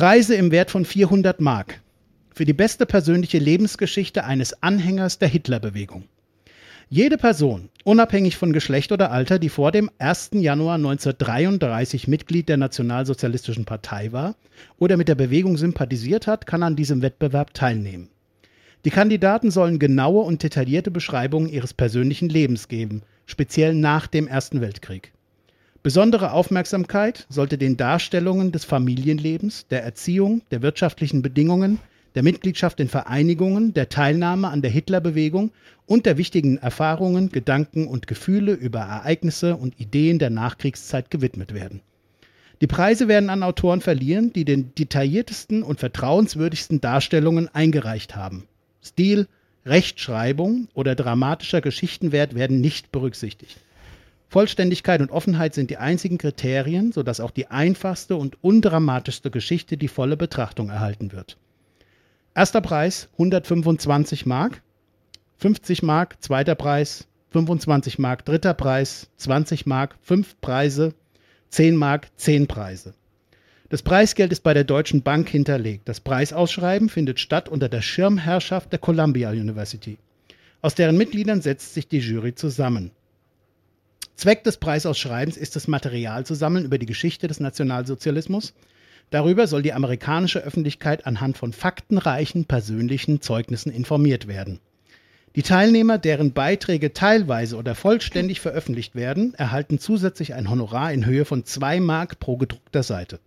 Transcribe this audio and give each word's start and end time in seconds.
Preise 0.00 0.34
im 0.34 0.50
Wert 0.50 0.70
von 0.70 0.86
400 0.86 1.42
Mark 1.42 1.82
für 2.34 2.46
die 2.46 2.54
beste 2.54 2.86
persönliche 2.86 3.36
Lebensgeschichte 3.36 4.24
eines 4.24 4.62
Anhängers 4.62 5.18
der 5.18 5.28
Hitlerbewegung. 5.28 6.04
Jede 6.88 7.18
Person, 7.18 7.68
unabhängig 7.84 8.38
von 8.38 8.54
Geschlecht 8.54 8.92
oder 8.92 9.10
Alter, 9.10 9.38
die 9.38 9.50
vor 9.50 9.72
dem 9.72 9.90
1. 9.98 10.30
Januar 10.36 10.76
1933 10.76 12.08
Mitglied 12.08 12.48
der 12.48 12.56
Nationalsozialistischen 12.56 13.66
Partei 13.66 14.10
war 14.10 14.36
oder 14.78 14.96
mit 14.96 15.08
der 15.08 15.16
Bewegung 15.16 15.58
sympathisiert 15.58 16.26
hat, 16.26 16.46
kann 16.46 16.62
an 16.62 16.76
diesem 16.76 17.02
Wettbewerb 17.02 17.52
teilnehmen. 17.52 18.08
Die 18.86 18.90
Kandidaten 18.90 19.50
sollen 19.50 19.78
genaue 19.78 20.22
und 20.22 20.42
detaillierte 20.42 20.90
Beschreibungen 20.90 21.50
ihres 21.50 21.74
persönlichen 21.74 22.30
Lebens 22.30 22.68
geben, 22.68 23.02
speziell 23.26 23.74
nach 23.74 24.06
dem 24.06 24.28
Ersten 24.28 24.62
Weltkrieg. 24.62 25.12
Besondere 25.82 26.32
Aufmerksamkeit 26.32 27.24
sollte 27.30 27.56
den 27.56 27.78
Darstellungen 27.78 28.52
des 28.52 28.66
Familienlebens, 28.66 29.66
der 29.68 29.82
Erziehung, 29.82 30.42
der 30.50 30.60
wirtschaftlichen 30.60 31.22
Bedingungen, 31.22 31.78
der 32.14 32.22
Mitgliedschaft 32.22 32.80
in 32.80 32.88
Vereinigungen, 32.88 33.72
der 33.72 33.88
Teilnahme 33.88 34.48
an 34.48 34.60
der 34.60 34.70
Hitlerbewegung 34.70 35.52
und 35.86 36.04
der 36.04 36.18
wichtigen 36.18 36.58
Erfahrungen, 36.58 37.30
Gedanken 37.30 37.86
und 37.86 38.06
Gefühle 38.06 38.52
über 38.52 38.80
Ereignisse 38.80 39.56
und 39.56 39.80
Ideen 39.80 40.18
der 40.18 40.28
Nachkriegszeit 40.28 41.10
gewidmet 41.10 41.54
werden. 41.54 41.80
Die 42.60 42.66
Preise 42.66 43.08
werden 43.08 43.30
an 43.30 43.42
Autoren 43.42 43.80
verliehen, 43.80 44.34
die 44.34 44.44
den 44.44 44.74
detailliertesten 44.74 45.62
und 45.62 45.80
vertrauenswürdigsten 45.80 46.82
Darstellungen 46.82 47.48
eingereicht 47.54 48.16
haben. 48.16 48.46
Stil, 48.84 49.28
Rechtschreibung 49.64 50.68
oder 50.74 50.94
dramatischer 50.94 51.62
Geschichtenwert 51.62 52.34
werden 52.34 52.60
nicht 52.60 52.92
berücksichtigt. 52.92 53.56
Vollständigkeit 54.30 55.00
und 55.00 55.10
Offenheit 55.10 55.54
sind 55.54 55.70
die 55.70 55.78
einzigen 55.78 56.16
Kriterien, 56.16 56.92
sodass 56.92 57.18
auch 57.18 57.32
die 57.32 57.48
einfachste 57.48 58.14
und 58.14 58.42
undramatischste 58.44 59.28
Geschichte 59.28 59.76
die 59.76 59.88
volle 59.88 60.16
Betrachtung 60.16 60.70
erhalten 60.70 61.10
wird. 61.10 61.36
Erster 62.32 62.60
Preis 62.60 63.08
125 63.14 64.26
Mark, 64.26 64.62
50 65.38 65.82
Mark, 65.82 66.22
zweiter 66.22 66.54
Preis 66.54 67.08
25 67.32 67.98
Mark, 67.98 68.24
dritter 68.24 68.54
Preis 68.54 69.10
20 69.16 69.66
Mark, 69.66 69.96
fünf 70.00 70.40
Preise, 70.40 70.94
10 71.48 71.74
Mark, 71.74 72.06
10 72.16 72.46
Preise. 72.46 72.94
Das 73.68 73.82
Preisgeld 73.82 74.30
ist 74.30 74.44
bei 74.44 74.54
der 74.54 74.64
Deutschen 74.64 75.02
Bank 75.02 75.28
hinterlegt. 75.28 75.88
Das 75.88 75.98
Preisausschreiben 75.98 76.88
findet 76.88 77.18
statt 77.18 77.48
unter 77.48 77.68
der 77.68 77.82
Schirmherrschaft 77.82 78.70
der 78.70 78.78
Columbia 78.78 79.30
University. 79.30 79.98
Aus 80.62 80.76
deren 80.76 80.96
Mitgliedern 80.96 81.42
setzt 81.42 81.74
sich 81.74 81.88
die 81.88 81.98
Jury 81.98 82.36
zusammen. 82.36 82.92
Zweck 84.20 84.44
des 84.44 84.58
Preisausschreibens 84.58 85.38
ist 85.38 85.56
es, 85.56 85.66
Material 85.66 86.26
zu 86.26 86.34
sammeln 86.34 86.66
über 86.66 86.76
die 86.76 86.84
Geschichte 86.84 87.26
des 87.26 87.40
Nationalsozialismus 87.40 88.52
Darüber 89.08 89.46
soll 89.46 89.62
die 89.62 89.72
amerikanische 89.72 90.40
Öffentlichkeit 90.40 91.06
anhand 91.06 91.38
von 91.38 91.54
faktenreichen 91.54 92.44
persönlichen 92.44 93.22
Zeugnissen 93.22 93.72
informiert 93.72 94.28
werden. 94.28 94.60
Die 95.36 95.42
Teilnehmer, 95.42 95.96
deren 95.96 96.34
Beiträge 96.34 96.92
teilweise 96.92 97.56
oder 97.56 97.74
vollständig 97.74 98.40
veröffentlicht 98.40 98.94
werden, 98.94 99.32
erhalten 99.34 99.78
zusätzlich 99.78 100.34
ein 100.34 100.50
Honorar 100.50 100.92
in 100.92 101.06
Höhe 101.06 101.24
von 101.24 101.46
2 101.46 101.80
Mark 101.80 102.20
pro 102.20 102.36
gedruckter 102.36 102.82
Seite. 102.82 103.20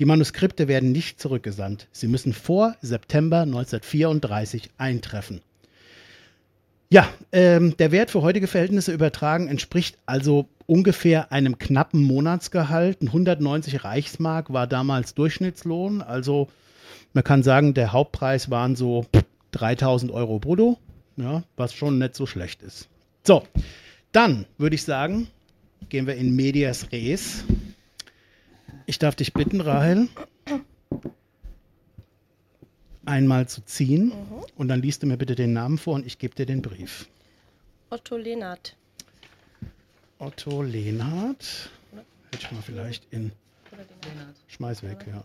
Die 0.00 0.06
Manuskripte 0.06 0.66
werden 0.66 0.90
nicht 0.90 1.20
zurückgesandt. 1.20 1.86
Sie 1.92 2.08
müssen 2.08 2.32
vor 2.32 2.74
September 2.80 3.42
1934 3.42 4.70
eintreffen. 4.76 5.40
Ja, 6.92 7.08
ähm, 7.32 7.74
der 7.78 7.90
Wert 7.90 8.10
für 8.10 8.20
heutige 8.20 8.46
Verhältnisse 8.46 8.92
übertragen 8.92 9.48
entspricht 9.48 9.96
also 10.04 10.46
ungefähr 10.66 11.32
einem 11.32 11.56
knappen 11.56 12.02
Monatsgehalt. 12.02 12.98
190 13.00 13.82
Reichsmark 13.82 14.52
war 14.52 14.66
damals 14.66 15.14
Durchschnittslohn. 15.14 16.02
Also 16.02 16.50
man 17.14 17.24
kann 17.24 17.42
sagen, 17.42 17.72
der 17.72 17.94
Hauptpreis 17.94 18.50
waren 18.50 18.76
so 18.76 19.06
3000 19.52 20.12
Euro 20.12 20.38
brutto, 20.38 20.76
ja, 21.16 21.44
was 21.56 21.72
schon 21.72 21.98
nicht 21.98 22.14
so 22.14 22.26
schlecht 22.26 22.60
ist. 22.60 22.90
So, 23.26 23.42
dann 24.12 24.44
würde 24.58 24.74
ich 24.74 24.82
sagen, 24.82 25.28
gehen 25.88 26.06
wir 26.06 26.16
in 26.16 26.36
Medias 26.36 26.92
Res. 26.92 27.44
Ich 28.84 28.98
darf 28.98 29.14
dich 29.14 29.32
bitten, 29.32 29.62
Rahel, 29.62 30.08
einmal 33.04 33.48
zu 33.48 33.64
ziehen 33.64 34.06
mhm. 34.06 34.44
und 34.56 34.68
dann 34.68 34.82
liest 34.82 35.02
du 35.02 35.06
mir 35.06 35.16
bitte 35.16 35.34
den 35.34 35.52
Namen 35.52 35.78
vor 35.78 35.94
und 35.94 36.06
ich 36.06 36.18
gebe 36.18 36.34
dir 36.34 36.46
den 36.46 36.62
Brief. 36.62 37.06
Otto 37.90 38.16
Lehnert. 38.16 38.76
Otto 40.18 40.62
Lehnert. 40.62 41.70
Hätte 42.30 42.46
ich 42.46 42.52
mal 42.52 42.62
vielleicht 42.62 43.04
in. 43.10 43.32
Schmeiß 44.48 44.82
weg, 44.82 45.04
ja. 45.08 45.24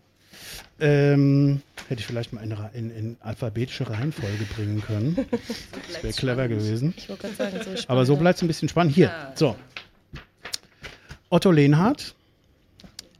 Ähm, 0.79 1.61
hätte 1.87 2.01
ich 2.01 2.05
vielleicht 2.05 2.33
mal 2.33 2.41
in, 2.41 2.51
in, 2.73 2.91
in, 2.91 3.17
alphabetische 3.21 3.89
Reihenfolge 3.89 4.45
bringen 4.55 4.81
können. 4.81 5.15
das 5.87 6.03
wäre 6.03 6.13
clever 6.13 6.47
gewesen. 6.47 6.93
Sagen, 7.37 7.59
so 7.63 7.71
Aber 7.87 8.05
so 8.05 8.15
bleibt 8.15 8.37
es 8.37 8.43
ein 8.43 8.47
bisschen 8.47 8.69
spannend. 8.69 8.93
Hier, 8.93 9.07
ja. 9.07 9.33
so. 9.35 9.55
Otto 11.29 11.51
Lehnhardt. 11.51 12.15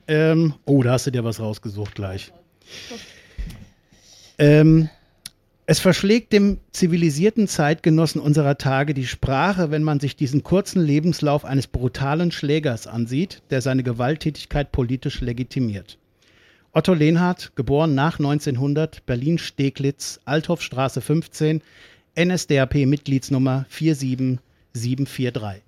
Ähm, 0.08 0.54
oh, 0.66 0.84
da 0.84 0.94
hast 0.94 1.08
du 1.08 1.12
dir 1.12 1.24
was 1.24 1.40
rausgesucht 1.40 1.96
gleich. 1.96 2.32
Ähm, 4.38 4.90
es 5.66 5.80
verschlägt 5.80 6.32
dem 6.32 6.60
zivilisierten 6.72 7.48
Zeitgenossen 7.48 8.22
unserer 8.22 8.58
Tage 8.58 8.94
die 8.94 9.08
Sprache, 9.08 9.70
wenn 9.70 9.84
man 9.84 10.00
sich 10.00 10.16
diesen 10.16 10.44
kurzen 10.44 10.82
Lebenslauf 10.82 11.44
eines 11.44 11.68
brutalen 11.68 12.32
Schlägers 12.32 12.88
ansieht, 12.88 13.42
der 13.50 13.62
seine 13.62 13.84
Gewalttätigkeit 13.84 14.72
politisch 14.72 15.20
legitimiert. 15.20 15.98
Otto 16.72 16.94
Lehnhardt, 16.94 17.54
geboren 17.56 17.96
nach 17.96 18.20
1900, 18.20 19.06
Berlin-Steglitz, 19.06 20.20
Althofstraße 20.26 21.02
15, 21.02 21.62
NSDAP-Mitgliedsnummer 22.16 23.66
47743. 23.68 25.64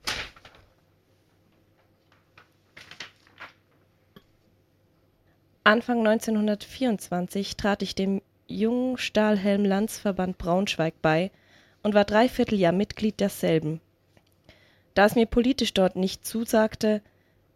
Anfang 5.66 6.08
1924 6.08 7.58
trat 7.58 7.82
ich 7.82 7.96
dem 7.96 8.22
Jungen 8.50 8.98
Stahlhelm-Landsverband 8.98 10.40
Braunschweig 10.40 10.96
bei 11.02 11.32
und 11.84 11.94
war 11.94 12.04
dreiviertel 12.04 12.58
Jahr 12.58 12.72
Mitglied 12.72 13.20
desselben. 13.20 13.80
Da 14.96 15.06
es 15.06 15.14
mir 15.16 15.28
politisch 15.28 15.74
dort 15.74 15.96
nicht 15.96 16.26
zusagte, 16.26 17.04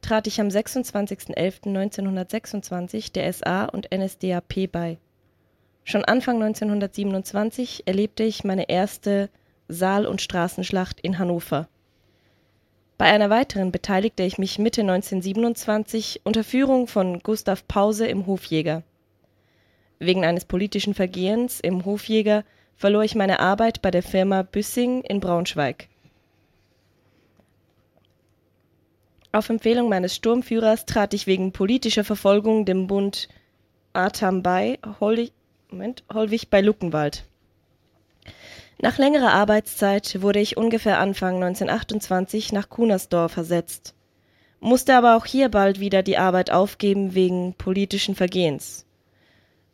trat 0.01 0.27
ich 0.27 0.39
am 0.39 0.49
26.11.1926 0.49 3.11
der 3.11 3.33
SA 3.33 3.65
und 3.65 3.89
NSDAP 3.91 4.71
bei. 4.71 4.99
Schon 5.83 6.05
Anfang 6.05 6.35
1927 6.41 7.87
erlebte 7.87 8.21
ich 8.23 8.43
meine 8.43 8.69
erste 8.69 9.31
Saal- 9.67 10.05
und 10.05 10.21
Straßenschlacht 10.21 10.99
in 11.01 11.17
Hannover. 11.17 11.67
Bei 12.99 13.05
einer 13.05 13.31
weiteren 13.31 13.71
beteiligte 13.71 14.21
ich 14.23 14.37
mich 14.37 14.59
Mitte 14.59 14.81
1927 14.81 16.21
unter 16.23 16.43
Führung 16.43 16.85
von 16.87 17.17
Gustav 17.19 17.67
Pause 17.67 18.05
im 18.07 18.27
Hofjäger 18.27 18.83
Wegen 19.99 20.25
eines 20.25 20.45
politischen 20.45 20.93
Vergehens 20.93 21.59
im 21.59 21.85
Hofjäger 21.85 22.43
verlor 22.75 23.03
ich 23.03 23.15
meine 23.15 23.39
Arbeit 23.39 23.81
bei 23.81 23.91
der 23.91 24.03
Firma 24.03 24.41
Büssing 24.41 25.01
in 25.03 25.19
Braunschweig. 25.19 25.87
Auf 29.31 29.49
Empfehlung 29.49 29.89
meines 29.89 30.15
Sturmführers 30.15 30.85
trat 30.85 31.13
ich 31.13 31.25
wegen 31.25 31.53
politischer 31.53 32.03
Verfolgung 32.03 32.65
dem 32.65 32.85
Bund 32.85 33.29
Atam 33.93 34.43
bei, 34.43 34.77
Moment, 35.71 36.03
Holwig 36.13 36.49
bei 36.49 36.61
Luckenwald. 36.61 37.25
Nach 38.79 38.97
längerer 38.97 39.33
Arbeitszeit 39.33 40.21
wurde 40.21 40.39
ich 40.39 40.57
ungefähr 40.57 40.99
Anfang 40.99 41.35
1928 41.35 42.51
nach 42.51 42.69
Kunersdorf 42.69 43.31
versetzt, 43.31 43.95
musste 44.59 44.95
aber 44.95 45.15
auch 45.15 45.25
hier 45.25 45.49
bald 45.49 45.79
wieder 45.79 46.03
die 46.03 46.17
Arbeit 46.17 46.51
aufgeben 46.51 47.15
wegen 47.15 47.53
politischen 47.53 48.13
Vergehens. 48.13 48.85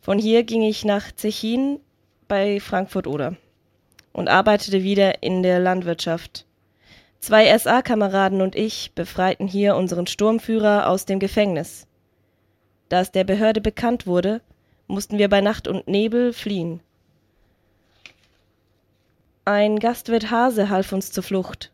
Von 0.01 0.17
hier 0.17 0.43
ging 0.43 0.61
ich 0.61 0.85
nach 0.85 1.11
Zechin 1.11 1.79
bei 2.27 2.59
Frankfurt-Oder 2.59 3.35
und 4.13 4.29
arbeitete 4.29 4.83
wieder 4.83 5.23
in 5.23 5.43
der 5.43 5.59
Landwirtschaft. 5.59 6.45
Zwei 7.19 7.57
SA-Kameraden 7.57 8.41
und 8.41 8.55
ich 8.55 8.93
befreiten 8.93 9.45
hier 9.47 9.75
unseren 9.75 10.07
Sturmführer 10.07 10.87
aus 10.87 11.05
dem 11.05 11.19
Gefängnis. 11.19 11.85
Da 12.87 13.01
es 13.01 13.11
der 13.11 13.25
Behörde 13.25 13.59
bekannt 13.59 14.07
wurde, 14.07 14.41
mussten 14.87 15.17
wir 15.17 15.29
bei 15.29 15.41
Nacht 15.41 15.67
und 15.67 15.87
Nebel 15.87 16.33
fliehen. 16.33 16.81
Ein 19.43 19.79
Gastwirt 19.79 20.31
Hase 20.31 20.69
half 20.69 20.91
uns 20.93 21.11
zur 21.11 21.23
Flucht. 21.23 21.71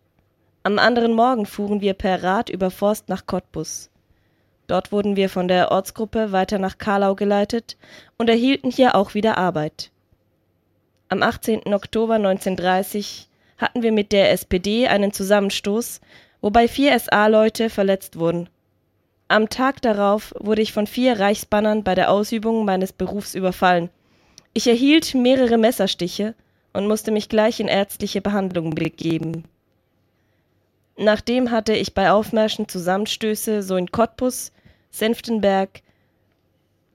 Am 0.63 0.79
anderen 0.79 1.13
Morgen 1.13 1.45
fuhren 1.45 1.79
wir 1.79 1.93
per 1.93 2.23
Rad 2.23 2.49
über 2.49 2.71
Forst 2.71 3.07
nach 3.07 3.27
Cottbus. 3.27 3.91
Dort 4.67 4.91
wurden 4.91 5.15
wir 5.15 5.29
von 5.29 5.47
der 5.47 5.71
Ortsgruppe 5.71 6.31
weiter 6.31 6.57
nach 6.57 6.77
Karlau 6.77 7.15
geleitet 7.15 7.77
und 8.17 8.29
erhielten 8.29 8.71
hier 8.71 8.95
auch 8.95 9.13
wieder 9.13 9.37
Arbeit. 9.37 9.91
Am 11.07 11.21
18. 11.21 11.73
Oktober 11.73 12.15
1930 12.15 13.29
hatten 13.57 13.83
wir 13.83 13.91
mit 13.91 14.11
der 14.11 14.31
SPD 14.31 14.87
einen 14.87 15.13
Zusammenstoß, 15.13 16.01
wobei 16.41 16.67
vier 16.67 16.97
SA-Leute 16.97 17.69
verletzt 17.69 18.17
wurden. 18.17 18.49
Am 19.27 19.49
Tag 19.49 19.81
darauf 19.81 20.33
wurde 20.39 20.61
ich 20.61 20.73
von 20.73 20.87
vier 20.87 21.19
Reichsbannern 21.19 21.83
bei 21.83 21.95
der 21.95 22.11
Ausübung 22.11 22.65
meines 22.65 22.93
Berufs 22.93 23.33
überfallen. 23.35 23.89
Ich 24.53 24.67
erhielt 24.67 25.13
mehrere 25.13 25.57
Messerstiche 25.57 26.35
und 26.73 26.87
musste 26.87 27.11
mich 27.11 27.29
gleich 27.29 27.59
in 27.59 27.67
ärztliche 27.67 28.21
Behandlung 28.21 28.75
begeben. 28.75 29.45
Nachdem 30.97 31.51
hatte 31.51 31.73
ich 31.73 31.93
bei 31.93 32.11
Aufmärschen 32.11 32.67
Zusammenstöße 32.67 33.63
so 33.63 33.75
in 33.75 33.91
Cottbus, 33.91 34.51
Senftenberg, 34.95 35.81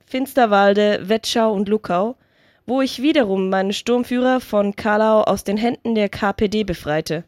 Finsterwalde, 0.07 1.11
Wettschau 1.11 1.53
und 1.53 1.69
Luckau, 1.69 2.17
wo 2.65 2.81
ich 2.81 3.03
wiederum 3.03 3.51
meinen 3.51 3.75
Sturmführer 3.75 4.41
von 4.41 4.75
Karlau 4.75 5.21
aus 5.21 5.45
den 5.45 5.59
Händen 5.59 5.95
der 5.95 6.09
KPD 6.09 6.65
befreite. 6.65 7.25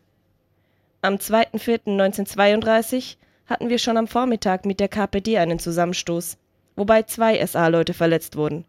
Am 1.03 1.17
2.4.1932 1.17 3.17
hatten 3.45 3.69
wir 3.69 3.79
schon 3.79 3.99
am 3.99 4.07
Vormittag 4.07 4.65
mit 4.65 4.81
der 4.81 4.89
KPD 4.89 5.37
einen 5.37 5.59
Zusammenstoß, 5.59 6.39
wobei 6.75 7.03
zwei 7.03 7.45
SA-Leute 7.45 7.93
verletzt 7.93 8.37
wurden. 8.37 8.65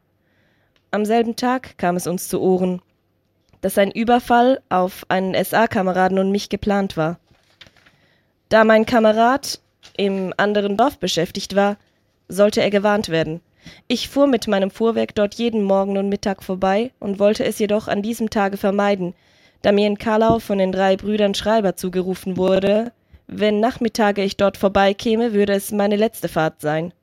Am 0.92 1.06
selben 1.06 1.38
Tag 1.38 1.78
kam 1.78 1.96
es 1.96 2.06
uns 2.06 2.28
zu 2.28 2.42
Ohren, 2.42 2.82
dass 3.62 3.78
ein 3.78 3.92
Überfall 3.92 4.62
auf 4.68 5.06
einen 5.08 5.42
SA-Kameraden 5.42 6.20
und 6.20 6.32
mich 6.32 6.50
geplant 6.50 6.98
war. 6.98 7.18
Da 8.50 8.66
mein 8.66 8.86
Kamerad 8.86 9.62
im 9.96 10.34
anderen 10.36 10.76
Dorf 10.76 10.98
beschäftigt 10.98 11.56
war, 11.56 11.78
sollte 12.34 12.62
er 12.62 12.70
gewarnt 12.70 13.10
werden. 13.10 13.42
Ich 13.88 14.10
fuhr 14.10 14.28
mit 14.28 14.48
meinem 14.48 14.72
Fuhrwerk 14.72 15.16
dort 15.16 15.36
jeden 15.36 15.64
Morgen 15.64 15.98
und 15.98 16.10
Mittag 16.10 16.44
vorbei 16.44 16.92
und 17.00 17.20
wollte 17.20 17.46
es 17.46 17.60
jedoch 17.60 17.88
an 17.88 18.02
diesem 18.02 18.30
Tage 18.30 18.58
vermeiden, 18.58 19.14
da 19.62 19.72
mir 19.72 19.88
in 19.88 19.98
Karlau 19.98 20.40
von 20.40 20.58
den 20.58 20.72
drei 20.72 20.98
Brüdern 20.98 21.34
Schreiber 21.34 21.76
zugerufen 21.76 22.36
wurde, 22.36 22.92
wenn 23.28 23.62
Nachmittage 23.62 24.22
ich 24.22 24.36
dort 24.36 24.58
vorbeikäme, 24.58 25.34
würde 25.34 25.54
es 25.54 25.72
meine 25.72 25.96
letzte 25.96 26.28
Fahrt 26.28 26.60
sein. 26.60 26.94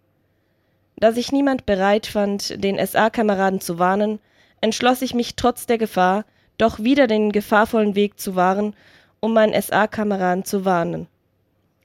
Da 0.97 1.13
sich 1.13 1.33
niemand 1.33 1.65
bereit 1.65 2.07
fand, 2.07 2.63
den 2.63 2.85
SA-Kameraden 2.85 3.61
zu 3.61 3.79
warnen, 3.79 4.19
entschloss 4.61 5.01
ich 5.01 5.15
mich 5.15 5.35
trotz 5.35 5.65
der 5.65 5.79
Gefahr, 5.79 6.27
doch 6.59 6.79
wieder 6.79 7.07
den 7.07 7.33
gefahrvollen 7.33 7.95
Weg 7.95 8.21
zu 8.21 8.37
wahren, 8.37 8.75
um 9.21 9.33
meinen 9.33 9.61
SA-Kameraden 9.61 10.45
zu 10.45 10.67
warnen. 10.67 11.07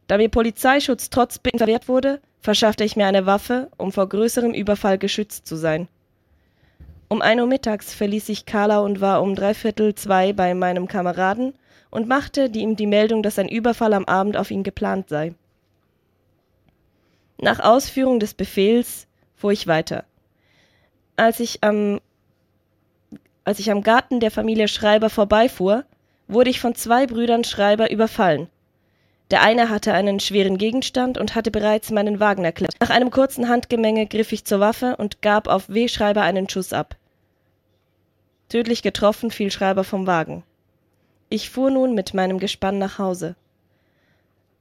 Da 0.08 0.18
mir 0.18 0.30
Polizeischutz 0.30 1.10
trotz 1.10 1.40
Bitten 1.40 1.58
verwehrt 1.58 1.88
wurde, 1.88 2.20
verschaffte 2.46 2.84
ich 2.84 2.96
mir 2.96 3.08
eine 3.08 3.26
Waffe, 3.26 3.72
um 3.76 3.92
vor 3.92 4.08
größerem 4.08 4.54
Überfall 4.54 5.00
geschützt 5.00 5.48
zu 5.48 5.56
sein. 5.56 5.88
Um 7.10 7.24
ein 7.24 7.40
Uhr 7.40 7.48
mittags 7.48 7.96
verließ 7.96 8.30
ich 8.30 8.46
Karlau 8.46 8.86
und 8.86 9.02
war 9.02 9.24
um 9.24 9.34
dreiviertel 9.34 9.96
zwei 9.96 10.32
bei 10.32 10.54
meinem 10.54 10.88
Kameraden 10.88 11.56
und 11.90 12.08
machte 12.08 12.46
ihm 12.46 12.76
die 12.76 12.86
Meldung, 12.86 13.24
dass 13.24 13.40
ein 13.40 13.50
Überfall 13.50 13.94
am 13.94 14.06
Abend 14.06 14.38
auf 14.38 14.52
ihn 14.52 14.62
geplant 14.62 15.10
sei. 15.10 15.34
Nach 17.42 17.60
Ausführung 17.60 18.20
des 18.20 18.36
Befehls 18.36 19.08
fuhr 19.36 19.52
ich 19.52 19.66
weiter. 19.66 20.06
Als 21.16 21.40
ich 21.40 21.64
am 21.64 22.00
als 23.44 23.58
ich 23.60 23.72
am 23.72 23.82
Garten 23.82 24.20
der 24.20 24.32
Familie 24.32 24.68
Schreiber 24.68 25.10
vorbeifuhr, 25.10 25.86
wurde 26.28 26.52
ich 26.52 26.60
von 26.60 26.76
zwei 26.76 27.08
Brüdern 27.08 27.44
Schreiber 27.44 27.90
überfallen. 27.92 28.50
Der 29.32 29.42
eine 29.42 29.70
hatte 29.70 29.94
einen 29.94 30.20
schweren 30.20 30.58
Gegenstand 30.58 31.18
und 31.18 31.34
hatte 31.34 31.50
bereits 31.50 31.90
meinen 31.90 32.20
Wagen 32.20 32.46
erklärt. 32.46 32.76
Nach 32.80 32.92
einem 32.92 33.10
kurzen 33.10 33.50
Handgemenge 33.50 34.06
griff 34.06 34.32
ich 34.32 34.46
zur 34.46 34.60
Waffe 34.60 34.98
und 34.98 35.22
gab 35.22 35.48
auf 35.48 35.70
W. 35.70 35.88
Schreiber 35.88 36.22
einen 36.22 36.48
Schuss 36.48 36.74
ab. 36.74 36.96
Tödlich 38.50 38.84
getroffen 38.84 39.32
fiel 39.32 39.50
Schreiber 39.50 39.84
vom 39.84 40.06
Wagen. 40.06 40.44
Ich 41.30 41.50
fuhr 41.50 41.72
nun 41.72 41.96
mit 41.96 42.14
meinem 42.14 42.38
Gespann 42.38 42.78
nach 42.78 43.00
Hause. 43.00 43.36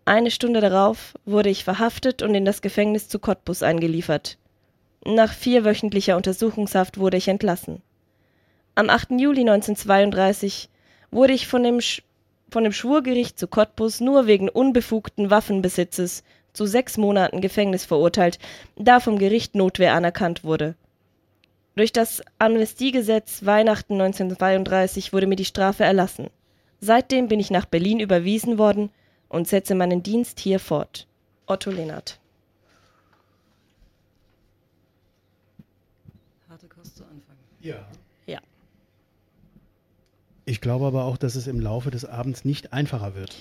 Eine 0.07 0.31
Stunde 0.31 0.61
darauf 0.61 1.15
wurde 1.27 1.51
ich 1.51 1.65
verhaftet 1.65 2.23
und 2.23 2.35
in 2.35 2.45
das 2.45 2.63
Gefängnis 2.63 3.09
zu 3.09 3.19
Cottbus 3.19 3.63
eingeliefert. 3.63 4.39
Nach 5.05 5.33
vierwöchentlicher 5.33 6.17
Untersuchungshaft 6.17 6.99
wurde 6.99 7.19
ich 7.19 7.29
entlassen. 7.29 7.83
Am 8.75 8.89
8. 8.89 9.13
Juli 9.13 9.43
1932 9.43 10.71
wurde 11.11 11.35
ich 11.35 11.47
von 11.47 11.63
dem, 11.63 11.81
Sch 11.81 12.03
von 12.55 12.63
dem 12.63 12.73
Schwurgericht 12.73 13.37
zu 13.37 13.49
Cottbus 13.49 14.01
nur 14.01 14.29
wegen 14.29 14.49
unbefugten 14.49 15.29
Waffenbesitzes 15.29 16.23
zu 16.53 16.67
sechs 16.67 16.97
Monaten 16.97 17.41
Gefängnis 17.41 17.85
verurteilt, 17.85 18.39
da 18.77 19.01
vom 19.01 19.19
Gericht 19.19 19.57
Notwehr 19.57 19.93
anerkannt 19.93 20.45
wurde. 20.45 20.77
Durch 21.75 21.91
das 21.91 22.23
Amnestiegesetz 22.39 23.45
Weihnachten 23.45 23.95
1932 23.95 25.13
wurde 25.13 25.27
mir 25.27 25.35
die 25.35 25.45
Strafe 25.45 25.83
erlassen. 25.83 26.31
Seitdem 26.79 27.27
bin 27.27 27.41
ich 27.41 27.51
nach 27.51 27.65
Berlin 27.65 27.99
überwiesen 27.99 28.57
worden 28.57 28.91
und 29.29 29.49
setze 29.49 29.75
meinen 29.75 30.05
Dienst 30.05 30.39
hier 30.39 30.61
fort. 30.61 31.09
Otto 31.47 31.73
Lehnert. 31.73 32.21
Harte 36.49 36.69
Kost 36.69 36.99
zu 36.99 37.03
Anfang. 37.03 37.37
Ja. 37.61 37.85
Ja. 40.47 40.51
Ich 40.53 40.61
glaube 40.61 40.87
aber 40.87 41.05
auch, 41.05 41.17
dass 41.17 41.35
es 41.37 41.47
im 41.47 41.61
Laufe 41.61 41.91
des 41.91 42.05
Abends 42.05 42.45
nicht 42.45 42.73
einfacher 42.73 43.15
wird. 43.15 43.35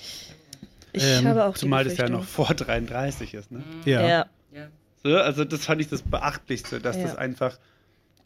Ich 0.92 1.02
Ähm, 1.02 1.26
habe 1.28 1.44
auch 1.44 1.54
Zumal 1.56 1.84
das 1.84 1.96
ja 1.96 2.08
noch 2.08 2.24
vor 2.24 2.54
33 2.54 3.34
ist. 3.34 3.50
Ne? 3.50 3.62
Ja. 3.84 4.00
Ja. 4.06 4.26
Ja. 4.52 4.68
So, 5.02 5.16
also 5.16 5.44
das 5.44 5.64
fand 5.66 5.80
ich 5.80 5.88
das 5.88 6.02
Beachtlichste, 6.02 6.80
dass 6.80 6.96
Ja. 6.96 7.02
das 7.02 7.16
einfach, 7.16 7.58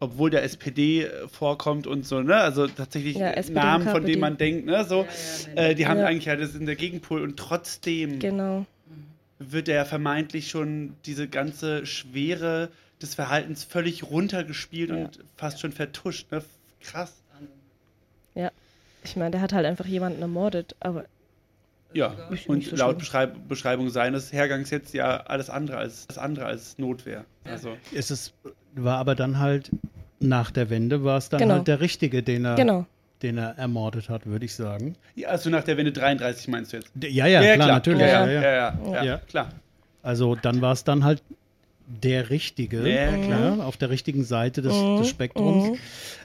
obwohl 0.01 0.31
der 0.31 0.45
SPD 0.45 1.09
vorkommt 1.33 1.87
und 1.87 2.07
so, 2.07 2.21
ne, 2.21 2.37
also 2.37 2.67
tatsächlich 2.69 3.17
Ja, 3.17 3.35
Namen, 3.51 3.89
von 3.89 4.05
denen 4.05 4.21
man 4.21 4.37
denkt, 4.37 4.67
ne, 4.67 4.85
so, 4.85 5.07
Ja, 5.57 5.63
ja, 5.63 5.69
äh, 5.71 5.75
die 5.75 5.87
haben 5.87 5.99
Ja. 5.99 6.07
eigentlich 6.07 6.27
ja 6.27 6.37
das 6.37 6.55
in 6.55 6.67
der 6.67 6.77
Gegenpol 6.77 7.23
und 7.23 7.37
trotzdem 7.37 8.19
Genau. 8.21 8.65
wird 9.41 9.69
er 9.69 9.87
vermeintlich 9.87 10.51
schon 10.51 10.95
diese 11.07 11.27
ganze 11.27 11.85
Schwere 11.87 12.69
des 13.03 13.15
Verhaltens 13.15 13.65
völlig 13.65 14.05
runtergespielt 14.05 14.91
Ja. 14.91 14.97
und 14.97 15.19
fast 15.37 15.61
schon 15.61 15.73
vertuscht, 15.73 16.31
ne? 16.31 16.45
Krass. 16.81 17.13
Ich 19.05 19.17
meine, 19.17 19.31
der 19.33 19.41
hat 19.41 19.53
halt 19.53 19.67
einfach 19.67 19.87
jemanden 19.87 20.21
ermordet, 20.23 20.75
aber 20.81 21.05
Ja, 21.95 22.15
Ist 22.31 22.49
und 22.49 22.63
so 22.65 22.77
laut. 22.77 22.99
Beschreib 22.99 23.49
Beschreibung 23.49 23.89
seines 23.91 24.33
Hergangs 24.33 24.71
jetzt 24.71 24.93
ja 24.93 25.19
alles 25.27 25.49
andere 25.51 25.79
als 25.79 26.07
das 26.07 26.19
andere 26.19 26.45
als 26.47 26.77
Notwehr. 26.79 27.25
Also 27.45 27.77
Es 27.95 28.11
ist, 28.11 28.35
war 28.75 28.99
aber 28.99 29.15
dann 29.15 29.39
halt 29.39 29.71
nach 30.21 30.51
der 30.51 30.69
Wende 30.69 31.05
war 31.05 31.17
es 31.19 31.29
dann 31.29 31.41
Genau. 31.41 31.55
halt 31.55 31.69
der 31.69 31.81
Richtige, 31.81 32.23
den 32.23 32.45
er, 32.45 32.57
genau. 32.57 32.85
den 33.23 33.39
er 33.39 33.57
ermordet 33.57 34.09
hat, 34.09 34.27
würde 34.27 34.45
ich 34.45 34.55
sagen. 34.55 34.97
ja, 35.15 35.29
also 35.29 35.49
nach 35.49 35.65
der 35.65 35.77
Wende 35.77 35.93
33 35.93 36.49
meinst 36.49 36.73
du 36.73 36.79
jetzt? 36.79 36.91
D- 36.95 37.09
Ja, 37.09 37.27
ja, 37.27 37.55
klar, 37.55 37.69
natürlich. 37.69 38.01
Ja, 38.03 38.27
Ja, 38.27 38.31
ja, 38.31 38.43
ja, 38.43 38.53
ja, 38.53 38.93
ja, 38.95 39.05
Ja. 39.05 39.17
klar. 39.29 39.49
Also 40.03 40.35
dann 40.35 40.61
war 40.61 40.73
es 40.73 40.85
dann 40.85 41.05
halt 41.05 41.23
der 42.03 42.31
Richtige, 42.31 42.89
Ja, 42.89 43.17
ne, 43.17 43.65
auf 43.65 43.77
der 43.77 43.91
richtigen 43.91 44.23
Seite 44.25 44.61
des, 44.63 44.75
Mhm. 44.75 44.99
des 44.99 45.09
Spektrums. 45.09 45.71
Mhm. 45.71 45.77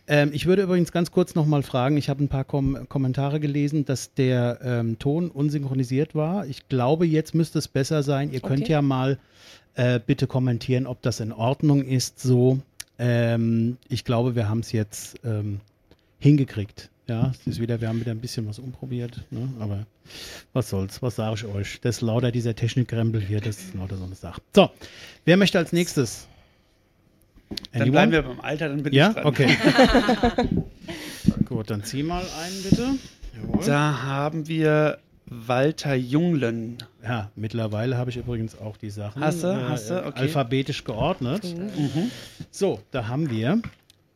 Ähm, 0.08 0.30
ich 0.34 0.46
würde 0.46 0.64
übrigens 0.64 0.92
ganz 0.92 1.12
kurz 1.12 1.36
nochmal 1.36 1.64
fragen, 1.64 1.96
ich 1.98 2.10
habe 2.10 2.24
ein 2.24 2.28
paar 2.28 2.44
Kom 2.44 2.88
Kommentare 2.90 3.40
gelesen, 3.40 3.86
dass 3.86 4.14
der 4.14 4.60
ähm, 4.64 5.00
Ton 5.00 5.30
unsynchronisiert 5.30 6.16
war. 6.16 6.46
Ich 6.48 6.68
glaube, 6.68 7.06
jetzt 7.06 7.34
müsste 7.34 7.60
es 7.60 7.68
besser 7.70 8.04
sein. 8.04 8.32
Ihr 8.32 8.42
könnt 8.42 8.64
Okay. 8.64 8.74
ja 8.74 8.82
mal 8.82 9.18
äh, 9.76 10.00
bitte 10.06 10.28
kommentieren, 10.28 10.86
ob 10.86 11.02
das 11.02 11.20
in 11.22 11.32
Ordnung 11.32 11.84
ist 11.84 12.20
so. 12.20 12.60
Ähm, 13.00 13.78
ich 13.90 14.04
glaube, 14.04 14.36
wir 14.36 14.50
haben 14.50 14.60
es 14.60 14.72
jetzt 14.72 15.16
ähm, 15.24 15.62
hingekriegt. 16.20 16.90
Ja, 17.08 17.32
es 17.42 17.46
ist 17.48 17.60
wieder, 17.60 17.82
wir 17.82 17.90
haben 17.90 18.00
wieder 18.00 18.12
ein 18.12 18.22
bisschen 18.22 18.48
was 18.48 18.60
umprobiert, 18.60 19.22
ne? 19.30 19.50
aber 19.60 19.86
was 20.54 20.70
soll's, 20.70 21.02
was 21.02 21.18
sage 21.18 21.36
ich 21.36 21.46
euch? 21.46 21.82
Das 21.82 21.98
ist 21.98 22.02
lauter 22.02 22.32
dieser 22.32 22.56
Technikkrempel 22.56 23.20
hier, 23.22 23.42
das 23.42 23.58
ist 23.58 23.74
lauter 23.76 23.98
so 23.98 24.06
eine 24.06 24.16
Sache. 24.16 24.42
So, 24.56 24.70
wer 25.26 25.36
möchte 25.36 25.58
als 25.58 25.74
nächstes? 25.74 26.28
Dann 27.74 27.82
Anyone? 27.82 27.92
bleiben 27.92 28.12
wir 28.14 28.22
beim 28.24 28.40
Alter, 28.40 28.70
dann 28.70 28.84
bin 28.84 28.94
Ja, 28.94 29.10
ich 29.10 29.16
dran. 29.16 29.26
okay. 29.26 29.58
Gut, 31.46 31.70
dann 31.70 31.84
zieh 31.84 32.04
mal 32.04 32.24
einen 32.42 32.64
bitte. 32.64 32.88
Jawohl. 33.36 33.66
Da 33.66 34.04
haben 34.04 34.48
wir 34.48 34.98
Walter 35.26 35.96
Junglen. 35.96 36.78
Ja, 37.04 37.32
mittlerweile 37.36 37.98
habe 37.98 38.10
ich 38.12 38.18
übrigens 38.18 38.58
auch 38.58 38.78
die 38.78 38.90
Sachen 38.90 39.22
äh, 39.22 39.26
Hast 39.26 39.44
du? 39.44 39.70
Hast 39.70 39.90
du? 39.90 40.06
Okay. 40.06 40.20
alphabetisch 40.22 40.84
geordnet. 40.84 41.44
Mhm. 41.44 42.12
So, 42.50 42.82
da 42.92 43.08
haben 43.08 43.30
wir 43.30 43.62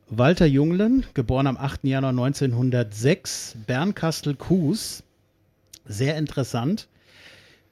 Walter 0.09 0.45
Junglen, 0.45 1.05
geboren 1.13 1.47
am 1.47 1.57
8. 1.57 1.83
Januar 1.83 2.11
1906, 2.11 3.57
Bernkastel-Kues. 3.67 5.03
Sehr 5.85 6.17
interessant, 6.17 6.87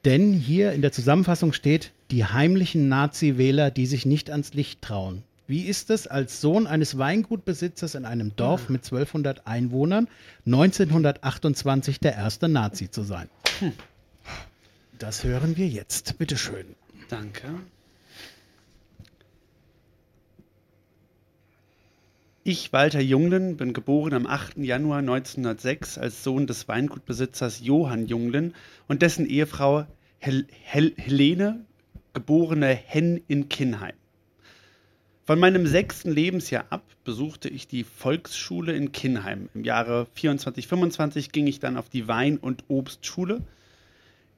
denn 0.04 0.34
hier 0.34 0.74
in 0.74 0.82
der 0.82 0.92
Zusammenfassung 0.92 1.54
steht, 1.54 1.94
die 2.12 2.26
heimlichen 2.26 2.90
Nazi-Wähler, 2.90 3.72
die 3.72 3.86
sich 3.86 4.06
nicht 4.06 4.30
ans 4.30 4.54
Licht 4.54 4.82
trauen. 4.82 5.24
Wie 5.48 5.64
ist 5.64 5.90
es, 5.90 6.08
als 6.08 6.42
Sohn 6.42 6.68
eines 6.68 6.98
Weingutbesitzers 6.98 7.96
in 7.96 8.04
einem 8.04 8.36
Dorf 8.36 8.68
mit 8.68 8.84
1200 8.84 9.48
Einwohnern 9.48 10.10
1928 10.46 12.02
der 12.02 12.16
erste 12.16 12.50
Nazi 12.50 12.92
zu 12.92 13.04
sein? 13.04 13.30
Das 15.00 15.24
hören 15.24 15.56
wir 15.56 15.68
jetzt. 15.68 16.18
Bitteschön. 16.18 16.66
Danke. 17.10 17.48
Ich, 22.48 22.72
Walter 22.72 23.02
Junglen, 23.02 23.58
bin 23.58 23.74
geboren 23.74 24.14
am 24.14 24.28
8. 24.28 24.58
Januar 24.58 25.00
1906 25.00 25.98
als 25.98 26.24
Sohn 26.24 26.46
des 26.46 26.68
Weingutbesitzers 26.68 27.62
Johann 27.64 28.06
Junglen 28.06 28.54
und 28.88 29.02
dessen 29.02 29.26
Ehefrau 29.26 29.88
Hel 30.20 30.46
Hel 30.62 30.94
Helene 30.96 31.66
geborene 32.14 32.68
Henn 32.68 33.20
in 33.28 33.50
Kinnheim. 33.50 33.96
Von 35.24 35.40
meinem 35.40 35.66
sechsten 35.66 36.12
Lebensjahr 36.12 36.66
ab 36.70 36.84
besuchte 37.04 37.50
ich 37.50 37.68
die 37.68 37.84
Volksschule 37.84 38.74
in 38.74 38.92
Kinnheim. 38.92 39.50
Im 39.56 39.64
Jahre 39.64 40.06
24-25 40.16 41.32
ging 41.32 41.48
ich 41.48 41.60
dann 41.60 41.78
auf 41.78 41.90
die 41.90 42.08
Wein- 42.08 42.38
und 42.38 42.64
Obstschule 42.68 43.42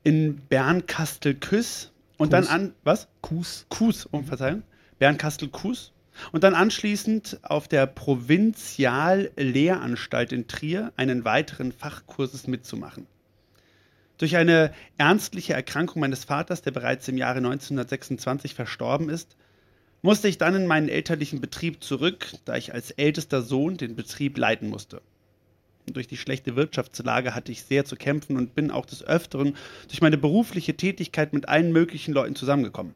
in 0.06 0.38
Bernkastel-Küss 0.48 1.92
und 2.16 2.32
dann 2.32 2.48
an, 2.48 2.74
was? 2.86 3.10
Kues. 3.20 3.66
Kues, 3.68 4.06
um 4.06 4.24
Verzeihung. 4.24 4.64
Bernkastel-Kues. 4.98 5.92
Und 6.32 6.44
dann 6.44 6.56
anschließend 6.56 7.40
auf 7.44 7.68
der 7.68 7.86
Provinziallehranstalt 7.88 10.32
in 10.32 10.48
Trier 10.48 10.92
einen 10.98 11.26
weiteren 11.26 11.72
Fachkurses 11.72 12.48
mitzumachen. 12.48 13.06
Durch 14.18 14.36
eine 14.36 14.74
ernstliche 14.98 15.54
Erkrankung 15.54 16.02
meines 16.02 16.24
Vaters, 16.24 16.64
der 16.64 16.72
bereits 16.72 17.08
im 17.08 17.18
Jahre 17.18 17.38
1926 17.38 18.56
verstorben 18.56 19.10
ist, 19.10 19.38
musste 20.02 20.28
ich 20.28 20.38
dann 20.38 20.56
in 20.56 20.68
meinen 20.68 20.90
elterlichen 20.90 21.42
Betrieb 21.42 21.84
zurück, 21.84 22.34
da 22.46 22.56
ich 22.56 22.74
als 22.74 22.92
ältester 22.92 23.42
Sohn 23.42 23.78
den 23.78 23.96
Betrieb 23.96 24.38
leiten 24.38 24.70
musste. 24.70 25.02
Und 25.88 25.96
durch 25.96 26.08
die 26.08 26.18
schlechte 26.18 26.56
Wirtschaftslage 26.56 27.34
hatte 27.34 27.52
ich 27.52 27.64
sehr 27.64 27.86
zu 27.86 27.96
kämpfen 27.96 28.38
und 28.38 28.56
bin 28.56 28.72
auch 28.72 28.86
des 28.86 29.04
Öfteren 29.04 29.56
durch 29.88 30.02
meine 30.02 30.18
berufliche 30.18 30.76
Tätigkeit 30.76 31.34
mit 31.34 31.48
allen 31.48 31.72
möglichen 31.72 32.14
Leuten 32.14 32.36
zusammengekommen. 32.36 32.94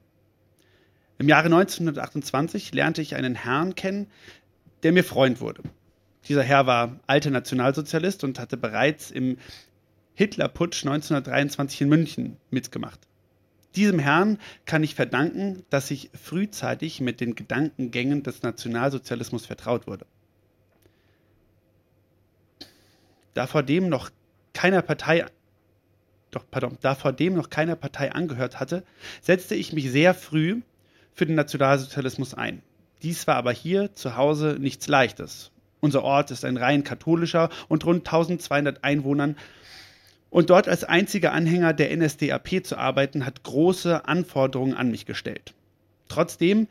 Im 1.22 1.30
Jahre 1.30 1.46
1928 1.46 2.74
lernte 2.74 3.04
ich 3.04 3.14
einen 3.14 3.36
Herrn 3.36 3.76
kennen, 3.76 4.08
der 4.82 4.92
mir 4.92 5.04
Freund 5.04 5.40
wurde. 5.40 5.62
Dieser 6.28 6.42
Herr 6.42 6.66
war 6.66 7.00
alter 7.06 7.30
Nationalsozialist 7.30 8.24
und 8.24 8.40
hatte 8.40 8.58
bereits 8.58 9.12
im 9.12 9.38
Hitlerputsch 10.16 10.84
1923 10.84 11.82
in 11.82 11.90
München 11.90 12.38
mitgemacht. 12.50 13.00
Diesem 13.76 14.00
Herrn 14.00 14.40
kann 14.66 14.84
ich 14.84 14.96
verdanken, 14.96 15.62
dass 15.70 15.92
ich 15.92 16.10
frühzeitig 16.20 17.02
mit 17.02 17.22
den 17.22 17.36
Gedankengängen 17.36 18.24
des 18.24 18.42
Nationalsozialismus 18.42 19.46
vertraut 19.46 19.86
wurde. 19.86 20.08
Da 23.36 23.46
vor 23.46 23.62
dem 23.62 23.90
noch 23.90 24.10
keiner 24.54 24.82
Partei 24.82 25.28
doch, 26.32 26.46
pardon, 26.50 26.78
da 26.82 26.96
vor 26.96 27.14
dem 27.14 27.36
noch 27.36 27.52
keiner 27.52 27.76
Partei 27.76 28.12
angehört 28.12 28.60
hatte, 28.60 28.84
setzte 29.22 29.54
ich 29.54 29.74
mich 29.74 29.92
sehr 29.92 30.16
früh 30.16 30.62
für 31.14 31.26
den 31.26 31.36
Nationalsozialismus 31.36 32.34
ein. 32.34 32.62
Dies 33.02 33.28
war 33.28 33.36
aber 33.36 33.52
hier 33.52 33.94
zu 33.94 34.16
Hause 34.16 34.58
nichts 34.60 34.88
Leichtes. 34.88 35.52
Unser 35.80 36.04
Ort 36.04 36.32
ist 36.32 36.46
ein 36.46 36.58
rein 36.58 36.84
katholischer 36.84 37.50
und 37.68 37.86
rund 37.86 38.08
1200 38.08 38.84
Einwohnern 38.84 39.36
und 40.30 40.50
dort 40.50 40.70
als 40.70 40.84
einziger 40.84 41.34
Anhänger 41.34 41.74
der 41.74 41.96
NSDAP 41.96 42.64
zu 42.64 42.78
arbeiten, 42.78 43.26
hat 43.26 43.44
große 43.44 44.06
Anforderungen 44.08 44.76
an 44.76 44.90
mich 44.90 45.06
gestellt. 45.06 45.54
Trotzdem 46.08 46.68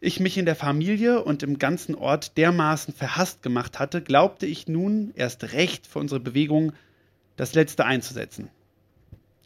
ich 0.00 0.20
mich 0.20 0.36
in 0.36 0.44
der 0.44 0.56
Familie 0.56 1.24
und 1.24 1.42
im 1.42 1.58
ganzen 1.58 1.94
Ort 1.94 2.36
dermaßen 2.36 2.92
verhasst 2.92 3.42
gemacht 3.42 3.78
hatte, 3.78 4.02
glaubte 4.02 4.44
ich 4.44 4.68
nun 4.68 5.12
erst 5.16 5.52
recht 5.52 5.86
für 5.86 6.00
unsere 6.00 6.20
Bewegung 6.20 6.72
das 7.36 7.54
Letzte 7.54 7.86
einzusetzen. 7.86 8.50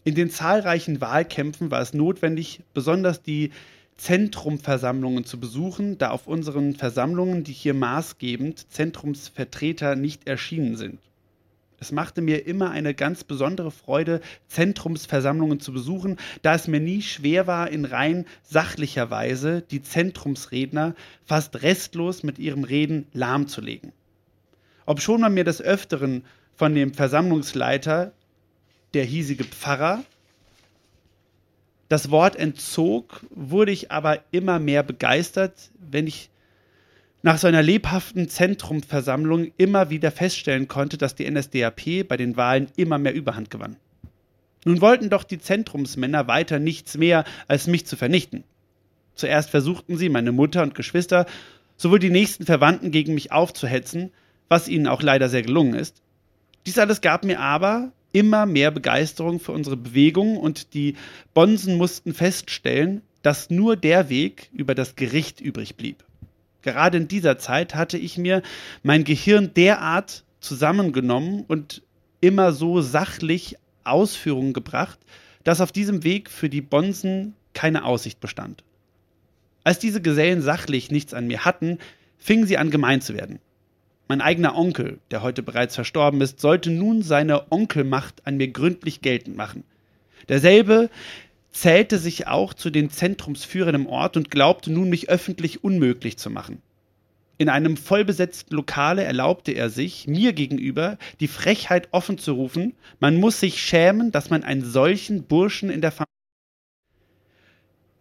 In 0.02 0.14
den 0.14 0.30
zahlreichen 0.30 1.00
Wahlkämpfen 1.00 1.70
war 1.70 1.80
es 1.80 1.94
notwendig, 1.94 2.62
besonders 2.74 3.22
die 3.22 3.52
Zentrumversammlungen 4.00 5.26
zu 5.26 5.38
besuchen, 5.38 5.98
da 5.98 6.10
auf 6.10 6.26
unseren 6.26 6.74
Versammlungen, 6.74 7.44
die 7.44 7.52
hier 7.52 7.74
maßgebend 7.74 8.72
Zentrumsvertreter 8.72 9.94
nicht 9.94 10.26
erschienen 10.26 10.76
sind. 10.76 10.98
Es 11.80 11.92
machte 11.92 12.22
mir 12.22 12.46
immer 12.46 12.70
eine 12.70 12.94
ganz 12.94 13.24
besondere 13.24 13.70
Freude, 13.70 14.22
Zentrumsversammlungen 14.48 15.60
zu 15.60 15.74
besuchen, 15.74 16.16
da 16.40 16.54
es 16.54 16.66
mir 16.66 16.80
nie 16.80 17.02
schwer 17.02 17.46
war, 17.46 17.70
in 17.70 17.84
rein 17.84 18.24
sachlicher 18.42 19.10
Weise 19.10 19.62
die 19.70 19.82
Zentrumsredner 19.82 20.94
fast 21.26 21.62
restlos 21.62 22.22
mit 22.22 22.38
ihrem 22.38 22.64
Reden 22.64 23.06
lahmzulegen. 23.12 23.92
Obschon 24.86 25.20
man 25.20 25.34
mir 25.34 25.44
des 25.44 25.60
Öfteren 25.60 26.24
von 26.54 26.74
dem 26.74 26.94
Versammlungsleiter, 26.94 28.12
der 28.94 29.04
hiesige 29.04 29.44
Pfarrer, 29.44 30.04
das 31.90 32.12
Wort 32.12 32.36
entzog, 32.36 33.26
wurde 33.30 33.72
ich 33.72 33.90
aber 33.90 34.20
immer 34.30 34.60
mehr 34.60 34.84
begeistert, 34.84 35.70
wenn 35.78 36.06
ich 36.06 36.30
nach 37.22 37.36
so 37.36 37.48
einer 37.48 37.62
lebhaften 37.62 38.28
Zentrumversammlung 38.28 39.50
immer 39.56 39.90
wieder 39.90 40.12
feststellen 40.12 40.68
konnte, 40.68 40.98
dass 40.98 41.16
die 41.16 41.28
NSDAP 41.28 42.06
bei 42.06 42.16
den 42.16 42.36
Wahlen 42.36 42.68
immer 42.76 42.98
mehr 42.98 43.12
Überhand 43.12 43.50
gewann. 43.50 43.76
Nun 44.64 44.80
wollten 44.80 45.10
doch 45.10 45.24
die 45.24 45.40
Zentrumsmänner 45.40 46.28
weiter 46.28 46.60
nichts 46.60 46.96
mehr, 46.96 47.24
als 47.48 47.66
mich 47.66 47.86
zu 47.86 47.96
vernichten. 47.96 48.44
Zuerst 49.16 49.50
versuchten 49.50 49.96
sie, 49.96 50.10
meine 50.10 50.30
Mutter 50.30 50.62
und 50.62 50.76
Geschwister, 50.76 51.26
sowohl 51.76 51.98
die 51.98 52.10
nächsten 52.10 52.46
Verwandten 52.46 52.92
gegen 52.92 53.14
mich 53.14 53.32
aufzuhetzen, 53.32 54.12
was 54.48 54.68
ihnen 54.68 54.86
auch 54.86 55.02
leider 55.02 55.28
sehr 55.28 55.42
gelungen 55.42 55.74
ist. 55.74 56.02
Dies 56.66 56.78
alles 56.78 57.00
gab 57.00 57.24
mir 57.24 57.40
aber 57.40 57.90
immer 58.12 58.46
mehr 58.46 58.70
Begeisterung 58.70 59.40
für 59.40 59.52
unsere 59.52 59.76
Bewegung 59.76 60.36
und 60.36 60.74
die 60.74 60.96
Bonsen 61.34 61.76
mussten 61.76 62.14
feststellen, 62.14 63.02
dass 63.22 63.50
nur 63.50 63.76
der 63.76 64.08
Weg 64.08 64.50
über 64.52 64.74
das 64.74 64.96
Gericht 64.96 65.40
übrig 65.40 65.76
blieb. 65.76 66.04
Gerade 66.62 66.98
in 66.98 67.08
dieser 67.08 67.38
Zeit 67.38 67.74
hatte 67.74 67.98
ich 67.98 68.18
mir 68.18 68.42
mein 68.82 69.04
Gehirn 69.04 69.54
derart 69.54 70.24
zusammengenommen 70.40 71.44
und 71.46 71.82
immer 72.20 72.52
so 72.52 72.80
sachlich 72.80 73.56
Ausführungen 73.84 74.52
gebracht, 74.52 74.98
dass 75.44 75.60
auf 75.60 75.72
diesem 75.72 76.04
Weg 76.04 76.30
für 76.30 76.48
die 76.48 76.60
Bonsen 76.60 77.34
keine 77.54 77.84
Aussicht 77.84 78.20
bestand. 78.20 78.62
Als 79.64 79.78
diese 79.78 80.00
Gesellen 80.00 80.42
sachlich 80.42 80.90
nichts 80.90 81.14
an 81.14 81.26
mir 81.26 81.44
hatten, 81.44 81.78
fingen 82.18 82.46
sie 82.46 82.58
an 82.58 82.70
gemein 82.70 83.00
zu 83.00 83.14
werden. 83.14 83.40
Mein 84.10 84.22
eigener 84.22 84.56
Onkel, 84.56 84.98
der 85.12 85.22
heute 85.22 85.40
bereits 85.40 85.76
verstorben 85.76 86.20
ist, 86.20 86.40
sollte 86.40 86.68
nun 86.68 87.00
seine 87.02 87.52
Onkelmacht 87.52 88.26
an 88.26 88.38
mir 88.38 88.48
gründlich 88.48 89.02
geltend 89.02 89.36
machen. 89.36 89.62
Derselbe 90.28 90.90
zählte 91.52 91.96
sich 91.96 92.26
auch 92.26 92.52
zu 92.52 92.70
den 92.70 92.90
Zentrumsführern 92.90 93.76
im 93.76 93.86
Ort 93.86 94.16
und 94.16 94.28
glaubte 94.28 94.72
nun, 94.72 94.90
mich 94.90 95.08
öffentlich 95.08 95.62
unmöglich 95.62 96.18
zu 96.18 96.28
machen. 96.28 96.60
In 97.38 97.48
einem 97.48 97.76
vollbesetzten 97.76 98.52
Lokale 98.56 99.04
erlaubte 99.04 99.52
er 99.52 99.70
sich, 99.70 100.08
mir 100.08 100.32
gegenüber 100.32 100.98
die 101.20 101.28
Frechheit 101.28 101.86
offen 101.92 102.18
zu 102.18 102.32
rufen, 102.32 102.74
man 102.98 103.14
muss 103.14 103.38
sich 103.38 103.62
schämen, 103.62 104.10
dass 104.10 104.28
man 104.28 104.42
einen 104.42 104.64
solchen 104.64 105.22
Burschen 105.22 105.70
in 105.70 105.82
der 105.82 105.92
Familie. 105.92 106.19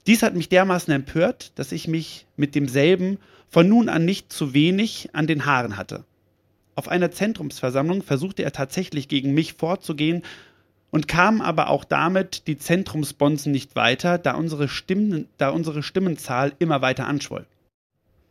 Dies 0.07 0.23
hat 0.23 0.35
mich 0.35 0.49
dermaßen 0.49 0.93
empört, 0.93 1.51
dass 1.55 1.71
ich 1.71 1.87
mich 1.87 2.25
mit 2.35 2.55
demselben 2.55 3.17
von 3.49 3.67
nun 3.67 3.89
an 3.89 4.05
nicht 4.05 4.31
zu 4.31 4.53
wenig 4.53 5.09
an 5.13 5.27
den 5.27 5.45
Haaren 5.45 5.77
hatte. 5.77 6.05
Auf 6.75 6.87
einer 6.87 7.11
Zentrumsversammlung 7.11 8.03
versuchte 8.03 8.43
er 8.43 8.53
tatsächlich 8.53 9.07
gegen 9.07 9.33
mich 9.33 9.53
vorzugehen 9.53 10.23
und 10.91 11.07
kamen 11.07 11.41
aber 11.41 11.69
auch 11.69 11.83
damit 11.83 12.47
die 12.47 12.57
Zentrumsbonzen 12.57 13.51
nicht 13.51 13.75
weiter, 13.75 14.17
da 14.17 14.35
unsere, 14.35 14.67
Stimmen, 14.67 15.27
da 15.37 15.49
unsere 15.49 15.83
Stimmenzahl 15.83 16.53
immer 16.59 16.81
weiter 16.81 17.05
anschwoll. 17.05 17.45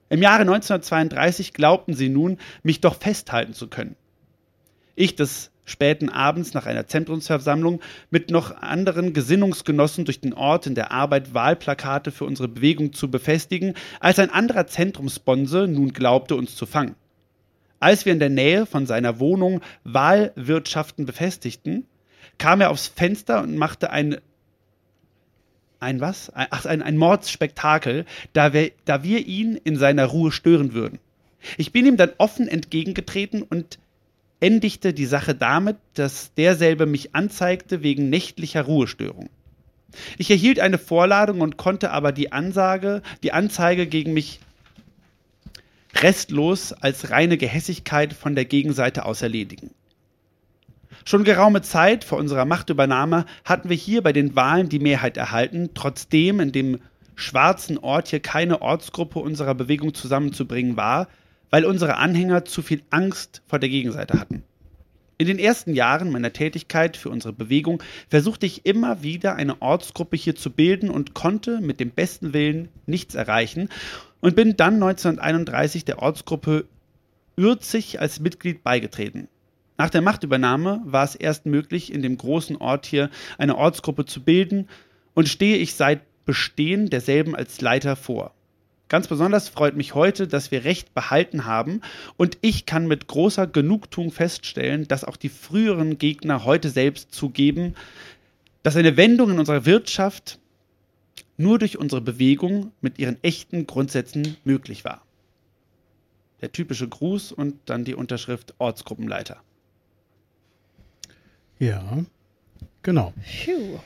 Im 0.08 0.22
Jahre 0.22 0.40
1932 0.40 1.52
glaubten 1.52 1.94
sie 1.94 2.08
nun, 2.08 2.38
mich 2.62 2.80
doch 2.80 2.96
festhalten 2.96 3.52
zu 3.52 3.68
können. 3.68 3.96
Ich 4.94 5.14
des 5.14 5.50
späten 5.68 6.08
Abends 6.08 6.54
nach 6.54 6.66
einer 6.66 6.86
Zentrumsversammlung 6.86 7.80
mit 8.10 8.30
noch 8.30 8.56
anderen 8.56 9.12
Gesinnungsgenossen 9.12 10.04
durch 10.04 10.20
den 10.20 10.34
Ort 10.34 10.66
in 10.66 10.74
der 10.74 10.90
Arbeit 10.90 11.34
Wahlplakate 11.34 12.10
für 12.10 12.24
unsere 12.24 12.48
Bewegung 12.48 12.92
zu 12.92 13.10
befestigen, 13.10 13.74
als 14.00 14.18
ein 14.18 14.30
anderer 14.30 14.66
Zentrumsbonse 14.66 15.68
nun 15.68 15.92
glaubte, 15.92 16.34
uns 16.34 16.56
zu 16.56 16.66
fangen. 16.66 16.94
Als 17.80 18.04
wir 18.06 18.12
in 18.12 18.18
der 18.18 18.30
Nähe 18.30 18.66
von 18.66 18.86
seiner 18.86 19.20
Wohnung 19.20 19.60
Wahlwirtschaften 19.84 21.06
befestigten, 21.06 21.86
kam 22.38 22.60
er 22.60 22.70
aufs 22.70 22.88
Fenster 22.88 23.42
und 23.42 23.56
machte 23.56 23.90
ein 23.90 24.16
ein 25.80 26.00
was? 26.00 26.32
Ach, 26.34 26.66
ein, 26.66 26.82
ein 26.82 26.96
Mordsspektakel, 26.96 28.04
da 28.32 28.52
wir, 28.52 28.72
da 28.84 29.04
wir 29.04 29.24
ihn 29.24 29.54
in 29.62 29.76
seiner 29.76 30.06
Ruhe 30.06 30.32
stören 30.32 30.72
würden. 30.72 30.98
Ich 31.56 31.70
bin 31.70 31.86
ihm 31.86 31.96
dann 31.96 32.10
offen 32.18 32.48
entgegengetreten 32.48 33.42
und 33.42 33.78
endigte 34.40 34.94
die 34.94 35.06
Sache 35.06 35.34
damit, 35.34 35.76
dass 35.94 36.32
derselbe 36.34 36.86
mich 36.86 37.14
anzeigte 37.14 37.82
wegen 37.82 38.08
nächtlicher 38.08 38.62
Ruhestörung. 38.62 39.30
Ich 40.18 40.30
erhielt 40.30 40.60
eine 40.60 40.78
Vorladung 40.78 41.40
und 41.40 41.56
konnte 41.56 41.90
aber 41.90 42.12
die 42.12 42.32
Ansage, 42.32 43.02
die 43.22 43.32
Anzeige 43.32 43.86
gegen 43.86 44.12
mich 44.12 44.40
restlos 45.96 46.72
als 46.72 47.10
reine 47.10 47.38
Gehässigkeit 47.38 48.12
von 48.12 48.34
der 48.34 48.44
Gegenseite 48.44 49.04
aus 49.04 49.22
erledigen. 49.22 49.70
Schon 51.04 51.24
geraume 51.24 51.62
Zeit 51.62 52.04
vor 52.04 52.18
unserer 52.18 52.44
Machtübernahme 52.44 53.24
hatten 53.44 53.70
wir 53.70 53.76
hier 53.76 54.02
bei 54.02 54.12
den 54.12 54.36
Wahlen 54.36 54.68
die 54.68 54.78
Mehrheit 54.78 55.16
erhalten, 55.16 55.70
trotzdem 55.74 56.40
in 56.40 56.52
dem 56.52 56.80
schwarzen 57.14 57.78
Ort 57.78 58.08
hier 58.08 58.20
keine 58.20 58.62
Ortsgruppe 58.62 59.18
unserer 59.18 59.54
Bewegung 59.54 59.94
zusammenzubringen 59.94 60.76
war, 60.76 61.08
weil 61.50 61.64
unsere 61.64 61.96
Anhänger 61.96 62.44
zu 62.44 62.62
viel 62.62 62.82
Angst 62.90 63.42
vor 63.46 63.58
der 63.58 63.68
Gegenseite 63.68 64.18
hatten. 64.18 64.42
In 65.20 65.26
den 65.26 65.40
ersten 65.40 65.74
Jahren 65.74 66.12
meiner 66.12 66.32
Tätigkeit 66.32 66.96
für 66.96 67.10
unsere 67.10 67.32
Bewegung 67.32 67.82
versuchte 68.08 68.46
ich 68.46 68.64
immer 68.64 69.02
wieder 69.02 69.34
eine 69.34 69.60
Ortsgruppe 69.60 70.16
hier 70.16 70.36
zu 70.36 70.50
bilden 70.50 70.90
und 70.90 71.14
konnte 71.14 71.60
mit 71.60 71.80
dem 71.80 71.90
besten 71.90 72.32
Willen 72.32 72.68
nichts 72.86 73.16
erreichen 73.16 73.68
und 74.20 74.36
bin 74.36 74.56
dann 74.56 74.74
1931 74.74 75.84
der 75.84 76.00
Ortsgruppe 76.00 76.66
Ürzig 77.36 78.00
als 78.00 78.20
Mitglied 78.20 78.62
beigetreten. 78.62 79.28
Nach 79.76 79.90
der 79.90 80.02
Machtübernahme 80.02 80.82
war 80.84 81.04
es 81.04 81.14
erst 81.14 81.46
möglich, 81.46 81.92
in 81.92 82.02
dem 82.02 82.16
großen 82.16 82.56
Ort 82.56 82.86
hier 82.86 83.10
eine 83.38 83.56
Ortsgruppe 83.56 84.06
zu 84.06 84.22
bilden 84.22 84.68
und 85.14 85.28
stehe 85.28 85.56
ich 85.56 85.74
seit 85.74 86.00
Bestehen 86.24 86.90
derselben 86.90 87.34
als 87.34 87.60
Leiter 87.60 87.96
vor. 87.96 88.34
Ganz 88.88 89.06
besonders 89.06 89.48
freut 89.48 89.76
mich 89.76 89.94
heute, 89.94 90.26
dass 90.26 90.50
wir 90.50 90.64
Recht 90.64 90.94
behalten 90.94 91.44
haben 91.44 91.82
und 92.16 92.38
ich 92.40 92.64
kann 92.64 92.86
mit 92.86 93.06
großer 93.06 93.46
Genugtuung 93.46 94.10
feststellen, 94.10 94.88
dass 94.88 95.04
auch 95.04 95.16
die 95.16 95.28
früheren 95.28 95.98
Gegner 95.98 96.44
heute 96.44 96.70
selbst 96.70 97.12
zugeben, 97.12 97.74
dass 98.62 98.76
eine 98.76 98.96
Wendung 98.96 99.30
in 99.30 99.38
unserer 99.38 99.66
Wirtschaft 99.66 100.38
nur 101.36 101.58
durch 101.58 101.78
unsere 101.78 102.00
Bewegung 102.00 102.72
mit 102.80 102.98
ihren 102.98 103.22
echten 103.22 103.66
Grundsätzen 103.66 104.36
möglich 104.44 104.84
war. 104.84 105.02
Der 106.40 106.52
typische 106.52 106.88
Gruß 106.88 107.32
und 107.32 107.56
dann 107.66 107.84
die 107.84 107.94
Unterschrift 107.94 108.54
Ortsgruppenleiter. 108.58 109.36
Ja, 111.58 112.04
genau. 112.82 113.12
Phew. 113.22 113.80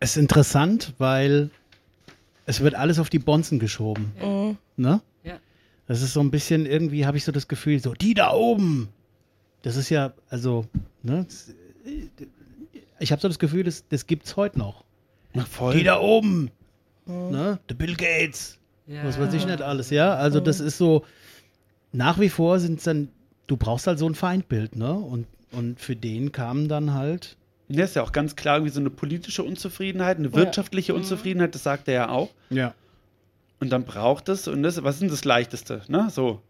Es 0.00 0.10
ist 0.10 0.16
interessant, 0.16 0.94
weil 0.98 1.50
es 2.48 2.60
wird 2.60 2.74
alles 2.74 2.98
auf 2.98 3.10
die 3.10 3.18
Bonzen 3.18 3.58
geschoben. 3.58 4.12
Mhm. 4.22 4.56
Ne? 4.76 5.00
Ja. 5.22 5.38
Das 5.86 6.02
ist 6.02 6.12
so 6.14 6.20
ein 6.20 6.30
bisschen, 6.30 6.66
irgendwie 6.66 7.06
habe 7.06 7.16
ich 7.16 7.24
so 7.24 7.32
das 7.32 7.46
Gefühl, 7.48 7.78
so, 7.80 7.92
die 7.94 8.14
da 8.14 8.32
oben. 8.32 8.88
Das 9.62 9.76
ist 9.76 9.90
ja, 9.90 10.12
also, 10.30 10.64
ne? 11.02 11.24
das- 11.24 11.54
Ich 13.00 13.12
habe 13.12 13.20
so 13.20 13.28
das 13.28 13.38
Gefühl, 13.38 13.64
das, 13.64 13.84
das 13.88 14.06
gibt 14.06 14.26
es 14.26 14.36
heute 14.36 14.58
noch. 14.58 14.84
Ach, 15.36 15.46
voll. 15.46 15.74
Die 15.76 15.84
da 15.84 16.00
oben. 16.00 16.50
Ne? 17.06 17.58
The 17.68 17.74
Bill 17.74 17.94
Gates. 17.96 18.58
Ja. 18.86 19.04
Was 19.04 19.18
weiß 19.18 19.34
ich 19.34 19.44
nicht 19.46 19.60
alles, 19.62 19.90
ja. 19.90 20.14
Also 20.14 20.40
das 20.40 20.60
ist 20.60 20.78
so, 20.78 21.04
nach 21.92 22.18
wie 22.18 22.28
vor 22.30 22.58
sind 22.60 22.78
es 22.78 22.84
dann, 22.84 23.08
du 23.46 23.56
brauchst 23.56 23.86
halt 23.86 23.98
so 23.98 24.08
ein 24.08 24.14
Feindbild, 24.14 24.76
ne? 24.76 24.92
Und, 24.92 25.26
und 25.52 25.78
für 25.80 25.96
den 25.96 26.32
kamen 26.32 26.68
dann 26.68 26.94
halt, 26.94 27.36
Ja, 27.68 27.84
ist 27.84 27.96
ja 27.96 28.02
auch 28.02 28.12
ganz 28.12 28.34
klar 28.34 28.56
irgendwie 28.56 28.72
so 28.72 28.80
eine 28.80 28.90
politische 28.90 29.42
Unzufriedenheit, 29.42 30.18
eine 30.18 30.32
wirtschaftliche 30.32 30.94
Unzufriedenheit, 30.94 31.54
das 31.54 31.62
sagt 31.62 31.88
er 31.88 31.94
ja 31.94 32.08
auch. 32.08 32.30
ja. 32.50 32.74
Und 33.60 33.70
dann 33.70 33.84
braucht 33.84 34.28
es, 34.28 34.46
und 34.46 34.62
das, 34.62 34.82
was 34.84 34.96
ist 34.96 35.00
denn 35.00 35.08
das 35.08 35.24
Leichteste, 35.24 35.82
ne? 35.88 36.08
So. 36.10 36.40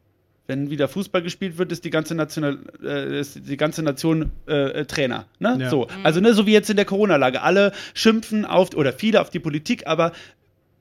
Wenn 0.47 0.71
wieder 0.71 0.89
Fußball 0.89 1.23
gespielt 1.23 1.59
wird, 1.59 1.73
ist 1.73 1.85
die 1.85 1.91
ganze 1.91 2.15
Nation, 2.15 2.67
äh, 2.83 3.21
ist 3.21 3.49
die 3.49 3.57
ganze 3.57 3.83
Nation 3.83 4.31
äh, 4.47 4.81
äh, 4.81 4.85
Trainer. 4.87 5.27
Ne? 5.39 5.57
Ja. 5.61 5.71
So. 5.71 5.89
Also, 6.05 6.21
ne, 6.21 6.33
so 6.33 6.47
wie 6.47 6.53
jetzt 6.53 6.71
in 6.71 6.77
der 6.77 6.87
Corona-Lage. 6.87 7.43
Alle 7.43 7.73
schimpfen 7.93 8.45
auf, 8.47 8.75
oder 8.75 8.93
viele 8.93 9.21
auf 9.21 9.29
die 9.29 9.41
Politik, 9.41 9.87
aber 9.87 10.13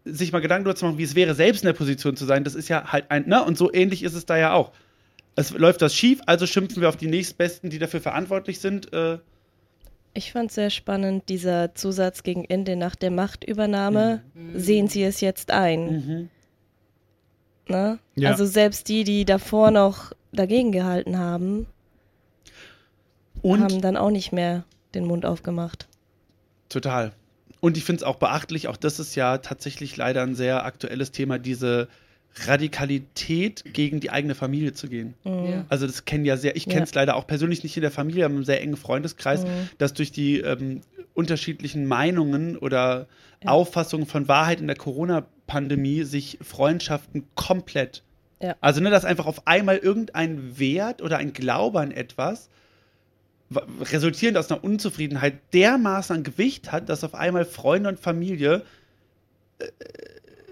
sich 0.06 0.32
mal 0.32 0.40
Gedanken 0.40 0.66
darüber 0.66 0.78
zu 0.78 0.86
machen, 0.86 0.98
wie 0.98 1.04
es 1.04 1.16
wäre, 1.16 1.34
selbst 1.34 1.64
in 1.64 1.68
der 1.68 1.74
Position 1.74 2.16
zu 2.16 2.26
sein, 2.26 2.46
das 2.46 2.56
ist 2.56 2.70
ja 2.70 2.92
halt 2.92 3.10
ein, 3.10 3.28
ne? 3.28 3.44
Und 3.44 3.58
so 3.58 3.74
ähnlich 3.74 4.04
ist 4.04 4.14
es 4.14 4.26
da 4.26 4.38
ja 4.38 4.54
auch. 4.54 4.72
Es 5.36 5.52
läuft 5.52 5.82
das 5.82 5.94
schief, 5.94 6.22
also 6.26 6.48
schimpfen 6.48 6.82
wir 6.82 6.90
auf 6.90 6.98
die 6.98 7.08
nächstbesten, 7.08 7.70
die 7.70 7.80
dafür 7.80 8.02
verantwortlich 8.02 8.60
sind. 8.60 8.92
Äh, 8.94 9.20
Ich 10.18 10.32
fand 10.32 10.52
sehr 10.52 10.72
spannend, 10.72 11.30
dieser 11.30 11.76
Zusatz 11.76 12.24
gegen 12.24 12.44
Ende 12.44 12.76
nach 12.76 12.96
der 12.96 13.12
Machtübernahme. 13.12 14.24
Sehen 14.56 14.88
Sie 14.88 15.04
es 15.04 15.22
jetzt 15.22 15.52
ein. 15.52 15.86
mhm. 15.86 16.30
Ne? 17.70 18.00
Ja. 18.16 18.32
Also 18.32 18.48
selbst 18.48 18.90
die, 18.90 19.04
die 19.04 19.26
davor 19.26 19.70
noch 19.70 20.14
dagegen 20.32 20.72
gehalten 20.72 21.20
haben, 21.20 21.68
Und 23.44 23.62
haben 23.62 23.80
dann 23.80 23.96
auch 23.96 24.10
nicht 24.10 24.32
mehr 24.32 24.64
den 24.96 25.06
Mund 25.06 25.24
aufgemacht. 25.24 25.88
Total. 26.70 27.12
Und 27.60 27.78
ich 27.78 27.84
finde 27.84 27.98
es 27.98 28.04
auch 28.04 28.16
beachtlich, 28.16 28.68
auch 28.70 28.78
das 28.78 29.00
ist 29.00 29.14
ja 29.14 29.38
tatsächlich 29.38 29.98
leider 29.98 30.24
ein 30.24 30.34
sehr 30.34 30.66
aktuelles 30.66 31.12
Thema, 31.12 31.38
diese 31.38 31.90
Radikalität 32.46 33.64
gegen 33.74 34.00
die 34.00 34.10
eigene 34.12 34.36
Familie 34.36 34.74
zu 34.74 34.88
gehen. 34.88 35.14
Ja. 35.24 35.66
Also 35.70 35.88
das 35.88 36.06
kennen 36.06 36.26
ja 36.26 36.38
sehr, 36.38 36.56
ich 36.56 36.66
Ja. 36.66 36.74
kenne 36.74 36.84
es 36.84 36.94
leider 36.94 37.16
auch 37.16 37.26
persönlich 37.28 37.64
nicht 37.64 37.76
in 37.78 37.82
der 37.82 37.92
Familie, 37.92 38.26
aber 38.26 38.36
im 38.36 38.44
sehr 38.44 38.62
engen 38.62 38.78
Freundeskreis, 38.78 39.44
Mhm. 39.44 39.70
dass 39.78 39.94
durch 39.94 40.12
die 40.12 40.40
ähm, 40.40 40.82
unterschiedlichen 41.14 41.86
Meinungen 41.88 42.58
oder 42.58 43.08
Auffassungen 43.46 44.06
von 44.08 44.28
Wahrheit 44.28 44.60
in 44.62 44.68
der 44.68 44.76
Corona-Pandemie 44.76 46.04
sich 46.04 46.38
Freundschaften 46.42 47.24
komplett, 47.36 48.04
Ja. 48.42 48.56
also 48.62 48.82
ne, 48.82 48.90
dass 48.90 49.06
einfach 49.06 49.26
auf 49.26 49.48
einmal 49.48 49.78
irgendein 49.78 50.60
Wert 50.60 51.02
oder 51.02 51.18
ein 51.18 51.34
Glaube 51.34 51.80
an 51.80 51.92
etwas 51.92 52.50
wa- 53.50 53.66
resultierend 53.92 54.38
aus 54.38 54.52
einer 54.52 54.64
Unzufriedenheit 54.64 55.36
dermaßen 55.54 56.18
an 56.18 56.24
Gewicht 56.24 56.72
hat, 56.72 56.90
dass 56.90 57.04
auf 57.04 57.16
einmal 57.16 57.46
Freunde 57.46 57.90
und 57.90 58.00
Familie 58.00 58.64
äh, 59.60 59.66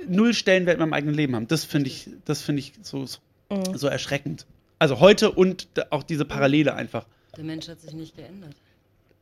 null 0.07 0.33
Stellenwert 0.33 0.75
in 0.75 0.79
meinem 0.81 0.93
eigenen 0.93 1.15
Leben 1.15 1.35
haben. 1.35 1.47
Das 1.47 1.63
finde 1.63 1.89
ich, 1.89 2.09
das 2.25 2.41
finde 2.41 2.59
ich 2.61 2.73
so, 2.81 3.05
so, 3.05 3.19
Mhm. 3.51 3.77
so 3.77 3.87
erschreckend. 3.87 4.45
Also 4.79 4.99
heute 4.99 5.31
und 5.31 5.67
auch 5.91 6.01
diese 6.03 6.25
Parallele 6.25 6.73
einfach. 6.73 7.05
Der 7.37 7.43
Mensch 7.43 7.67
hat 7.67 7.79
sich 7.79 7.93
nicht 7.93 8.15
geändert. 8.15 8.55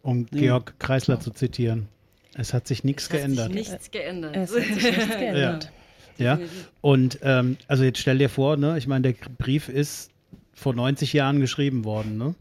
um 0.02 0.26
Georg 0.28 0.76
Kreisler 0.80 1.19
zu 1.19 1.32
zitieren. 1.32 1.88
Es 2.36 2.54
hat 2.54 2.67
sich 2.67 2.84
nichts 2.84 3.04
Es 3.08 3.10
hat 3.12 3.17
geändert. 3.19 3.48
Sich 3.54 3.69
nichts 3.69 3.91
geändert. 3.91 4.36
Es 4.36 4.52
hat 4.56 4.63
sich 4.63 4.82
nichts 4.84 5.08
geändert. 5.17 5.72
Ja. 6.17 6.36
Definitiv. 6.38 6.69
Und 6.82 7.19
ähm, 7.24 7.58
also 7.67 7.84
jetzt 7.84 8.00
stell 8.00 8.17
dir 8.17 8.30
vor, 8.30 8.56
ne, 8.58 8.78
ich 8.78 8.88
meine, 8.88 9.13
der 9.13 9.15
Brief 9.38 9.67
ist 9.69 10.10
vor 10.54 10.74
90 10.74 11.12
Jahren 11.13 11.39
geschrieben 11.39 11.84
worden, 11.86 12.17
ne? 12.17 12.36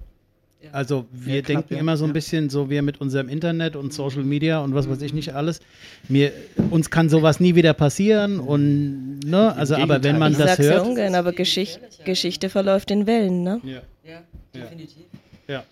Ja. 0.62 0.70
Also 0.72 1.06
wir 1.12 1.36
Ja, 1.36 1.42
knapp, 1.42 1.46
denken 1.68 1.74
ja. 1.74 1.80
immer 1.80 1.96
so 1.96 2.04
ein 2.04 2.08
Ja. 2.08 2.12
bisschen 2.14 2.48
so, 2.50 2.70
wir 2.70 2.82
mit 2.82 3.00
unserem 3.00 3.28
Internet 3.28 3.74
und 3.76 3.92
Social 3.92 4.22
Media 4.22 4.60
und 4.60 4.74
was 4.74 4.88
weiß 4.88 5.02
ich 5.02 5.12
nicht 5.12 5.34
alles. 5.34 5.60
Mir, 6.08 6.32
uns 6.70 6.88
kann 6.90 7.08
sowas 7.08 7.40
nie 7.40 7.54
wieder 7.56 7.74
passieren 7.74 8.38
und 8.38 9.20
ne, 9.24 9.54
also 9.56 9.74
aber 9.76 10.02
wenn 10.04 10.18
man 10.18 10.32
Ich 10.32 10.38
das 10.38 10.56
sag's 10.56 10.64
ja 10.68 10.74
hört. 10.74 10.86
ungern, 10.86 11.14
aber 11.16 11.32
Geschicht 11.32 11.80
Geschichte 12.04 12.48
verläuft 12.48 12.90
in 12.92 13.06
Wellen, 13.06 13.42
ne? 13.42 13.60
Ja, 13.64 13.82
Ja, 14.08 14.22
definitiv. 14.54 15.04
ja. 15.48 15.64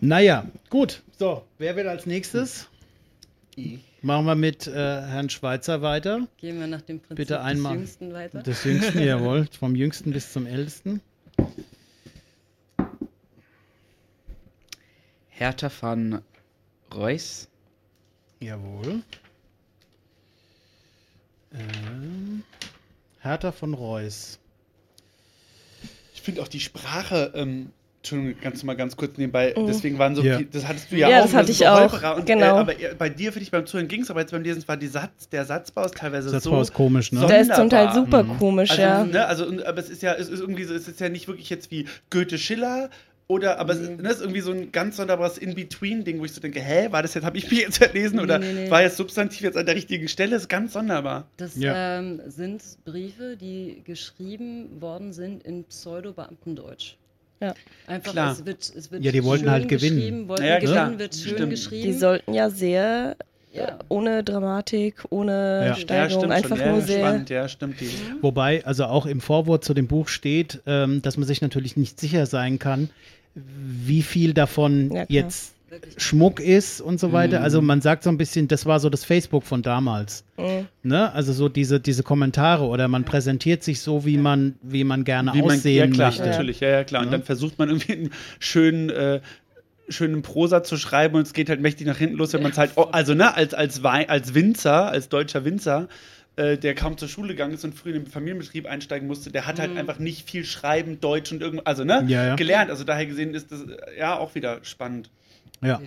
Naja, 0.00 0.46
gut. 0.68 1.02
So, 1.18 1.42
wer 1.58 1.74
will 1.76 1.88
als 1.88 2.04
nächstes? 2.06 2.68
Machen 4.02 4.26
wir 4.26 4.34
mit 4.34 4.66
äh, 4.66 4.72
Herrn 4.74 5.30
Schweizer 5.30 5.80
weiter. 5.80 6.28
Gehen 6.36 6.60
wir 6.60 6.66
nach 6.66 6.82
dem 6.82 6.98
Prinzip 7.00 7.16
Bitte 7.16 7.40
einmal. 7.40 7.72
des 7.72 7.80
Jüngsten 7.80 8.12
weiter. 8.12 8.42
Des 8.42 8.62
Jüngsten, 8.64 8.98
jawohl. 9.02 9.48
Vom 9.58 9.74
Jüngsten 9.74 10.12
bis 10.12 10.30
zum 10.34 10.46
Ältesten. 10.46 11.00
Hertha 15.38 15.70
van 15.80 16.22
Reus. 16.94 17.48
Jawohl. 18.40 19.02
Ähm, 21.54 22.42
Hertha 23.20 23.52
von 23.52 23.74
Reus. 23.74 24.38
Ich 26.14 26.22
finde 26.22 26.42
auch 26.42 26.48
die 26.48 26.60
Sprache, 26.60 27.32
ähm, 27.34 27.70
Entschuldigung, 27.98 28.40
ganz 28.40 28.62
mal 28.62 28.74
ganz 28.76 28.96
kurz 28.96 29.16
nebenbei, 29.18 29.52
deswegen 29.56 29.98
waren 29.98 30.14
so 30.14 30.22
Ja. 30.22 30.38
viel, 30.38 30.46
das 30.46 30.66
hattest 30.66 30.92
du 30.92 30.96
ja, 30.96 31.08
Ja, 31.08 31.18
auch. 31.18 31.22
das 31.24 31.34
hatte 31.34 31.50
ist 31.50 31.60
ich 31.60 31.66
auch, 31.68 32.16
Und, 32.16 32.26
genau. 32.26 32.44
Äh, 32.56 32.60
aber 32.60 32.80
äh, 32.80 32.94
bei 32.96 33.08
dir, 33.08 33.32
finde 33.32 33.44
ich, 33.44 33.50
beim 33.50 33.66
Zuhören 33.66 33.88
ging 33.88 34.02
es, 34.02 34.10
aber 34.10 34.20
jetzt 34.20 34.30
beim 34.30 34.42
Lesen 34.42 34.66
war 34.68 34.76
die 34.76 34.86
Satz, 34.86 35.28
der 35.28 35.44
Satzbau 35.44 35.84
ist 35.84 35.96
teilweise 35.96 36.30
Das 36.30 36.44
so. 36.44 36.52
war 36.52 36.64
komisch, 36.66 37.10
ne? 37.12 37.20
so- 37.20 37.26
Der 37.26 37.40
ist 37.40 37.54
zum 37.54 37.68
Teil 37.68 37.92
super 37.92 38.22
komisch, 38.38 38.70
Also, 38.70 38.82
ja. 38.82 39.04
ne, 39.04 39.26
also, 39.26 39.44
aber 39.64 39.78
es 39.78 39.88
ist 39.90 40.02
ja, 40.02 40.14
es 40.14 40.28
ist 40.28 40.40
irgendwie 40.40 40.64
so, 40.64 40.74
es 40.74 40.86
ist 40.88 41.00
ja 41.00 41.08
nicht 41.08 41.26
wirklich 41.26 41.50
jetzt 41.50 41.70
wie 41.70 41.86
Goethe 42.10 42.38
Schiller 42.38 42.90
oder, 43.28 43.58
aber 43.58 43.72
es 43.72 43.80
ne, 43.80 43.98
es 44.04 44.16
ist 44.16 44.20
irgendwie 44.20 44.40
so 44.40 44.52
ein 44.52 44.70
ganz 44.70 44.96
sonderbares 44.96 45.36
In-Between-Ding, 45.38 46.20
wo 46.20 46.24
ich 46.24 46.32
so 46.32 46.40
denke, 46.40 46.60
hä, 46.60 46.88
war 46.92 47.02
das 47.02 47.14
jetzt, 47.14 47.24
habe 47.24 47.36
ich 47.38 47.50
mir 47.50 47.60
jetzt 47.62 47.78
verlesen 47.78 48.20
oder 48.20 48.38
Nee, 48.38 48.52
nee, 48.52 48.64
nee. 48.64 48.70
war 48.70 48.82
jetzt 48.82 48.96
Substantiv 48.96 49.40
jetzt 49.40 49.56
an 49.56 49.66
der 49.66 49.74
richtigen 49.74 50.06
Stelle? 50.08 50.30
Das 50.32 50.42
ist 50.42 50.48
ganz 50.48 50.72
sonderbar. 50.74 51.26
Das 51.36 51.56
Ja. 51.56 51.98
ähm, 51.98 52.20
sind 52.28 52.62
Briefe, 52.84 53.36
die 53.36 53.82
geschrieben 53.84 54.80
worden 54.80 55.12
sind 55.12 55.42
in 55.44 55.64
Pseudo-Beamtendeutsch. 55.64 56.96
Ja. 57.40 57.54
Einfach, 57.86 58.12
Klar. 58.12 58.32
es 58.32 58.46
wird, 58.46 58.72
es 58.74 58.90
wird 58.90 59.04
Ja, 59.04 59.12
die 59.12 59.22
wollten 59.24 59.44
schön 59.44 59.50
halt 59.52 59.68
gewinnen. 59.68 59.96
geschrieben, 59.96 60.28
wollten 60.28 60.44
Ja, 60.44 60.58
gewinnen, 60.58 60.98
wird 60.98 61.14
schön 61.14 61.34
Stimmt. 61.34 61.50
geschrieben. 61.50 61.82
Die 61.82 61.92
sollten 61.92 62.32
ja 62.32 62.48
sehr 62.48 63.16
Ja. 63.56 63.78
ohne 63.88 64.22
Dramatik, 64.24 65.04
ohne 65.10 65.66
Ja. 65.68 65.74
Steigerung, 65.74 66.30
einfach 66.32 66.58
ja, 66.58 66.72
nur 66.72 66.80
sehr. 66.82 66.98
spannend, 67.00 67.30
ja, 67.30 67.48
stimmt. 67.48 67.80
Die. 67.80 67.88
Wobei, 68.22 68.64
also 68.64 68.84
auch 68.84 69.06
im 69.06 69.20
Vorwort 69.20 69.64
zu 69.64 69.74
dem 69.74 69.86
Buch 69.86 70.08
steht, 70.08 70.60
ähm, 70.66 71.02
dass 71.02 71.16
man 71.16 71.26
sich 71.26 71.40
natürlich 71.42 71.76
nicht 71.76 71.98
sicher 72.00 72.26
sein 72.26 72.58
kann, 72.58 72.90
wie 73.34 74.02
viel 74.02 74.32
davon 74.34 74.90
Ja, 74.92 75.04
jetzt 75.08 75.54
Schmuck 75.98 76.40
ist 76.40 76.80
und 76.80 77.00
so 77.00 77.12
weiter. 77.12 77.42
Also 77.42 77.60
man 77.60 77.80
sagt 77.82 78.04
so 78.04 78.08
ein 78.10 78.16
bisschen, 78.16 78.46
das 78.48 78.64
war 78.66 78.78
so 78.80 78.88
das 78.88 79.04
Facebook 79.04 79.42
von 79.42 79.62
damals. 79.62 80.24
Mhm. 80.38 80.66
Ne? 80.84 81.12
Also 81.12 81.32
so 81.32 81.48
diese, 81.48 81.80
diese 81.80 82.02
Kommentare 82.02 82.64
oder 82.64 82.88
man 82.88 83.04
präsentiert 83.04 83.62
sich 83.64 83.80
so, 83.80 84.06
wie 84.06 84.16
man, 84.16 84.54
wie 84.62 84.84
man 84.84 85.04
gerne 85.04 85.34
Wie 85.34 85.42
man, 85.42 85.56
aussehen 85.56 85.90
ja 85.90 85.94
klar, 85.94 86.10
möchte. 86.10 86.24
natürlich, 86.26 86.60
ja, 86.60 86.68
ja 86.68 86.84
klar. 86.84 87.02
Und 87.02 87.08
Ja. 87.08 87.12
dann 87.12 87.24
versucht 87.24 87.58
man 87.58 87.68
irgendwie 87.68 87.92
einen 87.92 88.10
schönen, 88.38 88.90
äh, 88.90 89.20
schönen 89.88 90.22
Prosa 90.22 90.62
zu 90.62 90.76
schreiben 90.76 91.16
und 91.16 91.22
es 91.22 91.32
geht 91.32 91.48
halt 91.48 91.60
mächtig 91.60 91.86
nach 91.86 91.98
hinten 91.98 92.16
los, 92.16 92.32
wenn 92.32 92.42
man 92.42 92.52
es 92.52 92.58
halt, 92.58 92.72
oh, 92.76 92.88
also 92.92 93.14
ne, 93.14 93.34
als, 93.34 93.54
als, 93.54 93.84
als 93.84 94.34
Winzer, 94.34 94.86
als 94.88 95.08
deutscher 95.08 95.44
Winzer, 95.44 95.88
äh, 96.36 96.58
der 96.58 96.74
kaum 96.74 96.98
zur 96.98 97.08
Schule 97.08 97.28
gegangen 97.28 97.54
ist 97.54 97.64
und 97.64 97.74
früh 97.74 97.90
in 97.90 98.04
den 98.04 98.06
Familienbetrieb 98.06 98.66
einsteigen 98.66 99.06
musste, 99.06 99.30
der 99.30 99.46
hat 99.46 99.58
halt 99.58 99.72
Mhm. 99.72 99.78
einfach 99.78 99.98
nicht 99.98 100.28
viel 100.28 100.44
Schreiben, 100.44 101.00
Deutsch 101.00 101.32
und 101.32 101.40
irgend, 101.40 101.66
also 101.66 101.84
ne, 101.84 102.04
Ja, 102.08 102.26
ja. 102.26 102.34
gelernt. 102.36 102.70
Also 102.70 102.84
daher 102.84 103.06
gesehen 103.06 103.32
ist 103.34 103.52
das 103.52 103.64
ja 103.98 104.18
auch 104.18 104.34
wieder 104.34 104.58
spannend. 104.62 105.10
Ja. 105.62 105.80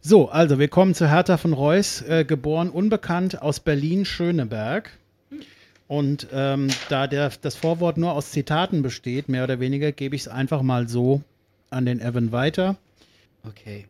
So, 0.00 0.28
also 0.30 0.58
wir 0.58 0.66
kommen 0.66 0.94
zu 0.94 1.08
Hertha 1.08 1.36
von 1.36 1.52
Reuss, 1.52 2.02
äh, 2.02 2.24
geboren 2.24 2.70
unbekannt 2.70 3.40
aus 3.40 3.60
Berlin-Schöneberg. 3.60 4.90
Und 5.86 6.28
ähm, 6.32 6.68
da 6.88 7.06
der, 7.06 7.30
das 7.40 7.54
Vorwort 7.56 7.96
nur 7.98 8.12
aus 8.12 8.30
Zitaten 8.30 8.82
besteht, 8.82 9.28
mehr 9.28 9.44
oder 9.44 9.60
weniger, 9.60 9.92
gebe 9.92 10.16
ich 10.16 10.22
es 10.22 10.28
einfach 10.28 10.62
mal 10.62 10.88
so 10.88 11.22
an 11.70 11.84
den 11.86 12.00
Evan 12.00 12.32
weiter. 12.32 12.76
Okay. 13.46 13.86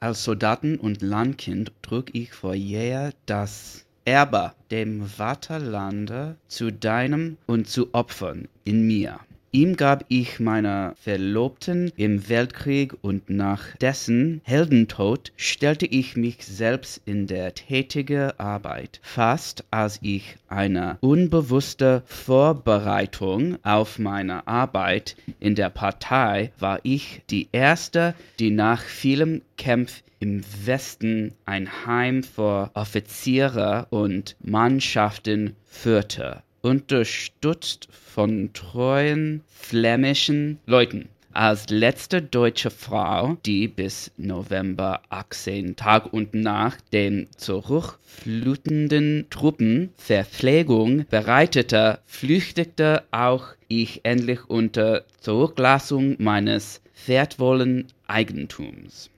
Als 0.00 0.24
Soldaten 0.24 0.76
und 0.76 1.02
Landkind 1.02 1.72
trug 1.80 2.14
ich 2.14 2.32
vor 2.32 2.54
jeher 2.54 3.12
das 3.26 3.84
Erbe 4.04 4.52
dem 4.70 5.06
Vaterlande 5.06 6.36
zu 6.46 6.70
deinem 6.70 7.38
und 7.46 7.68
zu 7.68 7.94
opfern 7.94 8.48
in 8.64 8.86
mir. 8.86 9.20
Ihm 9.54 9.76
gab 9.76 10.04
ich 10.08 10.40
meiner 10.40 10.96
Verlobten 10.96 11.92
im 11.96 12.28
Weltkrieg 12.28 12.92
und 13.02 13.30
nach 13.30 13.76
dessen 13.76 14.40
Heldentod 14.42 15.30
stellte 15.36 15.86
ich 15.86 16.16
mich 16.16 16.44
selbst 16.44 17.00
in 17.04 17.28
der 17.28 17.54
tätige 17.54 18.40
Arbeit. 18.40 18.98
Fast 19.04 19.62
als 19.70 20.00
ich 20.02 20.34
eine 20.48 20.98
unbewusste 21.02 22.02
Vorbereitung 22.04 23.56
auf 23.62 24.00
meine 24.00 24.48
Arbeit 24.48 25.14
in 25.38 25.54
der 25.54 25.70
Partei 25.70 26.50
war 26.58 26.80
ich 26.82 27.22
die 27.30 27.46
erste, 27.52 28.16
die 28.40 28.50
nach 28.50 28.82
vielem 28.82 29.40
Kampf 29.56 30.02
im 30.18 30.42
Westen 30.64 31.32
ein 31.44 31.86
Heim 31.86 32.22
für 32.22 32.70
Offiziere 32.74 33.86
und 33.90 34.36
Mannschaften 34.42 35.54
führte, 35.66 36.42
unterstützt 36.64 37.88
von 37.92 38.50
treuen 38.54 39.42
flämischen 39.46 40.58
Leuten. 40.64 41.10
Als 41.34 41.68
letzte 41.68 42.22
deutsche 42.22 42.70
Frau, 42.70 43.36
die 43.44 43.68
bis 43.68 44.10
November 44.16 45.02
18 45.10 45.76
Tag 45.76 46.10
und 46.12 46.32
Nacht 46.32 46.82
den 46.92 47.28
zurückflutenden 47.36 49.26
Truppen 49.28 49.90
Verpflegung 49.96 51.04
bereitete, 51.10 51.98
flüchtete 52.06 53.02
auch 53.10 53.48
ich 53.68 54.00
endlich 54.04 54.48
unter 54.48 55.02
Zurücklassung 55.20 56.16
meines 56.18 56.80
wertvollen 57.06 57.88
Eigentums. 58.06 59.10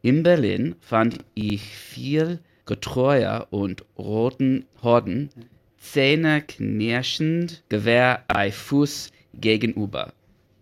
In 0.00 0.24
Berlin 0.24 0.74
fand 0.80 1.18
ich 1.34 1.62
viel 1.62 2.40
getreuer 2.66 3.46
und 3.50 3.84
roten 3.98 4.64
Horden, 4.82 5.30
zähneknirschend 5.82 7.64
Gewehr 7.68 8.24
bei 8.28 8.52
Fuß 8.52 9.10
gegenüber. 9.34 10.12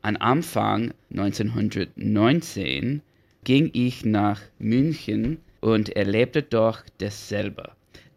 Am 0.02 0.16
Anfang 0.16 0.94
1919 1.10 3.02
ging 3.44 3.70
ich 3.74 4.04
nach 4.04 4.40
München 4.58 5.38
und 5.60 5.90
erlebte 5.90 6.42
dort 6.42 6.84
dasselbe, 6.98 7.72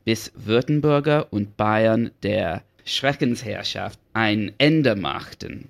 bis 0.06 0.32
Württemberger 0.36 1.32
und 1.32 1.58
Bayern 1.58 2.12
der 2.24 2.64
Schreckensherrschaft 2.86 4.00
ein 4.14 4.54
Ende 4.58 4.96
machten. 4.96 5.68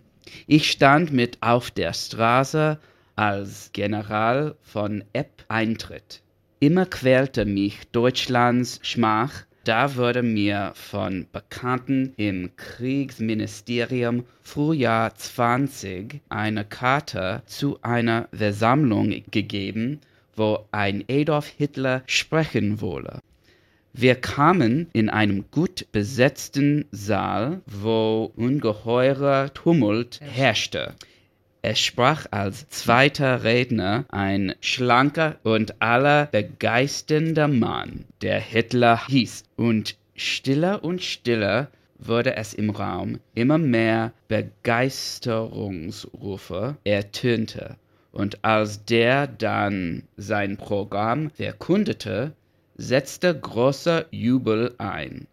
Ich 0.48 0.70
stand 0.72 1.12
mit 1.12 1.40
auf 1.42 1.72
der 1.72 1.94
Straße, 1.94 2.80
als 3.16 3.72
General 3.74 4.56
von 4.62 5.04
Epp 5.14 5.46
eintritt. 5.48 6.22
Immer 6.60 6.86
quälte 6.86 7.46
mich 7.46 7.82
Deutschlands 7.92 8.80
Schmach, 8.84 9.46
da 9.64 9.96
wurde 9.96 10.24
mir 10.24 10.74
von 10.76 11.26
Bekannten 11.32 12.14
im 12.18 12.56
Kriegsministerium 12.58 14.26
Frühjahr 14.42 15.16
20 15.16 16.20
eine 16.28 16.66
Karte 16.66 17.44
zu 17.46 17.80
einer 17.82 18.28
Versammlung 18.34 19.24
gegeben, 19.32 20.02
wo 20.36 20.66
ein 20.72 21.06
Adolf 21.10 21.48
Hitler 21.48 22.04
sprechen 22.08 22.82
wolle. 22.82 23.20
Wir 23.94 24.16
kamen 24.16 24.90
in 24.92 25.10
einem 25.10 25.46
gut 25.52 25.86
besetzten 25.92 26.86
Saal, 26.92 27.62
wo 27.68 28.32
ungeheurer 28.36 29.54
Tumult 29.54 30.20
herrschte. 30.20 30.96
Es 31.66 31.80
sprach 31.80 32.26
als 32.30 32.68
zweiter 32.68 33.46
Redner 33.46 34.04
ein 34.10 34.54
schlanker 34.60 35.38
und 35.44 35.82
allerbegeisternder 35.82 37.48
Mann, 37.48 38.04
der 38.22 38.42
Hitler 38.42 39.08
hieß. 39.08 39.46
Und 39.56 39.96
stiller 40.14 40.84
und 40.84 41.02
stiller 41.02 41.70
wurde 41.98 42.36
es 42.36 42.54
im 42.54 42.70
Raum, 42.70 43.22
immer 43.34 43.58
mehr 43.58 44.12
Begeisterungsrufe 44.28 46.76
ertönte. 46.84 47.78
Und 48.12 48.44
als 48.44 48.84
der 48.84 49.28
dann 49.28 50.04
sein 50.18 50.58
Programm 50.58 51.30
verkündete, 51.30 52.34
setzte 52.76 53.40
großer 53.40 54.08
Jubel 54.12 54.76
ein. 54.80 55.28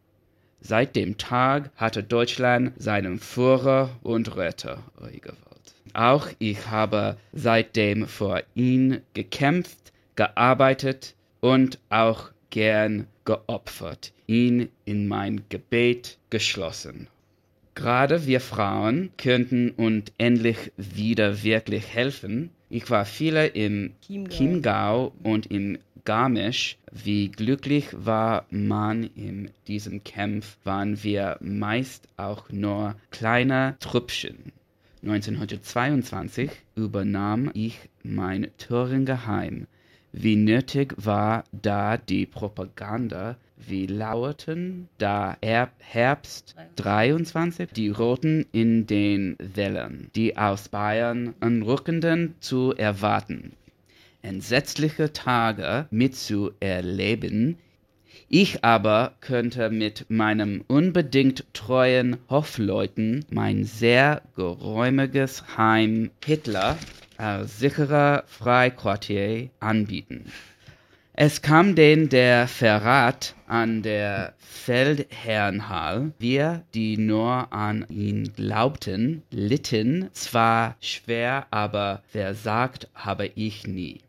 Seit 0.60 0.94
dem 0.94 1.18
Tag 1.18 1.72
hatte 1.74 2.04
Deutschland 2.04 2.72
seinen 2.76 3.18
Führer 3.18 3.90
und 4.04 4.36
Retter 4.36 4.84
gewählt. 4.96 5.49
Auch 5.94 6.29
ich 6.38 6.68
habe 6.68 7.16
seitdem 7.33 8.07
für 8.07 8.44
ihn 8.55 9.00
gekämpft, 9.14 9.92
gearbeitet 10.16 11.14
und 11.40 11.79
auch 11.88 12.31
gern 12.50 13.07
geopfert, 13.24 14.12
ihn 14.26 14.68
in 14.85 15.09
mein 15.09 15.42
Gebet 15.48 16.18
geschlossen. 16.31 17.09
Gerade 17.74 18.26
wir 18.26 18.40
Frauen 18.40 19.11
könnten 19.16 19.70
uns 19.70 20.12
endlich 20.18 20.72
wieder 20.76 21.42
wirklich 21.42 21.87
helfen. 21.87 22.50
Ich 22.68 22.90
war 22.90 23.05
viele 23.05 23.46
im 23.46 23.92
Chiemgau. 24.03 24.37
Chiemgau 24.37 25.12
und 25.22 25.46
im 25.46 25.79
Garmisch. 26.05 26.76
Wie 26.92 27.29
glücklich 27.29 27.87
war 27.92 28.46
man 28.50 29.05
in 29.14 29.50
diesem 29.68 30.03
Kampf, 30.03 30.59
waren 30.64 31.03
wir 31.03 31.38
meist 31.40 32.09
auch 32.16 32.50
nur 32.50 32.96
kleine 33.11 33.76
Trüppchen. 33.81 34.53
1922 35.02 36.50
übernahm 36.76 37.50
ich 37.54 37.88
mein 38.02 38.48
Thüringer 38.58 39.26
Heim. 39.26 39.66
Wie 40.12 40.36
nötig 40.36 40.92
war 40.96 41.44
da 41.52 41.96
die 41.96 42.26
Propaganda? 42.26 43.36
Wie 43.56 43.86
lauerten 43.86 44.88
da 44.98 45.36
Erb- 45.40 45.70
Herbst 45.78 46.54
23 46.76 47.70
die 47.70 47.88
Roten 47.88 48.44
in 48.52 48.86
den 48.86 49.36
Wellen, 49.38 50.10
die 50.14 50.36
aus 50.36 50.68
Bayern 50.68 51.34
anrückenden 51.40 52.34
zu 52.40 52.74
erwarten? 52.76 53.52
Entsetzliche 54.22 55.12
Tage 55.12 55.86
mitzuerleben, 55.90 57.56
ich 58.32 58.64
aber 58.64 59.14
könnte 59.20 59.70
mit 59.70 60.08
meinem 60.08 60.64
unbedingt 60.68 61.44
treuen 61.52 62.16
Hofleuten 62.30 63.24
mein 63.28 63.64
sehr 63.64 64.22
geräumiges 64.36 65.56
Heim 65.58 66.12
Hitler 66.24 66.78
als 67.16 67.58
sicherer 67.58 68.22
Freiquartier 68.28 69.50
anbieten. 69.58 70.26
Es 71.12 71.42
kam 71.42 71.74
denn 71.74 72.08
der 72.08 72.46
Verrat 72.46 73.34
an 73.48 73.82
der 73.82 74.34
Feldherrnhall. 74.38 76.12
Wir, 76.20 76.62
die 76.72 76.96
nur 76.98 77.52
an 77.52 77.84
ihn 77.90 78.32
glaubten, 78.32 79.22
litten 79.32 80.08
zwar 80.12 80.76
schwer, 80.80 81.48
aber 81.50 82.02
versagt 82.12 82.88
habe 82.94 83.26
ich 83.34 83.66
nie 83.66 84.00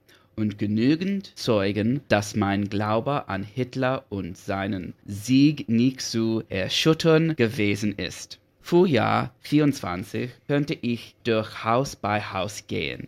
und 0.42 0.58
genügend 0.58 1.32
Zeugen, 1.38 2.02
dass 2.08 2.36
mein 2.36 2.68
Glaube 2.68 3.30
an 3.30 3.44
Hitler 3.44 4.06
und 4.10 4.36
seinen 4.38 4.94
Sieg 5.06 5.70
nicht 5.70 6.02
zu 6.02 6.44
erschüttern 6.50 7.36
gewesen 7.36 7.94
ist. 7.96 8.40
Frühjahr 8.60 9.34
24 9.42 10.32
könnte 10.48 10.78
ich 10.82 11.16
durch 11.24 11.64
Haus 11.64 11.96
bei 11.96 12.22
Haus 12.22 12.66
gehen. 12.68 13.08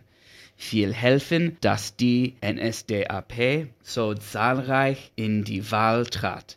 Viel 0.56 0.94
helfen, 0.94 1.56
dass 1.60 1.96
die 1.96 2.34
NSDAP 2.40 3.66
so 3.82 4.14
zahlreich 4.14 5.10
in 5.16 5.42
die 5.42 5.70
Wahl 5.72 6.06
trat. 6.06 6.56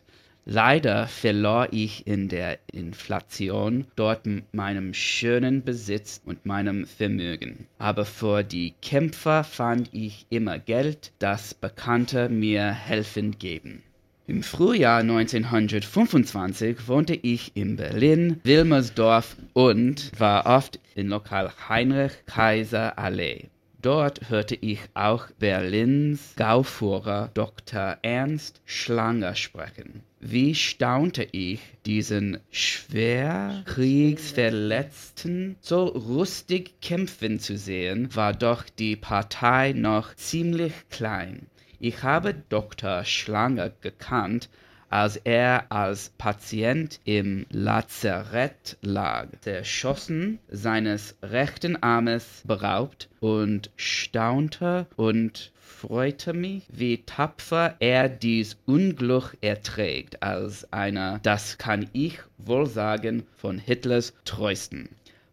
Leider 0.50 1.08
verlor 1.08 1.68
ich 1.72 2.06
in 2.06 2.30
der 2.30 2.58
Inflation 2.72 3.84
dort 3.96 4.22
meinem 4.52 4.94
schönen 4.94 5.62
Besitz 5.62 6.22
und 6.24 6.46
meinem 6.46 6.86
Vermögen. 6.86 7.66
Aber 7.76 8.06
für 8.06 8.42
die 8.44 8.72
Kämpfer 8.80 9.44
fand 9.44 9.90
ich 9.92 10.24
immer 10.30 10.58
Geld, 10.58 11.12
das 11.18 11.52
Bekannte 11.52 12.30
mir 12.30 12.70
helfen 12.70 13.38
geben. 13.38 13.82
Im 14.26 14.42
Frühjahr 14.42 15.00
1925 15.00 16.88
wohnte 16.88 17.14
ich 17.14 17.54
in 17.54 17.76
Berlin, 17.76 18.40
Wilmersdorf 18.42 19.36
und 19.52 20.18
war 20.18 20.46
oft 20.46 20.80
in 20.94 21.08
Lokal 21.08 21.52
Heinrich 21.68 22.12
Kaiser 22.24 22.98
Allee. 22.98 23.50
Dort 23.82 24.30
hörte 24.30 24.54
ich 24.54 24.80
auch 24.94 25.26
Berlins 25.38 26.32
Gauführer 26.36 27.30
Dr. 27.34 27.98
Ernst 28.00 28.62
Schlanger 28.64 29.34
sprechen. 29.34 30.04
Wie 30.20 30.56
staunte 30.56 31.28
ich, 31.30 31.60
diesen 31.86 32.40
schwer 32.50 33.62
Kriegsverletzten 33.66 35.54
so 35.60 35.84
rustig 35.84 36.80
kämpfen 36.80 37.38
zu 37.38 37.56
sehen, 37.56 38.14
war 38.16 38.32
doch 38.32 38.64
die 38.64 38.96
Partei 38.96 39.72
noch 39.74 40.12
ziemlich 40.16 40.72
klein. 40.90 41.46
Ich 41.78 42.02
habe 42.02 42.34
Dr. 42.48 43.04
Schlange 43.04 43.72
gekannt, 43.80 44.48
als 44.90 45.16
er 45.16 45.70
als 45.70 46.08
Patient 46.18 46.98
im 47.04 47.46
Lazarett 47.50 48.76
lag, 48.82 49.28
zerschossen, 49.40 50.40
seines 50.48 51.16
rechten 51.22 51.80
Armes 51.80 52.42
beraubt 52.44 53.08
und 53.20 53.70
staunte 53.76 54.86
und 54.96 55.52
freute 55.78 56.32
mich, 56.32 56.64
wie 56.72 57.04
tapfer 57.04 57.76
er 57.78 58.08
dies 58.08 58.56
Unglück 58.66 59.36
erträgt, 59.40 60.24
als 60.24 60.72
einer, 60.72 61.20
das 61.22 61.56
kann 61.56 61.88
ich 61.92 62.18
wohl 62.36 62.66
sagen, 62.66 63.22
von 63.36 63.58
Hitlers 63.58 64.12
treuesten. 64.24 64.88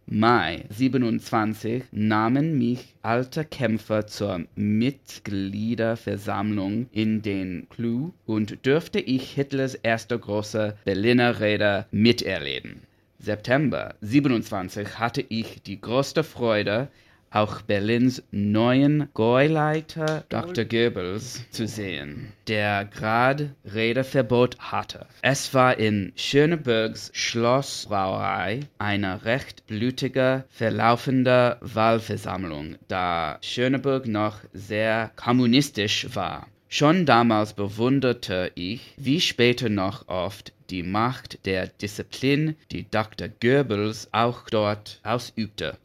Mai 0.05 0.65
27 0.69 1.85
nahmen 1.91 2.59
mich 2.59 2.93
alte 3.01 3.43
Kämpfer 3.43 4.05
zur 4.05 4.45
Mitgliederversammlung 4.53 6.89
in 6.91 7.23
den 7.23 7.65
Clou 7.71 8.13
und 8.27 8.63
dürfte 8.67 8.99
ich 8.99 9.31
Hitlers 9.31 9.73
erste 9.73 10.19
große 10.19 10.77
Berliner 10.85 11.39
Rede 11.39 11.87
miterleben. 11.89 12.83
September 13.17 13.95
27 14.01 14.99
hatte 14.99 15.25
ich 15.27 15.63
die 15.63 15.81
größte 15.81 16.23
Freude, 16.23 16.89
auch 17.31 17.61
Berlins 17.61 18.23
neuen 18.31 19.09
Gauleiter 19.13 20.23
Dr. 20.29 20.65
Goebbels 20.65 21.43
zu 21.51 21.67
sehen, 21.67 22.31
der 22.47 22.85
gerade 22.85 23.55
Redeverbot 23.65 24.57
hatte. 24.59 25.05
Es 25.21 25.53
war 25.53 25.77
in 25.77 26.13
Schönebergs 26.15 27.11
Schlossbrauerei 27.13 28.61
eine 28.77 29.25
recht 29.25 29.67
blutige, 29.67 30.45
verlaufende 30.49 31.57
Wahlversammlung, 31.61 32.77
da 32.87 33.37
Schöneberg 33.41 34.07
noch 34.07 34.39
sehr 34.53 35.11
kommunistisch 35.15 36.07
war. 36.13 36.47
Schon 36.67 37.05
damals 37.05 37.53
bewunderte 37.53 38.51
ich, 38.55 38.93
wie 38.97 39.21
später 39.21 39.69
noch 39.69 40.07
oft, 40.07 40.51
die 40.69 40.83
Macht 40.83 41.45
der 41.45 41.67
Disziplin, 41.67 42.55
die 42.71 42.89
Dr. 42.89 43.27
Goebbels 43.27 44.09
auch 44.11 44.49
dort 44.49 44.99
ausübte. 45.03 45.77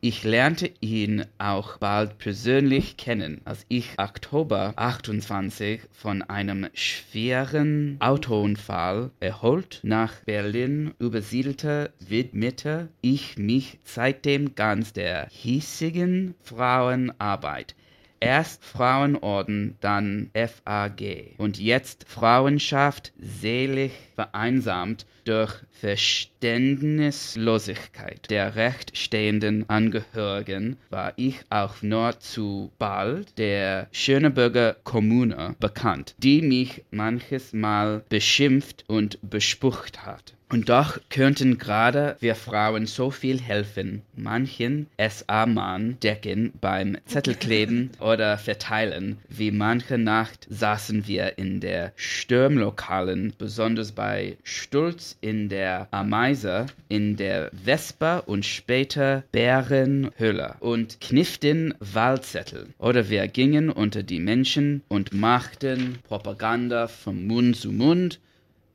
Ich 0.00 0.22
lernte 0.22 0.70
ihn 0.80 1.24
auch 1.38 1.78
bald 1.78 2.18
persönlich 2.18 2.96
kennen, 2.96 3.40
als 3.44 3.66
ich 3.68 3.98
Oktober 3.98 4.72
28 4.76 5.80
von 5.90 6.22
einem 6.22 6.68
schweren 6.72 7.96
Autounfall 7.98 9.10
erholt 9.18 9.80
nach 9.82 10.14
Berlin 10.24 10.94
übersiedelte, 11.00 11.92
widmete 11.98 12.90
ich 13.00 13.38
mich 13.38 13.80
seitdem 13.82 14.54
ganz 14.54 14.92
der 14.92 15.26
hiesigen 15.30 16.36
Frauenarbeit. 16.44 17.74
Erst 18.20 18.64
Frauenorden, 18.64 19.76
dann 19.80 20.30
FAG 20.34 21.34
und 21.38 21.58
jetzt 21.58 22.04
Frauenschaft 22.08 23.12
selig 23.18 23.92
vereinsamt 24.14 25.06
durch 25.24 25.54
Verständnislosigkeit 25.72 28.30
der 28.30 28.54
rechtstehenden 28.56 29.68
Angehörigen 29.68 30.78
war 30.90 31.12
ich 31.16 31.40
auch 31.50 31.82
nur 31.82 32.18
zu 32.18 32.72
bald 32.78 33.36
der 33.36 33.88
Schöneberger 33.92 34.74
Kommune 34.84 35.54
bekannt, 35.60 36.14
die 36.18 36.40
mich 36.40 36.82
manches 36.90 37.52
Mal 37.52 38.02
beschimpft 38.08 38.84
und 38.88 39.18
bespuckt 39.22 40.06
hat. 40.06 40.37
Und 40.50 40.70
doch 40.70 40.98
könnten 41.10 41.58
gerade 41.58 42.16
wir 42.20 42.34
Frauen 42.34 42.86
so 42.86 43.10
viel 43.10 43.38
helfen, 43.38 44.00
manchen 44.16 44.86
SA-Mann 44.98 45.98
decken 46.02 46.54
beim 46.58 46.96
Zettelkleben 47.04 47.90
oder 48.00 48.38
verteilen. 48.38 49.18
Wie 49.28 49.50
manche 49.50 49.98
Nacht 49.98 50.46
saßen 50.48 51.06
wir 51.06 51.36
in 51.36 51.60
der 51.60 51.92
Stürmlokalen, 51.96 53.34
besonders 53.36 53.92
bei 53.92 54.38
Stulz 54.42 55.18
in 55.20 55.50
der 55.50 55.88
Ameise, 55.90 56.66
in 56.88 57.16
der 57.16 57.50
Vespa 57.64 58.18
und 58.18 58.46
später 58.46 59.24
Bärenhöhle 59.32 60.56
und 60.60 60.98
knifften 61.02 61.74
Wahlzettel. 61.78 62.68
Oder 62.78 63.10
wir 63.10 63.28
gingen 63.28 63.68
unter 63.68 64.02
die 64.02 64.20
Menschen 64.20 64.82
und 64.88 65.12
machten 65.12 65.98
Propaganda 66.04 66.88
von 66.88 67.26
Mund 67.26 67.56
zu 67.56 67.70
Mund 67.70 68.18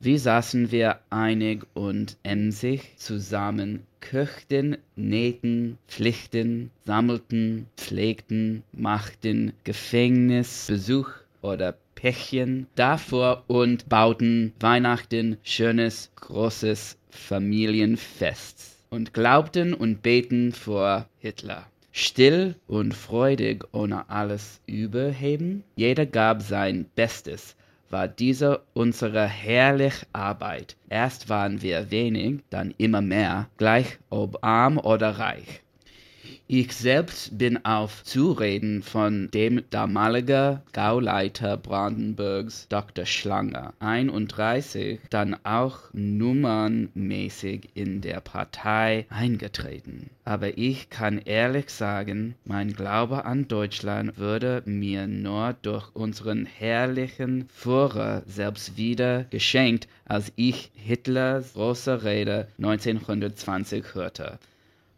wie 0.04 0.18
saßen 0.18 0.70
wir 0.70 0.98
einig 1.08 1.66
und 1.72 2.18
emsig 2.24 2.92
zusammen, 2.98 3.86
köchten, 4.00 4.76
nähten, 4.96 5.78
pflichten, 5.88 6.70
sammelten, 6.84 7.66
pflegten, 7.78 8.62
machten 8.72 9.54
Gefängnisbesuch 9.64 11.08
oder 11.40 11.74
Pechchen 11.94 12.66
davor 12.74 13.44
und 13.46 13.88
bauten 13.88 14.52
Weihnachten 14.60 15.38
schönes, 15.42 16.10
großes 16.16 16.98
Familienfest 17.08 18.76
und 18.90 19.14
glaubten 19.14 19.72
und 19.72 20.02
beten 20.02 20.52
vor 20.52 21.08
Hitler. 21.18 21.66
Still 21.92 22.56
und 22.66 22.92
freudig 22.92 23.64
ohne 23.72 24.10
alles 24.10 24.60
Überheben, 24.66 25.64
jeder 25.76 26.04
gab 26.04 26.42
sein 26.42 26.84
Bestes, 26.94 27.56
war 27.90 28.08
diese 28.08 28.62
unsere 28.72 29.26
herrliche 29.26 30.06
Arbeit. 30.12 30.76
Erst 30.88 31.28
waren 31.28 31.62
wir 31.62 31.90
wenig, 31.90 32.40
dann 32.50 32.74
immer 32.78 33.00
mehr, 33.00 33.48
gleich 33.56 33.98
ob 34.10 34.38
arm 34.44 34.78
oder 34.78 35.18
reich. 35.18 35.63
Ich 36.46 36.72
selbst 36.72 37.38
bin 37.38 37.64
auf 37.64 38.04
Zureden 38.04 38.82
von 38.82 39.30
dem 39.32 39.62
damaligen 39.70 40.60
Gauleiter 40.72 41.56
Brandenburgs, 41.56 42.68
Dr. 42.68 43.06
Schlange, 43.06 43.72
31, 43.80 45.00
dann 45.10 45.36
auch 45.44 45.78
nummernmäßig 45.92 47.70
in 47.74 48.02
der 48.02 48.20
Partei 48.20 49.06
eingetreten. 49.08 50.10
Aber 50.24 50.58
ich 50.58 50.90
kann 50.90 51.18
ehrlich 51.18 51.70
sagen, 51.70 52.34
mein 52.44 52.74
Glaube 52.74 53.24
an 53.24 53.48
Deutschland 53.48 54.18
würde 54.18 54.62
mir 54.66 55.06
nur 55.06 55.54
durch 55.62 55.94
unseren 55.94 56.46
herrlichen 56.46 57.48
Führer 57.48 58.22
selbst 58.26 58.76
wieder 58.76 59.24
geschenkt, 59.24 59.88
als 60.04 60.30
ich 60.36 60.70
Hitlers 60.74 61.54
große 61.54 62.04
Rede 62.04 62.48
1920 62.58 63.94
hörte 63.94 64.38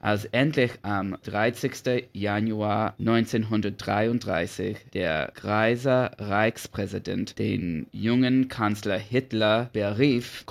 als 0.07 0.25
endlich 0.27 0.71
am 0.83 1.17
30. 1.25 2.05
Januar 2.13 2.95
1933 3.01 4.77
der 4.95 5.33
greise 5.35 6.13
Reichspräsident 6.19 7.41
den 7.41 7.89
jungen 7.91 8.47
Kanzler 8.47 8.99
Hitler 8.99 9.69
berief, 9.73 10.45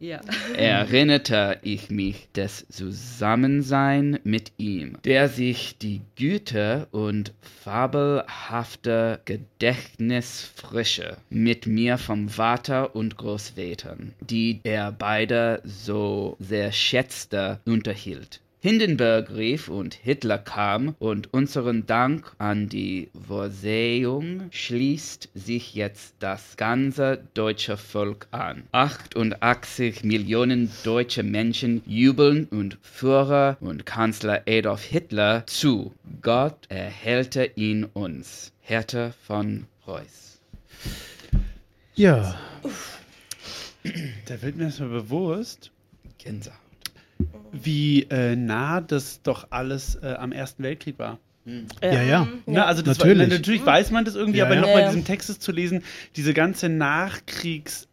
Ja. 0.00 0.22
erinnerte 0.56 1.58
ich 1.60 1.90
mich 1.90 2.28
des 2.34 2.66
Zusammensein 2.70 4.20
mit 4.24 4.52
ihm, 4.56 4.96
der 5.04 5.28
sich 5.28 5.76
die 5.76 6.00
Güte 6.16 6.88
und 6.90 7.34
fabelhafte 7.62 9.20
Gedächtnisfrische 9.26 11.18
mit 11.28 11.66
mir 11.66 11.98
vom 11.98 12.30
Vater 12.30 12.96
und 12.96 13.18
Großvätern, 13.18 14.14
die 14.20 14.60
er 14.64 14.92
beide 14.92 15.60
so 15.62 16.38
sehr 16.40 16.72
schätzte, 16.72 17.60
unterhielt. 17.66 18.40
Hindenburg 18.64 19.28
rief 19.30 19.68
und 19.68 19.92
Hitler 19.92 20.38
kam 20.38 20.94
und 20.98 21.34
unseren 21.34 21.84
Dank 21.84 22.32
an 22.38 22.70
die 22.70 23.10
Vorsehung 23.28 24.44
schließt 24.52 25.28
sich 25.34 25.74
jetzt 25.74 26.14
das 26.20 26.56
ganze 26.56 27.22
deutsche 27.34 27.76
Volk 27.76 28.26
an. 28.30 28.62
88 28.72 30.02
Millionen 30.04 30.70
deutsche 30.82 31.22
Menschen 31.22 31.82
jubeln 31.84 32.46
und 32.46 32.78
Führer 32.80 33.58
und 33.60 33.84
Kanzler 33.84 34.44
Adolf 34.48 34.82
Hitler 34.84 35.46
zu. 35.46 35.92
Gott 36.22 36.56
erhälte 36.70 37.44
ihn 37.56 37.84
uns. 37.84 38.50
Hertha 38.62 39.12
von 39.26 39.66
Preuß. 39.84 40.40
Ja, 41.96 42.34
Da 44.24 44.40
wird 44.40 44.56
mir 44.56 44.64
erstmal 44.64 44.88
bewusst, 44.88 45.70
Gänsehaut. 46.16 46.63
Wie 47.52 48.02
äh, 48.10 48.36
nah 48.36 48.80
das 48.80 49.22
doch 49.22 49.48
alles 49.50 49.96
äh, 50.02 50.14
am 50.18 50.32
Ersten 50.32 50.62
Weltkrieg 50.62 50.98
war. 50.98 51.18
ja, 51.82 52.02
ja. 52.02 52.28
Ne, 52.46 52.64
also 52.64 52.82
das 52.82 52.98
Natürlich. 52.98 53.30
War, 53.30 53.38
natürlich 53.38 53.66
weiß 53.66 53.90
man 53.90 54.04
das 54.04 54.14
irgendwie, 54.14 54.38
Ja, 54.38 54.46
aber 54.46 54.54
ja. 54.54 54.60
nochmal 54.62 54.80
Ja, 54.82 54.88
diesen 54.88 55.04
Textes 55.04 55.38
zu 55.38 55.52
lesen, 55.52 55.82
diese 56.16 56.34
ganze 56.34 56.68
Nachkriegs 56.68 57.86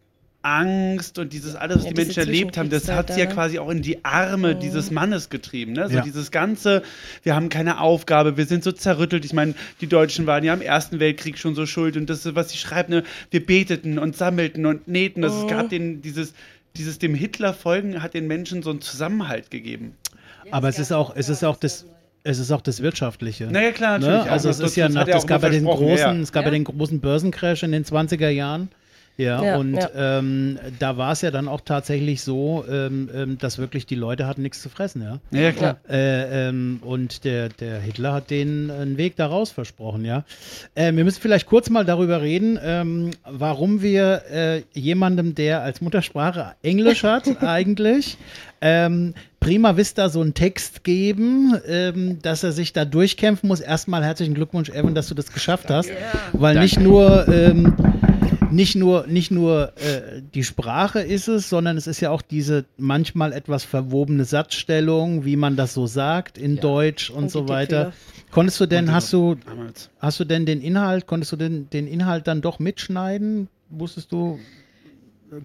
Angst 0.43 1.19
und 1.19 1.34
dieses 1.34 1.55
alles, 1.55 1.77
was 1.77 1.84
Ja, 1.84 1.89
die 1.91 2.01
Menschen 2.01 2.19
erlebt 2.19 2.57
haben, 2.57 2.69
das 2.71 2.89
hat 2.89 3.13
sie 3.13 3.19
ja 3.19 3.27
ne? 3.27 3.34
quasi 3.34 3.60
auch 3.60 3.69
in 3.69 3.84
die 3.84 4.03
Arme 4.03 4.55
dieses 4.55 4.89
Mannes 4.89 5.29
getrieben. 5.29 5.73
Ne? 5.73 5.88
So 5.88 5.95
Ja. 5.97 6.01
dieses 6.01 6.31
ganze, 6.31 6.81
wir 7.21 7.36
haben 7.36 7.49
keine 7.49 7.79
Aufgabe, 7.79 8.38
wir 8.38 8.45
sind 8.45 8.63
so 8.63 8.71
zerrüttelt. 8.71 9.23
Ich 9.23 9.34
meine, 9.34 9.53
die 9.81 9.88
Deutschen 9.88 10.25
waren 10.25 10.43
ja 10.43 10.53
im 10.53 10.62
Ersten 10.62 10.99
Weltkrieg 10.99 11.38
schon 11.38 11.53
so 11.53 11.67
schuld 11.67 11.95
und 11.95 12.10
das, 12.10 12.25
ist, 12.25 12.36
was 12.36 12.49
sie 12.49 12.57
schreibt, 12.57 12.89
ne? 12.89 13.03
wir 13.29 13.45
beteten 13.45 13.99
und 13.99 14.15
sammelten 14.17 14.65
und 14.65 14.88
nähten. 14.88 15.21
Das, 15.21 15.34
Es 15.34 15.47
gab 15.47 15.69
den, 15.69 16.01
dieses, 16.01 16.34
dieses 16.75 16.99
dem 16.99 17.15
Hitler 17.15 17.53
folgen 17.53 18.01
hat 18.01 18.13
den 18.13 18.27
Menschen 18.27 18.63
so 18.63 18.69
einen 18.69 18.81
Zusammenhalt 18.81 19.51
gegeben. 19.51 19.95
Aber 20.51 20.69
es 20.69 20.79
ist 20.79 20.91
auch, 20.91 21.15
es 21.15 21.29
ist 21.29 21.43
auch 21.43 21.57
das, 21.57 21.86
es 22.23 22.39
ist 22.39 22.51
auch 22.51 22.62
das 22.62 22.81
Wirtschaftliche. 22.81 23.47
Naja, 23.47 23.71
klar, 23.71 23.99
natürlich. 23.99 24.25
Ne? 24.25 24.31
Also 24.31 24.49
es 24.49 24.60
ist 24.60 24.75
ja 24.75 24.88
er 24.88 25.15
es 25.15 25.27
gab 25.27 25.43
ja 25.43 25.49
den 25.49 25.65
großen, 25.65 26.21
es 26.21 26.31
gab 26.31 26.43
ja. 26.43 26.47
Ja. 26.47 26.51
den 26.51 26.63
großen 26.63 26.99
Börsencrash 26.99 27.63
in 27.63 27.71
den 27.71 27.84
20er 27.86 28.29
Jahren. 28.29 28.69
Ja, 29.17 29.43
Ja, 29.43 29.58
und 29.58 29.76
ja. 29.76 29.89
Ähm, 29.95 30.58
da 30.80 30.97
war 30.97 31.12
es 31.12 31.21
ja 31.21 31.32
dann 31.32 31.47
auch 31.47 31.62
tatsächlich 31.62 32.21
so, 32.21 32.65
ähm, 32.69 33.10
ähm, 33.13 33.38
dass 33.38 33.58
wirklich 33.58 33.86
die 33.86 33.95
Leute 33.95 34.26
hatten 34.26 34.41
nichts 34.41 34.62
zu 34.62 34.69
fressen, 34.69 35.02
ja. 35.02 35.19
Ja, 35.38 35.52
klar. 35.52 35.78
Äh, 35.89 36.50
ähm, 36.50 36.80
und 36.84 37.24
der, 37.24 37.50
der 37.50 37.80
Hitler 37.80 38.13
hat 38.13 38.30
denen 38.30 38.71
einen 38.71 38.97
Weg 38.97 39.15
daraus 39.15 39.52
versprochen, 39.52 40.06
ja. 40.06 40.24
Äh, 40.76 40.93
wir 40.93 41.04
müssen 41.04 41.21
vielleicht 41.21 41.45
kurz 41.45 41.69
mal 41.69 41.86
darüber 41.86 42.21
reden, 42.21 42.58
ähm, 42.63 43.12
warum 43.30 43.82
wir 43.82 44.24
äh, 44.32 44.63
jemandem, 44.74 45.36
der 45.36 45.62
als 45.62 45.82
Muttersprache 45.82 46.54
Englisch 46.63 47.04
hat, 47.04 47.43
eigentlich, 47.43 48.17
ähm, 48.62 49.13
prima 49.39 49.76
vista 49.76 50.10
so 50.10 50.21
einen 50.21 50.34
Text 50.34 50.84
geben, 50.84 51.56
ähm, 51.67 52.19
dass 52.21 52.43
er 52.43 52.52
sich 52.52 52.74
da 52.74 52.86
durchkämpfen 52.86 53.47
muss. 53.50 53.60
Erstmal 53.60 54.04
herzlichen 54.04 54.36
Glückwunsch, 54.36 54.69
Evan, 54.69 54.95
dass 54.95 55.08
du 55.08 55.15
das 55.15 55.34
geschafft 55.34 55.69
hast. 55.69 55.89
Weil 56.34 56.56
Danke. 56.56 56.62
nicht 56.62 56.80
nur, 56.80 57.28
ähm, 57.28 57.74
nicht 58.52 58.76
nur, 58.76 59.08
nicht 59.08 59.32
nur 59.32 59.74
äh, 59.78 60.22
die 60.34 60.44
Sprache 60.44 61.00
ist 61.02 61.28
es, 61.28 61.50
sondern 61.50 61.78
es 61.78 61.88
ist 61.88 62.00
ja 62.02 62.10
auch 62.12 62.22
diese 62.22 62.66
manchmal 62.78 63.34
etwas 63.34 63.64
verwobene 63.64 64.26
Satzstellung, 64.26 65.26
wie 65.26 65.36
man 65.36 65.56
das 65.56 65.74
so 65.74 65.88
sagt 65.88 66.38
in 66.38 66.56
Ja. 66.56 66.62
Deutsch 66.62 67.10
und, 67.10 67.24
Und 67.24 67.32
so 67.32 67.42
die 67.42 67.50
weiter. 67.50 67.94
Konntest 68.32 68.60
du 68.60 68.66
denn, 68.66 68.92
hast 68.92 69.12
du, 69.14 69.36
Damals. 69.36 69.90
hast 70.00 70.20
du 70.20 70.26
denn 70.26 70.46
den 70.46 70.62
Inhalt, 70.62 71.08
konntest 71.08 71.32
du 71.32 71.36
denn 71.36 71.70
den 71.72 71.88
Inhalt 71.88 72.28
dann 72.28 72.42
doch 72.42 72.60
mitschneiden? 72.60 73.48
Wusstest 73.70 74.12
du, 74.12 74.40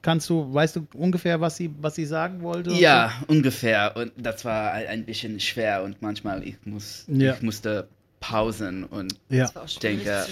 kannst 0.02 0.28
du, 0.30 0.52
weißt 0.52 0.76
du 0.76 0.86
ungefähr, 0.94 1.40
was 1.40 1.56
sie, 1.56 1.70
was 1.80 1.94
sie 1.94 2.04
sagen 2.06 2.42
wollte? 2.42 2.72
Ja, 2.72 3.12
ungefähr. 3.28 3.92
Und 3.96 4.12
das 4.16 4.44
war 4.44 4.72
ein 4.72 4.86
ein 4.88 5.04
bisschen 5.04 5.38
schwer 5.40 5.82
und 5.84 6.02
manchmal 6.02 6.42
ich 6.46 6.56
muss, 6.64 7.04
Ja. 7.08 7.34
ich 7.34 7.42
musste 7.42 7.88
pausen 8.20 8.84
und? 8.84 9.14
Ja. 9.28 9.48
Schwierig 9.66 9.78
denke, 9.80 10.24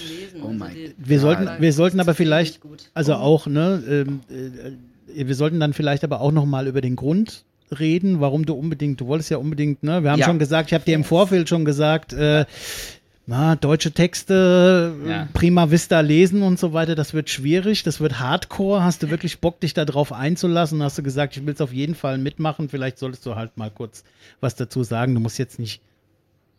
oh 0.42 0.46
also 0.46 0.58
mein 0.58 0.74
die- 0.74 0.94
Wir 0.98 1.20
sollten, 1.20 1.48
wir 1.60 1.72
sollten 1.72 2.00
aber 2.00 2.14
vielleicht, 2.14 2.60
also 2.94 3.14
auch, 3.14 3.46
ne, 3.46 3.82
ähm, 3.88 4.20
äh, 4.30 5.26
wir 5.26 5.34
sollten 5.34 5.60
dann 5.60 5.72
vielleicht 5.72 6.02
aber 6.04 6.20
auch 6.20 6.32
noch 6.32 6.46
mal 6.46 6.66
über 6.66 6.80
den 6.80 6.96
Grund 6.96 7.44
reden, 7.78 8.20
warum 8.20 8.46
du 8.46 8.54
unbedingt, 8.54 9.00
du 9.00 9.06
wolltest 9.06 9.30
ja 9.30 9.36
unbedingt, 9.38 9.82
ne, 9.82 10.02
wir 10.02 10.10
haben 10.10 10.18
Ja. 10.20 10.26
schon 10.26 10.38
gesagt, 10.38 10.70
ich 10.70 10.74
habe 10.74 10.84
dir 10.84 10.94
im 10.94 11.04
Vorfeld 11.04 11.48
schon 11.48 11.64
gesagt, 11.64 12.12
äh, 12.12 12.44
na, 13.26 13.56
deutsche 13.56 13.90
Texte, 13.92 14.94
äh, 15.04 15.08
Ja. 15.08 15.28
prima 15.32 15.70
vista 15.70 16.00
lesen 16.00 16.42
und 16.42 16.58
so 16.58 16.72
weiter, 16.74 16.94
das 16.94 17.14
wird 17.14 17.30
schwierig, 17.30 17.82
das 17.82 17.98
wird 18.00 18.18
hardcore. 18.20 18.82
Hast 18.84 19.02
du 19.02 19.08
wirklich 19.08 19.38
Bock, 19.40 19.60
dich 19.60 19.72
da 19.72 19.86
drauf 19.86 20.12
einzulassen? 20.12 20.82
Hast 20.82 20.98
du 20.98 21.02
gesagt, 21.02 21.34
ich 21.36 21.46
will 21.46 21.54
es 21.54 21.60
auf 21.62 21.72
jeden 21.72 21.94
Fall 21.94 22.18
mitmachen? 22.18 22.68
Vielleicht 22.68 22.98
solltest 22.98 23.24
du 23.24 23.34
halt 23.34 23.56
mal 23.56 23.70
kurz 23.70 24.04
was 24.40 24.56
dazu 24.56 24.82
sagen. 24.82 25.14
Du 25.14 25.20
musst 25.20 25.38
jetzt 25.38 25.58
nicht, 25.58 25.80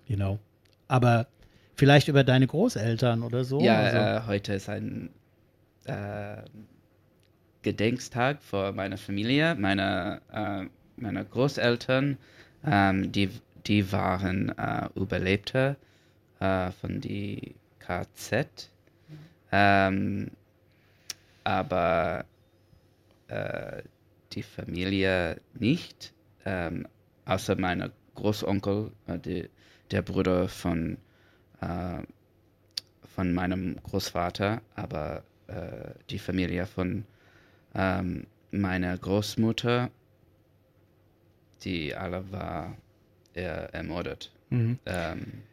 genau, 0.08 0.40
aber 0.88 1.28
vielleicht 1.76 2.08
über 2.08 2.24
deine 2.24 2.48
Großeltern 2.48 3.24
oder 3.24 3.44
so. 3.44 3.60
ja, 3.60 3.78
also, 3.78 3.98
äh, 3.98 4.28
heute 4.28 4.54
ist 4.54 4.70
ein 4.70 5.10
äh, 5.86 6.38
Gedenkstag 7.62 8.42
für 8.42 8.72
meine 8.72 8.98
Familie, 8.98 9.56
meine, 9.56 10.22
äh, 10.32 10.66
meine 10.98 11.26
Großeltern. 11.26 12.18
Ähm, 12.66 13.12
die, 13.12 13.30
die 13.66 13.92
waren 13.92 14.50
äh, 14.58 14.90
Überlebte 14.96 15.76
äh, 16.40 16.72
von 16.72 17.02
die 17.02 17.56
KZ. 17.80 18.70
Ähm, 19.52 20.32
aber 21.44 22.26
äh, 23.28 23.84
die 24.34 24.44
Familie 24.44 25.40
nicht, 25.54 26.14
ähm, 26.46 26.88
außer 27.26 27.56
meiner 27.56 27.92
Großonkel, 28.16 28.92
die, 29.24 29.50
der 29.92 30.02
Bruder 30.02 30.48
von, 30.48 30.98
äh, 31.62 32.00
von 33.16 33.34
meinem 33.34 33.78
Großvater, 33.84 34.62
aber 34.76 35.24
äh, 35.48 35.92
die 36.10 36.20
Familie 36.20 36.66
von 36.66 37.06
ähm, 37.74 38.26
meiner 38.52 38.98
Großmutter, 38.98 39.90
die 41.64 41.96
alle 41.96 42.32
war 42.32 42.76
er, 43.34 43.74
ermordet. 43.74 44.32
mhm. 44.50 44.80
Ähm, 44.86 45.44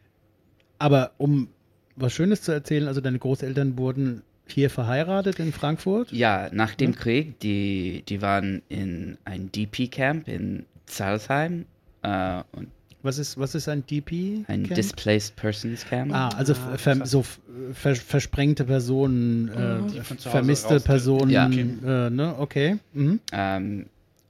Aber 0.79 1.11
um 1.17 1.49
was 1.95 2.13
Schönes 2.13 2.41
zu 2.41 2.51
erzählen, 2.51 2.87
also 2.87 3.01
deine 3.01 3.19
Großeltern 3.19 3.77
wurden 3.77 4.23
hier 4.47 4.69
verheiratet 4.69 5.39
in 5.39 5.53
Frankfurt? 5.53 6.11
Ja, 6.11 6.49
nach 6.51 6.75
dem 6.75 6.91
Ja. 6.91 6.97
Krieg, 6.97 7.39
die, 7.39 8.03
die 8.07 8.21
waren 8.21 8.61
in 8.67 9.17
ein 9.25 9.51
DP-Camp 9.51 10.27
in 10.27 10.65
Salzheim 10.85 11.65
äh, 12.01 12.43
und 12.51 12.69
Was 13.03 13.17
ist, 13.17 13.37
was 13.37 13.53
ist 13.53 13.67
ein 13.67 13.85
DP? 13.85 14.45
ein? 14.47 14.63
Displaced 14.63 15.35
Persons 15.35 15.85
Camp. 15.85 16.13
Ah, 16.13 16.29
also 16.29 16.53
Ah, 16.53 16.77
ver, 16.77 17.05
so 17.05 17.19
f- 17.19 17.39
vers 17.73 17.99
versprengte 17.99 18.63
Personen, 18.63 19.45
Mhm. 19.45 19.87
Die 19.91 19.97
äh, 19.97 20.03
Hause 20.03 20.29
vermisste 20.29 20.79
Personen, 20.79 21.29
Ja. 21.29 21.47
äh, 21.47 22.09
ne? 22.09 22.35
Okay. 22.39 22.77
Mhm. 22.93 23.19
Ähm, 23.33 23.85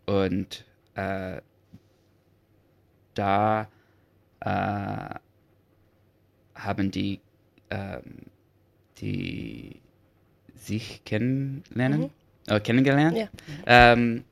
und 0.07 0.65
äh, 0.95 1.39
da 3.13 3.67
äh, 4.41 5.15
haben 6.55 6.91
die, 6.91 7.19
ähm, 7.69 8.01
die 8.99 9.75
sich 10.55 11.01
kennenlernen, 11.05 12.01
Mhm. 12.01 12.09
äh, 12.47 12.59
kennengelernt. 12.59 13.17
Ja. 13.17 13.27
Ähm, 13.67 14.23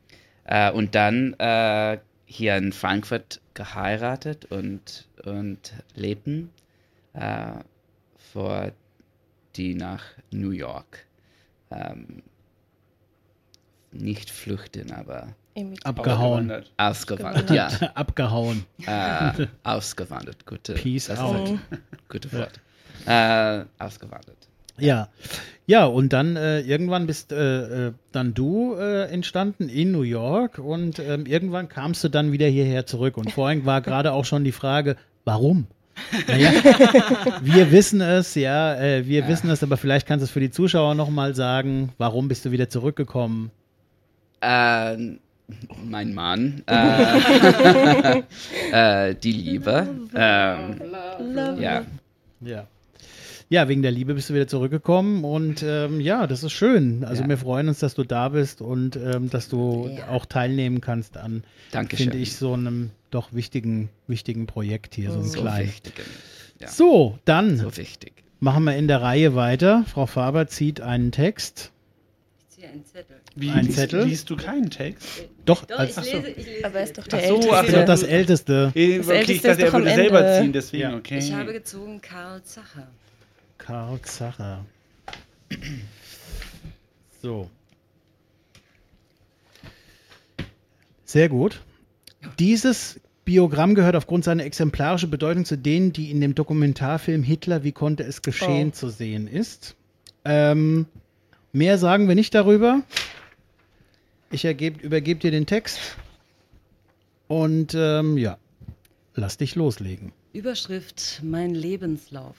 äh, 0.46 0.72
und 0.72 0.96
dann 0.96 1.34
äh, 1.40 2.00
hier 2.32 2.56
in 2.56 2.72
Frankfurt 2.72 3.42
geheiratet 3.54 4.46
und, 4.46 5.10
und 5.26 5.74
lebten, 5.96 6.50
äh, 7.14 7.52
vor 8.32 8.72
die 9.58 9.76
nach 9.76 10.04
New 10.32 10.52
York 10.52 11.06
ähm, 11.72 12.24
nicht 13.92 14.30
flüchten, 14.32 14.94
aber 14.94 15.36
Abgehauen. 15.84 16.50
Ausgewandert. 16.50 16.72
ausgewandert. 16.78 17.50
ja, 17.50 17.68
Abgehauen. 17.96 18.66
äh, 18.86 19.48
ausgewandert. 19.64 20.46
Gute, 20.46 20.76
Peace 20.76 21.08
das 21.08 21.20
out. 21.20 21.36
Ist 21.36 21.52
ein 21.52 21.62
gute 22.08 22.32
Wort. 22.32 22.62
Äh, 23.06 23.66
ausgewandert. 23.78 24.48
Ja. 24.78 25.10
Ja, 25.68 25.86
und 25.86 26.12
dann 26.12 26.36
äh, 26.36 26.60
irgendwann 26.62 27.08
bist 27.08 27.32
äh, 27.32 27.88
äh, 27.88 27.92
dann 28.12 28.34
du 28.34 28.76
äh, 28.76 29.04
entstanden 29.06 29.70
in 29.70 29.92
New 29.92 30.02
York 30.02 30.58
und 30.60 31.00
ähm, 31.00 31.26
irgendwann 31.26 31.70
kamst 31.70 32.04
du 32.04 32.10
dann 32.10 32.32
wieder 32.32 32.48
hierher 32.48 32.86
zurück. 32.86 33.16
Und 33.16 33.32
vorhin 33.32 33.66
war 33.66 33.80
gerade 33.82 34.12
auch 34.12 34.26
schon 34.26 34.44
die 34.44 34.52
Frage, 34.52 34.98
warum? 35.24 35.68
Naja, 36.28 36.52
wir 37.42 37.72
wissen 37.72 38.02
es, 38.02 38.36
ja, 38.36 38.76
äh, 38.76 39.06
wir 39.08 39.22
Ja. 39.22 39.28
wissen 39.28 39.50
es, 39.50 39.62
aber 39.64 39.78
vielleicht 39.78 40.08
kannst 40.08 40.24
du 40.24 40.26
es 40.26 40.32
für 40.32 40.40
die 40.40 40.52
Zuschauer 40.52 40.96
nochmal 40.96 41.36
sagen, 41.36 41.94
warum 41.98 42.28
bist 42.28 42.44
du 42.44 42.52
wieder 42.52 42.68
zurückgekommen? 42.70 43.52
Äh, 44.42 44.98
mein 45.86 46.14
Mann, 46.14 46.64
äh, 46.66 48.22
äh, 48.72 49.16
die 49.16 49.32
Liebe. 49.32 49.88
Ähm, 50.16 50.82
Love 51.34 51.62
ja, 51.62 51.84
Ja. 52.42 52.68
Ja, 53.52 53.68
wegen 53.68 53.82
der 53.82 53.92
Liebe 53.92 54.14
bist 54.14 54.30
du 54.30 54.34
wieder 54.34 54.48
zurückgekommen 54.48 55.26
und 55.26 55.62
ähm, 55.62 56.00
ja, 56.00 56.26
das 56.26 56.42
ist 56.42 56.54
schön. 56.54 57.04
Also 57.04 57.24
Ja. 57.24 57.28
wir 57.28 57.38
freuen 57.38 57.68
uns, 57.68 57.80
dass 57.80 57.96
du 57.96 58.06
da 58.06 58.30
bist 58.30 58.62
und 58.62 58.96
ähm, 58.96 59.30
dass 59.30 59.50
du 59.50 59.90
Ja. 59.98 60.08
auch 60.08 60.26
teilnehmen 60.26 60.80
kannst 60.80 61.18
an, 61.18 61.44
danke 61.72 61.98
finde 61.98 62.18
ich, 62.18 62.38
so 62.38 62.54
einem 62.54 62.92
doch 63.10 63.34
wichtigen, 63.34 63.90
wichtigen 64.08 64.48
Projekt 64.48 64.96
hier, 64.96 65.12
so 65.12 65.20
einem 65.20 65.28
so 65.28 65.42
kleinen. 65.42 65.74
Ja, 66.62 66.70
So, 66.70 67.20
dann 67.26 67.58
so 67.58 67.76
wichtig. 67.76 68.14
machen 68.40 68.64
wir 68.64 68.78
in 68.78 68.88
der 68.88 69.02
Reihe 69.02 69.36
weiter. 69.36 69.84
Frau 69.86 70.06
Faber 70.06 70.48
zieht 70.48 70.80
einen 70.80 71.12
Text. 71.12 71.74
Ich 72.50 72.56
ziehe 72.56 72.70
einen 72.70 72.86
Zettel. 72.86 73.18
Wie, 73.36 73.50
Ein 73.50 73.66
liest, 73.66 73.78
Zettel? 73.80 74.06
Liest 74.06 74.30
du 74.30 74.38
keinen 74.38 74.70
Text? 74.70 75.26
Doch, 75.44 75.66
Doch, 75.66 75.78
als, 75.78 75.98
ich 75.98 76.14
lese, 76.14 76.28
ich 76.30 76.46
lese. 76.46 76.64
Aber 76.66 76.76
er 76.76 76.84
ist 76.86 76.98
doch 76.98 77.06
der 77.08 77.20
Ach 77.20 77.24
so, 77.28 77.36
Älteste. 77.36 77.66
bin 77.66 77.76
doch 77.76 77.86
das 77.86 78.04
Älteste. 78.04 78.72
Eh, 78.76 78.98
Das 79.00 79.08
okay, 79.08 79.16
Älteste 79.18 79.34
ich 79.34 79.42
dachte, 79.42 79.62
ist 79.62 79.68
er 79.68 79.74
würde 79.74 79.94
selber 79.94 80.40
ziehen, 80.40 80.54
deswegen, 80.54 80.84
Ja. 80.84 80.96
okay. 80.96 81.18
Ich 81.18 81.34
habe 81.34 81.52
gezogen 81.52 82.00
Karl 82.02 82.42
Zacher. 82.44 82.88
Karl 83.62 84.02
Zacher. 84.02 84.66
So. 87.22 87.50
Sehr 91.06 91.30
gut. 91.30 91.62
Dieses 92.40 93.00
Biogramm 93.24 93.76
gehört 93.76 93.96
aufgrund 93.96 94.24
seiner 94.24 94.46
exemplarischen 94.46 95.12
Bedeutung 95.12 95.46
zu 95.46 95.58
denen, 95.58 95.94
die 95.94 96.10
in 96.10 96.22
dem 96.22 96.34
Dokumentarfilm 96.34 97.22
Hitler, 97.22 97.64
wie 97.64 97.72
konnte 97.72 98.04
es 98.04 98.24
geschehen, 98.24 98.70
Oh. 98.70 98.72
zu 98.72 98.90
sehen 98.90 99.28
ist. 99.28 99.76
Ähm, 100.26 100.88
mehr 101.54 101.78
sagen 101.78 102.08
wir 102.08 102.16
nicht 102.16 102.34
darüber. 102.34 102.82
Ich 104.32 104.44
ergeb, 104.46 104.82
übergebe 104.82 105.20
dir 105.20 105.32
den 105.32 105.46
Text 105.46 105.80
und 107.28 107.76
ähm, 107.76 108.18
ja, 108.18 108.38
lass 109.14 109.38
dich 109.38 109.56
loslegen. 109.56 110.14
Überschrift 110.34 111.22
Mein 111.24 111.54
Lebenslauf. 111.54 112.36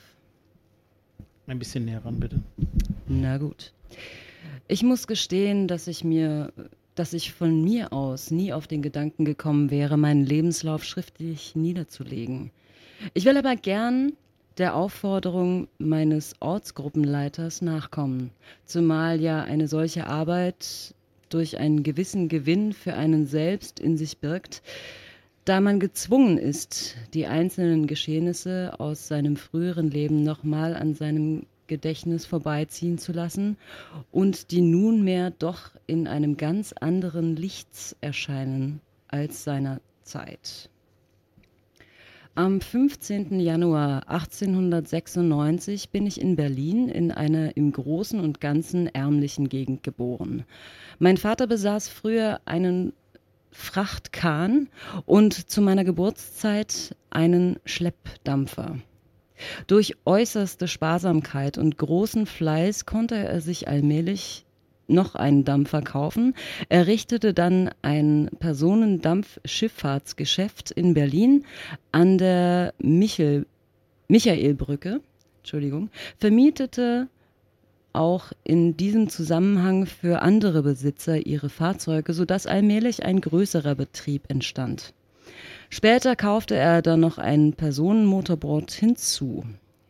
Ein 1.47 1.59
bisschen 1.59 1.85
näher 1.85 2.03
ran, 2.05 2.19
bitte. 2.19 2.41
Na 3.07 3.37
gut. 3.37 3.73
Ich 4.67 4.81
muss 4.81 5.07
gestehen, 5.07 5.67
dass 5.67 5.87
ich 5.87 6.03
mir, 6.03 6.53
dass 6.95 7.13
ich 7.13 7.33
von 7.33 7.63
mir 7.63 7.91
aus 7.91 8.31
nie 8.31 8.53
auf 8.53 8.67
den 8.67 8.81
Gedanken 8.81 9.25
gekommen 9.25 9.69
wäre, 9.69 9.97
meinen 9.97 10.25
Lebenslauf 10.25 10.83
schriftlich 10.83 11.55
niederzulegen. 11.55 12.51
Ich 13.13 13.25
will 13.25 13.37
aber 13.37 13.55
gern 13.55 14.13
der 14.57 14.75
Aufforderung 14.75 15.67
meines 15.79 16.35
Ortsgruppenleiters 16.39 17.61
nachkommen, 17.61 18.29
zumal 18.65 19.19
ja 19.19 19.43
eine 19.43 19.67
solche 19.67 20.07
Arbeit 20.07 20.93
durch 21.29 21.57
einen 21.57 21.83
gewissen 21.83 22.29
Gewinn 22.29 22.71
für 22.73 22.93
einen 22.93 23.25
selbst 23.25 23.79
in 23.79 23.97
sich 23.97 24.19
birgt, 24.19 24.61
da 25.45 25.59
man 25.59 25.79
gezwungen 25.79 26.37
ist, 26.37 26.95
die 27.13 27.27
einzelnen 27.27 27.87
Geschehnisse 27.87 28.79
aus 28.79 29.07
seinem 29.07 29.35
früheren 29.35 29.89
Leben 29.89 30.23
nochmal 30.23 30.75
an 30.75 30.93
seinem 30.93 31.45
Gedächtnis 31.67 32.25
vorbeiziehen 32.25 32.97
zu 32.97 33.11
lassen 33.11 33.57
und 34.11 34.51
die 34.51 34.61
nunmehr 34.61 35.31
doch 35.31 35.71
in 35.87 36.07
einem 36.07 36.37
ganz 36.37 36.73
anderen 36.73 37.35
Licht 37.35 37.95
erscheinen 38.01 38.79
als 39.07 39.43
seiner 39.43 39.81
Zeit. 40.03 40.69
Am 42.35 42.61
15. 42.61 43.39
Januar 43.39 44.09
1896 44.09 45.89
bin 45.89 46.07
ich 46.07 46.19
in 46.19 46.35
Berlin 46.35 46.89
in 46.89 47.11
einer 47.11 47.55
im 47.55 47.71
Großen 47.71 48.19
und 48.19 48.41
Ganzen 48.41 48.87
ärmlichen 48.87 49.49
Gegend 49.49 49.83
geboren. 49.83 50.43
Mein 50.97 51.17
Vater 51.17 51.45
besaß 51.45 51.89
früher 51.89 52.41
einen 52.45 52.93
Frachtkahn 53.53 54.69
und 55.05 55.49
zu 55.49 55.61
meiner 55.61 55.83
Geburtszeit 55.83 56.95
einen 57.09 57.57
Schleppdampfer. 57.65 58.77
Durch 59.67 59.95
äußerste 60.05 60.67
Sparsamkeit 60.67 61.57
und 61.57 61.77
großen 61.77 62.25
Fleiß 62.25 62.85
konnte 62.85 63.15
er 63.15 63.41
sich 63.41 63.67
allmählich 63.67 64.45
noch 64.87 65.15
einen 65.15 65.43
Dampfer 65.45 65.81
kaufen. 65.81 66.35
Er 66.69 66.87
richtete 66.87 67.33
dann 67.33 67.69
ein 67.81 68.29
Personendampfschifffahrtsgeschäft 68.39 70.71
in 70.71 70.93
Berlin 70.93 71.45
an 71.91 72.17
der 72.17 72.73
Michel, 72.79 73.45
Michaelbrücke, 74.07 75.01
Entschuldigung, 75.39 75.89
vermietete 76.17 77.09
auch 77.93 78.31
in 78.43 78.75
diesem 78.75 79.09
Zusammenhang 79.09 79.85
für 79.85 80.21
andere 80.21 80.63
Besitzer 80.63 81.25
ihre 81.25 81.49
Fahrzeuge, 81.49 82.13
sodass 82.13 82.47
allmählich 82.47 83.03
ein 83.03 83.21
größerer 83.21 83.75
Betrieb 83.75 84.29
entstand. 84.29 84.93
Später 85.69 86.15
kaufte 86.15 86.55
er 86.55 86.81
dann 86.81 86.99
noch 86.99 87.17
ein 87.17 87.53
Personenmotorboot 87.53 88.71
hinzu. 88.71 89.43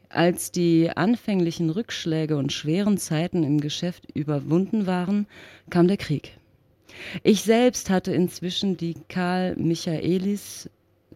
Als 0.10 0.52
die 0.52 0.92
anfänglichen 0.96 1.70
Rückschläge 1.70 2.38
und 2.38 2.54
schweren 2.54 2.98
Zeiten 2.98 3.44
im 3.44 3.60
Geschäft 3.60 4.08
überwunden 4.14 4.86
waren, 4.86 5.26
kam 5.70 5.88
der 5.88 5.98
Krieg. 5.98 6.38
Ich 7.24 7.42
selbst 7.42 7.90
hatte 7.90 8.14
inzwischen 8.14 8.78
die 8.78 8.96
Karl 9.10 9.56
Michaelis 9.56 10.70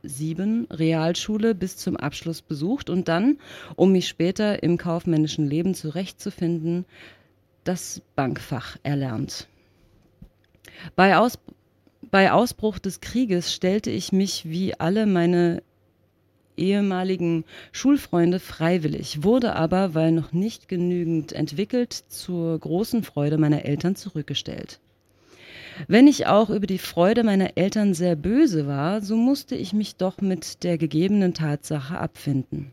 7 0.04 0.68
Realschule 0.72 1.56
bis 1.56 1.78
zum 1.78 1.98
Abschluss 1.98 2.42
besucht 2.42 2.90
und 2.90 3.08
dann, 3.08 3.38
um 3.76 3.92
mich 3.92 4.08
später 4.08 4.64
im 4.64 4.78
kaufmännischen 4.78 5.48
Leben 5.48 5.74
zurechtzufinden, 5.74 6.86
das 7.64 8.02
Bankfach 8.16 8.78
erlernt. 8.84 9.48
Bei, 10.96 11.18
Aus, 11.18 11.40
bei 12.12 12.32
Ausbruch 12.32 12.80
des 12.80 13.02
Krieges 13.02 13.54
stellte 13.54 13.90
ich 13.90 14.12
mich 14.12 14.50
wie 14.50 14.80
alle 14.80 15.06
meine 15.06 15.62
ehemaligen 16.56 17.46
Schulfreunde 17.72 18.40
freiwillig, 18.40 19.24
wurde 19.24 19.56
aber, 19.56 19.94
weil 19.94 20.12
noch 20.12 20.34
nicht 20.34 20.68
genügend 20.68 21.32
entwickelt, 21.34 21.94
zur 21.94 22.58
großen 22.60 23.04
Freude 23.04 23.38
meiner 23.38 23.66
Eltern 23.66 23.96
zurückgestellt. 23.96 24.80
Wenn 25.88 26.08
ich 26.08 26.26
auch 26.26 26.50
über 26.50 26.66
die 26.66 26.80
Freude 26.80 27.24
meiner 27.24 27.56
Eltern 27.56 27.94
sehr 27.94 28.16
böse 28.16 28.68
war, 28.68 29.02
so 29.02 29.16
musste 29.16 29.56
ich 29.56 29.74
mich 29.74 29.96
doch 29.96 30.22
mit 30.22 30.64
der 30.64 30.78
gegebenen 30.78 31.34
Tatsache 31.34 31.98
abfinden. 31.98 32.72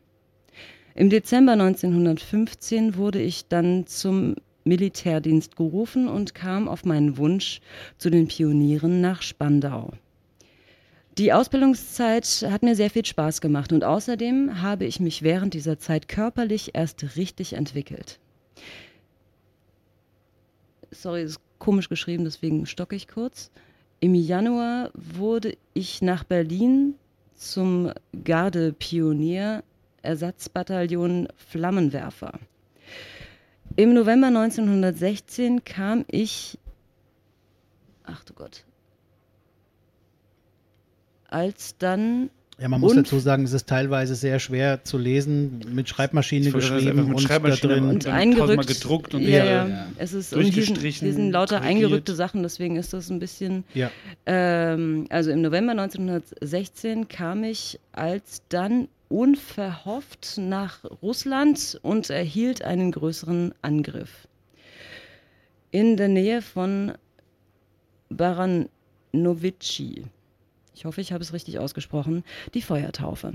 Im 0.95 1.11
Dezember 1.11 1.53
1915 1.53 2.97
wurde 2.97 3.21
ich 3.21 3.49
dann 3.49 3.87
zum 3.87 4.37
Militärdienst 4.65 5.57
gerufen 5.57 6.09
und 6.09 6.35
kam 6.35 6.69
auf 6.69 6.85
meinen 6.85 7.19
Wunsch 7.19 7.61
zu 7.99 8.09
den 8.11 8.29
Pionieren 8.29 9.01
nach 9.01 9.21
Spandau. 9.21 9.93
Die 11.19 11.33
Ausbildungszeit 11.33 12.47
hat 12.51 12.63
mir 12.63 12.75
sehr 12.75 12.91
viel 12.91 13.05
Spaß 13.05 13.41
gemacht 13.41 13.73
und 13.73 13.85
außerdem 13.85 14.63
habe 14.63 14.85
ich 14.85 14.99
mich 14.99 15.23
während 15.23 15.55
dieser 15.55 15.79
Zeit 15.79 16.09
körperlich 16.09 16.71
erst 16.75 17.17
richtig 17.17 17.53
entwickelt. 17.53 18.19
Sorry, 20.91 21.23
ist 21.23 21.44
komisch 21.59 21.89
geschrieben, 21.89 22.25
deswegen 22.25 22.67
stocke 22.67 22.97
ich 22.97 23.09
kurz. 23.09 23.51
Im 24.01 24.15
Januar 24.15 24.91
wurde 24.95 25.57
ich 25.73 26.03
nach 26.03 26.25
Berlin 26.25 26.95
zum 27.35 27.93
Gardepionier 28.25 29.65
Ersatzbataillon 30.03 31.29
Flammenwerfer. 31.37 32.39
Im 33.77 33.95
November 33.95 34.29
1916 34.29 35.65
kam 35.65 36.05
ich, 36.09 36.59
ach 38.05 38.23
du 38.25 38.35
Gott, 38.35 38.65
als 41.29 41.77
dann 41.79 42.31
Ja, 42.61 42.69
man 42.69 42.81
muss 42.81 42.93
Und- 42.93 42.99
dazu 43.07 43.19
sagen, 43.19 43.43
es 43.45 43.53
ist 43.53 43.69
teilweise 43.69 44.15
sehr 44.15 44.39
schwer 44.39 44.85
zu 44.85 44.97
lesen, 44.97 45.61
mit 45.73 45.89
Schreibmaschine 45.89 46.53
geschrieben 46.53 46.97
mit 46.97 47.07
und 47.09 47.15
da 47.15 47.29
Schreibmaschine 47.29 47.75
drin. 47.75 47.85
und 47.85 48.07
dann 48.07 48.13
eingerückt. 48.15 48.69
gedruckt 48.69 49.13
und 49.15 49.23
ja, 49.23 49.45
ja. 49.45 49.67
ja. 49.69 49.87
Es 49.99 50.13
ist 50.13 50.33
durchgestrichen, 50.33 51.07
hier 51.07 51.15
sind 51.15 51.33
lauter 51.33 51.59
korrigiert. 51.59 51.85
eingerückte 51.85 52.15
Sachen, 52.15 52.45
deswegen 52.45 52.77
ist 52.77 52.93
das 52.93 53.11
ein 53.11 53.19
bisschen. 53.19 53.65
Ja. 53.75 53.91
Ähm, 54.27 55.07
also 55.11 55.33
im 55.33 55.43
November 55.43 55.73
1916 55.73 57.09
kam 57.09 57.43
ich 57.43 57.81
alsdann 57.91 58.87
unverhofft 59.09 60.35
nach 60.39 60.85
Russland 61.03 61.79
und 61.83 62.09
erhielt 62.09 62.63
einen 62.63 62.93
größeren 62.93 63.53
Angriff. 63.63 64.29
In 65.73 65.97
der 65.97 66.09
Nähe 66.09 66.41
von 66.41 66.93
Baranovici. 69.13 70.05
Ich 70.75 70.85
hoffe, 70.85 71.01
ich 71.01 71.13
habe 71.13 71.23
es 71.23 71.33
richtig 71.33 71.59
ausgesprochen. 71.59 72.25
Die 72.53 72.63
Feuertaufe. 72.63 73.35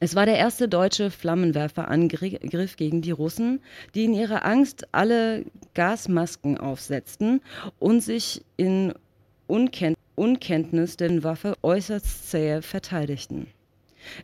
Es 0.00 0.14
war 0.16 0.26
der 0.26 0.36
erste 0.36 0.68
deutsche 0.68 1.10
Flammenwerferangriff 1.10 2.76
gegen 2.76 3.02
die 3.02 3.10
Russen, 3.12 3.60
die 3.94 4.04
in 4.04 4.14
ihrer 4.14 4.44
Angst 4.44 4.88
alle 4.92 5.44
Gasmasken 5.74 6.58
aufsetzten 6.58 7.40
und 7.78 8.00
sich 8.00 8.42
in 8.56 8.94
Unken 9.46 9.94
Unkenntnis 10.14 10.96
der 10.96 11.22
Waffe 11.24 11.56
äußerst 11.62 12.30
zäh 12.30 12.62
verteidigten. 12.62 13.46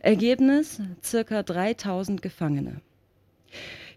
Ergebnis: 0.01 0.81
circa 1.03 1.43
3000 1.43 2.21
Gefangene. 2.21 2.81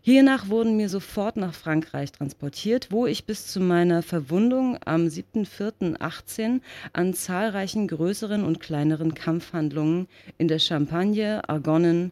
Hiernach 0.04 0.48
wurden 0.48 0.76
mir 0.76 0.88
sofort 0.88 1.36
nach 1.36 1.54
Frankreich 1.54 2.10
transportiert, 2.10 2.88
wo 2.90 3.06
ich 3.06 3.24
bis 3.24 3.46
zu 3.46 3.60
meiner 3.60 4.02
Verwundung 4.02 4.76
am 4.84 5.06
7.4.18 5.06 6.60
an 6.92 7.14
zahlreichen 7.14 7.86
größeren 7.86 8.42
und 8.42 8.58
kleineren 8.58 9.14
Kampfhandlungen 9.14 10.08
in 10.38 10.48
der 10.48 10.58
Champagne, 10.58 11.48
Argonnen 11.48 12.10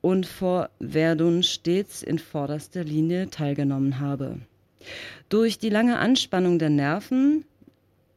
und 0.00 0.26
vor 0.26 0.70
Verdun 0.80 1.44
stets 1.44 2.02
in 2.02 2.18
vorderster 2.18 2.82
Linie 2.82 3.30
teilgenommen 3.30 4.00
habe. 4.00 4.40
Durch 5.28 5.56
die 5.56 5.70
lange 5.70 6.00
Anspannung 6.00 6.58
der 6.58 6.70
Nerven, 6.70 7.44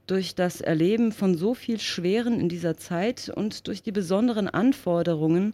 durch 0.07 0.35
das 0.35 0.59
Erleben 0.59 1.11
von 1.11 1.37
so 1.37 1.53
viel 1.53 1.79
Schweren 1.79 2.39
in 2.39 2.49
dieser 2.49 2.77
Zeit 2.77 3.29
und 3.29 3.67
durch 3.67 3.83
die 3.83 3.91
besonderen 3.91 4.49
Anforderungen, 4.49 5.53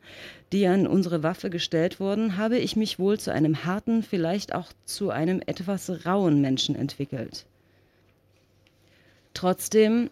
die 0.51 0.65
an 0.65 0.87
unsere 0.87 1.21
Waffe 1.21 1.49
gestellt 1.49 1.99
wurden, 1.99 2.37
habe 2.37 2.57
ich 2.57 2.75
mich 2.75 2.97
wohl 2.97 3.19
zu 3.19 3.31
einem 3.31 3.63
harten, 3.65 4.01
vielleicht 4.01 4.55
auch 4.55 4.71
zu 4.85 5.11
einem 5.11 5.41
etwas 5.45 6.05
rauen 6.05 6.41
Menschen 6.41 6.75
entwickelt. 6.75 7.45
Trotzdem 9.35 10.09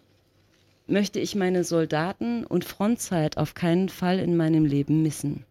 möchte 0.86 1.18
ich 1.18 1.34
meine 1.34 1.64
Soldaten 1.64 2.44
und 2.44 2.64
Frontzeit 2.64 3.36
auf 3.36 3.54
keinen 3.54 3.88
Fall 3.88 4.20
in 4.20 4.36
meinem 4.36 4.64
Leben 4.64 5.02
missen. 5.02 5.44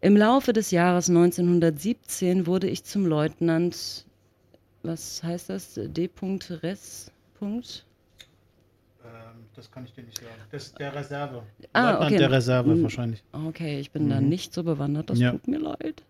Im 0.00 0.16
Laufe 0.16 0.52
des 0.52 0.70
Jahres 0.70 1.08
1917 1.08 2.46
wurde 2.46 2.68
ich 2.68 2.84
zum 2.84 3.06
Leutnant, 3.06 4.04
was 4.82 5.22
heißt 5.22 5.50
das, 5.50 5.74
D. 5.74 6.10
Res. 6.62 7.10
Punkt? 7.38 7.84
Das 9.56 9.70
kann 9.70 9.84
ich 9.84 9.92
dir 9.94 10.02
nicht 10.02 10.18
sagen. 10.18 10.30
Das 10.52 10.64
ist 10.66 10.78
der 10.78 10.94
Reserve. 10.94 11.42
Ah, 11.72 11.90
Leutnant 11.92 12.06
okay. 12.10 12.18
der 12.18 12.30
Reserve 12.32 12.74
Mm. 12.74 12.82
wahrscheinlich. 12.82 13.22
Okay, 13.32 13.80
ich 13.80 13.90
bin 13.90 14.08
da 14.08 14.20
Mhm. 14.20 14.28
nicht 14.28 14.52
so 14.54 14.62
bewandert, 14.62 15.10
das 15.10 15.18
Ja. 15.18 15.32
tut 15.32 15.48
mir 15.48 15.58
leid. 15.58 16.02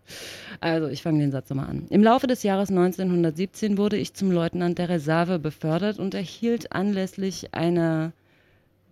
Also, 0.61 0.87
ich 0.87 1.01
fange 1.01 1.19
den 1.19 1.31
Satz 1.31 1.49
nochmal 1.49 1.67
an. 1.69 1.87
Im 1.89 2.03
Laufe 2.03 2.27
des 2.27 2.43
Jahres 2.43 2.69
1917 2.69 3.77
wurde 3.77 3.97
ich 3.97 4.13
zum 4.13 4.31
Leutnant 4.31 4.77
der 4.77 4.89
Reserve 4.89 5.39
befördert 5.39 5.99
und 5.99 6.13
erhielt 6.13 6.71
anlässlich 6.71 7.53
einer 7.53 8.11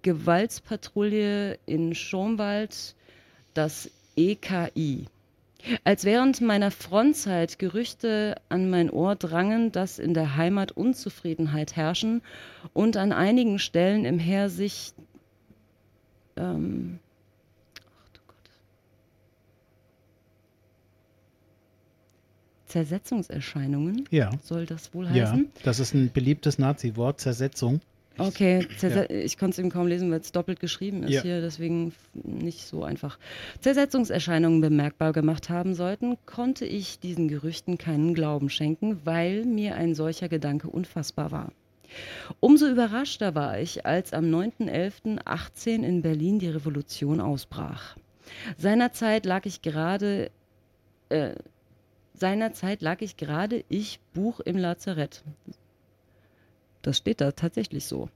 Gewaltspatrouille 0.04 1.58
in 1.66 1.95
Schornwald 1.95 2.95
das 3.54 3.89
EKI. 4.16 5.06
Als 5.84 6.03
während 6.03 6.41
meiner 6.41 6.72
Frontzeit 6.72 7.57
Gerüchte 7.59 8.36
an 8.49 8.70
mein 8.70 8.89
Ohr 8.89 9.16
drangen, 9.16 9.72
dass 9.72 9.97
in 9.99 10.14
der 10.14 10.36
Heimat 10.36 10.72
Unzufriedenheit 10.74 11.76
herrschen 11.76 12.22
und 12.74 12.97
an 12.97 13.11
einigen 13.11 13.59
Stellen 13.59 14.03
im 14.05 14.20
Heer 14.20 14.49
sich 14.49 14.93
ähm, 16.36 16.99
ach 18.03 18.09
du 18.09 18.20
Gott. 18.28 18.49
Zersetzungserscheinungen, 22.68 24.05
Ja. 24.09 24.32
soll 24.43 24.66
das 24.66 24.93
wohl 24.93 25.05
Ja, 25.05 25.28
heißen? 25.32 25.51
das 25.64 25.80
ist 25.80 25.93
ein 25.93 26.11
beliebtes 26.11 26.57
Nazi-Wort, 26.59 27.20
Zersetzung. 27.20 27.82
Okay, 28.18 28.68
Zerse 28.78 29.05
ich 29.05 29.38
konnte 29.38 29.53
es 29.53 29.59
eben 29.59 29.70
kaum 29.70 29.88
lesen, 29.88 30.11
weil 30.11 30.20
es 30.20 30.32
doppelt 30.32 30.59
geschrieben 30.59 31.03
ist 31.03 31.11
Ja. 31.11 31.22
hier, 31.24 31.41
deswegen 31.41 31.93
nicht 32.14 32.68
so 32.68 32.84
einfach. 32.84 33.18
Zersetzungserscheinungen 33.59 34.61
bemerkbar 34.61 35.14
gemacht 35.14 35.49
haben 35.49 35.74
sollten, 35.74 36.18
konnte 36.26 36.66
ich 36.66 36.99
diesen 36.99 37.28
Gerüchten 37.28 37.78
keinen 37.78 38.14
Glauben 38.14 38.49
schenken, 38.49 39.01
weil 39.03 39.45
mir 39.45 39.76
ein 39.76 39.95
solcher 39.95 40.30
Gedanke 40.30 40.68
unfassbar 40.70 41.32
war. 41.32 41.51
Umso 42.39 42.68
überraschter 42.68 43.36
war 43.36 43.59
ich, 43.59 43.86
als 43.86 44.14
am 44.14 44.26
9.11.18 44.26 45.84
in 45.84 46.01
Berlin 46.01 46.39
die 46.39 46.49
Revolution 46.49 47.20
ausbrach. 47.20 47.97
Seinerzeit 48.57 49.26
lag 49.26 49.45
ich 49.45 49.61
gerade, 49.61 50.32
äh, 51.09 51.36
seinerzeit 52.14 52.82
lag 52.82 53.01
ich 53.01 53.18
gerade 53.18 53.64
ich 53.70 53.99
Buch 54.14 54.39
im 54.39 54.57
Lazarett. 54.57 55.24
Das 56.84 56.97
steht 56.97 57.21
da 57.21 57.31
tatsächlich 57.31 57.86
so. 57.86 58.09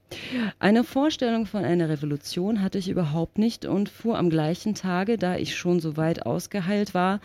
Eine 0.60 0.84
Vorstellung 0.84 1.46
von 1.46 1.64
einer 1.64 1.88
Revolution 1.88 2.62
hatte 2.62 2.78
ich 2.78 2.90
überhaupt 2.90 3.38
nicht 3.38 3.64
und 3.64 3.88
fuhr 3.88 4.18
am 4.18 4.30
gleichen 4.30 4.74
Tage, 4.74 5.16
da 5.16 5.36
ich 5.36 5.56
schon 5.56 5.80
so 5.80 5.96
weit 5.96 6.26
ausgeheilt 6.26 6.94
war, 6.94 7.20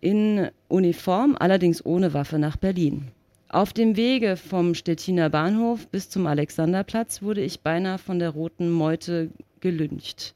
in 0.00 0.48
Uniform, 0.68 1.36
allerdings 1.38 1.84
ohne 1.84 2.12
Waffe, 2.12 2.38
nach 2.38 2.56
Berlin. 2.56 3.08
Auf 3.48 3.72
dem 3.72 3.96
Wege 3.96 4.36
vom 4.36 4.74
Stettiner 4.74 5.30
Bahnhof 5.30 5.88
bis 5.88 6.10
zum 6.10 6.26
Alexanderplatz 6.26 7.22
wurde 7.22 7.40
ich 7.40 7.60
beinahe 7.60 7.98
von 7.98 8.18
der 8.18 8.30
Roten 8.30 8.70
Meute 8.70 9.30
gelyncht. 9.60 10.34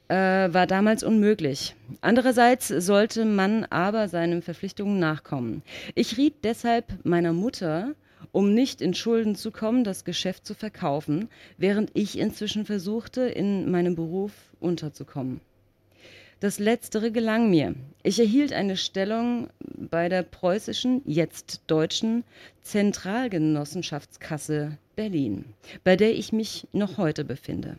äh, 0.07 0.53
war 0.53 0.67
damals 0.67 1.03
unmöglich. 1.03 1.75
Andererseits 1.99 2.69
sollte 2.69 3.25
man 3.25 3.65
aber 3.65 4.07
seinen 4.07 4.41
Verpflichtungen 4.41 4.99
nachkommen. 4.99 5.63
Ich 5.95 6.15
riet 6.17 6.35
deshalb 6.43 6.85
meiner 7.03 7.33
Mutter, 7.33 7.93
um 8.31 8.53
nicht 8.53 8.81
in 8.81 8.93
Schulden 8.93 9.35
zu 9.35 9.51
kommen, 9.51 9.83
das 9.83 10.05
Geschäft 10.05 10.45
zu 10.45 10.53
verkaufen, 10.53 11.27
während 11.57 11.91
ich 11.95 12.17
inzwischen 12.17 12.65
versuchte, 12.65 13.23
in 13.23 13.69
meinem 13.71 13.95
Beruf 13.95 14.31
unterzukommen. 14.59 15.41
Das 16.41 16.57
Letztere 16.57 17.11
gelang 17.11 17.51
mir. 17.51 17.75
Ich 18.01 18.19
erhielt 18.19 18.51
eine 18.51 18.75
Stellung 18.75 19.51
bei 19.77 20.09
der 20.09 20.23
preußischen, 20.23 21.03
jetzt 21.05 21.61
deutschen 21.67 22.23
Zentralgenossenschaftskasse 22.63 24.79
Berlin, 24.95 25.45
bei 25.83 25.95
der 25.95 26.15
ich 26.15 26.33
mich 26.33 26.65
noch 26.73 26.97
heute 26.97 27.25
befinde. 27.25 27.77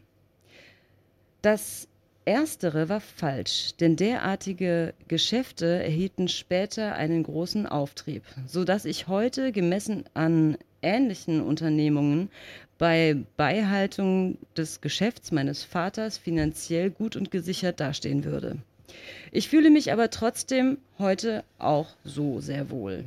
Das 1.42 1.88
Erstere 2.24 2.88
war 2.88 3.00
falsch, 3.00 3.72
denn 3.80 3.96
derartige 3.96 4.94
Geschäfte 5.08 5.82
erhielten 5.82 6.28
später 6.28 6.94
einen 6.94 7.24
großen 7.24 7.66
Auftrieb, 7.66 8.22
so 8.46 8.62
dass 8.62 8.84
ich 8.84 9.08
heute 9.08 9.50
gemessen 9.50 10.04
an 10.14 10.56
ähnlichen 10.82 11.40
Unternehmungen 11.40 12.30
bei 12.82 13.14
Beibehaltung 13.36 14.38
des 14.56 14.80
Geschäfts 14.80 15.30
meines 15.30 15.62
Vaters 15.62 16.18
finanziell 16.18 16.90
gut 16.90 17.14
und 17.14 17.30
gesichert 17.30 17.78
dastehen 17.78 18.24
würde. 18.24 18.56
Ich 19.30 19.48
fühle 19.48 19.70
mich 19.70 19.92
aber 19.92 20.10
trotzdem 20.10 20.78
heute 20.98 21.44
auch 21.60 21.90
so 22.02 22.40
sehr 22.40 22.70
wohl. 22.70 23.04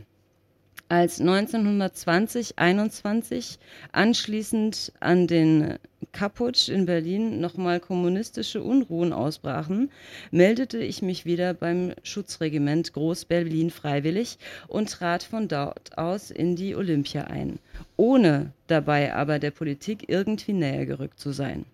Als 0.87 1.19
1920-21 1.19 3.57
anschließend 3.91 4.93
an 4.99 5.25
den 5.25 5.79
Kaputsch 6.11 6.69
in 6.69 6.85
Berlin 6.85 7.39
nochmal 7.39 7.79
kommunistische 7.79 8.61
Unruhen 8.61 9.11
ausbrachen, 9.11 9.89
meldete 10.29 10.77
ich 10.77 11.01
mich 11.01 11.25
wieder 11.25 11.55
beim 11.55 11.93
Schutzregiment 12.03 12.93
Groß-Berlin 12.93 13.71
freiwillig 13.71 14.37
und 14.67 14.91
trat 14.91 15.23
von 15.23 15.47
dort 15.47 15.97
aus 15.97 16.29
in 16.29 16.55
die 16.55 16.75
Olympia 16.75 17.23
ein, 17.23 17.57
ohne 17.97 18.53
dabei 18.67 19.15
aber 19.15 19.39
der 19.39 19.49
Politik 19.49 20.07
irgendwie 20.07 20.53
näher 20.53 20.85
gerückt 20.85 21.19
zu 21.19 21.31
sein. 21.31 21.65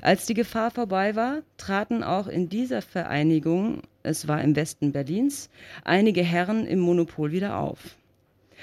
Als 0.00 0.26
die 0.26 0.34
Gefahr 0.34 0.70
vorbei 0.70 1.16
war, 1.16 1.42
traten 1.56 2.04
auch 2.04 2.28
in 2.28 2.48
dieser 2.48 2.82
Vereinigung, 2.82 3.82
es 4.04 4.28
war 4.28 4.40
im 4.40 4.54
Westen 4.54 4.92
Berlins, 4.92 5.50
einige 5.82 6.22
Herren 6.22 6.68
im 6.68 6.78
Monopol 6.78 7.32
wieder 7.32 7.58
auf. 7.58 7.96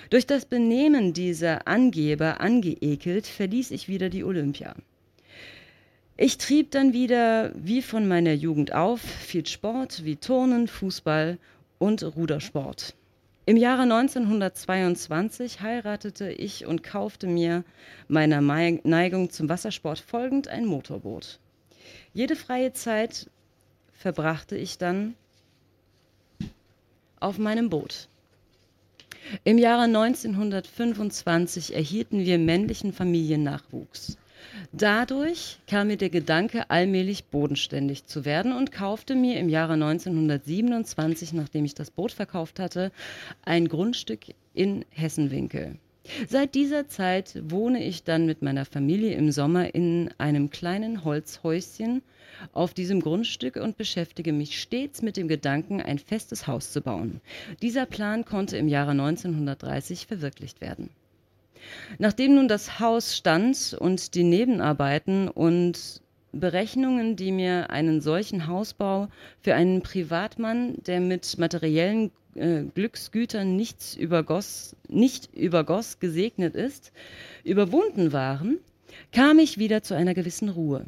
Durch 0.09 0.25
das 0.25 0.45
Benehmen 0.45 1.13
dieser 1.13 1.67
Angeber 1.67 2.41
angeekelt, 2.41 3.27
verließ 3.27 3.71
ich 3.71 3.87
wieder 3.87 4.09
die 4.09 4.23
Olympia. 4.23 4.75
Ich 6.17 6.37
trieb 6.37 6.71
dann 6.71 6.93
wieder, 6.93 7.51
wie 7.55 7.81
von 7.81 8.07
meiner 8.07 8.33
Jugend 8.33 8.73
auf, 8.73 9.01
viel 9.01 9.45
Sport 9.47 10.05
wie 10.05 10.17
Turnen, 10.17 10.67
Fußball 10.67 11.39
und 11.79 12.03
Rudersport. 12.03 12.95
Im 13.47 13.57
Jahre 13.57 13.81
1922 13.81 15.61
heiratete 15.61 16.31
ich 16.31 16.67
und 16.67 16.83
kaufte 16.83 17.25
mir 17.25 17.63
meiner 18.07 18.39
Neigung 18.39 19.31
zum 19.31 19.49
Wassersport 19.49 19.97
folgend 19.97 20.47
ein 20.47 20.65
Motorboot. 20.65 21.39
Jede 22.13 22.35
freie 22.35 22.71
Zeit 22.73 23.29
verbrachte 23.93 24.55
ich 24.55 24.77
dann 24.77 25.15
auf 27.19 27.39
meinem 27.39 27.69
Boot. 27.69 28.09
Im 29.43 29.57
Jahre 29.57 29.84
1925 29.84 31.76
erhielten 31.76 32.26
wir 32.26 32.38
männlichen 32.38 32.93
Familiennachwuchs. 32.93 34.17
Dadurch 34.72 35.59
kam 35.67 35.88
mir 35.88 35.97
der 35.97 36.09
Gedanke, 36.09 36.69
allmählich 36.69 37.26
bodenständig 37.26 38.05
zu 38.05 38.26
werden 38.26 38.53
und 38.53 38.72
kaufte 38.72 39.15
mir 39.15 39.39
im 39.39 39.49
Jahre 39.49 39.74
1927, 39.74 41.34
nachdem 41.34 41.65
ich 41.65 41.76
das 41.76 41.91
Boot 41.91 42.11
verkauft 42.11 42.59
hatte, 42.59 42.91
ein 43.43 43.67
Grundstück 43.67 44.26
in 44.53 44.86
Hessenwinkel. 44.89 45.78
Seit 46.28 46.56
dieser 46.56 46.88
Zeit 46.88 47.39
wohne 47.43 47.84
ich 47.84 48.04
dann 48.04 48.26
mit 48.26 48.41
meiner 48.41 48.66
Familie 48.66 49.14
im 49.16 49.32
Sommer 49.32 49.76
in 49.76 50.10
einem 50.18 50.49
kleinen 50.49 51.04
Holzhäuschen 51.04 52.02
auf 52.54 52.74
diesem 52.74 53.02
Grundstück 53.02 53.56
und 53.56 53.78
beschäftige 53.78 54.34
mich 54.34 54.60
stets 54.60 55.02
mit 55.02 55.16
dem 55.16 55.28
Gedanken, 55.28 55.80
ein 55.82 55.99
festes 55.99 56.47
Haus 56.47 56.72
zu 56.72 56.82
bauen. 56.82 57.22
Dieser 57.62 57.86
Plan 57.86 58.26
konnte 58.26 58.58
im 58.58 58.68
Jahre 58.68 58.91
1930 58.91 60.08
verwirklicht 60.08 60.60
werden. 60.60 60.89
Nachdem 61.99 62.36
nun 62.36 62.47
das 62.47 62.80
Haus 62.80 63.16
stand 63.16 63.76
und 63.80 64.16
die 64.16 64.24
Nebenarbeiten 64.24 65.28
und 65.28 66.02
Berechnungen, 66.34 67.16
die 67.16 67.32
mir 67.32 67.70
einen 67.70 68.02
solchen 68.02 68.47
Hausbau 68.47 69.10
für 69.41 69.54
einen 69.54 69.82
Privatmann, 69.82 70.76
der 70.88 71.02
mit 71.02 71.38
materiellen 71.38 72.12
äh, 72.36 72.63
Glücksgütern 72.75 73.55
nichts 73.55 73.95
übergoss, 73.95 74.75
nicht 74.88 75.34
übergoss 75.34 75.99
gesegnet 75.99 76.55
ist, 76.55 76.91
überwunden 77.43 78.13
waren, 78.13 78.59
kam 79.11 79.39
ich 79.39 79.57
wieder 79.57 79.84
zu 79.84 79.95
einer 79.95 80.13
gewissen 80.13 80.49
Ruhe. 80.49 80.86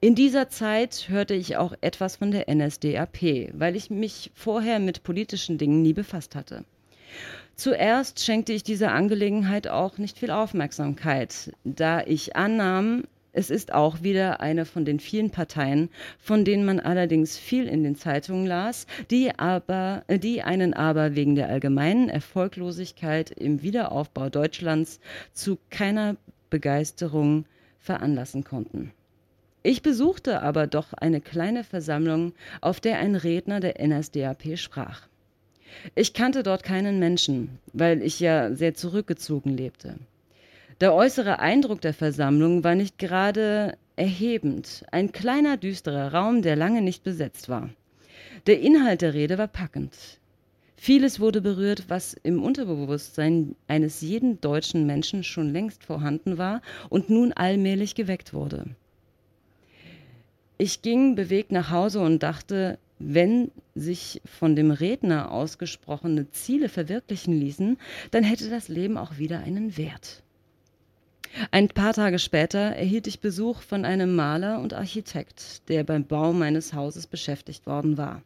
In 0.00 0.14
dieser 0.14 0.50
Zeit 0.50 1.06
hörte 1.08 1.34
ich 1.34 1.56
auch 1.56 1.72
etwas 1.80 2.16
von 2.16 2.30
der 2.30 2.54
NSDAP, 2.54 3.52
weil 3.54 3.74
ich 3.74 3.88
mich 3.88 4.30
vorher 4.34 4.78
mit 4.78 5.02
politischen 5.02 5.56
Dingen 5.56 5.80
nie 5.80 5.94
befasst 5.94 6.34
hatte. 6.34 6.64
Zuerst 7.56 8.24
schenkte 8.24 8.52
ich 8.52 8.64
dieser 8.64 8.92
Angelegenheit 8.92 9.68
auch 9.68 9.96
nicht 9.98 10.18
viel 10.18 10.30
Aufmerksamkeit, 10.30 11.52
da 11.64 12.02
ich 12.02 12.36
annahm, 12.36 13.04
es 13.34 13.50
ist 13.50 13.74
auch 13.74 14.02
wieder 14.02 14.40
eine 14.40 14.64
von 14.64 14.84
den 14.84 15.00
vielen 15.00 15.30
Parteien, 15.30 15.90
von 16.18 16.44
denen 16.44 16.64
man 16.64 16.78
allerdings 16.78 17.36
viel 17.36 17.66
in 17.66 17.82
den 17.82 17.96
Zeitungen 17.96 18.46
las, 18.46 18.86
die 19.10 19.36
aber, 19.36 20.04
die 20.08 20.42
einen 20.42 20.72
aber 20.72 21.16
wegen 21.16 21.34
der 21.34 21.48
allgemeinen 21.48 22.08
Erfolglosigkeit 22.08 23.32
im 23.32 23.60
Wiederaufbau 23.62 24.30
Deutschlands 24.30 25.00
zu 25.32 25.58
keiner 25.70 26.16
Begeisterung 26.48 27.44
veranlassen 27.80 28.44
konnten. 28.44 28.92
Ich 29.64 29.82
besuchte 29.82 30.40
aber 30.40 30.68
doch 30.68 30.92
eine 30.92 31.20
kleine 31.20 31.64
Versammlung, 31.64 32.34
auf 32.60 32.80
der 32.80 32.98
ein 32.98 33.16
Redner 33.16 33.58
der 33.58 33.84
NSDAP 33.84 34.56
sprach. 34.56 35.08
Ich 35.96 36.14
kannte 36.14 36.44
dort 36.44 36.62
keinen 36.62 37.00
Menschen, 37.00 37.58
weil 37.72 38.00
ich 38.02 38.20
ja 38.20 38.54
sehr 38.54 38.74
zurückgezogen 38.74 39.56
lebte. 39.56 39.96
Der 40.80 40.92
äußere 40.92 41.38
Eindruck 41.38 41.80
der 41.80 41.94
Versammlung 41.94 42.64
war 42.64 42.74
nicht 42.74 42.98
gerade 42.98 43.76
erhebend, 43.94 44.84
ein 44.90 45.12
kleiner 45.12 45.56
düsterer 45.56 46.12
Raum, 46.12 46.42
der 46.42 46.56
lange 46.56 46.82
nicht 46.82 47.04
besetzt 47.04 47.48
war. 47.48 47.70
Der 48.46 48.60
Inhalt 48.60 49.02
der 49.02 49.14
Rede 49.14 49.38
war 49.38 49.46
packend. 49.46 49.96
Vieles 50.76 51.20
wurde 51.20 51.40
berührt, 51.40 51.84
was 51.88 52.14
im 52.24 52.42
Unterbewusstsein 52.42 53.54
eines 53.68 54.00
jeden 54.00 54.40
deutschen 54.40 54.84
Menschen 54.84 55.22
schon 55.22 55.52
längst 55.52 55.84
vorhanden 55.84 56.38
war 56.38 56.60
und 56.90 57.08
nun 57.08 57.32
allmählich 57.32 57.94
geweckt 57.94 58.34
wurde. 58.34 58.66
Ich 60.58 60.82
ging 60.82 61.14
bewegt 61.14 61.52
nach 61.52 61.70
Hause 61.70 62.00
und 62.00 62.22
dachte, 62.22 62.78
wenn 62.98 63.50
sich 63.74 64.20
von 64.24 64.56
dem 64.56 64.72
Redner 64.72 65.30
ausgesprochene 65.30 66.30
Ziele 66.30 66.68
verwirklichen 66.68 67.38
ließen, 67.38 67.78
dann 68.10 68.24
hätte 68.24 68.50
das 68.50 68.68
Leben 68.68 68.98
auch 68.98 69.18
wieder 69.18 69.38
einen 69.40 69.76
Wert. 69.76 70.24
Ein 71.50 71.68
paar 71.68 71.92
Tage 71.92 72.18
später 72.18 72.58
erhielt 72.58 73.06
ich 73.06 73.20
Besuch 73.20 73.60
von 73.62 73.84
einem 73.84 74.14
Maler 74.14 74.60
und 74.60 74.74
Architekt, 74.74 75.68
der 75.68 75.84
beim 75.84 76.04
Bau 76.04 76.32
meines 76.32 76.74
Hauses 76.74 77.06
beschäftigt 77.06 77.66
worden 77.66 77.98
war. 77.98 78.22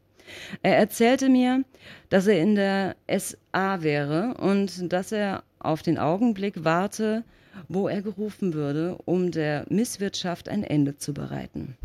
Er 0.63 0.77
erzählte 0.77 1.29
mir, 1.29 1.65
dass 2.11 2.27
er 2.27 2.41
in 2.41 2.55
der 2.55 2.97
SA 3.09 3.83
wäre 3.83 4.35
und 4.35 4.93
dass 4.93 5.11
er 5.13 5.43
auf 5.59 5.83
den 5.83 5.99
Augenblick 5.99 6.65
warte, 6.65 7.25
wo 7.69 7.89
er 7.89 8.03
gerufen 8.03 8.53
würde, 8.53 8.99
um 9.07 9.31
der 9.31 9.65
Misswirtschaft 9.71 10.49
ein 10.49 10.63
Ende 10.63 10.97
zu 10.97 11.15
bereiten. 11.15 11.77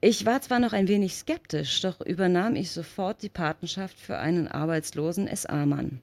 Ich 0.00 0.24
war 0.24 0.40
zwar 0.40 0.60
noch 0.60 0.72
ein 0.72 0.88
wenig 0.88 1.14
skeptisch, 1.16 1.80
doch 1.80 2.00
übernahm 2.00 2.54
ich 2.54 2.70
sofort 2.70 3.22
die 3.22 3.28
Patenschaft 3.28 3.98
für 3.98 4.18
einen 4.18 4.46
arbeitslosen 4.46 5.28
SA-Mann. 5.34 6.00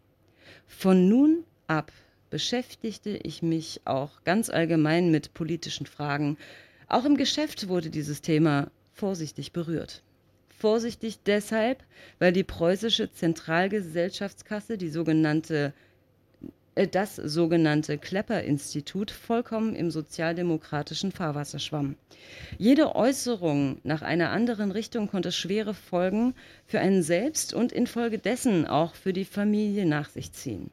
Von 0.67 1.07
nun 1.07 1.43
ab 1.67 1.91
beschäftigte 2.33 3.11
ich 3.11 3.43
mich 3.43 3.81
auch 3.85 4.23
ganz 4.23 4.49
allgemein 4.49 5.11
mit 5.11 5.35
politischen 5.35 5.85
Fragen. 5.85 6.35
Auch 6.87 7.05
im 7.05 7.15
Geschäft 7.15 7.67
wurde 7.67 7.91
dieses 7.91 8.23
Thema 8.23 8.71
vorsichtig 8.91 9.51
berührt. 9.51 10.01
Vorsichtig 10.49 11.19
deshalb, 11.27 11.83
weil 12.17 12.33
die 12.33 12.43
preußische 12.43 13.13
Zentralgesellschaftskasse, 13.13 14.79
die 14.79 14.89
sogenannte 14.89 15.75
äh, 16.73 16.87
das 16.87 17.17
sogenannte 17.17 17.99
Klepper-Institut 17.99 19.11
vollkommen 19.11 19.75
im 19.75 19.91
sozialdemokratischen 19.91 21.11
Fahrwasser 21.11 21.59
schwamm. 21.59 21.97
Jede 22.57 22.95
Äußerung 22.95 23.77
nach 23.83 24.01
einer 24.01 24.31
anderen 24.31 24.71
Richtung 24.71 25.07
konnte 25.07 25.31
schwere 25.31 25.75
Folgen 25.75 26.33
für 26.65 26.79
einen 26.79 27.03
selbst 27.03 27.53
und 27.53 27.71
infolgedessen 27.71 28.65
auch 28.65 28.95
für 28.95 29.13
die 29.13 29.25
Familie 29.25 29.85
nach 29.85 30.09
sich 30.09 30.31
ziehen. 30.31 30.71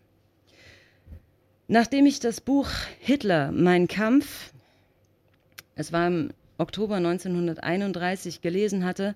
Nachdem 1.73 2.05
ich 2.05 2.19
das 2.19 2.41
Buch 2.41 2.69
Hitler, 2.99 3.53
mein 3.53 3.87
Kampf, 3.87 4.53
es 5.77 5.93
war 5.93 6.09
im 6.09 6.31
Oktober 6.59 6.97
1931 6.97 8.41
gelesen 8.41 8.85
hatte, 8.85 9.15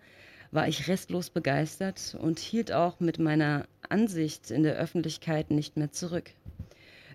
war 0.53 0.69
ich 0.69 0.87
restlos 0.87 1.31
begeistert 1.31 2.17
und 2.17 2.39
hielt 2.39 2.71
auch 2.71 3.01
mit 3.01 3.19
meiner 3.19 3.67
Ansicht 3.89 4.53
in 4.53 4.63
der 4.63 4.77
Öffentlichkeit 4.77 5.51
nicht 5.51 5.77
mehr 5.77 5.91
zurück. 5.91 6.31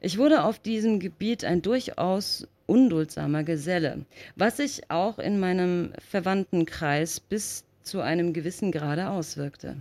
Ich 0.02 0.18
wurde 0.18 0.44
auf 0.44 0.60
diesem 0.60 1.00
Gebiet 1.00 1.46
ein 1.46 1.62
durchaus 1.62 2.46
unduldsamer 2.66 3.46
Geselle, 3.46 4.04
was 4.36 4.58
sich 4.58 4.92
auch 4.92 5.20
in 5.20 5.40
meinem 5.40 5.94
Verwandtenkreis 6.10 7.22
bis 7.22 7.64
zu 7.82 8.02
einem 8.02 8.34
gewissen 8.34 8.74
Grade 8.74 9.10
auswirkte. 9.10 9.78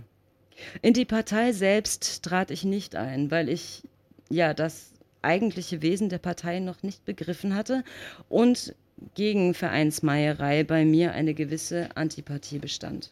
In 0.81 0.93
die 0.93 1.03
Partei 1.03 1.51
selbst 1.51 2.23
trat 2.23 2.49
ich 2.49 2.63
nicht 2.63 2.95
ein, 2.95 3.29
weil 3.29 3.49
ich 3.49 3.83
ja 4.29 4.53
das 4.53 4.93
eigentliche 5.21 5.81
Wesen 5.81 6.09
der 6.09 6.17
Partei 6.17 6.59
noch 6.59 6.83
nicht 6.83 7.05
begriffen 7.05 7.55
hatte 7.55 7.83
und 8.27 8.75
gegen 9.15 9.53
Vereinsmeierei 9.53 10.63
bei 10.63 10.85
mir 10.85 11.13
eine 11.13 11.33
gewisse 11.33 11.95
Antipathie 11.95 12.59
bestand. 12.59 13.11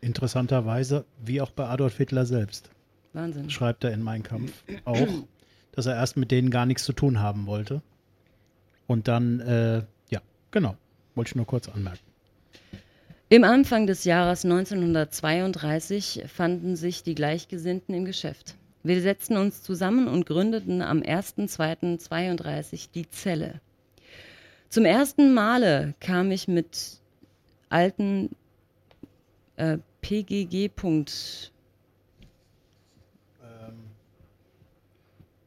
Interessanterweise, 0.00 1.04
wie 1.24 1.40
auch 1.40 1.50
bei 1.50 1.66
Adolf 1.66 1.96
Hitler 1.96 2.26
selbst. 2.26 2.70
Wahnsinn. 3.12 3.50
Schreibt 3.50 3.82
er 3.84 3.92
in 3.92 4.02
Mein 4.02 4.22
Kampf 4.22 4.52
auch, 4.84 5.08
dass 5.72 5.86
er 5.86 5.94
erst 5.94 6.16
mit 6.16 6.30
denen 6.30 6.50
gar 6.50 6.66
nichts 6.66 6.84
zu 6.84 6.92
tun 6.92 7.20
haben 7.20 7.46
wollte. 7.46 7.82
Und 8.86 9.08
dann, 9.08 9.40
äh, 9.40 9.82
ja, 10.10 10.20
genau, 10.50 10.76
wollte 11.14 11.30
ich 11.30 11.34
nur 11.34 11.46
kurz 11.46 11.68
anmerken. 11.68 11.98
Im 13.28 13.42
Anfang 13.42 13.88
des 13.88 14.04
Jahres 14.04 14.44
1932 14.44 16.24
fanden 16.28 16.76
sich 16.76 17.02
die 17.02 17.16
Gleichgesinnten 17.16 17.92
im 17.92 18.04
Geschäft. 18.04 18.54
Wir 18.86 19.02
setzten 19.02 19.36
uns 19.36 19.64
zusammen 19.64 20.06
und 20.06 20.26
gründeten 20.26 20.80
am 20.80 21.00
1.2.32 21.00 22.90
die 22.94 23.10
Zelle. 23.10 23.60
Zum 24.68 24.84
ersten 24.84 25.34
Male 25.34 25.94
kam 25.98 26.30
ich 26.30 26.46
mit 26.46 27.00
alten 27.68 28.30
äh, 29.56 29.78
PGG. 30.02 30.70
Ähm, 30.84 31.10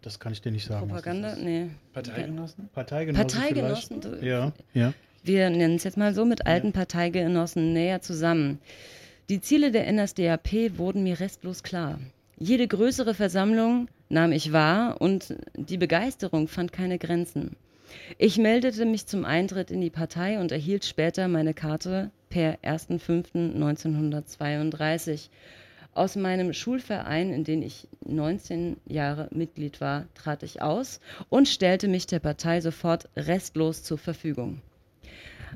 das 0.01 0.19
kann 0.19 0.33
ich 0.33 0.41
dir 0.41 0.51
nicht 0.51 0.65
sagen. 0.65 0.89
Propaganda? 0.89 1.37
Nee. 1.37 1.69
Parteigenossen? 1.93 2.69
Parteigenossen. 2.73 3.27
Parteigenossen. 3.27 4.01
Ja, 4.21 4.51
ja. 4.73 4.93
Wir 5.23 5.49
nennen 5.49 5.75
es 5.75 5.85
jetzt 5.85 5.95
mal 5.95 6.13
so 6.13 6.25
mit 6.25 6.45
alten 6.45 6.73
Parteigenossen 6.73 7.71
näher 7.71 8.01
zusammen. 8.01 8.59
Die 9.29 9.39
Ziele 9.39 9.71
der 9.71 9.89
NSDAP 9.89 10.77
wurden 10.77 11.03
mir 11.03 11.21
restlos 11.21 11.63
klar. 11.63 11.99
Jede 12.41 12.69
größere 12.69 13.13
Versammlung 13.13 13.89
nahm 14.07 14.31
ich 14.31 14.53
wahr 14.53 15.01
und 15.01 15.35
die 15.55 15.77
Begeisterung 15.77 16.47
fand 16.47 16.71
keine 16.71 16.97
Grenzen. 16.97 17.57
Ich 18.17 18.37
meldete 18.37 18.85
mich 18.85 19.07
zum 19.07 19.25
Eintritt 19.25 19.71
in 19.71 19.81
die 19.81 19.89
Partei 19.89 20.39
und 20.39 20.53
erhielt 20.53 20.85
später 20.85 21.27
meine 21.27 21.53
Karte 21.53 22.11
per 22.29 22.57
1.5.1932. 22.59 25.27
Aus 25.93 26.15
meinem 26.15 26.53
Schulverein, 26.53 27.33
in 27.33 27.43
dem 27.43 27.61
ich 27.61 27.89
19 28.05 28.77
Jahre 28.85 29.27
Mitglied 29.31 29.81
war, 29.81 30.05
trat 30.13 30.43
ich 30.43 30.61
aus 30.61 31.01
und 31.27 31.49
stellte 31.49 31.89
mich 31.89 32.07
der 32.07 32.19
Partei 32.19 32.61
sofort 32.61 33.09
restlos 33.17 33.83
zur 33.83 33.97
Verfügung. 33.97 34.61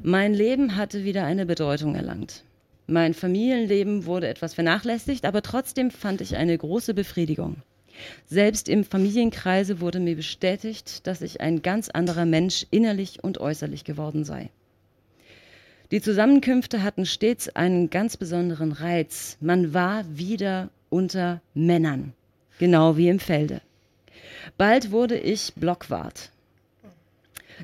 Mein 0.02 0.34
Leben 0.34 0.76
hatte 0.76 1.06
wieder 1.06 1.24
eine 1.24 1.46
Bedeutung 1.46 1.96
erlangt. 1.96 2.44
Mein 2.88 3.14
Familienleben 3.14 4.06
wurde 4.06 4.28
etwas 4.28 4.54
vernachlässigt, 4.54 5.26
aber 5.26 5.42
trotzdem 5.42 5.90
fand 5.90 6.20
ich 6.22 6.36
eine 6.36 6.58
große 6.58 6.94
Befriedigung. 6.94 7.58
Selbst 8.26 8.68
im 8.68 8.84
Familienkreise 8.84 9.80
wurde 9.80 10.00
mir 10.00 10.16
bestätigt, 10.16 11.08
dass 11.08 11.22
ich 11.22 11.40
ein 11.42 11.62
ganz 11.62 11.90
anderer 11.90 12.26
Mensch 12.26 12.66
innerlich 12.72 13.24
und 13.24 13.38
äußerlich 13.38 13.86
geworden 13.86 14.26
sei. 14.26 14.50
Die 15.92 16.02
Zusammenkünfte 16.02 16.82
hatten 16.82 17.06
stets 17.06 17.50
einen 17.56 17.90
ganz 17.90 18.18
besonderen 18.18 18.72
Reiz. 18.72 19.38
Man 19.40 19.74
war 19.74 20.04
wieder 20.10 20.70
unter 20.90 21.42
Männern, 21.54 22.14
genau 22.58 22.98
wie 22.98 23.10
im 23.10 23.20
Felde. 23.20 23.62
Bald 24.58 24.92
wurde 24.92 25.18
ich 25.18 25.54
Blockwart. 25.56 26.33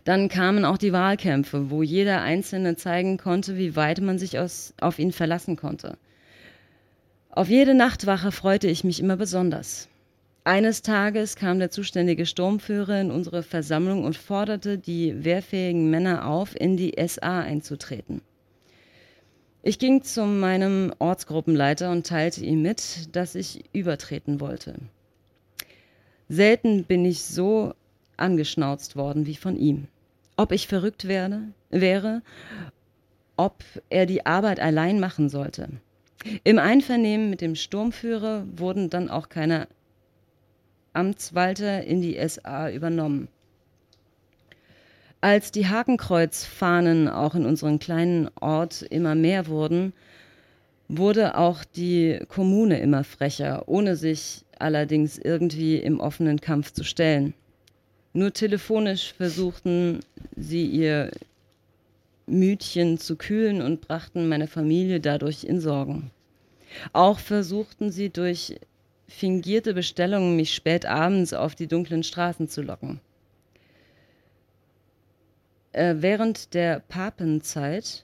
Dann 0.03 0.29
kamen 0.29 0.65
auch 0.65 0.77
die 0.77 0.93
Wahlkämpfe, 0.93 1.69
wo 1.69 1.83
jeder 1.83 2.21
Einzelne 2.21 2.75
zeigen 2.75 3.17
konnte, 3.17 3.57
wie 3.57 3.75
weit 3.75 4.01
man 4.01 4.17
sich 4.17 4.39
aus, 4.39 4.73
auf 4.79 4.99
ihn 4.99 5.11
verlassen 5.11 5.55
konnte. 5.55 5.97
Auf 7.29 7.49
jede 7.49 7.73
Nachtwache 7.73 8.31
freute 8.31 8.67
ich 8.67 8.83
mich 8.83 8.99
immer 8.99 9.17
besonders. 9.17 9.87
Eines 10.43 10.81
Tages 10.81 11.35
kam 11.35 11.59
der 11.59 11.69
zuständige 11.69 12.25
Sturmführer 12.25 13.01
in 13.01 13.11
unsere 13.11 13.43
Versammlung 13.43 14.03
und 14.03 14.17
forderte 14.17 14.77
die 14.77 15.23
wehrfähigen 15.23 15.89
Männer 15.89 16.25
auf, 16.25 16.59
in 16.59 16.75
die 16.75 16.95
SA 17.07 17.41
einzutreten. 17.41 18.21
Ich 19.61 19.77
ging 19.77 20.01
zu 20.03 20.25
meinem 20.25 20.93
Ortsgruppenleiter 20.99 21.91
und 21.91 22.07
teilte 22.07 22.43
ihm 22.43 22.61
mit, 22.61 23.15
dass 23.15 23.35
ich 23.35 23.65
übertreten 23.73 24.39
wollte. 24.39 24.75
Selten 26.29 26.85
bin 26.85 27.05
ich 27.05 27.23
so 27.23 27.73
angeschnauzt 28.19 28.95
worden 28.95 29.25
wie 29.25 29.35
von 29.35 29.55
ihm. 29.55 29.87
Ob 30.37 30.51
ich 30.51 30.67
verrückt 30.67 31.07
werde, 31.07 31.41
wäre, 31.69 32.21
ob 33.35 33.63
er 33.89 34.05
die 34.05 34.25
Arbeit 34.25 34.59
allein 34.59 34.99
machen 34.99 35.29
sollte. 35.29 35.69
Im 36.43 36.59
Einvernehmen 36.59 37.29
mit 37.29 37.41
dem 37.41 37.55
Sturmführer 37.55 38.45
wurden 38.55 38.89
dann 38.89 39.09
auch 39.09 39.29
keine 39.29 39.67
Amtswalter 40.93 41.83
in 41.83 42.01
die 42.01 42.17
SA 42.27 42.69
übernommen. 42.69 43.29
Als 45.21 45.51
die 45.51 45.67
Hakenkreuzfahnen 45.67 47.07
auch 47.07 47.35
in 47.35 47.45
unserem 47.45 47.79
kleinen 47.79 48.29
Ort 48.39 48.81
immer 48.81 49.15
mehr 49.15 49.47
wurden, 49.47 49.93
wurde 50.87 51.37
auch 51.37 51.63
die 51.63 52.19
Kommune 52.27 52.79
immer 52.79 53.03
frecher, 53.03 53.67
ohne 53.67 53.95
sich 53.95 54.45
allerdings 54.57 55.17
irgendwie 55.17 55.77
im 55.77 55.99
offenen 55.99 56.41
Kampf 56.41 56.71
zu 56.73 56.83
stellen. 56.83 57.33
Nur 58.19 58.33
telefonisch 58.33 59.13
versuchten 59.13 60.01
sie 60.35 60.65
ihr 60.65 61.09
Mütchen 62.27 62.97
zu 62.97 63.15
kühlen 63.15 63.61
und 63.61 63.79
brachten 63.79 64.27
meine 64.27 64.47
Familie 64.47 64.99
dadurch 64.99 65.45
in 65.45 65.61
Sorgen. 65.61 66.11
Auch 66.91 67.17
versuchten 67.17 67.93
sie 67.93 68.09
durch 68.09 68.59
fingierte 69.07 69.73
Bestellungen, 69.73 70.35
mich 70.35 70.53
spät 70.53 70.85
abends 70.85 71.31
auf 71.31 71.55
die 71.55 71.67
dunklen 71.67 72.03
Straßen 72.03 72.49
zu 72.49 72.61
locken. 72.61 72.99
Äh, 75.71 75.95
während 75.99 76.53
der 76.53 76.81
Papenzeit, 76.81 78.03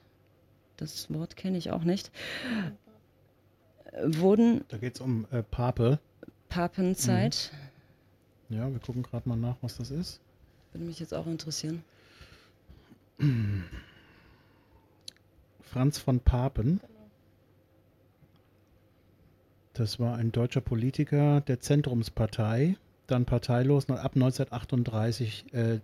das 0.78 1.14
Wort 1.14 1.36
kenne 1.36 1.58
ich 1.58 1.72
auch 1.72 1.84
nicht, 1.84 2.10
wurden. 4.02 4.64
Da 4.70 4.78
geht 4.78 4.96
es 4.96 5.02
um 5.02 5.28
äh, 5.32 5.44
Pape. 5.44 6.00
Papenzeit. 6.48 7.52
Mhm. 7.52 7.65
Ja, 8.50 8.72
wir 8.72 8.80
gucken 8.80 9.04
gerade 9.04 9.28
mal 9.28 9.36
nach, 9.36 9.56
was 9.62 9.78
das 9.78 9.92
ist. 9.92 10.20
Würde 10.72 10.86
mich 10.86 11.00
jetzt 11.00 11.14
auch 11.14 11.28
interessieren. 11.28 11.84
Franz 15.62 15.98
von 15.98 16.20
Papen. 16.20 16.80
Das 19.74 20.00
war 20.00 20.16
ein 20.16 20.32
deutscher 20.32 20.62
Politiker 20.62 21.42
der 21.42 21.60
Zentrumspartei, 21.60 22.78
dann 23.08 23.26
parteilos 23.26 23.90
ab 23.90 24.16
1938 24.16 25.54
äh, 25.54 25.80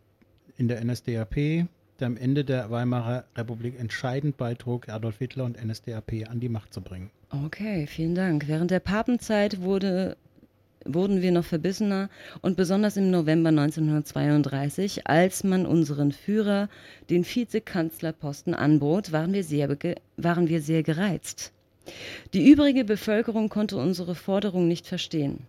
in 0.58 0.70
der 0.70 0.84
NSDAP, 0.84 1.36
der 2.00 2.08
am 2.08 2.16
Ende 2.16 2.46
der 2.46 2.72
Weimarer 2.72 3.26
Republik 3.36 3.78
entscheidend 3.78 4.38
beitrug, 4.38 4.88
Adolf 4.88 5.18
Hitler 5.18 5.44
und 5.44 5.62
NSDAP 5.62 6.30
an 6.30 6.40
die 6.40 6.48
Macht 6.50 6.74
zu 6.74 6.82
bringen. 6.82 7.12
Okay, 7.46 7.86
vielen 7.88 8.16
Dank. 8.16 8.48
Während 8.48 8.72
der 8.72 8.80
Papenzeit 8.80 9.62
wurde, 9.62 10.16
wurden 10.86 11.22
wir 11.22 11.32
noch 11.32 11.46
verbissener 11.46 12.10
und 12.42 12.58
besonders 12.58 12.98
im 12.98 13.12
November 13.12 13.50
1932, 13.50 15.08
als 15.08 15.44
man 15.44 15.66
unseren 15.66 16.12
Führer 16.12 16.70
den 17.10 17.26
Vizekanzlerposten 17.26 18.54
anbot, 18.54 19.12
waren 19.12 19.34
wir 19.34 19.44
sehr, 19.44 19.78
waren 20.18 20.50
wir 20.50 20.62
sehr 20.62 20.84
gereizt. 20.84 21.52
Die 22.34 22.50
übrige 22.50 22.86
Bevölkerung 22.86 23.50
konnte 23.50 23.78
unsere 23.78 24.16
Forderung 24.16 24.68
nicht 24.68 24.88
verstehen. 24.88 25.48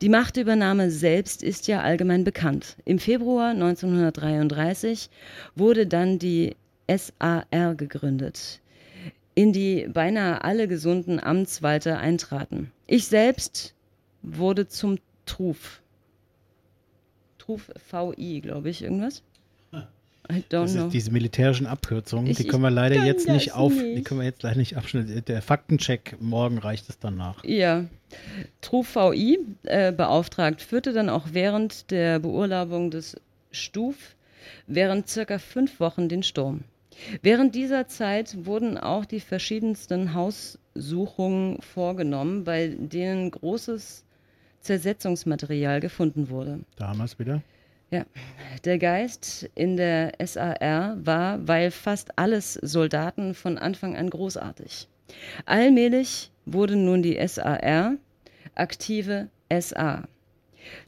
Die 0.00 0.08
Machtübernahme 0.08 0.90
selbst 0.90 1.42
ist 1.42 1.66
ja 1.66 1.82
allgemein 1.82 2.22
bekannt. 2.22 2.76
Im 2.84 3.00
Februar 3.00 3.50
1933 3.50 5.10
wurde 5.56 5.88
dann 5.88 6.20
die 6.20 6.54
SAR 6.88 7.74
gegründet, 7.74 8.60
in 9.34 9.52
die 9.52 9.88
beinahe 9.92 10.42
alle 10.44 10.68
gesunden 10.68 11.18
Amtswalter 11.20 11.98
eintraten. 11.98 12.70
Ich 12.86 13.08
selbst 13.08 13.74
wurde 14.36 14.68
zum 14.68 14.98
Truf. 15.26 15.80
Truf 17.38 17.70
VI, 17.90 18.40
glaube 18.40 18.70
ich, 18.70 18.82
irgendwas. 18.82 19.22
I 20.30 20.44
don't 20.50 20.74
know. 20.74 20.88
diese 20.88 21.10
militärischen 21.10 21.66
Abkürzungen, 21.66 22.26
ich, 22.26 22.36
die 22.36 22.46
können 22.46 22.62
wir 22.62 22.70
leider 22.70 23.02
jetzt 23.06 23.28
nicht 23.28 23.54
auf, 23.54 23.72
nicht. 23.72 23.96
die 23.96 24.02
können 24.02 24.20
wir 24.20 24.26
jetzt 24.26 24.42
leider 24.42 24.58
nicht 24.58 24.76
abschneiden. 24.76 25.24
Der 25.26 25.40
Faktencheck 25.40 26.16
morgen 26.20 26.58
reicht 26.58 26.88
es 26.90 26.98
danach. 26.98 27.42
Ja. 27.44 27.86
Truf 28.60 28.94
VI 28.94 29.38
äh, 29.62 29.90
beauftragt 29.90 30.60
führte 30.60 30.92
dann 30.92 31.08
auch 31.08 31.28
während 31.32 31.90
der 31.90 32.18
Beurlaubung 32.18 32.90
des 32.90 33.16
Stuf 33.50 33.96
während 34.66 35.08
circa 35.08 35.38
fünf 35.38 35.80
Wochen 35.80 36.10
den 36.10 36.22
Sturm. 36.22 36.64
Während 37.22 37.54
dieser 37.54 37.86
Zeit 37.86 38.44
wurden 38.44 38.76
auch 38.76 39.04
die 39.04 39.20
verschiedensten 39.20 40.14
Haussuchungen 40.14 41.62
vorgenommen, 41.62 42.44
bei 42.44 42.68
denen 42.68 43.30
großes 43.30 44.04
Zersetzungsmaterial 44.68 45.80
gefunden 45.80 46.28
wurde. 46.28 46.60
Damals 46.76 47.18
wieder? 47.18 47.40
Ja, 47.90 48.04
der 48.66 48.78
Geist 48.78 49.48
in 49.54 49.78
der 49.78 50.12
SAR 50.22 50.98
war, 51.06 51.48
weil 51.48 51.70
fast 51.70 52.18
alles 52.18 52.52
Soldaten 52.52 53.32
von 53.32 53.56
Anfang 53.56 53.96
an 53.96 54.10
großartig. 54.10 54.88
Allmählich 55.46 56.30
wurde 56.44 56.76
nun 56.76 57.02
die 57.02 57.18
SAR 57.26 57.94
aktive 58.54 59.28
SA. 59.50 60.06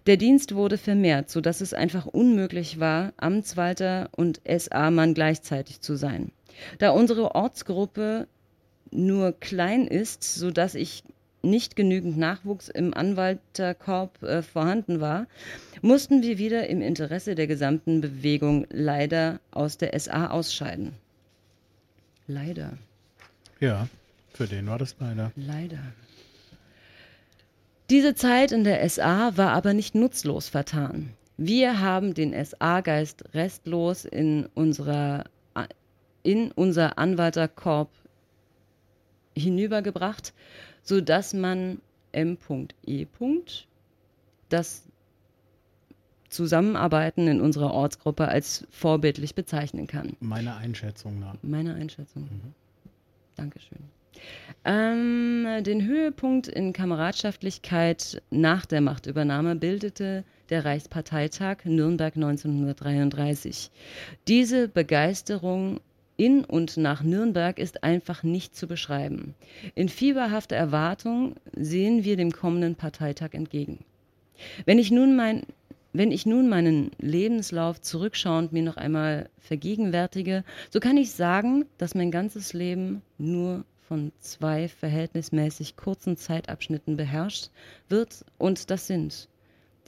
Der 0.06 0.18
Dienst 0.18 0.54
wurde 0.54 0.76
vermehrt, 0.76 1.30
sodass 1.30 1.62
es 1.62 1.72
einfach 1.72 2.04
unmöglich 2.04 2.80
war, 2.80 3.14
Amtswalter 3.16 4.10
und 4.14 4.42
SA-Mann 4.46 5.14
gleichzeitig 5.14 5.80
zu 5.80 5.96
sein. 5.96 6.32
Da 6.78 6.90
unsere 6.90 7.34
Ortsgruppe 7.34 8.28
nur 8.90 9.32
klein 9.32 9.86
ist, 9.86 10.22
sodass 10.22 10.74
ich 10.74 11.02
nicht 11.42 11.76
genügend 11.76 12.18
Nachwuchs 12.18 12.68
im 12.68 12.94
Anwalterkorb 12.94 14.22
äh, 14.22 14.42
vorhanden 14.42 15.00
war, 15.00 15.26
mussten 15.82 16.22
wir 16.22 16.38
wieder 16.38 16.68
im 16.68 16.82
Interesse 16.82 17.34
der 17.34 17.46
gesamten 17.46 18.00
Bewegung 18.00 18.66
leider 18.70 19.40
aus 19.50 19.78
der 19.78 19.98
SA 19.98 20.28
ausscheiden. 20.28 20.92
Leider. 22.26 22.74
Ja, 23.58 23.88
für 24.32 24.46
den 24.46 24.66
war 24.66 24.78
das 24.78 24.96
leider. 24.98 25.32
Leider. 25.36 25.80
Diese 27.90 28.14
Zeit 28.14 28.52
in 28.52 28.64
der 28.64 28.88
SA 28.88 29.36
war 29.36 29.50
aber 29.50 29.74
nicht 29.74 29.94
nutzlos 29.94 30.48
vertan. 30.48 31.10
Wir 31.36 31.80
haben 31.80 32.14
den 32.14 32.32
SA-Geist 32.32 33.34
restlos 33.34 34.04
in, 34.04 34.46
unserer, 34.54 35.24
in 36.22 36.52
unser 36.52 36.98
Anwalterkorb 36.98 37.90
hinübergebracht 39.34 40.32
sodass 40.82 41.34
man 41.34 41.80
M.E. 42.12 43.06
das 44.48 44.82
Zusammenarbeiten 46.28 47.26
in 47.26 47.40
unserer 47.40 47.72
Ortsgruppe 47.74 48.28
als 48.28 48.66
vorbildlich 48.70 49.34
bezeichnen 49.34 49.86
kann. 49.86 50.16
Meiner 50.20 50.56
Einschätzung 50.56 51.18
nach. 51.18 51.36
Meiner 51.42 51.74
Einschätzung. 51.74 52.22
Mhm. 52.22 52.54
Dankeschön. 53.36 53.78
Ähm, 54.64 55.46
den 55.64 55.86
Höhepunkt 55.86 56.46
in 56.46 56.72
Kameradschaftlichkeit 56.72 58.22
nach 58.30 58.66
der 58.66 58.80
Machtübernahme 58.80 59.56
bildete 59.56 60.24
der 60.50 60.64
Reichsparteitag 60.64 61.64
Nürnberg 61.64 62.14
1933. 62.14 63.70
Diese 64.28 64.68
Begeisterung 64.68 65.80
in 66.20 66.44
und 66.44 66.76
nach 66.76 67.02
Nürnberg 67.02 67.58
ist 67.58 67.82
einfach 67.82 68.22
nicht 68.22 68.54
zu 68.54 68.68
beschreiben. 68.68 69.34
In 69.74 69.88
fieberhafter 69.88 70.54
Erwartung 70.54 71.36
sehen 71.56 72.04
wir 72.04 72.18
dem 72.18 72.30
kommenden 72.30 72.74
Parteitag 72.74 73.32
entgegen. 73.32 73.78
Wenn 74.66 74.78
ich 74.78 74.90
nun 74.90 75.16
mein 75.16 75.44
wenn 75.92 76.12
ich 76.12 76.24
nun 76.24 76.48
meinen 76.48 76.92
Lebenslauf 77.00 77.80
zurückschauend 77.80 78.52
mir 78.52 78.62
noch 78.62 78.76
einmal 78.76 79.28
vergegenwärtige, 79.40 80.44
so 80.68 80.78
kann 80.78 80.96
ich 80.96 81.10
sagen, 81.10 81.64
dass 81.78 81.96
mein 81.96 82.12
ganzes 82.12 82.52
Leben 82.52 83.02
nur 83.18 83.64
von 83.88 84.12
zwei 84.20 84.68
verhältnismäßig 84.68 85.74
kurzen 85.74 86.16
Zeitabschnitten 86.16 86.96
beherrscht 86.96 87.50
wird 87.88 88.24
und 88.38 88.70
das 88.70 88.86
sind 88.86 89.28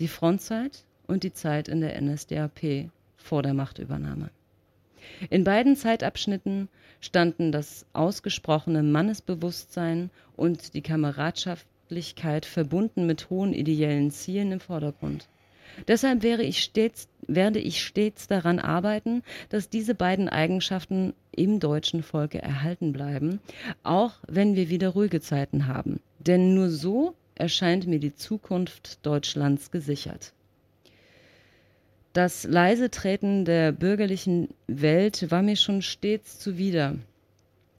die 0.00 0.08
Frontzeit 0.08 0.86
und 1.06 1.22
die 1.22 1.34
Zeit 1.34 1.68
in 1.68 1.80
der 1.80 2.00
NSDAP 2.00 2.90
vor 3.16 3.42
der 3.44 3.54
Machtübernahme. 3.54 4.30
In 5.30 5.44
beiden 5.44 5.76
Zeitabschnitten 5.76 6.68
standen 7.00 7.52
das 7.52 7.86
ausgesprochene 7.92 8.82
Mannesbewusstsein 8.82 10.10
und 10.36 10.74
die 10.74 10.82
Kameradschaftlichkeit 10.82 12.46
verbunden 12.46 13.06
mit 13.06 13.30
hohen 13.30 13.52
ideellen 13.52 14.10
Zielen 14.10 14.52
im 14.52 14.60
Vordergrund. 14.60 15.28
Deshalb 15.88 16.22
ich 16.24 16.62
stets, 16.62 17.08
werde 17.26 17.58
ich 17.58 17.82
stets 17.82 18.26
daran 18.26 18.58
arbeiten, 18.58 19.22
dass 19.48 19.70
diese 19.70 19.94
beiden 19.94 20.28
Eigenschaften 20.28 21.14
im 21.34 21.60
deutschen 21.60 22.02
Volke 22.02 22.42
erhalten 22.42 22.92
bleiben, 22.92 23.40
auch 23.82 24.14
wenn 24.28 24.54
wir 24.54 24.68
wieder 24.68 24.90
ruhige 24.90 25.20
Zeiten 25.20 25.66
haben. 25.66 26.00
Denn 26.18 26.54
nur 26.54 26.68
so 26.70 27.14
erscheint 27.34 27.86
mir 27.86 27.98
die 27.98 28.14
Zukunft 28.14 29.04
Deutschlands 29.04 29.70
gesichert. 29.70 30.34
Das 32.12 32.44
leise 32.44 32.90
Treten 32.90 33.44
der 33.46 33.72
bürgerlichen 33.72 34.48
Welt 34.66 35.30
war 35.30 35.42
mir 35.42 35.56
schon 35.56 35.80
stets 35.80 36.38
zuwider. 36.38 36.96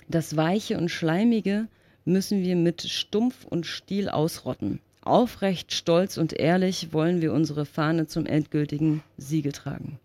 Das 0.07 0.35
Weiche 0.35 0.77
und 0.77 0.89
Schleimige 0.89 1.67
müssen 2.03 2.41
wir 2.41 2.55
mit 2.55 2.81
Stumpf 2.81 3.45
und 3.45 3.65
Stiel 3.65 4.09
ausrotten. 4.09 4.79
Aufrecht, 5.01 5.73
stolz 5.73 6.17
und 6.17 6.33
ehrlich 6.33 6.93
wollen 6.93 7.21
wir 7.21 7.33
unsere 7.33 7.65
Fahne 7.65 8.07
zum 8.07 8.25
endgültigen 8.25 9.03
Siege 9.17 9.51
tragen. 9.51 9.99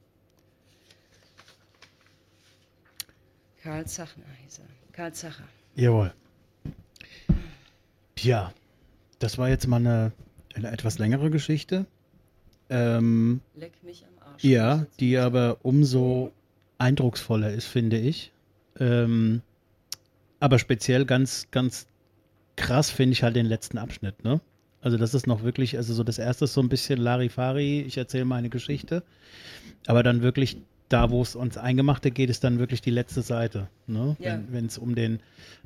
Karl 3.62 3.86
Zachner 3.86 4.24
hieß 4.44 4.58
er. 4.58 4.92
Karl 4.92 5.12
Zacher. 5.12 5.44
Jawohl. 5.74 6.12
Tja, 8.16 8.52
das 9.20 9.38
war 9.38 9.48
jetzt 9.48 9.66
mal 9.66 9.76
eine, 9.76 10.12
eine 10.54 10.70
etwas 10.70 10.98
längere 10.98 11.30
Geschichte. 11.30 11.86
Ähm, 12.70 13.40
Leck 13.54 13.72
mich. 13.82 14.04
Ja, 14.38 14.86
die 15.00 15.18
aber 15.18 15.58
umso 15.62 16.32
eindrucksvoller 16.78 17.52
ist, 17.52 17.66
finde 17.66 17.98
ich. 17.98 18.32
Ähm, 18.78 19.42
aber 20.40 20.58
speziell 20.58 21.04
ganz, 21.04 21.48
ganz 21.50 21.86
krass 22.56 22.90
finde 22.90 23.12
ich 23.12 23.22
halt 23.22 23.36
den 23.36 23.46
letzten 23.46 23.78
Abschnitt, 23.78 24.24
ne? 24.24 24.40
Also 24.80 24.96
das 24.96 25.12
ist 25.12 25.26
noch 25.26 25.42
wirklich, 25.42 25.76
also 25.76 25.92
so 25.92 26.04
das 26.04 26.18
erste 26.18 26.44
ist 26.44 26.54
so 26.54 26.60
ein 26.60 26.68
bisschen 26.68 27.00
Larifari, 27.00 27.80
ich 27.80 27.98
erzähle 27.98 28.24
meine 28.24 28.48
Geschichte. 28.48 29.02
Aber 29.86 30.04
dann 30.04 30.22
wirklich 30.22 30.56
da, 30.88 31.10
wo 31.10 31.20
es 31.20 31.34
uns 31.34 31.58
Eingemachte 31.58 32.10
geht, 32.10 32.30
ist 32.30 32.44
dann 32.44 32.58
wirklich 32.58 32.80
die 32.80 32.90
letzte 32.90 33.22
Seite. 33.22 33.68
Ne? 33.86 34.16
Ja. 34.20 34.38
Wenn 34.50 34.66
es 34.66 34.78
um 34.78 34.94
den, 34.94 35.20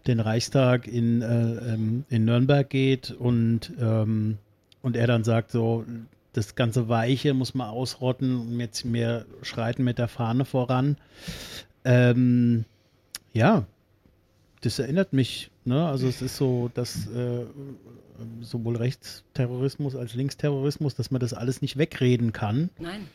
den 0.06 0.18
Reichstag 0.18 0.88
in, 0.88 1.22
äh, 1.22 1.74
ähm, 1.74 2.04
in 2.08 2.24
Nürnberg 2.24 2.68
geht 2.68 3.10
und, 3.10 3.72
ähm, 3.78 4.38
und 4.80 4.96
er 4.96 5.06
dann 5.06 5.24
sagt 5.24 5.50
so, 5.50 5.84
das 6.32 6.54
ganze 6.54 6.88
Weiche 6.88 7.34
muss 7.34 7.54
man 7.54 7.68
ausrotten 7.68 8.40
und 8.40 8.60
jetzt 8.60 8.90
wir 8.90 9.26
schreiten 9.42 9.84
mit 9.84 9.98
der 9.98 10.08
Fahne 10.08 10.44
voran. 10.44 10.96
Ähm, 11.84 12.64
ja, 13.32 13.66
das 14.62 14.78
erinnert 14.78 15.12
mich, 15.12 15.50
ne? 15.64 15.86
Also 15.86 16.06
es 16.06 16.22
ist 16.22 16.36
so, 16.36 16.70
dass 16.74 17.06
äh, 17.08 17.44
sowohl 18.40 18.76
Rechtsterrorismus 18.76 19.96
als 19.96 20.14
Linksterrorismus, 20.14 20.94
dass 20.94 21.10
man 21.10 21.20
das 21.20 21.34
alles 21.34 21.62
nicht 21.62 21.76
wegreden 21.76 22.32
kann. 22.32 22.70
Nein. 22.78 23.08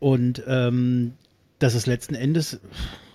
Und 0.00 0.42
ähm, 0.46 1.14
dass 1.58 1.74
es 1.74 1.86
letzten 1.86 2.14
Endes, 2.14 2.60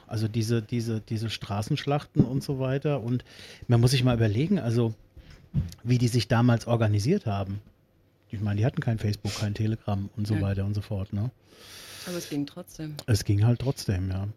also 0.07 0.27
diese, 0.27 0.61
diese, 0.61 1.01
diese 1.01 1.29
Straßenschlachten 1.29 2.23
und 2.23 2.43
so 2.43 2.59
weiter, 2.59 3.01
und 3.01 3.25
man 3.67 3.81
muss 3.81 3.91
sich 3.91 4.03
mal 4.03 4.15
überlegen, 4.15 4.59
also 4.59 4.93
wie 5.83 5.97
die 5.97 6.07
sich 6.07 6.27
damals 6.27 6.67
organisiert 6.67 7.25
haben. 7.25 7.59
Ich 8.29 8.39
meine, 8.41 8.59
die 8.59 8.65
hatten 8.65 8.81
kein 8.81 8.99
Facebook, 8.99 9.33
kein 9.35 9.53
Telegram 9.53 10.09
und 10.17 10.27
so 10.27 10.35
Ja. 10.35 10.41
weiter 10.41 10.65
und 10.65 10.73
so 10.73 10.81
fort. 10.81 11.13
Ne? 11.13 11.31
Aber 12.07 12.17
es 12.17 12.29
ging 12.29 12.45
trotzdem. 12.45 12.95
Es 13.05 13.23
ging 13.25 13.45
halt 13.45 13.59
trotzdem, 13.59 14.09
ja. 14.11 14.27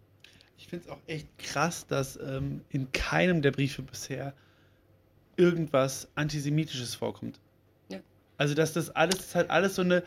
Ich 0.57 0.67
finde 0.67 0.85
es 0.85 0.91
auch 0.91 0.99
echt 1.07 1.27
krass, 1.37 1.87
dass 1.87 2.17
ähm, 2.17 2.61
in 2.69 2.91
keinem 2.91 3.41
der 3.41 3.51
Briefe 3.51 3.81
bisher 3.81 4.33
irgendwas 5.37 6.07
Antisemitisches 6.15 6.95
vorkommt. 6.95 7.39
Ja. 7.89 7.99
Also, 8.37 8.53
dass 8.53 8.73
das 8.73 8.89
alles, 8.91 9.15
das 9.17 9.25
ist 9.27 9.35
halt 9.35 9.49
alles 9.49 9.75
so 9.75 9.81
eine 9.81 10.03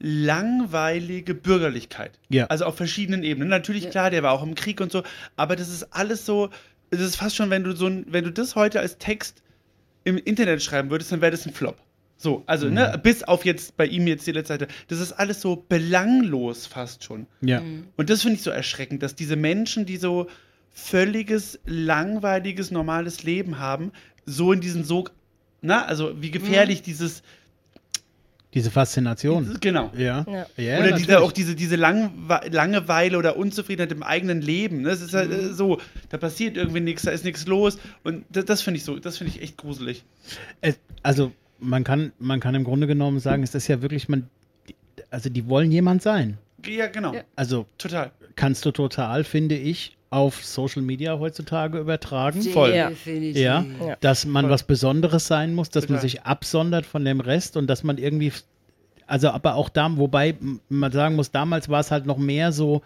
urlangweilige 0.00 1.34
Bürgerlichkeit. 1.34 2.18
Ja. 2.28 2.46
Also 2.46 2.64
auf 2.64 2.76
verschiedenen 2.76 3.22
Ebenen. 3.22 3.48
Natürlich, 3.48 3.84
Ja. 3.84 3.90
klar, 3.90 4.10
der 4.10 4.22
war 4.22 4.32
auch 4.32 4.42
im 4.42 4.54
Krieg 4.54 4.80
und 4.80 4.90
so, 4.92 5.02
aber 5.36 5.56
das 5.56 5.68
ist 5.68 5.84
alles 5.94 6.26
so, 6.26 6.50
es 6.90 7.00
ist 7.00 7.16
fast 7.16 7.36
schon, 7.36 7.50
wenn 7.50 7.64
du 7.64 7.74
so 7.74 7.86
ein, 7.86 8.06
wenn 8.08 8.24
du 8.24 8.32
das 8.32 8.54
heute 8.56 8.80
als 8.80 8.98
Text 8.98 9.42
im 10.04 10.16
Internet 10.18 10.62
schreiben 10.62 10.90
würdest, 10.90 11.12
dann 11.12 11.20
wäre 11.20 11.32
das 11.32 11.46
ein 11.46 11.52
Flop. 11.52 11.76
So, 12.18 12.42
also, 12.46 12.68
ne, 12.68 12.98
bis 13.02 13.22
auf 13.24 13.44
jetzt 13.44 13.76
bei 13.76 13.86
ihm 13.86 14.06
jetzt 14.06 14.26
die 14.26 14.32
letzte 14.32 14.54
Seite. 14.54 14.68
Das 14.88 15.00
ist 15.00 15.12
alles 15.12 15.40
so 15.40 15.64
belanglos 15.68 16.66
fast 16.66 17.04
schon. 17.04 17.26
Ja. 17.42 17.60
Mhm. 17.60 17.88
Und 17.96 18.08
das 18.08 18.22
finde 18.22 18.36
ich 18.36 18.42
so 18.42 18.50
erschreckend, 18.50 19.02
dass 19.02 19.14
diese 19.14 19.36
Menschen, 19.36 19.84
die 19.84 19.98
so 19.98 20.26
völliges, 20.72 21.58
langweiliges, 21.66 22.70
normales 22.70 23.22
Leben 23.22 23.58
haben, 23.58 23.92
so 24.24 24.52
in 24.52 24.60
diesen 24.60 24.82
Sog, 24.84 25.12
na, 25.60 25.84
also 25.84 26.20
wie 26.22 26.30
gefährlich 26.30 26.82
dieses, 26.82 27.22
Diese 28.54 28.70
Faszination. 28.70 29.58
genau. 29.60 29.90
Ja. 29.96 30.24
Ja. 30.26 30.46
ja 30.56 30.78
oder 30.78 30.92
diese, 30.92 31.20
auch 31.20 31.32
diese, 31.32 31.54
diese 31.54 31.76
Langwe 31.76 32.40
Langeweile 32.50 33.18
oder 33.18 33.36
Unzufriedenheit 33.36 33.92
im 33.92 34.02
eigenen 34.02 34.40
Leben. 34.40 34.82
ne? 34.82 34.88
Das 34.88 35.02
ist 35.02 35.12
halt 35.12 35.30
äh, 35.30 35.52
so, 35.52 35.78
da 36.08 36.16
passiert 36.16 36.56
irgendwie 36.56 36.80
nichts, 36.80 37.02
da 37.02 37.10
ist 37.10 37.24
nichts 37.24 37.46
los. 37.46 37.78
Und 38.04 38.24
das, 38.30 38.46
das 38.46 38.62
finde 38.62 38.78
ich 38.78 38.84
so, 38.84 38.98
das 38.98 39.18
finde 39.18 39.34
ich 39.34 39.42
echt 39.42 39.58
gruselig. 39.58 40.04
Also 41.02 41.32
man 41.58 41.84
kann, 41.84 42.12
man 42.18 42.40
kann 42.40 42.54
im 42.54 42.64
Grunde 42.64 42.86
genommen 42.86 43.18
sagen, 43.20 43.42
es 43.42 43.54
ist 43.54 43.68
ja 43.68 43.82
wirklich, 43.82 44.08
man, 44.08 44.28
also 45.10 45.30
die 45.30 45.48
wollen 45.48 45.70
jemand 45.70 46.02
sein. 46.02 46.38
Ja, 46.66 46.86
genau. 46.88 47.14
Ja. 47.14 47.22
Also 47.36 47.66
Total. 47.78 48.10
kannst 48.34 48.64
du 48.64 48.70
total, 48.70 49.24
finde 49.24 49.56
ich, 49.56 49.96
auf 50.10 50.44
Social 50.44 50.82
Media 50.82 51.18
heutzutage 51.18 51.78
übertragen. 51.78 52.42
Voll. 52.42 52.74
Ja. 52.74 52.88
Definitiv. 52.88 53.36
Ja, 53.36 53.64
dass 54.00 54.24
man 54.24 54.44
Voll. 54.44 54.52
was 54.52 54.62
Besonderes 54.62 55.26
sein 55.26 55.54
muss, 55.54 55.70
dass 55.70 55.88
man 55.88 55.98
Total. 55.98 56.10
sich 56.10 56.22
absondert 56.22 56.86
von 56.86 57.04
dem 57.04 57.20
Rest 57.20 57.56
und 57.56 57.66
dass 57.66 57.82
man 57.82 57.98
irgendwie, 57.98 58.32
also 59.06 59.30
aber 59.30 59.54
auch 59.54 59.68
da, 59.68 59.96
wobei 59.96 60.36
man 60.68 60.92
sagen 60.92 61.16
muss, 61.16 61.30
damals 61.30 61.68
war 61.68 61.80
es 61.80 61.90
halt 61.90 62.06
noch 62.06 62.18
mehr 62.18 62.52
so 62.52 62.82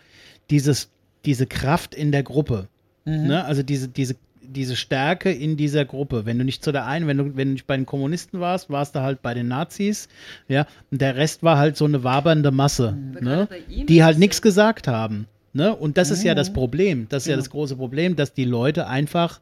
dieses, 0.50 0.90
diese 1.24 1.46
Kraft 1.46 1.94
in 1.94 2.12
der 2.12 2.22
Gruppe. 2.22 2.68
Ne? 3.04 3.44
Also 3.44 3.62
diese, 3.62 3.88
diese, 3.88 4.16
diese 4.52 4.76
Stärke 4.76 5.30
in 5.32 5.56
dieser 5.56 5.84
Gruppe. 5.84 6.26
Wenn 6.26 6.38
du 6.38 6.44
nicht 6.44 6.62
zu 6.64 6.72
der 6.72 6.86
einen, 6.86 7.06
wenn 7.06 7.16
du, 7.18 7.36
wenn 7.36 7.48
du 7.48 7.52
nicht 7.54 7.66
bei 7.66 7.76
den 7.76 7.86
Kommunisten 7.86 8.40
warst, 8.40 8.70
warst 8.70 8.94
du 8.94 9.00
halt 9.00 9.22
bei 9.22 9.34
den 9.34 9.48
Nazis, 9.48 10.08
ja, 10.48 10.66
und 10.90 11.00
der 11.00 11.16
Rest 11.16 11.42
war 11.42 11.58
halt 11.58 11.76
so 11.76 11.84
eine 11.84 12.04
wabernde 12.04 12.50
Masse, 12.50 12.96
Aber 13.16 13.20
ne? 13.20 13.48
die 13.68 14.02
halt 14.04 14.18
nichts 14.18 14.38
ja- 14.38 14.42
gesagt 14.42 14.88
haben. 14.88 15.26
Ne? 15.52 15.74
Und 15.74 15.96
das 15.98 16.10
ist 16.10 16.22
ja 16.22 16.32
Mhm. 16.34 16.36
das 16.36 16.52
Problem. 16.52 17.06
Das 17.08 17.24
ist 17.24 17.26
ja 17.26 17.32
Genau. 17.34 17.42
das 17.42 17.50
große 17.50 17.76
Problem, 17.76 18.14
dass 18.16 18.32
die 18.34 18.44
Leute 18.44 18.86
einfach 18.86 19.40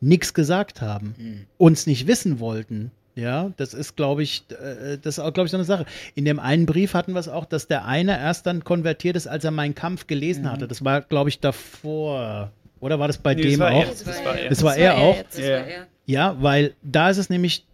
nichts 0.00 0.34
gesagt 0.34 0.80
haben, 0.80 1.14
Mhm. 1.18 1.40
uns 1.58 1.86
nicht 1.86 2.06
wissen 2.06 2.38
wollten. 2.40 2.90
Ja, 3.16 3.52
das 3.56 3.74
ist, 3.74 3.94
glaube 3.96 4.24
ich, 4.24 4.42
äh, 4.50 4.98
das 5.00 5.18
ist 5.18 5.18
auch, 5.20 5.32
glaube 5.32 5.46
ich, 5.46 5.52
so 5.52 5.56
eine 5.56 5.64
Sache. 5.64 5.86
In 6.16 6.24
dem 6.24 6.40
einen 6.40 6.66
Brief 6.66 6.94
hatten 6.94 7.12
wir 7.12 7.20
es 7.20 7.28
auch, 7.28 7.44
dass 7.44 7.68
der 7.68 7.84
eine 7.84 8.18
erst 8.18 8.44
dann 8.46 8.64
konvertiert 8.64 9.14
ist, 9.16 9.28
als 9.28 9.44
er 9.44 9.52
meinen 9.52 9.74
Kampf 9.76 10.08
gelesen 10.08 10.50
hatte. 10.50 10.66
Das 10.66 10.84
war, 10.84 11.00
glaube 11.00 11.28
ich, 11.30 11.38
davor. 11.38 12.50
Oder 12.84 12.98
war 12.98 13.06
das 13.08 13.16
bei. 13.18 13.34
Nee, 13.34 13.42
das 13.42 13.50
dem 13.52 13.60
war 13.60 13.72
auch? 13.72 13.82
er. 13.82 13.86
Das 13.88 14.06
war 14.24 14.36
er. 14.38 14.48
Das 14.50 14.62
war 14.62 14.76
er 14.76 14.96
auch. 14.98 15.16
jetzt. 15.16 15.38
Das 15.38 15.44
Ja. 15.46 15.56
war 15.60 15.66
er. 15.66 15.86
Ja, 16.06 16.36
weil 16.42 16.74
da 16.82 17.08
ist 17.08 17.16
es 17.16 17.30
nämlich, 17.30 17.64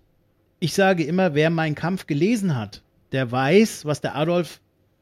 ich 0.61 0.72
sage 0.72 1.02
immer, 1.02 1.34
wer 1.34 1.50
meinen 1.50 1.74
Kampf 1.74 2.06
gelesen 2.06 2.56
hat, 2.56 2.80
der 3.11 3.32
weiß, 3.32 3.84
was 3.86 4.00
der 4.00 4.14
Adolf 4.14 4.61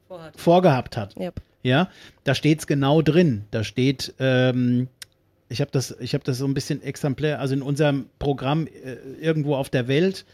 Vorhat. 0.08 0.40
vorgehabt 0.40 0.96
hat. 0.96 1.14
Ja. 1.18 1.30
Ja, 1.62 1.90
da 2.24 2.34
steht 2.34 2.60
es 2.60 2.66
genau 2.66 3.02
drin. 3.02 3.44
Da 3.50 3.64
steht, 3.64 4.14
ähm, 4.18 4.88
ich 5.50 5.60
habe 5.60 5.70
das, 5.72 5.94
ich 6.00 6.14
habe 6.14 6.24
das 6.24 6.38
so 6.38 6.46
ein 6.46 6.54
bisschen 6.54 6.82
exemplär, 6.82 7.40
also 7.40 7.52
in 7.52 7.60
unserem 7.62 8.06
Programm 8.18 8.66
äh, 8.66 8.94
irgendwo 9.20 9.56
auf 9.56 9.68
der 9.68 9.88
Welt 9.88 10.24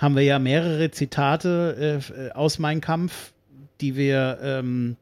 haben 0.00 0.14
wir 0.16 0.22
ja 0.22 0.38
mehrere 0.38 0.90
Zitate 0.90 2.00
äh, 2.16 2.30
aus 2.32 2.58
Mein 2.58 2.80
Kampf, 2.80 3.32
die 3.82 3.96
wir 3.96 4.38
ähm, 4.42 4.96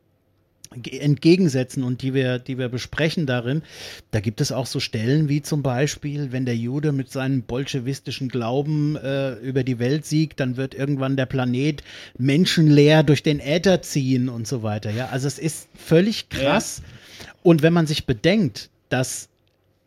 entgegensetzen 0.71 1.83
und 1.83 2.03
die 2.03 2.14
wir, 2.14 2.39
die 2.39 2.59
wir 2.59 2.69
besprechen 2.69 3.27
darin. 3.27 3.62
Da 4.11 4.21
gibt 4.21 4.41
es 4.41 4.53
auch 4.53 4.67
so 4.67 4.81
Stellen 4.81 5.29
wie 5.29 5.43
zum 5.43 5.62
Beispiel, 5.62 6.33
wenn 6.33 6.45
der 6.45 6.57
Jude 6.57 6.93
mit 6.93 7.11
seinem 7.11 7.43
bolschewistischen 7.43 8.29
Glauben 8.29 8.97
äh, 8.97 9.35
über 9.35 9.64
die 9.64 9.79
Welt 9.79 10.07
siegt, 10.07 10.41
dann 10.41 10.57
wird 10.57 10.75
irgendwann 10.75 11.17
der 11.17 11.27
Planet 11.27 11.83
menschenleer 12.19 13.03
durch 13.03 13.23
den 13.23 13.41
Äther 13.41 13.83
ziehen 13.83 14.29
und 14.29 14.47
so 14.47 14.62
weiter. 14.62 14.91
Ja, 14.91 15.09
also 15.09 15.27
es 15.27 15.39
ist 15.39 15.69
völlig 15.75 16.29
krass. 16.29 16.83
Und 17.43 17.62
wenn 17.62 17.73
man 17.73 17.87
sich 17.87 18.07
bedenkt, 18.07 18.71
dass 18.89 19.29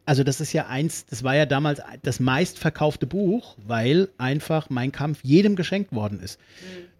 also 0.10 0.24
das 0.24 0.42
ist 0.42 0.54
ja 0.54 0.66
eins, 0.66 1.06
das 1.06 1.24
war 1.24 1.36
ja 1.36 1.46
damals 1.46 1.82
das 2.02 2.20
meistverkaufte 2.20 3.06
Buch, 3.06 3.56
weil 3.68 4.10
einfach 4.18 4.72
Mein 4.72 4.92
Kampf 4.92 5.20
jedem 5.22 5.56
geschenkt 5.56 5.94
worden 5.94 6.20
ist. 6.20 6.40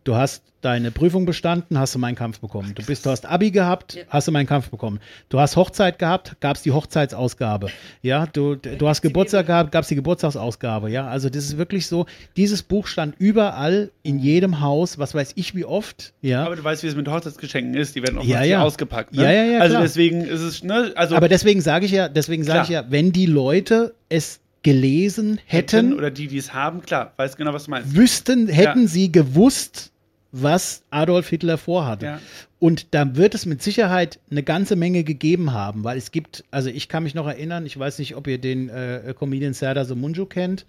Du 0.06 0.16
hast 0.16 0.44
deine 0.62 0.92
Prüfung 0.92 1.26
bestanden, 1.26 1.78
hast 1.80 1.96
du 1.96 2.00
Mein 2.00 2.16
Kampf 2.16 2.40
bekommen. 2.40 2.74
Du 2.76 2.84
bist, 2.86 3.06
du 3.06 3.10
hast 3.10 3.26
Abi 3.26 3.52
gehabt, 3.52 3.94
Ja. 3.96 4.04
hast 4.10 4.28
du 4.28 4.32
Mein 4.32 4.46
Kampf 4.46 4.70
bekommen. 4.70 5.00
Du 5.30 5.40
hast 5.40 5.56
Hochzeit 5.56 6.00
gehabt, 6.00 6.36
gab 6.42 6.58
es 6.58 6.64
die 6.64 6.72
Hochzeitsausgabe. 6.72 7.68
Ja, 8.02 8.26
du, 8.26 8.56
du 8.56 8.88
hast 8.88 9.02
Geburtstag 9.02 9.46
gehabt, 9.48 9.72
gab 9.72 9.84
es 9.84 9.88
die 9.90 9.96
Geburtstagsausgabe. 9.96 10.90
Ja, 10.90 11.08
also 11.08 11.30
das 11.30 11.46
ist 11.46 11.58
wirklich 11.58 11.88
so. 11.88 12.08
Dieses 12.36 12.62
Buch 12.64 12.88
stand 12.88 13.16
überall 13.20 13.92
in 14.04 14.20
jedem 14.20 14.60
Haus, 14.62 14.98
was 15.00 15.14
weiß 15.14 15.34
ich 15.36 15.56
wie 15.56 15.64
oft. 15.66 16.14
Ja, 16.22 16.46
Aber 16.46 16.56
du 16.58 16.64
weißt, 16.64 16.84
wie 16.84 16.88
es 16.88 16.96
mit 16.96 17.08
Hochzeitsgeschenken 17.08 17.76
ist. 17.76 17.96
Die 17.96 18.02
werden 18.04 18.18
auch 18.20 18.24
Ja, 18.24 18.44
ja. 18.44 18.62
ausgepackt. 18.64 19.14
Ne? 19.14 19.24
Ja, 19.24 19.32
ja, 19.32 19.44
ja, 19.44 19.60
Also 19.60 19.74
klar. 19.76 19.84
deswegen 19.84 20.22
ist 20.22 20.42
es, 20.42 20.64
ne, 20.64 20.92
also 20.96 21.16
aber 21.16 21.30
deswegen 21.30 21.62
sage 21.62 21.86
ich 21.86 21.92
ja, 21.92 22.10
deswegen 22.10 22.44
sage 22.44 22.64
ich 22.64 22.70
ja, 22.70 22.86
wenn 22.90 23.12
die 23.14 23.28
Leute 23.28 23.94
es 24.10 24.40
gelesen 24.64 25.40
hätten, 25.46 25.94
oder 25.94 26.12
die, 26.12 26.28
die 26.28 26.38
es 26.38 26.54
haben, 26.54 26.82
klar, 26.82 27.14
weiß 27.18 27.38
genau, 27.38 27.54
was 27.54 27.66
du 27.66 27.72
meinst. 27.72 27.96
wüssten, 27.96 28.48
hätten 28.48 28.88
sie 28.88 29.12
gewusst, 29.12 29.92
was 30.32 30.84
Adolf 30.90 31.30
Hitler 31.30 31.58
vorhatte. 31.58 32.06
Ja. 32.06 32.20
Und 32.60 32.94
da 32.94 33.16
wird 33.16 33.36
es 33.36 33.46
mit 33.46 33.64
Sicherheit 33.64 34.20
eine 34.30 34.44
ganze 34.44 34.76
Menge 34.76 35.04
gegeben 35.04 35.54
haben, 35.54 35.84
weil 35.84 35.98
es 35.98 36.12
gibt, 36.12 36.44
also 36.52 36.70
ich 36.70 36.90
kann 36.90 37.04
mich 37.04 37.16
noch 37.16 37.26
erinnern, 37.26 37.66
ich 37.66 37.80
weiß 37.80 38.00
nicht, 38.00 38.16
ob 38.16 38.28
ihr 38.28 38.38
den 38.38 38.70
äh, 38.70 39.14
Comedian 39.18 39.54
Serdar 39.54 39.86
Somunju 39.86 40.26
kennt, 40.26 40.66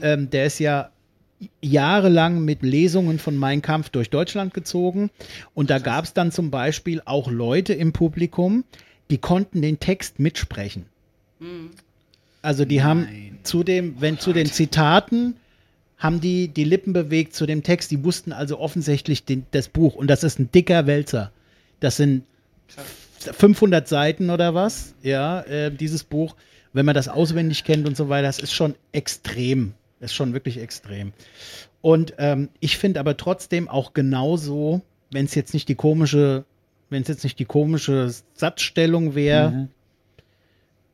ähm, 0.00 0.30
der 0.30 0.46
ist 0.46 0.60
ja 0.60 0.90
jahrelang 1.60 2.44
mit 2.44 2.62
Lesungen 2.62 3.18
von 3.18 3.36
Mein 3.36 3.60
Kampf 3.60 3.88
durch 3.88 4.08
Deutschland 4.08 4.54
gezogen 4.54 5.10
und 5.54 5.70
da 5.70 5.80
gab 5.80 6.04
es 6.04 6.12
dann 6.12 6.30
zum 6.30 6.52
Beispiel 6.52 7.02
auch 7.04 7.28
Leute 7.28 7.74
im 7.74 7.92
Publikum, 7.92 8.62
die 9.10 9.18
konnten 9.18 9.60
den 9.60 9.80
Text 9.80 10.20
mitsprechen. 10.20 10.86
Also 12.42 12.64
die 12.64 12.82
haben 12.82 13.38
zu 13.44 13.62
dem, 13.62 14.00
wenn 14.00 14.18
zu 14.18 14.32
den 14.32 14.46
Zitaten 14.46 15.36
haben 15.96 16.20
die 16.20 16.48
die 16.48 16.64
Lippen 16.64 16.92
bewegt 16.92 17.34
zu 17.34 17.46
dem 17.46 17.62
Text. 17.62 17.92
Die 17.92 18.04
wussten 18.04 18.32
also 18.32 18.58
offensichtlich 18.58 19.24
den, 19.24 19.46
das 19.52 19.68
Buch 19.68 19.94
und 19.94 20.08
das 20.08 20.24
ist 20.24 20.40
ein 20.40 20.50
dicker 20.50 20.86
Wälzer. 20.88 21.30
Das 21.78 21.96
sind 21.96 22.24
500 23.20 23.86
Seiten 23.86 24.30
oder 24.30 24.54
was, 24.54 24.94
ja, 25.02 25.42
äh, 25.42 25.70
dieses 25.70 26.02
Buch. 26.02 26.34
Wenn 26.72 26.86
man 26.86 26.94
das 26.94 27.08
auswendig 27.08 27.64
kennt 27.64 27.86
und 27.86 27.96
so 27.96 28.08
weiter, 28.08 28.26
das 28.26 28.38
ist 28.40 28.52
schon 28.52 28.74
extrem. 28.90 29.74
Das 30.00 30.10
ist 30.10 30.16
schon 30.16 30.32
wirklich 30.32 30.58
extrem. 30.58 31.12
Und 31.80 32.14
ähm, 32.18 32.48
ich 32.58 32.78
finde 32.78 32.98
aber 32.98 33.16
trotzdem 33.16 33.68
auch 33.68 33.92
genauso, 33.92 34.80
wenn 35.12 35.26
es 35.26 35.34
jetzt 35.34 35.54
nicht 35.54 35.68
die 35.68 35.74
komische, 35.74 36.44
wenn 36.90 37.02
es 37.02 37.08
jetzt 37.08 37.22
nicht 37.22 37.38
die 37.38 37.44
komische 37.44 38.12
Satzstellung 38.34 39.14
wäre, 39.14 39.50
Mhm. 39.50 39.68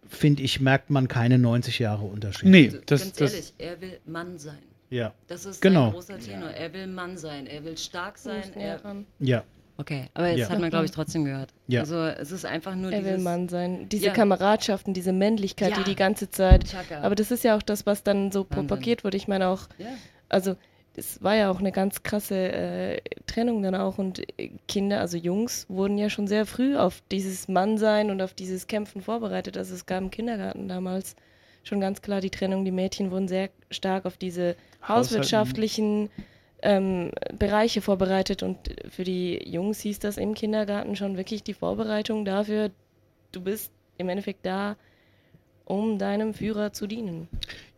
Finde 0.08 0.42
ich, 0.42 0.60
merkt 0.60 0.90
man 0.90 1.08
keine 1.08 1.38
90 1.38 1.78
Jahre 1.78 2.04
Unterschied. 2.04 2.48
Nee, 2.48 2.66
Also, 2.66 2.78
das, 2.86 3.00
ganz 3.02 3.12
das, 3.16 3.32
ehrlich, 3.32 3.52
er 3.58 3.80
will 3.80 4.00
Mann 4.06 4.38
sein. 4.38 4.58
Ja, 4.90 5.12
Das 5.26 5.44
ist 5.44 5.60
Genau. 5.60 5.84
sein 5.86 5.92
großer 5.92 6.18
Tenor. 6.18 6.48
Er 6.50 6.72
will 6.72 6.86
Mann 6.86 7.18
sein. 7.18 7.46
Er 7.46 7.62
will 7.64 7.76
stark 7.76 8.16
sein. 8.16 8.42
Er, 8.54 8.80
ja, 9.20 9.44
okay, 9.76 10.06
aber 10.14 10.28
jetzt 10.28 10.38
Ja. 10.38 10.48
hat 10.48 10.60
man, 10.60 10.70
glaube 10.70 10.86
ich, 10.86 10.90
trotzdem 10.92 11.24
gehört. 11.26 11.50
Ja. 11.66 11.80
Also 11.80 11.96
es 12.04 12.32
ist 12.32 12.46
einfach 12.46 12.74
nur 12.74 12.90
Er 12.90 13.04
will 13.04 13.10
dieses... 13.12 13.22
Mann 13.24 13.48
sein. 13.50 13.88
Diese 13.90 14.06
Ja. 14.06 14.12
Kameradschaften, 14.14 14.94
diese 14.94 15.12
Männlichkeit, 15.12 15.72
Ja. 15.72 15.78
die 15.78 15.84
die 15.84 15.94
ganze 15.96 16.30
Zeit. 16.30 16.64
Chaka. 16.70 17.02
Aber 17.02 17.14
das 17.14 17.30
ist 17.30 17.44
ja 17.44 17.54
auch 17.56 17.62
das, 17.62 17.84
was 17.84 18.02
dann 18.02 18.32
so 18.32 18.46
Wahnsinn. 18.48 18.66
propagiert 18.66 19.04
wurde. 19.04 19.18
Ich 19.18 19.28
meine 19.28 19.48
auch, 19.48 19.68
ja. 19.76 19.88
also 20.30 20.56
es 20.98 21.22
war 21.22 21.36
ja 21.36 21.50
auch 21.50 21.60
eine 21.60 21.72
ganz 21.72 22.02
krasse 22.02 22.36
äh, 22.36 23.00
Trennung 23.26 23.62
dann 23.62 23.74
auch 23.74 23.98
und 23.98 24.20
äh, 24.38 24.50
Kinder, 24.66 25.00
also 25.00 25.16
Jungs, 25.16 25.66
wurden 25.68 25.96
ja 25.98 26.10
schon 26.10 26.26
sehr 26.26 26.46
früh 26.46 26.76
auf 26.76 27.02
dieses 27.10 27.48
Mannsein 27.48 28.10
und 28.10 28.20
auf 28.20 28.34
dieses 28.34 28.66
Kämpfen 28.66 29.02
vorbereitet. 29.02 29.56
Also 29.56 29.74
es 29.74 29.86
gab 29.86 30.02
im 30.02 30.10
Kindergarten 30.10 30.68
damals 30.68 31.16
schon 31.62 31.80
ganz 31.80 32.02
klar 32.02 32.20
die 32.20 32.30
Trennung. 32.30 32.64
Die 32.64 32.70
Mädchen 32.70 33.10
wurden 33.10 33.28
sehr 33.28 33.50
stark 33.70 34.06
auf 34.06 34.16
diese 34.16 34.56
hauswirtschaftlichen 34.86 36.10
ähm, 36.62 37.12
Bereiche 37.38 37.80
vorbereitet 37.80 38.42
und 38.42 38.58
für 38.90 39.04
die 39.04 39.40
Jungs 39.48 39.80
hieß 39.80 40.00
das 40.00 40.16
im 40.16 40.34
Kindergarten 40.34 40.96
schon 40.96 41.16
wirklich 41.16 41.42
die 41.42 41.54
Vorbereitung 41.54 42.24
dafür, 42.24 42.70
du 43.32 43.40
bist 43.40 43.70
im 43.96 44.08
Endeffekt 44.08 44.44
da, 44.44 44.76
um 45.68 45.98
deinem 45.98 46.34
Führer 46.34 46.72
zu 46.72 46.86
dienen. 46.86 47.28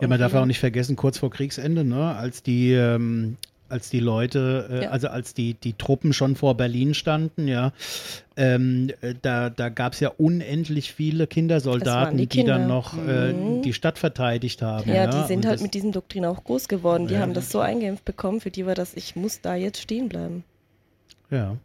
Ja, 0.01 0.09
man 0.09 0.19
darf 0.19 0.35
auch 0.35 0.47
nicht 0.47 0.61
vergessen, 0.61 0.97
kurz 0.97 1.19
vor 1.19 1.31
Kriegsende, 1.31 1.85
ne, 1.85 2.15
als 2.17 2.43
die, 2.43 2.73
ähm, 2.73 3.37
als 3.69 3.89
die 3.91 4.01
Leute, 4.01 4.69
äh, 4.71 4.85
Ja. 4.85 4.91
also 4.91 5.09
als 5.09 5.33
die, 5.35 5.55
die 5.55 5.75
Truppen 5.75 6.13
schon 6.13 6.35
vor 6.35 6.57
Berlin 6.57 6.93
standen, 6.95 7.47
ja, 7.47 7.73
ähm, 8.37 8.91
äh, 9.01 9.15
da, 9.23 9.49
da 9.51 9.69
gab 9.69 9.93
es 9.93 10.01
ja 10.01 10.11
unendlich 10.17 10.93
viele 10.93 11.27
Kindersoldaten, 11.27 12.17
die 12.19 12.27
die, 12.27 12.45
dann 12.45 12.63
Kinder. 12.63 12.75
noch 12.75 12.97
äh, 12.99 13.33
Mhm. 13.33 13.63
die 13.63 13.73
Stadt 13.73 13.99
verteidigt 13.99 14.63
haben. 14.63 14.89
Ja, 14.89 14.95
Ja, 15.05 15.07
die 15.07 15.27
sind 15.29 15.39
Und 15.39 15.47
halt 15.47 15.55
das, 15.57 15.63
mit 15.63 15.75
diesen 15.75 15.93
Doktrinen 15.93 16.29
auch 16.31 16.43
groß 16.43 16.67
geworden. 16.69 17.07
Die 17.07 17.15
Ja. 17.15 17.21
haben 17.21 17.35
das 17.35 17.51
so 17.51 17.61
eingeimpft 17.61 18.05
bekommen, 18.05 18.41
für 18.41 18.51
die 18.51 18.67
war 18.67 18.75
das, 18.75 18.95
ich 18.95 19.15
muss 19.15 19.41
da 19.41 19.55
jetzt 19.55 19.81
stehen 19.81 20.09
bleiben. 20.09 20.43
Ja. 21.31 21.57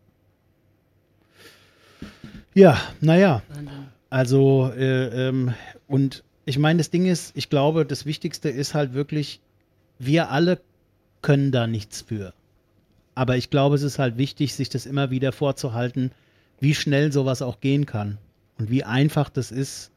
Ja, 2.53 2.77
naja. 3.01 3.41
Wahnsinn. 3.49 3.69
Also, 4.15 4.71
äh, 4.77 5.27
ähm, 5.27 5.53
und 5.89 6.23
ich 6.45 6.57
meine, 6.57 6.77
das 6.77 6.89
Ding 6.89 7.05
ist, 7.05 7.35
ich 7.35 7.49
glaube, 7.49 7.85
das 7.85 8.05
Wichtigste 8.05 8.47
ist 8.47 8.73
halt 8.73 8.93
wirklich, 8.93 9.41
wir 9.99 10.31
alle 10.31 10.61
können 11.21 11.51
da 11.51 11.67
nichts 11.67 12.03
für. 12.03 12.33
Aber 13.13 13.35
ich 13.35 13.49
glaube, 13.49 13.75
es 13.75 13.81
ist 13.81 13.99
halt 13.99 14.17
wichtig, 14.17 14.53
sich 14.53 14.69
das 14.69 14.85
immer 14.85 15.11
wieder 15.11 15.33
vorzuhalten, 15.33 16.11
wie 16.61 16.73
schnell 16.73 17.11
sowas 17.11 17.41
auch 17.41 17.59
gehen 17.59 17.85
kann 17.85 18.17
und 18.57 18.71
wie 18.71 18.85
einfach 18.85 19.27
das 19.27 19.51
ist, 19.51 19.91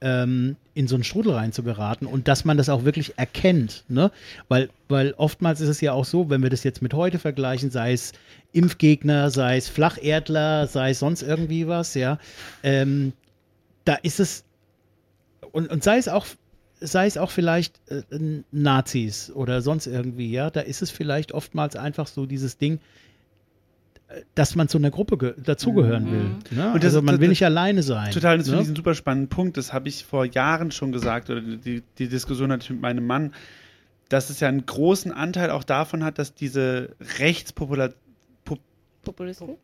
ähm, 0.00 0.56
in 0.72 0.88
so 0.88 0.94
einen 0.94 1.04
Strudel 1.04 1.34
reinzugeraten 1.34 2.06
und 2.06 2.26
dass 2.26 2.46
man 2.46 2.56
das 2.56 2.70
auch 2.70 2.86
wirklich 2.86 3.18
erkennt, 3.18 3.84
ne? 3.88 4.10
Weil, 4.48 4.70
weil 4.88 5.12
oftmals 5.18 5.60
ist 5.60 5.68
es 5.68 5.82
ja 5.82 5.92
auch 5.92 6.06
so, 6.06 6.30
wenn 6.30 6.42
wir 6.42 6.48
das 6.48 6.64
jetzt 6.64 6.80
mit 6.80 6.94
heute 6.94 7.18
vergleichen, 7.18 7.70
sei 7.70 7.92
es 7.92 8.12
Impfgegner, 8.54 9.28
sei 9.28 9.58
es 9.58 9.68
Flacherdler, 9.68 10.66
sei 10.68 10.92
es 10.92 11.00
sonst 11.00 11.20
irgendwie 11.20 11.68
was, 11.68 11.92
ja, 11.92 12.18
ähm, 12.62 13.12
da 13.88 13.94
ist 13.94 14.20
es 14.20 14.44
und, 15.52 15.70
und 15.70 15.82
sei 15.82 15.96
es 15.96 16.08
auch 16.08 16.26
sei 16.80 17.06
es 17.06 17.16
auch 17.18 17.30
vielleicht 17.32 17.80
äh, 17.90 18.02
Nazis 18.52 19.32
oder 19.34 19.62
sonst 19.62 19.86
irgendwie, 19.86 20.30
ja, 20.30 20.50
da 20.50 20.60
ist 20.60 20.80
es 20.82 20.90
vielleicht 20.90 21.32
oftmals 21.32 21.74
einfach 21.74 22.06
so 22.06 22.24
dieses 22.26 22.56
Ding, 22.58 22.78
dass 24.34 24.54
man 24.54 24.68
zu 24.68 24.78
einer 24.78 24.90
Gruppe 24.90 25.18
ge- 25.18 25.34
dazugehören 25.42 26.04
Mhm. 26.04 26.10
will. 26.12 26.30
Ne? 26.56 26.66
Und 26.72 26.76
das- 26.84 26.94
also 26.94 27.02
man 27.02 27.20
will 27.20 27.28
nicht 27.28 27.44
alleine 27.44 27.82
sein. 27.82 28.10
Total, 28.12 28.38
das 28.38 28.46
finde 28.46 28.58
ne? 28.58 28.62
ich 28.62 28.68
einen 28.68 28.76
super 28.76 28.94
spannenden 28.94 29.28
Punkt. 29.28 29.56
Das 29.56 29.72
habe 29.72 29.88
ich 29.88 30.04
vor 30.04 30.24
Jahren 30.24 30.70
schon 30.70 30.92
gesagt, 30.92 31.30
oder 31.30 31.40
die, 31.40 31.82
die 31.98 32.08
Diskussion 32.08 32.52
hatte 32.52 32.62
ich 32.64 32.70
mit 32.70 32.80
meinem 32.80 33.06
Mann, 33.06 33.34
dass 34.08 34.30
es 34.30 34.38
ja 34.40 34.48
einen 34.48 34.64
großen 34.64 35.12
Anteil 35.12 35.50
auch 35.50 35.64
davon 35.64 36.04
hat, 36.04 36.18
dass 36.18 36.32
diese 36.34 36.90
Rechtspopula 37.18 37.90
Populisten? 39.12 39.56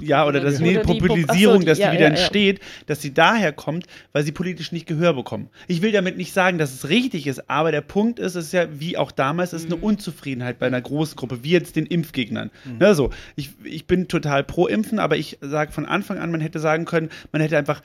ja, 0.00 0.26
oder 0.26 0.40
dass 0.40 0.56
Oder 0.56 0.64
nee, 0.64 0.72
die 0.72 0.78
Pop- 0.78 0.98
Populisierung, 0.98 1.54
so, 1.56 1.60
die- 1.60 1.66
dass 1.66 1.78
die 1.78 1.82
ja, 1.84 1.92
wieder 1.92 2.00
ja, 2.00 2.06
ja. 2.08 2.14
entsteht, 2.16 2.60
dass 2.86 3.02
sie 3.02 3.12
daher 3.14 3.52
kommt, 3.52 3.86
weil 4.12 4.24
sie 4.24 4.32
politisch 4.32 4.72
nicht 4.72 4.86
Gehör 4.86 5.12
bekommen. 5.14 5.48
Ich 5.68 5.80
will 5.82 5.92
damit 5.92 6.16
nicht 6.16 6.32
sagen, 6.32 6.58
dass 6.58 6.72
es 6.72 6.88
richtig 6.88 7.26
ist, 7.26 7.48
aber 7.50 7.70
der 7.72 7.82
Punkt 7.82 8.18
ist, 8.18 8.34
es 8.34 8.46
ist 8.46 8.52
ja 8.52 8.66
wie 8.80 8.96
auch 8.96 9.12
damals, 9.12 9.52
es 9.52 9.62
ist 9.62 9.66
eine 9.70 9.76
Mhm. 9.76 9.84
Unzufriedenheit 9.84 10.58
bei 10.58 10.66
einer 10.66 10.80
großen 10.80 11.14
Gruppe, 11.16 11.44
wie 11.44 11.50
jetzt 11.50 11.76
den 11.76 11.86
Impfgegnern. 11.86 12.50
Ne, 12.80 12.94
so, 12.94 13.10
ich, 13.36 13.50
ich 13.64 13.86
bin 13.86 14.08
total 14.08 14.42
pro 14.44 14.66
Impfen, 14.66 14.98
aber 14.98 15.16
ich 15.16 15.38
sage 15.40 15.72
von 15.72 15.86
Anfang 15.86 16.18
an, 16.18 16.30
man 16.32 16.40
hätte 16.40 16.58
sagen 16.58 16.84
können, 16.84 17.10
man 17.30 17.40
hätte 17.42 17.56
einfach 17.58 17.82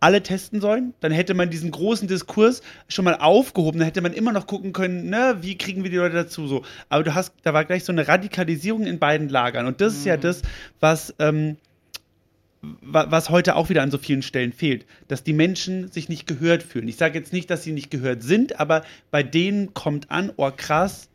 alle 0.00 0.22
testen 0.22 0.60
sollen, 0.60 0.94
dann 1.00 1.12
hätte 1.12 1.34
man 1.34 1.50
diesen 1.50 1.70
großen 1.70 2.08
Diskurs 2.08 2.62
schon 2.88 3.04
mal 3.04 3.16
aufgehoben, 3.16 3.78
dann 3.78 3.86
hätte 3.86 4.00
man 4.00 4.14
immer 4.14 4.32
noch 4.32 4.46
gucken 4.46 4.72
können, 4.72 5.10
ne, 5.10 5.36
wie 5.42 5.58
kriegen 5.58 5.84
wir 5.84 5.90
die 5.90 5.96
Leute 5.96 6.14
dazu 6.16 6.46
so. 6.48 6.62
Aber 6.88 7.04
du 7.04 7.14
hast, 7.14 7.34
da 7.42 7.52
war 7.52 7.64
gleich 7.66 7.84
so 7.84 7.92
eine 7.92 8.08
Radikalisierung 8.08 8.86
in 8.86 8.98
beiden 8.98 9.28
Lagern 9.28 9.66
und 9.66 9.80
das 9.80 9.92
ist 9.92 10.06
ja 10.06 10.16
das, 10.16 10.42
was 10.80 11.14
ähm, 11.18 11.58
wa- 12.62 13.06
was 13.10 13.30
heute 13.30 13.56
auch 13.56 13.68
wieder 13.68 13.82
an 13.82 13.90
so 13.90 13.98
vielen 13.98 14.22
Stellen 14.22 14.52
fehlt, 14.52 14.86
dass 15.08 15.22
die 15.22 15.32
Menschen 15.34 15.90
sich 15.90 16.08
nicht 16.08 16.26
gehört 16.26 16.62
fühlen. 16.62 16.88
Ich 16.88 16.96
sage 16.96 17.18
jetzt 17.18 17.32
nicht, 17.32 17.50
dass 17.50 17.62
sie 17.62 17.72
nicht 17.72 17.90
gehört 17.90 18.22
sind, 18.22 18.58
aber 18.58 18.82
bei 19.10 19.22
denen 19.22 19.74
kommt 19.74 20.10
an, 20.10 20.32
oh 20.36 20.50
krass, 20.56 21.08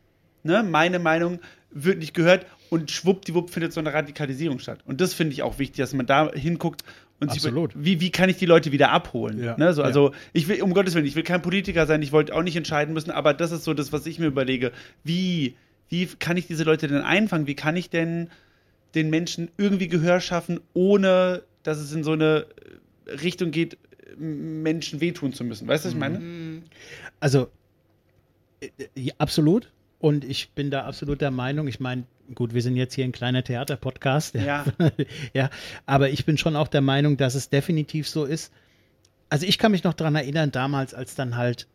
ne, 0.44 0.64
meine 0.64 1.00
Meinung 1.00 1.40
wird 1.72 1.98
nicht 2.00 2.14
gehört 2.14 2.46
und 2.70 2.90
schwuppdiwupp 2.90 3.50
findet 3.50 3.74
so 3.74 3.80
eine 3.80 3.94
Radikalisierung 3.94 4.60
statt. 4.60 4.80
Und 4.86 5.02
das 5.02 5.14
finde 5.14 5.34
ich 5.34 5.44
auch 5.44 5.60
wichtig, 5.60 5.78
dass 5.78 5.94
man 5.94 6.06
da 6.06 6.32
hinguckt 6.34 6.84
und 7.20 7.30
Absolut. 7.32 7.74
über- 7.76 7.86
wie, 7.86 8.02
wie 8.02 8.12
kann 8.12 8.30
ich 8.30 8.38
die 8.38 8.46
Leute 8.46 8.72
wieder 8.72 8.92
abholen? 8.92 9.42
Ja, 9.42 9.56
Ne, 9.58 9.74
so, 9.74 9.82
ja. 9.82 9.88
also 9.88 10.12
ich 10.34 10.48
will, 10.48 10.62
um 10.62 10.74
Gottes 10.74 10.96
Willen, 10.96 11.06
ich 11.06 11.16
will 11.16 11.24
kein 11.24 11.42
Politiker 11.42 11.86
sein, 11.86 12.02
ich 12.02 12.12
wollte 12.12 12.36
auch 12.36 12.44
nicht 12.44 12.56
entscheiden 12.58 12.94
müssen, 12.94 13.12
aber 13.12 13.34
das 13.34 13.52
ist 13.52 13.64
so 13.64 13.74
das, 13.74 13.94
was 13.94 14.06
ich 14.06 14.20
mir 14.20 14.28
überlege. 14.28 14.72
Wie, 15.04 15.56
wie 15.90 16.06
kann 16.08 16.36
ich 16.38 16.48
diese 16.48 16.64
Leute 16.64 16.88
denn 16.88 17.02
einfangen? 17.02 17.48
Wie 17.48 17.56
kann 17.56 17.78
ich 17.78 17.90
denn 17.90 18.30
den 18.96 19.10
Menschen 19.10 19.50
irgendwie 19.58 19.88
Gehör 19.88 20.20
schaffen, 20.20 20.60
ohne 20.74 21.44
dass 21.64 21.80
es 21.80 21.92
in 21.94 22.04
so 22.04 22.12
eine 22.14 22.46
Richtung 23.08 23.52
geht, 23.52 23.78
Menschen 24.18 25.02
wehtun 25.02 25.34
zu 25.34 25.44
müssen. 25.44 25.68
Weißt 25.68 25.84
du, 25.84 25.88
was 25.90 25.94
ich 25.94 26.00
meine? 26.00 26.20
Mhm. 26.20 26.64
Also 27.20 27.50
äh, 28.62 28.70
ja, 28.96 29.14
absolut. 29.18 29.72
Und 30.00 30.24
ich 30.24 30.50
bin 30.52 30.70
da 30.72 30.84
absolut 30.86 31.22
der 31.22 31.32
Meinung, 31.32 31.68
ich 31.68 31.80
meine, 31.80 32.04
gut, 32.34 32.54
wir 32.54 32.62
sind 32.62 32.76
jetzt 32.76 32.94
hier 32.94 33.06
ein 33.06 33.12
kleiner 33.12 33.44
Theaterpodcast, 33.44 34.36
Ja. 34.36 34.66
ja, 35.34 35.50
aber 35.86 36.10
ich 36.10 36.26
bin 36.26 36.38
schon 36.38 36.56
auch 36.56 36.68
der 36.68 36.82
Meinung, 36.82 37.18
dass 37.18 37.36
es 37.36 37.50
definitiv 37.50 38.08
so 38.10 38.26
ist. 38.26 38.52
Also 39.30 39.46
ich 39.46 39.58
kann 39.58 39.72
mich 39.72 39.84
noch 39.84 39.94
daran 39.94 40.16
erinnern, 40.16 40.52
damals, 40.52 40.94
als 40.94 41.16
dann 41.16 41.36
halt 41.36 41.68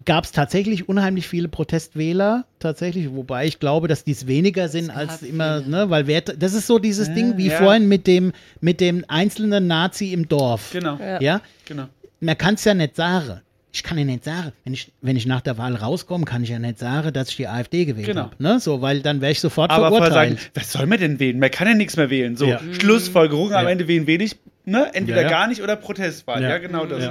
gab 0.06 0.24
es 0.24 0.32
tatsächlich 0.32 0.88
unheimlich 0.90 1.28
viele 1.28 1.48
Protestwähler, 1.48 2.46
tatsächlich, 2.60 3.12
wobei 3.14 3.46
ich 3.46 3.60
glaube, 3.60 3.88
dass 3.88 4.04
dies 4.04 4.26
weniger 4.28 4.70
sind 4.70 4.90
als 4.90 5.22
immer, 5.22 5.60
viele. 5.62 5.70
ne, 5.70 5.90
weil 5.90 6.08
wer, 6.08 6.22
das 6.22 6.54
ist 6.54 6.68
so 6.68 6.80
dieses 6.80 7.08
Ja, 7.10 7.14
Ding 7.16 7.38
wie 7.38 7.48
ja. 7.50 7.58
vorhin 7.58 7.88
mit 7.88 8.08
dem, 8.08 8.32
mit 8.62 8.80
dem 8.80 9.06
einzelnen 9.08 9.68
Nazi 9.68 10.14
im 10.14 10.28
Dorf. 10.28 10.70
Genau, 10.72 10.98
Ja. 10.98 11.22
Ja, 11.22 11.42
genau. 11.66 11.86
man 12.20 12.38
kann 12.38 12.56
es 12.56 12.64
ja 12.64 12.74
nicht 12.74 12.96
sagen. 12.96 13.42
Ich 13.78 13.84
kann 13.84 13.96
ja 14.00 14.06
nicht 14.06 14.24
sagen, 14.24 14.54
wenn 14.64 14.74
ich, 14.74 14.92
wenn 15.02 15.16
ich 15.16 15.28
nach 15.28 15.42
der 15.42 15.60
Wahl 15.60 15.76
rauskomme, 15.76 16.26
kann 16.26 16.42
ich 16.42 16.50
ja 16.50 16.58
nicht 16.58 16.80
sagen, 16.80 17.14
dass 17.14 17.30
ich 17.30 17.36
die 17.36 17.48
AfD 17.48 17.86
gewählt 17.86 18.08
Genau. 18.08 18.22
habe. 18.24 18.36
Ne? 18.40 18.60
So, 18.60 18.82
weil 18.82 19.02
dann 19.02 19.22
wäre 19.22 19.32
ich 19.32 19.40
sofort 19.40 19.70
Aber 19.70 19.90
verurteilt. 19.90 20.40
sagen, 20.40 20.50
was 20.56 20.72
soll 20.72 20.88
man 20.88 21.00
denn 21.00 21.20
wählen? 21.20 21.38
Man 21.38 21.52
kann 21.52 21.68
ja 21.68 21.76
nichts 21.76 21.96
mehr 21.96 22.10
wählen. 22.10 22.36
So, 22.36 22.48
Ja. 22.48 22.60
Schlussfolgerung, 22.72 23.54
am 23.54 23.66
Ja. 23.66 23.70
Ende 23.70 23.88
wen 23.88 24.08
wähle 24.08 24.24
ich? 24.24 24.36
Ne? 24.66 24.90
Entweder 24.96 25.22
Ja, 25.22 25.30
gar 25.30 25.48
nicht 25.48 25.62
oder 25.62 25.76
Protestwahl. 25.76 26.42
Ja, 26.42 26.58
genau 26.58 26.88
das. 26.88 27.08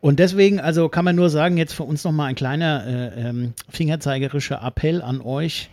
Und 0.00 0.18
deswegen, 0.18 0.60
also 0.60 0.88
kann 0.88 1.04
man 1.04 1.14
nur 1.14 1.28
sagen, 1.28 1.58
jetzt 1.58 1.74
für 1.74 1.82
uns 1.82 2.04
nochmal 2.04 2.28
ein 2.30 2.36
kleiner 2.36 2.86
äh, 3.14 3.28
ähm, 3.28 3.52
fingerzeigerischer 3.68 4.62
Appell 4.64 5.02
an 5.02 5.20
euch. 5.20 5.68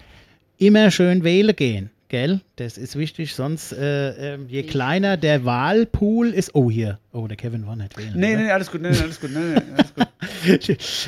Immer 0.57 0.91
schön 0.91 1.23
wählen 1.23 1.55
gehen, 1.55 1.91
gell? 2.13 2.41
Das 2.57 2.77
ist 2.77 2.95
wichtig, 2.95 3.33
sonst 3.33 3.71
äh, 3.73 4.33
ähm, 4.35 4.45
je 4.47 4.61
kleiner 4.63 5.17
der 5.17 5.45
Wahlpool 5.45 6.29
ist. 6.29 6.53
Oh, 6.53 6.69
hier. 6.69 6.99
Oh, 7.11 7.25
der 7.27 7.37
Kevin 7.37 7.65
war 7.65 7.75
nicht 7.75 7.97
wählen. 7.97 8.13
Nee, 8.15 8.35
oder? 8.35 8.43
nee, 8.43 8.51
alles 8.51 8.71
gut, 8.71 8.81
nee, 8.83 8.89
nee, 8.91 8.99
alles 9.01 9.19
gut, 9.19 9.31
nee, 9.33 9.39
nee, 9.39 9.61
alles 9.75 9.93
gut. 9.95 10.07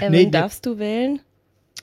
Evan, 0.01 0.12
Nee, 0.12 0.30
darfst 0.32 0.66
du 0.66 0.80
wählen? 0.80 1.20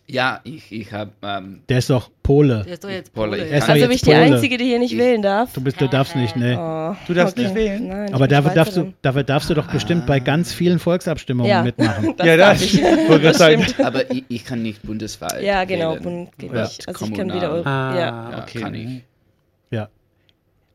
Ja, 0.09 0.41
ich, 0.43 0.71
ich 0.73 0.93
habe 0.93 1.13
ähm, 1.23 1.63
Der 1.69 1.79
ist 1.79 1.89
doch 1.89 2.11
Pole. 2.25 2.65
Der 2.67 2.75
ist 2.75 2.83
doch 2.85 2.91
jetzt 2.91 3.15
Pole, 3.15 3.31
Pole. 3.37 3.47
Er 3.47 3.63
Also 3.63 3.73
jetzt 3.75 3.83
bin 3.89 3.91
ich 3.93 4.03
die. 4.03 4.13
Einzige, 4.13 4.59
die 4.59 4.65
hier 4.65 4.79
nicht 4.81 4.93
Ich- 4.93 4.99
wählen 4.99 5.23
darf? 5.23 5.53
Du, 5.53 5.61
bist, 5.63 5.81
du 5.81 5.89
darfst 5.89 6.17
nicht, 6.17 6.35
ne? 6.37 6.57
Oh, 6.59 6.97
Du 7.07 7.15
darfst 7.15 7.37
okay. 7.39 7.47
nicht 7.47 7.55
wählen? 7.55 7.89
Nein, 7.89 8.13
Aber 8.13 8.27
dafür 8.29 8.51
darfst, 8.53 8.77
du, 8.77 8.93
dafür 9.01 9.23
darfst 9.23 9.49
du 9.49 9.55
doch 9.55 9.71
bestimmt 9.71 10.05
bei 10.07 10.19
ganz 10.19 10.53
vielen 10.53 10.81
Volksabstimmungen 10.81 11.49
ja. 11.51 11.63
mitmachen. 11.63 12.15
das 12.19 12.27
Ja, 12.27 12.37
darf 12.37 12.59
das- 12.59 12.75
ich. 12.75 12.81
das 13.23 13.37
stimmt. 13.37 13.81
aber 13.81 14.11
ich, 14.11 14.25
ich 14.29 14.45
kann 14.45 14.61
nicht 14.63 14.83
bundesweit. 14.83 15.41
Ja, 15.43 15.65
genau, 15.65 15.93
wählen. 15.93 16.03
Bund 16.03 16.31
geht 16.37 16.51
Oder 16.51 16.65
nicht. 16.65 16.89
Also 16.89 17.05
ich 17.07 17.15
kann 17.15 17.29
kommunal. 17.29 17.61
wieder. 17.61 17.67
Ah, 17.67 17.95
ja. 17.95 18.31
Ja, 18.33 18.43
okay. 18.43 18.61
kann 18.61 18.75
ich. 18.75 19.03
Ja. 19.73 19.89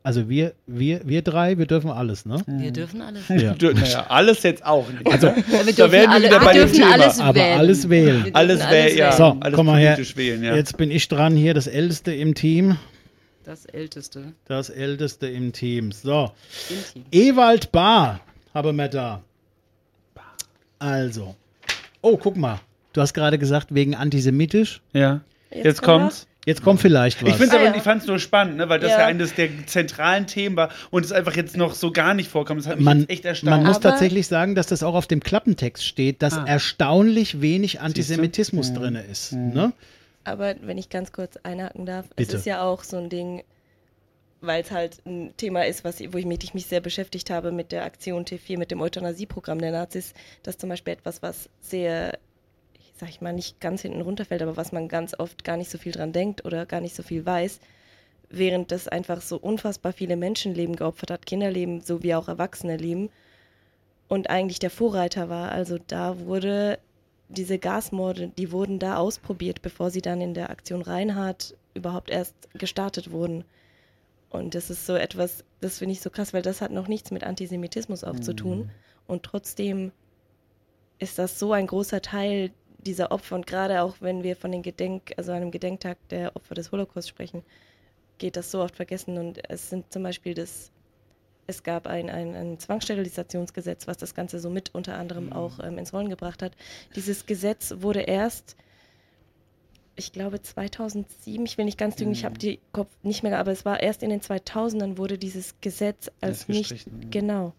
Also 0.04 0.28
wir, 0.28 0.54
wir, 0.66 1.00
wir 1.04 1.22
drei, 1.22 1.58
wir 1.58 1.66
dürfen 1.66 1.90
alles, 1.90 2.24
ne? 2.24 2.40
Wir 2.46 2.70
dürfen 2.72 3.02
alles. 3.02 3.28
Ja. 3.28 3.54
Naja, 3.60 4.06
alles 4.08 4.42
jetzt 4.42 4.64
auch 4.64 4.88
nicht. 4.88 5.06
Also, 5.06 5.26
wir 5.26 5.34
Da 5.48 5.62
dürfen, 5.64 5.92
werden 5.92 5.92
wir 5.92 6.10
alle, 6.10 6.24
wieder 6.26 6.40
bei 6.40 6.44
wir 6.46 6.52
dem 6.52 6.60
dürfen 6.72 6.74
Thema. 6.76 6.92
alles 6.92 7.20
Aber 7.20 7.34
wählen. 7.34 7.58
alles 7.58 7.88
wählen. 7.90 8.06
Wir 8.06 8.22
dürfen 8.24 8.36
alles 8.36 8.60
wäre, 8.70 8.94
ja, 8.96 9.12
So, 9.12 9.36
alles 9.40 9.54
komm 9.56 9.66
mal 9.66 9.78
her. 9.80 9.98
wählen, 10.14 10.42
ja. 10.44 10.54
Jetzt 10.56 10.76
bin 10.76 10.90
ich 10.90 11.08
dran 11.08 11.36
hier, 11.36 11.52
das 11.54 11.66
Älteste 11.66 12.14
im 12.14 12.34
Team. 12.34 12.76
Das 13.44 13.64
Älteste 13.66 14.32
Das 14.46 14.70
Älteste 14.70 15.26
im 15.26 15.52
Team. 15.52 15.90
So, 15.92 16.30
im 16.70 16.92
Team. 16.92 17.04
Ewald 17.34 17.72
Bar 17.72 18.20
haben 18.54 18.76
wir 18.76 18.88
da. 18.88 19.22
Also. 20.78 21.34
Oh, 22.02 22.16
guck 22.16 22.36
mal. 22.36 22.60
Du 22.92 23.00
hast 23.00 23.12
gerade 23.14 23.38
gesagt, 23.38 23.74
wegen 23.74 23.94
antisemitisch. 23.94 24.80
ja. 24.92 25.20
Jetzt, 25.50 25.64
Jetzt 25.64 25.82
kommt 25.82 26.00
kommt's. 26.02 26.26
Jetzt 26.48 26.62
kommt 26.62 26.80
vielleicht 26.80 27.22
was. 27.22 27.28
Ich 27.30 27.36
finde 27.36 27.52
Ah, 27.52 27.56
aber, 27.56 27.64
ja. 27.66 27.76
ich 27.76 27.82
fand 27.82 28.00
es 28.02 28.08
nur 28.08 28.18
spannend, 28.18 28.56
ne, 28.56 28.68
weil 28.68 28.80
das 28.80 28.90
ja. 28.92 29.00
Ja. 29.00 29.06
eines 29.06 29.34
der 29.34 29.50
zentralen 29.66 30.26
Themen 30.26 30.56
war 30.56 30.70
und 30.90 31.04
es 31.04 31.12
einfach 31.12 31.36
jetzt 31.36 31.56
noch 31.56 31.74
so 31.74 31.92
gar 31.92 32.14
nicht 32.14 32.30
vorkommt. 32.30 32.60
Das 32.60 32.66
hat 32.66 32.76
mich 32.76 32.84
man, 32.84 33.08
echt 33.08 33.24
erstaunt. 33.26 33.50
man 33.50 33.66
muss 33.66 33.76
Aber- 33.76 33.90
tatsächlich 33.90 34.26
sagen, 34.26 34.54
dass 34.54 34.66
das 34.66 34.82
auch 34.82 34.94
auf 34.94 35.06
dem 35.06 35.20
Klappentext 35.20 35.84
steht, 35.86 36.22
dass 36.22 36.32
Ah. 36.34 36.44
erstaunlich 36.46 37.40
wenig 37.42 37.80
Antisemitismus 37.80 38.72
drin 38.72 38.94
ist. 38.94 39.32
Ne? 39.32 39.72
Aber 40.24 40.54
wenn 40.62 40.78
ich 40.78 40.88
ganz 40.88 41.12
kurz 41.12 41.36
einhaken 41.42 41.86
darf, 41.86 42.06
Bitte. 42.16 42.32
es 42.32 42.40
ist 42.40 42.46
ja 42.46 42.62
auch 42.62 42.82
so 42.82 42.96
ein 42.96 43.08
Ding, 43.10 43.44
weil 44.40 44.62
es 44.62 44.70
halt 44.70 44.98
ein 45.04 45.34
Thema 45.36 45.66
ist, 45.66 45.84
was, 45.84 46.00
wo 46.12 46.16
ich 46.18 46.24
mich, 46.26 46.38
ich 46.44 46.54
mich 46.54 46.66
sehr 46.66 46.80
beschäftigt 46.80 47.28
habe 47.30 47.50
mit 47.52 47.72
der 47.72 47.84
Aktion 47.84 48.24
T4, 48.24 48.56
mit 48.58 48.70
dem 48.70 48.80
Euthanasieprogramm 48.80 49.58
der 49.60 49.72
Nazis, 49.72 50.14
dass 50.44 50.56
zum 50.58 50.68
Beispiel 50.68 50.94
etwas, 50.94 51.22
was 51.22 51.48
sehr, 51.60 52.18
sag 52.98 53.08
ich 53.08 53.20
mal, 53.20 53.32
nicht 53.32 53.60
ganz 53.60 53.82
hinten 53.82 54.00
runterfällt, 54.00 54.42
aber 54.42 54.56
was 54.56 54.72
man 54.72 54.88
ganz 54.88 55.14
oft 55.18 55.44
gar 55.44 55.56
nicht 55.56 55.70
so 55.70 55.78
viel 55.78 55.92
dran 55.92 56.12
denkt 56.12 56.44
oder 56.44 56.66
gar 56.66 56.80
nicht 56.80 56.94
so 56.94 57.02
viel 57.02 57.24
weiß, 57.24 57.60
während 58.30 58.72
das 58.72 58.88
einfach 58.88 59.20
so 59.20 59.36
unfassbar 59.36 59.92
viele 59.92 60.16
Menschenleben 60.16 60.76
geopfert 60.76 61.10
hat, 61.10 61.26
Kinderleben 61.26 61.80
sowie 61.80 62.14
auch 62.14 62.28
Erwachsene-Leben 62.28 63.10
und 64.08 64.30
eigentlich 64.30 64.58
der 64.58 64.70
Vorreiter 64.70 65.28
war. 65.28 65.52
Also 65.52 65.78
da 65.86 66.18
wurde 66.20 66.78
diese 67.28 67.58
Gasmorde, 67.58 68.28
die 68.36 68.52
wurden 68.52 68.78
da 68.78 68.96
ausprobiert, 68.96 69.62
bevor 69.62 69.90
sie 69.90 70.00
dann 70.00 70.20
in 70.20 70.34
der 70.34 70.50
Aktion 70.50 70.82
Reinhardt 70.82 71.54
überhaupt 71.74 72.10
erst 72.10 72.34
gestartet 72.54 73.10
wurden. 73.12 73.44
Und 74.30 74.54
das 74.54 74.70
ist 74.70 74.86
so 74.86 74.94
etwas, 74.94 75.44
das 75.60 75.78
finde 75.78 75.92
ich 75.92 76.00
so 76.00 76.10
krass, 76.10 76.32
weil 76.32 76.42
das 76.42 76.60
hat 76.60 76.70
noch 76.70 76.88
nichts 76.88 77.10
mit 77.10 77.24
Antisemitismus 77.24 78.04
auch 78.04 78.18
zu 78.18 78.34
tun. 78.34 78.70
Und 79.06 79.22
trotzdem 79.22 79.92
ist 80.98 81.18
das 81.18 81.38
so 81.38 81.52
ein 81.52 81.66
großer 81.66 82.02
Teil 82.02 82.50
dieser 82.78 83.10
Opfer. 83.10 83.36
Und 83.36 83.46
gerade 83.46 83.82
auch 83.82 83.96
wenn 84.00 84.22
wir 84.22 84.36
von 84.36 84.52
den 84.52 84.62
Gedenk, 84.62 85.12
also 85.16 85.32
einem 85.32 85.50
Gedenktag 85.50 85.98
der 86.08 86.34
Opfer 86.36 86.54
des 86.54 86.72
Holocaust 86.72 87.08
sprechen, 87.08 87.42
geht 88.18 88.36
das 88.36 88.50
so 88.50 88.60
oft 88.60 88.76
vergessen. 88.76 89.18
Und 89.18 89.40
es 89.50 89.70
sind 89.70 89.92
zum 89.92 90.02
Beispiel 90.02 90.34
das, 90.34 90.70
es 91.46 91.62
gab 91.62 91.86
ein, 91.86 92.10
ein, 92.10 92.34
ein 92.34 92.58
Zwangssterilisationsgesetz, 92.58 93.86
was 93.86 93.96
das 93.96 94.14
Ganze 94.14 94.38
so 94.38 94.50
mit 94.50 94.74
unter 94.74 94.96
anderem 94.96 95.32
auch 95.32 95.60
ähm, 95.60 95.78
ins 95.78 95.92
Rollen 95.92 96.10
gebracht 96.10 96.42
hat. 96.42 96.52
Dieses 96.94 97.26
Gesetz 97.26 97.74
wurde 97.78 98.00
erst, 98.00 98.56
ich 99.96 100.12
glaube 100.12 100.40
2007, 100.40 101.44
ich 101.44 101.58
will 101.58 101.64
nicht 101.64 101.78
ganz 101.78 101.98
lügen, 101.98 102.12
ich 102.12 102.24
habe 102.24 102.38
die 102.38 102.60
Kopf 102.72 102.90
nicht 103.02 103.22
mehr, 103.22 103.38
aber 103.38 103.52
es 103.52 103.64
war 103.64 103.80
erst 103.80 104.02
in 104.02 104.10
den 104.10 104.20
2000ern 104.20 104.96
wurde 104.98 105.18
dieses 105.18 105.60
Gesetz 105.60 106.10
als 106.20 106.48
nicht, 106.48 106.70
gestrichen. 106.70 107.10
genau. 107.10 107.52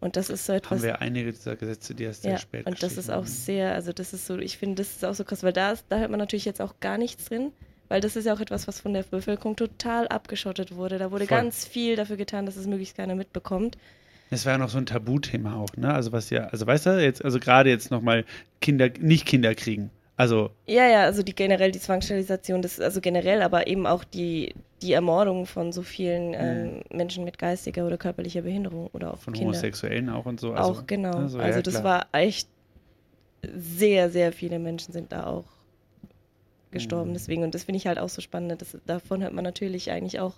Und 0.00 0.16
das 0.16 0.30
ist 0.30 0.46
so 0.46 0.54
etwas, 0.54 0.78
haben 0.78 0.82
wir 0.82 1.00
einige 1.02 1.30
dieser 1.30 1.56
Gesetze, 1.56 1.94
die 1.94 2.04
erst 2.04 2.22
sehr 2.22 2.32
ja, 2.32 2.38
spät 2.38 2.66
und 2.66 2.82
das 2.82 2.96
ist 2.96 3.10
auch 3.10 3.26
sehr, 3.26 3.74
also 3.74 3.92
das 3.92 4.14
ist 4.14 4.26
so, 4.26 4.38
ich 4.38 4.56
finde, 4.56 4.76
das 4.76 4.92
ist 4.92 5.04
auch 5.04 5.14
so 5.14 5.24
krass, 5.24 5.42
weil 5.42 5.52
da, 5.52 5.72
ist, 5.72 5.84
da 5.90 5.98
hört 5.98 6.10
man 6.10 6.18
natürlich 6.18 6.46
jetzt 6.46 6.62
auch 6.62 6.80
gar 6.80 6.96
nichts 6.96 7.26
drin, 7.26 7.52
weil 7.88 8.00
das 8.00 8.16
ist 8.16 8.24
ja 8.24 8.32
auch 8.32 8.40
etwas, 8.40 8.66
was 8.66 8.80
von 8.80 8.94
der 8.94 9.02
Bevölkerung 9.02 9.56
total 9.56 10.08
abgeschottet 10.08 10.74
wurde. 10.74 10.96
Da 10.96 11.10
wurde 11.10 11.26
Voll. 11.26 11.36
ganz 11.36 11.66
viel 11.66 11.96
dafür 11.96 12.16
getan, 12.16 12.46
dass 12.46 12.56
es 12.56 12.66
möglichst 12.66 12.96
keiner 12.96 13.14
mitbekommt. 13.14 13.76
Das 14.30 14.46
war 14.46 14.52
ja 14.52 14.58
noch 14.58 14.70
so 14.70 14.78
ein 14.78 14.86
Tabuthema 14.86 15.56
auch, 15.56 15.76
ne? 15.76 15.92
Also 15.92 16.12
was 16.12 16.30
ja, 16.30 16.44
also 16.46 16.66
weißt 16.66 16.86
du, 16.86 17.02
jetzt, 17.02 17.24
also 17.24 17.40
gerade 17.40 17.68
jetzt 17.68 17.90
nochmal 17.90 18.24
Kinder, 18.60 18.88
nicht 19.00 19.26
Kinder 19.26 19.54
kriegen. 19.56 19.90
Also, 20.20 20.50
Ja, 20.66 20.86
ja, 20.86 21.04
also 21.04 21.22
die 21.22 21.34
generell 21.34 21.72
die 21.72 21.80
Zwangssterilisation, 21.80 22.60
das 22.60 22.78
also 22.78 23.00
generell, 23.00 23.40
aber 23.40 23.66
eben 23.66 23.86
auch 23.86 24.04
die, 24.04 24.54
die 24.82 24.92
Ermordung 24.92 25.46
von 25.46 25.72
so 25.72 25.80
vielen 25.80 26.34
ähm, 26.34 26.82
Menschen 26.92 27.24
mit 27.24 27.38
geistiger 27.38 27.86
oder 27.86 27.96
körperlicher 27.96 28.42
Behinderung 28.42 28.88
oder 28.92 29.14
auch 29.14 29.18
von 29.20 29.32
Kinder. 29.32 29.46
Homosexuellen 29.48 30.10
auch 30.10 30.26
und 30.26 30.38
so. 30.38 30.52
Also, 30.52 30.72
auch 30.72 30.86
genau. 30.86 31.14
also, 31.16 31.38
Also, 31.38 31.56
ja, 31.56 31.62
das 31.62 31.74
klar. 31.74 31.84
war 31.84 32.06
echt 32.12 32.48
sehr, 33.56 34.10
sehr 34.10 34.32
viele 34.32 34.58
Menschen 34.58 34.92
sind 34.92 35.10
da 35.10 35.24
auch 35.26 35.44
Mhm. 35.44 36.72
gestorben. 36.72 37.12
Deswegen, 37.14 37.42
und 37.42 37.54
das 37.54 37.64
finde 37.64 37.78
ich 37.78 37.86
halt 37.86 37.98
auch 37.98 38.10
so 38.10 38.20
spannend. 38.20 38.60
Das, 38.60 38.76
davon 38.86 39.22
hört 39.22 39.32
man 39.32 39.42
natürlich 39.42 39.90
eigentlich 39.90 40.20
auch 40.20 40.34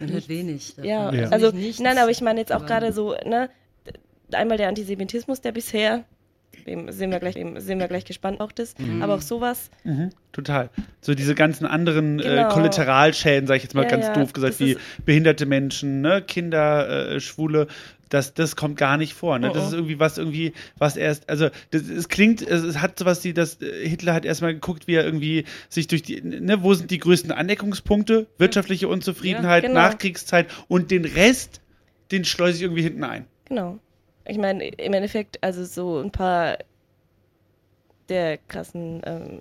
Man 0.00 0.10
hört 0.10 0.30
wenig. 0.30 0.76
davon. 0.76 0.88
Ja, 0.88 1.12
Ja. 1.12 1.28
also 1.28 1.48
nicht 1.48 1.56
nichts, 1.62 1.80
nein, 1.80 1.98
aber 1.98 2.10
ich 2.10 2.22
meine 2.22 2.40
jetzt 2.40 2.52
auch 2.52 2.64
gerade 2.64 2.92
so, 2.94 3.14
ne, 3.26 3.50
einmal 4.32 4.56
der 4.56 4.68
Antisemitismus, 4.68 5.42
der 5.42 5.52
bisher, 5.52 6.04
sind 6.64 7.10
wir 7.10 7.18
gleich, 7.18 7.34
sind 7.34 7.78
wir 7.80 7.88
gleich 7.88 8.04
gespannt 8.04 8.40
auch 8.40 8.52
das, 8.52 8.74
Mhm. 8.78 9.02
aber 9.02 9.14
auch 9.14 9.20
sowas, 9.22 9.70
Mhm, 9.84 10.10
total. 10.32 10.70
So 11.00 11.14
diese 11.14 11.34
ganzen 11.34 11.66
anderen 11.66 12.20
äh, 12.20 12.22
Genau. 12.22 12.48
Kollateralschäden, 12.50 13.46
sage 13.46 13.56
ich 13.58 13.62
jetzt 13.64 13.74
mal 13.74 13.82
Ja, 13.82 13.88
ganz 13.88 14.06
ja, 14.06 14.14
doof 14.14 14.32
gesagt, 14.32 14.54
das 14.54 14.60
wie 14.60 14.76
behinderte 15.04 15.46
Menschen, 15.46 16.00
ne, 16.02 16.22
Kinder, 16.22 17.12
äh, 17.14 17.20
Schwule, 17.20 17.66
das, 18.10 18.34
das 18.34 18.56
kommt 18.56 18.76
gar 18.76 18.98
nicht 18.98 19.14
vor. 19.14 19.38
Ne? 19.38 19.50
Oh, 19.50 19.54
Das 19.54 19.64
oh. 19.64 19.66
ist 19.68 19.72
irgendwie 19.72 19.98
was 19.98 20.18
irgendwie, 20.18 20.52
was 20.76 20.96
erst, 20.96 21.30
also 21.30 21.48
das, 21.70 21.82
es 21.88 22.08
klingt, 22.10 22.42
es, 22.42 22.62
es 22.62 22.80
hat 22.80 22.98
sowas, 22.98 23.20
die, 23.20 23.32
das 23.32 23.60
äh, 23.62 23.88
Hitler 23.88 24.12
hat 24.12 24.24
erstmal 24.26 24.52
geguckt, 24.52 24.86
wie 24.86 24.94
er 24.96 25.04
irgendwie 25.04 25.44
sich 25.70 25.86
durch 25.86 26.02
die, 26.02 26.20
ne, 26.20 26.62
wo 26.62 26.74
sind 26.74 26.90
die 26.90 26.98
größten 26.98 27.32
Aneckungspunkte, 27.32 28.26
wirtschaftliche 28.38 28.86
Unzufriedenheit, 28.88 29.62
Ja, 29.62 29.68
genau. 29.70 29.80
Nachkriegszeit 29.80 30.46
und 30.68 30.90
den 30.90 31.06
Rest, 31.06 31.60
den 32.10 32.24
schleuse 32.26 32.56
ich 32.58 32.62
irgendwie 32.62 32.82
hinten 32.82 33.02
ein. 33.04 33.24
genau. 33.46 33.78
Ich 34.26 34.38
meine, 34.38 34.66
im 34.68 34.92
Endeffekt, 34.92 35.42
also 35.42 35.64
so 35.64 35.98
ein 36.00 36.10
paar 36.10 36.58
der 38.08 38.38
krassen 38.38 39.00
ähm, 39.04 39.40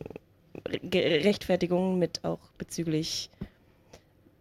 Re- 0.68 1.24
Rechtfertigungen 1.24 1.98
mit 2.00 2.24
auch 2.24 2.40
bezüglich 2.58 3.30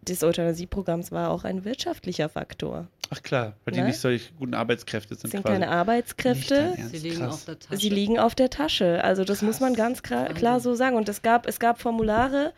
des 0.03 0.23
Euthanasieprogramms 0.23 1.11
war 1.11 1.29
auch 1.29 1.43
ein 1.43 1.63
wirtschaftlicher 1.63 2.27
Faktor. 2.29 2.87
Ach 3.11 3.21
klar, 3.21 3.53
weil 3.65 3.73
die 3.73 3.81
Ne? 3.81 3.87
nicht 3.87 3.99
solche 3.99 4.31
guten 4.33 4.53
Arbeitskräfte 4.53 5.15
sind. 5.15 5.31
sind 5.31 5.43
quasi. 5.43 5.53
keine 5.59 5.69
Arbeitskräfte. 5.69 6.75
Sie 6.91 6.97
liegen 6.99 7.17
krass. 7.19 7.33
auf 7.33 7.45
der 7.45 7.59
Tasche. 7.59 7.77
Sie 7.77 7.89
liegen 7.89 8.19
auf 8.19 8.35
der 8.35 8.49
Tasche. 8.49 9.03
Also 9.03 9.23
das 9.25 9.41
muss 9.41 9.59
man 9.59 9.73
ganz 9.73 10.01
klar, 10.01 10.33
klar 10.33 10.59
so 10.59 10.73
sagen. 10.75 10.95
Und 10.95 11.07
es 11.09 11.21
gab, 11.21 11.45
es 11.45 11.59
gab 11.59 11.79
Formulare, 11.81 12.53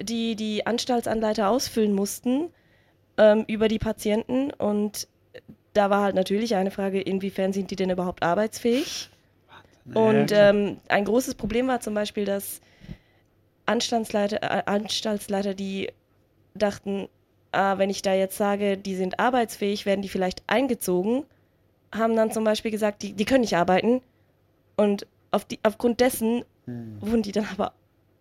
die 0.00 0.36
die 0.36 0.64
Anstaltsanleiter 0.66 1.48
ausfüllen 1.50 1.92
mussten 1.92 2.50
ähm, 3.18 3.44
über 3.48 3.68
die 3.68 3.78
Patienten. 3.80 4.52
Und 4.52 5.08
da 5.80 5.88
war 5.88 6.02
halt 6.02 6.14
natürlich 6.14 6.54
eine 6.56 6.70
Frage, 6.70 7.00
inwiefern 7.00 7.54
sind 7.54 7.70
die 7.70 7.76
denn 7.76 7.88
überhaupt 7.88 8.22
arbeitsfähig? 8.22 9.08
Und 9.94 10.30
ähm, 10.30 10.76
ein 10.88 11.06
großes 11.06 11.34
Problem 11.34 11.68
war 11.68 11.80
zum 11.80 11.94
Beispiel, 11.94 12.26
dass 12.26 12.60
Anstaltsleiter, 13.64 14.42
äh, 14.42 14.62
Anstaltsleiter 14.66 15.54
die 15.54 15.90
dachten, 16.54 17.08
ah, 17.52 17.78
wenn 17.78 17.88
ich 17.88 18.02
da 18.02 18.12
jetzt 18.12 18.36
sage, 18.36 18.76
die 18.76 18.94
sind 18.94 19.18
arbeitsfähig, 19.18 19.86
werden 19.86 20.02
die 20.02 20.10
vielleicht 20.10 20.42
eingezogen, 20.46 21.24
haben 21.92 22.14
dann 22.14 22.30
zum 22.30 22.44
Beispiel 22.44 22.70
gesagt, 22.70 23.00
die, 23.02 23.14
die 23.14 23.24
können 23.24 23.40
nicht 23.40 23.56
arbeiten. 23.56 24.02
Und 24.76 25.06
auf 25.30 25.46
die, 25.46 25.58
aufgrund 25.62 26.00
dessen 26.00 26.44
Hm. 26.66 26.98
wurden 27.00 27.22
die 27.22 27.32
dann 27.32 27.46
aber 27.52 27.72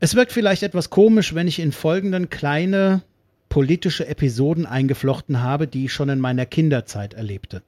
Es 0.00 0.14
wirkt 0.14 0.32
vielleicht 0.32 0.62
etwas 0.62 0.88
komisch, 0.90 1.34
wenn 1.34 1.48
ich 1.48 1.60
in 1.60 1.72
folgenden 1.72 2.28
kleine 2.30 3.02
politische 3.48 4.06
Episoden 4.06 4.66
eingeflochten 4.66 5.42
habe, 5.42 5.66
die 5.66 5.86
ich 5.86 5.92
schon 5.92 6.08
in 6.08 6.18
meiner 6.18 6.46
Kinderzeit 6.46 7.14
erlebte. 7.14 7.62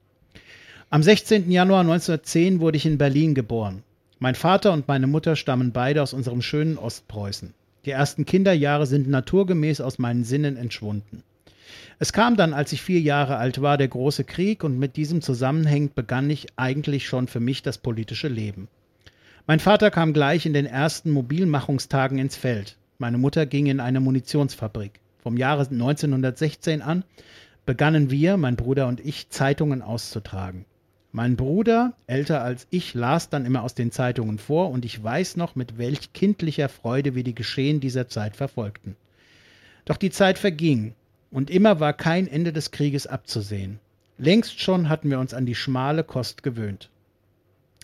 Am 0.89 1.03
16. 1.03 1.51
Januar 1.51 1.81
1910 1.81 2.61
wurde 2.61 2.77
ich 2.77 2.85
in 2.85 2.97
Berlin 2.97 3.35
geboren. 3.35 3.83
Mein 4.19 4.35
Vater 4.35 4.71
und 4.71 4.87
meine 4.87 5.05
Mutter 5.05 5.35
stammen 5.35 5.73
beide 5.73 6.01
aus 6.01 6.13
unserem 6.13 6.41
schönen 6.41 6.77
Ostpreußen. 6.77 7.53
Die 7.83 7.91
ersten 7.91 8.25
Kinderjahre 8.25 8.85
sind 8.85 9.09
naturgemäß 9.09 9.81
aus 9.81 9.99
meinen 9.99 10.23
Sinnen 10.23 10.55
entschwunden. 10.55 11.23
Es 11.99 12.13
kam 12.13 12.37
dann, 12.37 12.53
als 12.53 12.71
ich 12.71 12.81
vier 12.81 13.01
Jahre 13.01 13.35
alt 13.35 13.61
war, 13.61 13.77
der 13.77 13.89
große 13.89 14.23
Krieg 14.23 14.63
und 14.63 14.79
mit 14.79 14.95
diesem 14.95 15.21
zusammenhängend 15.21 15.93
begann 15.93 16.29
ich 16.29 16.47
eigentlich 16.55 17.05
schon 17.05 17.27
für 17.27 17.41
mich 17.41 17.61
das 17.61 17.79
politische 17.79 18.29
Leben. 18.29 18.69
Mein 19.45 19.59
Vater 19.59 19.91
kam 19.91 20.13
gleich 20.13 20.45
in 20.45 20.53
den 20.53 20.65
ersten 20.65 21.11
Mobilmachungstagen 21.11 22.17
ins 22.17 22.37
Feld. 22.37 22.77
Meine 22.97 23.17
Mutter 23.17 23.45
ging 23.45 23.65
in 23.65 23.81
eine 23.81 23.99
Munitionsfabrik. 23.99 25.01
Vom 25.21 25.35
Jahre 25.35 25.63
1916 25.69 26.81
an 26.81 27.03
begannen 27.65 28.09
wir, 28.09 28.37
mein 28.37 28.55
Bruder 28.55 28.87
und 28.87 29.01
ich, 29.01 29.29
Zeitungen 29.29 29.81
auszutragen. 29.81 30.63
Mein 31.11 31.35
Bruder, 31.35 31.93
älter 32.05 32.41
als 32.41 32.67
ich, 32.69 32.93
las 32.93 33.29
dann 33.29 33.45
immer 33.45 33.63
aus 33.63 33.73
den 33.73 33.91
Zeitungen 33.91 34.37
vor 34.37 34.69
und 34.71 34.85
ich 34.85 35.01
weiß 35.01 35.37
noch, 35.37 35.55
mit 35.55 35.77
welch 35.77 36.13
kindlicher 36.13 36.69
Freude 36.69 37.15
wir 37.15 37.23
die 37.23 37.35
Geschehen 37.35 37.79
dieser 37.79 38.07
Zeit 38.07 38.35
verfolgten. 38.35 38.95
Doch 39.85 39.97
die 39.97 40.11
Zeit 40.11 40.37
verging 40.37 40.93
und 41.31 41.49
immer 41.49 41.79
war 41.79 41.93
kein 41.93 42.27
Ende 42.27 42.51
des 42.51 42.71
Krieges 42.71 43.07
abzusehen. 43.07 43.79
Längst 44.17 44.59
schon 44.59 44.89
hatten 44.89 45.09
wir 45.09 45.19
uns 45.19 45.33
an 45.33 45.45
die 45.45 45.55
schmale 45.55 46.03
Kost 46.03 46.43
gewöhnt. 46.43 46.89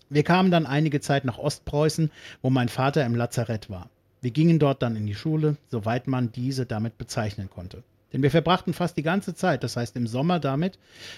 Wir 0.09 0.23
kamen 0.23 0.51
dann 0.51 0.65
einige 0.65 0.99
Zeit 0.99 1.25
nach 1.25 1.37
Ostpreußen, 1.37 2.11
wo 2.41 2.49
mein 2.49 2.69
Vater 2.69 3.05
im 3.05 3.15
Lazarett 3.15 3.69
war. 3.69 3.89
Wir 4.21 4.31
gingen 4.31 4.59
dort 4.59 4.81
dann 4.81 4.95
in 4.95 5.05
die 5.05 5.15
Schule, 5.15 5.57
soweit 5.69 6.07
man 6.07 6.31
diese 6.31 6.65
damit 6.65 6.97
bezeichnen 6.97 7.49
konnte. 7.49 7.83
Denn 8.13 8.21
wir 8.21 8.31
verbrachten 8.31 8.73
fast 8.73 8.95
die 8.95 9.03
ganze 9.03 9.33
Zeit, 9.33 9.63
das 9.63 9.75
heißt 9.75 9.95
im 9.95 10.05
Sommer 10.05 10.39
damit, 10.39 10.77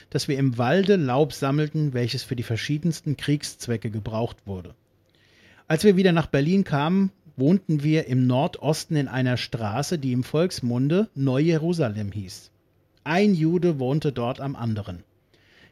dass 0.09 0.27
wir 0.29 0.37
im 0.37 0.57
Walde 0.57 0.95
Laub 0.95 1.33
sammelten, 1.33 1.93
welches 1.93 2.23
für 2.23 2.37
die 2.37 2.43
verschiedensten 2.43 3.17
Kriegszwecke 3.17 3.91
gebraucht 3.91 4.37
wurde. 4.45 4.73
Als 5.67 5.83
wir 5.83 5.97
wieder 5.97 6.13
nach 6.13 6.27
Berlin 6.27 6.63
kamen, 6.63 7.11
wohnten 7.35 7.83
wir 7.83 8.07
im 8.07 8.27
Nordosten 8.27 8.95
in 8.95 9.07
einer 9.09 9.35
Straße, 9.35 9.99
die 9.99 10.13
im 10.13 10.23
Volksmunde 10.23 11.09
Neu-Jerusalem 11.15 12.11
hieß. 12.13 12.51
Ein 13.03 13.35
Jude 13.35 13.77
wohnte 13.77 14.11
dort 14.11 14.39
am 14.39 14.55
anderen. 14.55 15.03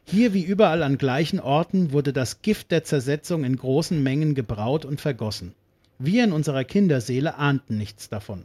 Hier 0.04 0.34
wie 0.34 0.42
überall 0.42 0.82
an 0.82 0.98
gleichen 0.98 1.40
Orten 1.40 1.92
wurde 1.92 2.12
das 2.12 2.42
Gift 2.42 2.70
der 2.70 2.84
Zersetzung 2.84 3.44
in 3.44 3.56
großen 3.56 4.02
Mengen 4.02 4.34
gebraut 4.34 4.84
und 4.84 5.00
vergossen. 5.00 5.54
Wir 5.98 6.24
in 6.24 6.32
unserer 6.32 6.64
Kinderseele 6.64 7.36
ahnten 7.36 7.78
nichts 7.78 8.10
davon. 8.10 8.44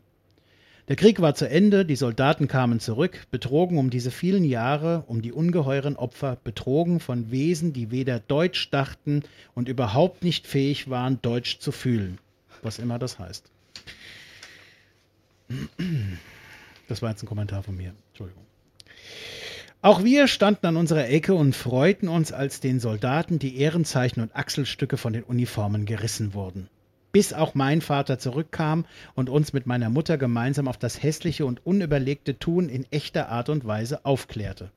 Der 0.89 0.95
Krieg 0.95 1.21
war 1.21 1.35
zu 1.35 1.47
Ende, 1.47 1.85
die 1.85 1.95
Soldaten 1.95 2.47
kamen 2.47 2.79
zurück, 2.79 3.27
betrogen 3.29 3.77
um 3.77 3.91
diese 3.91 4.09
vielen 4.09 4.43
Jahre, 4.43 5.03
um 5.05 5.21
die 5.21 5.31
ungeheuren 5.31 5.95
Opfer, 5.95 6.39
betrogen 6.43 6.99
von 6.99 7.29
Wesen, 7.29 7.73
die 7.73 7.91
weder 7.91 8.19
Deutsch 8.19 8.71
dachten 8.71 9.21
und 9.53 9.69
überhaupt 9.69 10.23
nicht 10.23 10.47
fähig 10.47 10.89
waren, 10.89 11.21
Deutsch 11.21 11.59
zu 11.59 11.71
fühlen. 11.71 12.17
Was 12.63 12.79
immer 12.79 12.97
das 12.97 13.19
heißt. 13.19 13.51
Das 16.87 17.03
war 17.03 17.11
jetzt 17.11 17.21
ein 17.21 17.27
Kommentar 17.27 17.61
von 17.61 17.77
mir. 17.77 17.93
Entschuldigung. 18.09 18.43
Auch 19.83 20.03
wir 20.03 20.27
standen 20.27 20.65
an 20.65 20.75
unserer 20.75 21.07
Ecke 21.07 21.35
und 21.35 21.55
freuten 21.55 22.07
uns, 22.07 22.31
als 22.31 22.61
den 22.61 22.79
Soldaten 22.79 23.37
die 23.37 23.57
Ehrenzeichen 23.57 24.21
und 24.21 24.35
Achselstücke 24.35 24.97
von 24.97 25.13
den 25.13 25.23
Uniformen 25.23 25.85
gerissen 25.85 26.33
wurden. 26.33 26.67
Bis 27.11 27.33
auch 27.33 27.55
mein 27.55 27.81
Vater 27.81 28.19
zurückkam 28.19 28.85
und 29.15 29.29
uns 29.29 29.51
mit 29.51 29.65
meiner 29.65 29.89
Mutter 29.89 30.17
gemeinsam 30.17 30.67
auf 30.67 30.77
das 30.77 31.01
hässliche 31.01 31.45
und 31.45 31.65
unüberlegte 31.65 32.37
Tun 32.37 32.69
in 32.69 32.85
echter 32.91 33.29
Art 33.29 33.49
und 33.49 33.65
Weise 33.65 34.05
aufklärte. 34.05 34.71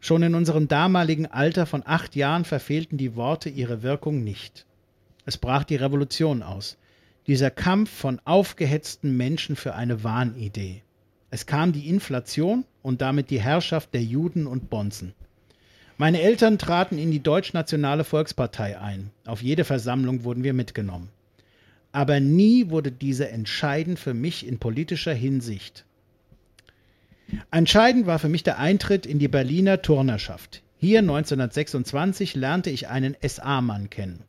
Schon 0.00 0.22
in 0.22 0.34
unserem 0.34 0.68
damaligen 0.68 1.26
Alter 1.26 1.64
von 1.64 1.82
acht 1.86 2.14
Jahren 2.14 2.44
verfehlten 2.44 2.98
die 2.98 3.16
Worte 3.16 3.48
ihre 3.48 3.82
Wirkung 3.82 4.22
nicht. 4.22 4.66
Es 5.24 5.38
brach 5.38 5.64
die 5.64 5.76
Revolution 5.76 6.42
aus. 6.42 6.76
Dieser 7.26 7.50
Kampf 7.50 7.90
von 7.90 8.20
aufgehetzten 8.26 9.16
Menschen 9.16 9.56
für 9.56 9.74
eine 9.74 10.04
Wahnidee. 10.04 10.82
Es 11.30 11.46
kam 11.46 11.72
die 11.72 11.88
Inflation 11.88 12.66
und 12.82 13.00
damit 13.00 13.30
die 13.30 13.40
Herrschaft 13.40 13.94
der 13.94 14.02
Juden 14.02 14.46
und 14.46 14.68
Bonzen. 14.68 15.14
Meine 15.96 16.20
Eltern 16.20 16.58
traten 16.58 16.98
in 16.98 17.10
die 17.10 17.22
Deutschnationale 17.22 18.04
Volkspartei 18.04 18.78
ein. 18.78 19.10
Auf 19.24 19.42
jede 19.42 19.64
Versammlung 19.64 20.24
wurden 20.24 20.44
wir 20.44 20.52
mitgenommen. 20.52 21.08
Aber 21.94 22.18
nie 22.18 22.70
wurde 22.70 22.90
diese 22.90 23.28
entscheidend 23.28 24.00
für 24.00 24.14
mich 24.14 24.44
in 24.44 24.58
politischer 24.58 25.14
Hinsicht. 25.14 25.84
Entscheidend 27.52 28.06
war 28.06 28.18
für 28.18 28.28
mich 28.28 28.42
der 28.42 28.58
Eintritt 28.58 29.06
in 29.06 29.20
die 29.20 29.28
Berliner 29.28 29.80
Turnerschaft. 29.80 30.64
Hier 30.76 30.98
1926 30.98 32.34
lernte 32.34 32.70
ich 32.70 32.88
einen 32.88 33.16
SA-Mann 33.24 33.90
kennen. 33.90 34.24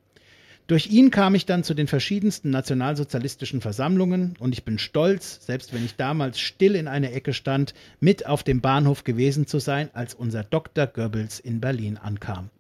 Durch 0.67 0.91
ihn 0.91 1.09
kam 1.09 1.33
ich 1.33 1.47
dann 1.47 1.63
zu 1.63 1.73
den 1.73 1.87
verschiedensten 1.87 2.51
nationalsozialistischen 2.51 3.61
Versammlungen 3.61 4.35
und 4.37 4.53
ich 4.53 4.63
bin 4.63 4.77
stolz, 4.77 5.43
selbst 5.43 5.73
wenn 5.73 5.83
ich 5.83 5.95
damals 5.95 6.39
still 6.39 6.75
in 6.75 6.87
einer 6.87 7.13
Ecke 7.13 7.33
stand, 7.33 7.73
mit 7.99 8.27
auf 8.27 8.43
dem 8.43 8.61
Bahnhof 8.61 9.03
gewesen 9.03 9.47
zu 9.47 9.57
sein, 9.57 9.89
als 9.93 10.13
unser 10.13 10.43
Dr. 10.43 10.85
Goebbels 10.85 11.39
in 11.39 11.61
Berlin 11.61 11.97
ankam. 11.97 12.51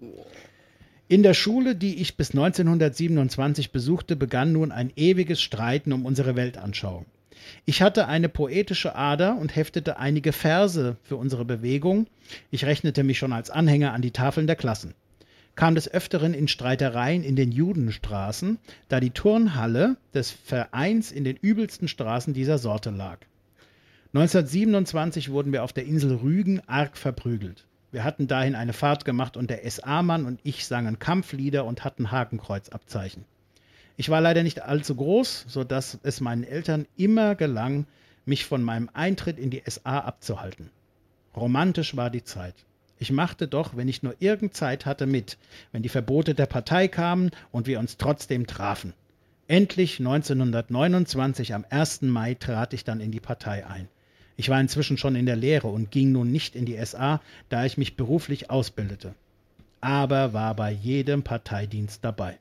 In 1.07 1.21
der 1.21 1.35
Schule, 1.35 1.75
die 1.75 2.01
ich 2.01 2.17
bis 2.17 2.31
1927 2.31 3.71
besuchte, 3.71 4.15
begann 4.15 4.51
nun 4.51 4.71
ein 4.71 4.91
ewiges 4.95 5.39
Streiten 5.39 5.93
um 5.93 6.05
unsere 6.05 6.35
Weltanschauung. 6.35 7.05
Ich 7.65 7.83
hatte 7.83 8.07
eine 8.07 8.27
poetische 8.27 8.95
Ader 8.95 9.37
und 9.37 9.55
heftete 9.55 9.97
einige 9.99 10.33
Verse 10.33 10.97
für 11.03 11.17
unsere 11.17 11.45
Bewegung. 11.45 12.07
Ich 12.49 12.65
rechnete 12.65 13.03
mich 13.03 13.19
schon 13.19 13.33
als 13.33 13.51
Anhänger 13.51 13.93
an 13.93 14.01
die 14.01 14.11
Tafeln 14.11 14.47
der 14.47 14.55
Klassen 14.55 14.95
kam 15.55 15.75
des 15.75 15.91
Öfteren 15.91 16.33
in 16.33 16.47
Streitereien 16.47 17.23
in 17.23 17.35
den 17.35 17.51
Judenstraßen, 17.51 18.59
da 18.89 18.99
die 18.99 19.11
Turnhalle 19.11 19.97
des 20.13 20.31
Vereins 20.31 21.11
in 21.11 21.23
den 21.23 21.37
übelsten 21.37 21.87
Straßen 21.87 22.33
dieser 22.33 22.57
Sorte 22.57 22.89
lag. 22.89 23.19
1927 24.13 25.31
wurden 25.31 25.51
wir 25.51 25.63
auf 25.63 25.73
der 25.73 25.85
Insel 25.85 26.15
Rügen 26.15 26.61
arg 26.67 26.97
verprügelt. 26.97 27.65
Wir 27.91 28.03
hatten 28.03 28.27
dahin 28.27 28.55
eine 28.55 28.73
Fahrt 28.73 29.05
gemacht 29.05 29.37
und 29.37 29.49
der 29.49 29.69
SA-Mann 29.69 30.25
und 30.25 30.39
ich 30.43 30.65
sangen 30.65 30.99
Kampflieder 30.99 31.65
und 31.65 31.83
hatten 31.83 32.11
Hakenkreuzabzeichen. 32.11 33.25
Ich 33.97 34.09
war 34.09 34.19
leider 34.19 34.43
nicht 34.43 34.61
allzu 34.61 34.95
groß, 34.95 35.45
so 35.47 35.63
dass 35.63 35.99
es 36.03 36.19
meinen 36.19 36.43
Eltern 36.43 36.85
immer 36.97 37.35
gelang, 37.35 37.87
mich 38.25 38.45
von 38.45 38.63
meinem 38.63 38.89
Eintritt 38.93 39.39
in 39.39 39.49
die 39.49 39.63
SA 39.65 39.99
abzuhalten. 39.99 40.69
Romantisch 41.35 41.95
war 41.95 42.09
die 42.09 42.23
Zeit. 42.23 42.55
Ich 42.97 43.11
machte 43.11 43.47
doch, 43.47 43.75
wenn 43.75 43.87
ich 43.87 44.03
nur 44.03 44.15
irgend 44.19 44.55
Zeit 44.55 44.85
hatte, 44.85 45.05
mit, 45.05 45.37
wenn 45.71 45.83
die 45.83 45.89
Verbote 45.89 46.33
der 46.33 46.45
Partei 46.45 46.87
kamen 46.87 47.31
und 47.51 47.67
wir 47.67 47.79
uns 47.79 47.97
trotzdem 47.97 48.47
trafen. 48.47 48.93
Endlich 49.47 49.99
1929 49.99 51.53
am 51.53 51.65
1. 51.69 52.03
Mai 52.03 52.33
trat 52.33 52.73
ich 52.73 52.83
dann 52.83 52.99
in 52.99 53.11
die 53.11 53.19
Partei 53.19 53.65
ein. 53.65 53.87
Ich 54.37 54.49
war 54.49 54.59
inzwischen 54.59 54.97
schon 54.97 55.15
in 55.15 55.25
der 55.25 55.35
Lehre 55.35 55.67
und 55.67 55.91
ging 55.91 56.11
nun 56.11 56.31
nicht 56.31 56.55
in 56.55 56.65
die 56.65 56.83
SA, 56.83 57.21
da 57.49 57.65
ich 57.65 57.77
mich 57.77 57.95
beruflich 57.95 58.49
ausbildete. 58.49 59.15
Aber 59.81 60.33
war 60.33 60.55
bei 60.55 60.71
jedem 60.71 61.23
Parteidienst 61.23 62.03
dabei. 62.03 62.37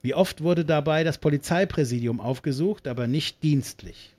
Wie 0.00 0.14
oft 0.14 0.42
wurde 0.42 0.64
dabei 0.64 1.04
das 1.04 1.18
Polizeipräsidium 1.18 2.20
aufgesucht, 2.20 2.88
aber 2.88 3.06
nicht 3.06 3.42
dienstlich. 3.42 4.14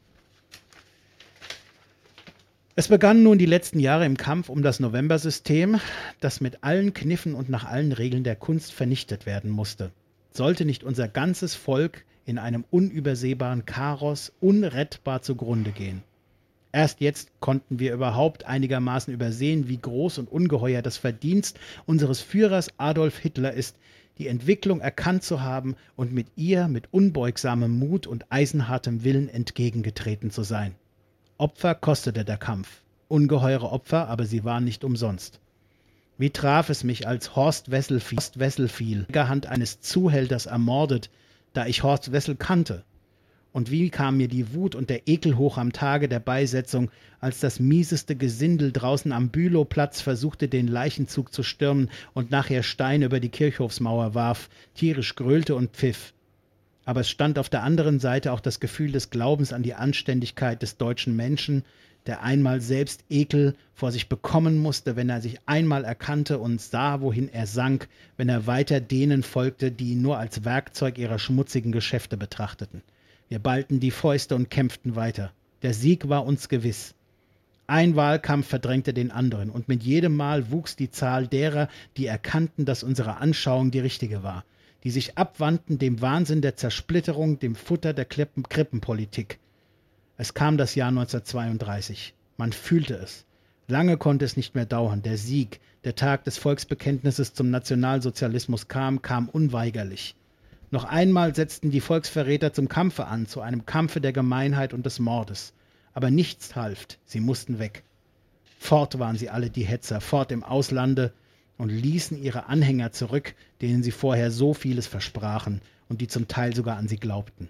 Es 2.75 2.87
begannen 2.87 3.21
nun 3.21 3.37
die 3.37 3.45
letzten 3.45 3.79
Jahre 3.79 4.05
im 4.05 4.17
Kampf 4.17 4.49
um 4.49 4.63
das 4.63 4.79
Novembersystem, 4.79 5.79
das 6.21 6.41
mit 6.41 6.63
allen 6.63 6.93
Kniffen 6.93 7.35
und 7.35 7.49
nach 7.49 7.65
allen 7.65 7.91
Regeln 7.91 8.23
der 8.23 8.35
Kunst 8.35 8.73
vernichtet 8.73 9.25
werden 9.25 9.51
musste. 9.51 9.91
Sollte 10.31 10.65
nicht 10.65 10.83
unser 10.83 11.07
ganzes 11.07 11.53
Volk 11.53 12.03
in 12.25 12.39
einem 12.39 12.63
unübersehbaren 12.71 13.65
Chaos 13.65 14.31
unrettbar 14.39 15.21
zugrunde 15.21 15.71
gehen. 15.71 16.01
Erst 16.73 17.01
jetzt 17.01 17.29
konnten 17.39 17.77
wir 17.77 17.93
überhaupt 17.93 18.45
einigermaßen 18.45 19.13
übersehen, 19.13 19.69
wie 19.69 19.77
groß 19.77 20.17
und 20.17 20.31
ungeheuer 20.31 20.81
das 20.81 20.97
Verdienst 20.97 21.59
unseres 21.85 22.19
Führers 22.19 22.69
Adolf 22.77 23.19
Hitler 23.19 23.53
ist, 23.53 23.77
die 24.17 24.27
Entwicklung 24.27 24.81
erkannt 24.81 25.23
zu 25.23 25.41
haben 25.41 25.75
und 25.95 26.13
mit 26.13 26.27
ihr 26.35 26.67
mit 26.67 26.91
unbeugsamem 26.91 27.77
Mut 27.77 28.07
und 28.07 28.25
eisenhartem 28.31 29.03
Willen 29.03 29.29
entgegengetreten 29.29 30.31
zu 30.31 30.41
sein. 30.41 30.73
Opfer 31.37 31.75
kostete 31.75 32.25
der 32.25 32.37
Kampf. 32.37 32.81
Ungeheure 33.07 33.71
Opfer, 33.71 34.09
aber 34.09 34.25
sie 34.25 34.43
waren 34.43 34.63
nicht 34.63 34.83
umsonst. 34.83 35.39
Wie 36.17 36.31
traf 36.31 36.69
es 36.69 36.83
mich, 36.83 37.07
als 37.07 37.35
Horst 37.35 37.69
Wessel 37.69 37.99
fiel, 37.99 38.17
Horst 38.17 38.39
Wessel 38.39 38.67
fiel, 38.67 39.05
Hand 39.13 39.45
eines 39.45 39.79
Zuhälters 39.81 40.47
ermordet, 40.47 41.11
da 41.53 41.67
ich 41.67 41.83
Horst 41.83 42.11
Wessel 42.11 42.35
kannte. 42.35 42.83
Und 43.53 43.71
wie 43.71 43.89
kam 43.89 44.17
mir 44.17 44.27
die 44.27 44.53
Wut 44.53 44.75
und 44.75 44.89
der 44.89 45.07
Ekel 45.07 45.37
hoch 45.37 45.57
am 45.57 45.71
Tage 45.71 46.09
der 46.09 46.19
Beisetzung, 46.19 46.91
als 47.21 47.39
das 47.39 47.61
mieseste 47.61 48.17
Gesindel 48.17 48.73
draußen 48.73 49.13
am 49.13 49.29
Bülowplatz 49.29 50.01
versuchte, 50.01 50.49
den 50.49 50.67
Leichenzug 50.67 51.33
zu 51.33 51.43
stürmen 51.43 51.89
und 52.13 52.31
nachher 52.31 52.63
Steine 52.63 53.05
über 53.05 53.21
die 53.21 53.29
Kirchhofsmauer 53.29 54.15
warf, 54.15 54.49
tierisch 54.73 55.15
gröhlte 55.15 55.55
und 55.55 55.71
pfiff 55.71 56.13
aber 56.85 57.01
es 57.01 57.09
stand 57.09 57.39
auf 57.39 57.49
der 57.49 57.63
anderen 57.63 57.99
Seite 57.99 58.31
auch 58.31 58.39
das 58.39 58.59
Gefühl 58.59 58.91
des 58.91 59.09
Glaubens 59.09 59.53
an 59.53 59.63
die 59.63 59.73
Anständigkeit 59.73 60.61
des 60.61 60.77
deutschen 60.77 61.15
Menschen, 61.15 61.63
der 62.05 62.21
einmal 62.21 62.59
selbst 62.59 63.05
Ekel 63.09 63.55
vor 63.73 63.93
sich 63.93 64.09
bekommen 64.09 64.57
musste, 64.57 64.97
wenn 64.97 65.09
er 65.09 65.21
sich 65.21 65.39
einmal 65.45 65.85
erkannte 65.85 66.39
und 66.39 66.59
sah, 66.59 66.99
wohin 66.99 67.29
er 67.29 67.47
sank, 67.47 67.87
wenn 68.17 68.27
er 68.27 68.45
weiter 68.47 68.81
denen 68.81 69.23
folgte, 69.23 69.71
die 69.71 69.91
ihn 69.91 70.01
nur 70.01 70.17
als 70.17 70.43
Werkzeug 70.43 70.97
ihrer 70.97 71.19
schmutzigen 71.19 71.71
Geschäfte 71.71 72.17
betrachteten. 72.17 72.81
Wir 73.33 73.39
ballten 73.39 73.79
die 73.79 73.89
Fäuste 73.89 74.35
und 74.35 74.51
kämpften 74.51 74.95
weiter. 74.95 75.33
Der 75.63 75.73
Sieg 75.73 76.07
war 76.07 76.23
uns 76.23 76.49
gewiss. 76.49 76.93
Ein 77.65 77.95
Wahlkampf 77.95 78.47
verdrängte 78.47 78.93
den 78.93 79.09
anderen, 79.09 79.49
und 79.49 79.67
mit 79.67 79.81
jedem 79.81 80.15
Mal 80.15 80.51
wuchs 80.51 80.75
die 80.75 80.91
Zahl 80.91 81.25
derer, 81.27 81.67
die 81.97 82.05
erkannten, 82.05 82.63
dass 82.65 82.83
unsere 82.83 83.17
Anschauung 83.17 83.71
die 83.71 83.79
richtige 83.79 84.21
war 84.21 84.45
die 84.83 84.91
sich 84.91 85.17
abwandten 85.17 85.79
dem 85.79 86.01
Wahnsinn 86.01 86.41
der 86.41 86.57
Zersplitterung, 86.57 87.39
dem 87.39 87.55
Futter 87.55 87.93
der 87.93 88.05
Klippen 88.05 88.43
Krippenpolitik. 88.43 89.39
Es 90.17 90.33
kam 90.33 90.57
das 90.57 90.75
Jahr 90.75 90.89
1932. 90.89 92.13
Man 92.37 92.51
fühlte 92.51 92.95
es. 92.95 93.25
Lange 93.67 93.97
konnte 93.97 94.25
es 94.25 94.35
nicht 94.35 94.55
mehr 94.55 94.65
dauern. 94.65 95.01
Der 95.01 95.17
Sieg, 95.17 95.61
der 95.85 95.95
Tag 95.95 96.25
des 96.25 96.37
Volksbekenntnisses 96.37 97.33
zum 97.33 97.49
Nationalsozialismus 97.49 98.67
kam, 98.67 99.01
kam 99.01 99.29
unweigerlich. 99.29 100.15
Noch 100.73 100.85
einmal 100.85 101.35
setzten 101.35 101.69
die 101.69 101.81
Volksverräter 101.81 102.51
zum 102.51 102.67
Kampfe 102.67 103.05
an, 103.05 103.27
zu 103.27 103.41
einem 103.41 103.67
Kampfe 103.67 104.01
der 104.01 104.11
Gemeinheit 104.11 104.73
und 104.73 104.87
des 104.87 104.97
Mordes. 104.97 105.53
Aber 105.93 106.09
nichts 106.09 106.55
half, 106.55 106.87
sie 107.05 107.19
mussten 107.19 107.59
weg. 107.59 107.83
Fort 108.57 108.97
waren 108.97 109.15
sie 109.15 109.29
alle, 109.29 109.51
die 109.51 109.65
Hetzer, 109.65 110.01
fort 110.01 110.31
im 110.31 110.43
Auslande, 110.43 111.13
und 111.59 111.69
ließen 111.69 112.17
ihre 112.17 112.47
Anhänger 112.47 112.91
zurück, 112.91 113.35
denen 113.61 113.83
sie 113.83 113.91
vorher 113.91 114.31
so 114.31 114.55
vieles 114.55 114.87
versprachen 114.87 115.61
und 115.89 116.01
die 116.01 116.07
zum 116.07 116.27
Teil 116.27 116.55
sogar 116.55 116.77
an 116.77 116.87
sie 116.87 116.97
glaubten. 116.97 117.49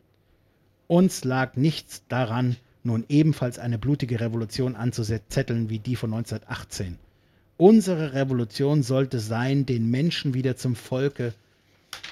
Uns 0.87 1.23
lag 1.23 1.55
nichts 1.55 2.03
daran, 2.09 2.57
nun 2.83 3.05
ebenfalls 3.07 3.57
eine 3.57 3.79
blutige 3.79 4.19
Revolution 4.19 4.75
anzuzetteln 4.75 5.69
wie 5.69 5.79
die 5.79 5.95
von 5.95 6.13
1918. 6.13 6.99
Unsere 7.55 8.11
Revolution 8.11 8.83
sollte 8.83 9.19
sein, 9.21 9.65
den 9.65 9.89
Menschen 9.89 10.33
wieder 10.33 10.57
zum 10.57 10.75
Volke, 10.75 11.33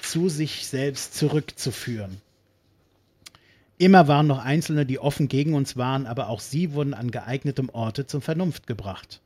zu 0.02 0.28
sich 0.28 0.66
selbst 0.66 1.14
zurückzuführen. 1.14 2.20
Immer 3.78 4.06
waren 4.06 4.26
noch 4.26 4.38
Einzelne, 4.38 4.86
die 4.86 4.98
offen 4.98 5.28
gegen 5.28 5.54
uns 5.54 5.76
waren, 5.76 6.06
aber 6.06 6.28
auch 6.28 6.40
sie 6.40 6.72
wurden 6.72 6.94
an 6.94 7.10
geeignetem 7.10 7.68
Orte 7.68 8.06
zur 8.06 8.20
Vernunft 8.20 8.66
gebracht. 8.66 9.20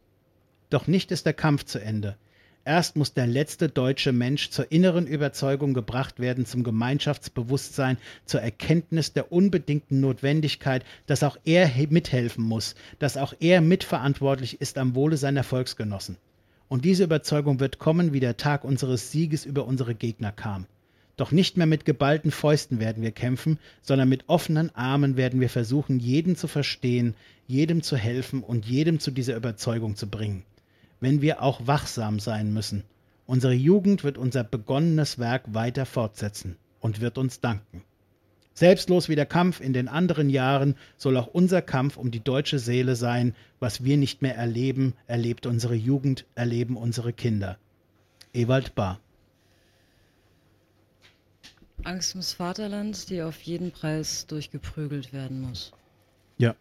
Doch 0.70 0.86
nicht 0.86 1.10
ist 1.10 1.26
der 1.26 1.34
Kampf 1.34 1.64
zu 1.64 1.78
Ende. 1.78 2.16
Erst 2.64 2.96
muss 2.96 3.14
der 3.14 3.28
letzte 3.28 3.68
deutsche 3.68 4.10
Mensch 4.12 4.50
zur 4.50 4.72
inneren 4.72 5.06
Überzeugung 5.06 5.72
gebracht 5.72 6.18
werden, 6.18 6.46
zum 6.46 6.64
Gemeinschaftsbewusstsein, 6.64 7.96
zur 8.24 8.40
Erkenntnis 8.40 9.12
der 9.12 9.30
unbedingten 9.30 10.00
Notwendigkeit, 10.00 10.84
dass 11.06 11.22
auch 11.22 11.36
er 11.44 11.70
mithelfen 11.90 12.42
muss, 12.42 12.74
dass 12.98 13.18
auch 13.18 13.34
er 13.38 13.60
mitverantwortlich 13.60 14.60
ist 14.60 14.78
am 14.78 14.96
Wohle 14.96 15.16
seiner 15.16 15.44
Volksgenossen. 15.44 16.16
Und 16.68 16.84
diese 16.84 17.04
Überzeugung 17.04 17.60
wird 17.60 17.78
kommen, 17.78 18.12
wie 18.12 18.20
der 18.20 18.36
Tag 18.36 18.64
unseres 18.64 19.12
Sieges 19.12 19.44
über 19.44 19.66
unsere 19.66 19.94
Gegner 19.94 20.32
kam. 20.32 20.66
Doch 21.16 21.32
nicht 21.32 21.56
mehr 21.56 21.66
mit 21.66 21.84
geballten 21.84 22.30
Fäusten 22.30 22.78
werden 22.78 23.02
wir 23.02 23.12
kämpfen, 23.12 23.58
sondern 23.82 24.08
mit 24.08 24.24
offenen 24.28 24.74
Armen 24.74 25.16
werden 25.16 25.40
wir 25.40 25.48
versuchen, 25.48 25.98
jeden 25.98 26.36
zu 26.36 26.48
verstehen, 26.48 27.14
jedem 27.46 27.82
zu 27.82 27.96
helfen 27.96 28.42
und 28.42 28.66
jedem 28.66 29.00
zu 29.00 29.10
dieser 29.10 29.36
Überzeugung 29.36 29.96
zu 29.96 30.08
bringen 30.08 30.42
wenn 31.00 31.20
wir 31.22 31.42
auch 31.42 31.66
wachsam 31.66 32.20
sein 32.20 32.52
müssen. 32.52 32.84
Unsere 33.26 33.52
Jugend 33.52 34.04
wird 34.04 34.18
unser 34.18 34.44
begonnenes 34.44 35.18
Werk 35.18 35.42
weiter 35.52 35.84
fortsetzen 35.84 36.56
und 36.80 37.00
wird 37.00 37.18
uns 37.18 37.40
danken. 37.40 37.82
Selbstlos 38.56 39.10
wie 39.10 39.16
der 39.16 39.26
Kampf 39.26 39.60
in 39.60 39.74
den 39.74 39.86
anderen 39.86 40.30
Jahren 40.30 40.76
soll 40.96 41.18
auch 41.18 41.26
unser 41.26 41.60
Kampf 41.60 41.98
um 41.98 42.10
die 42.10 42.24
deutsche 42.24 42.58
Seele 42.58 42.96
sein. 42.96 43.34
Was 43.60 43.84
wir 43.84 43.98
nicht 43.98 44.22
mehr 44.22 44.34
erleben, 44.34 44.94
erlebt 45.06 45.44
unsere 45.44 45.74
Jugend, 45.74 46.24
erleben 46.34 46.78
unsere 46.78 47.12
Kinder. 47.12 47.58
Ewald 48.32 48.74
Bahr. 48.74 48.98
Angst 51.84 52.14
ums 52.14 52.32
Vaterland, 52.32 53.10
die 53.10 53.20
auf 53.20 53.42
jeden 53.42 53.72
Preis 53.72 54.26
durchgeprügelt 54.26 55.12
werden 55.12 55.42
muss. 55.42 55.72
Ja. 56.38 56.54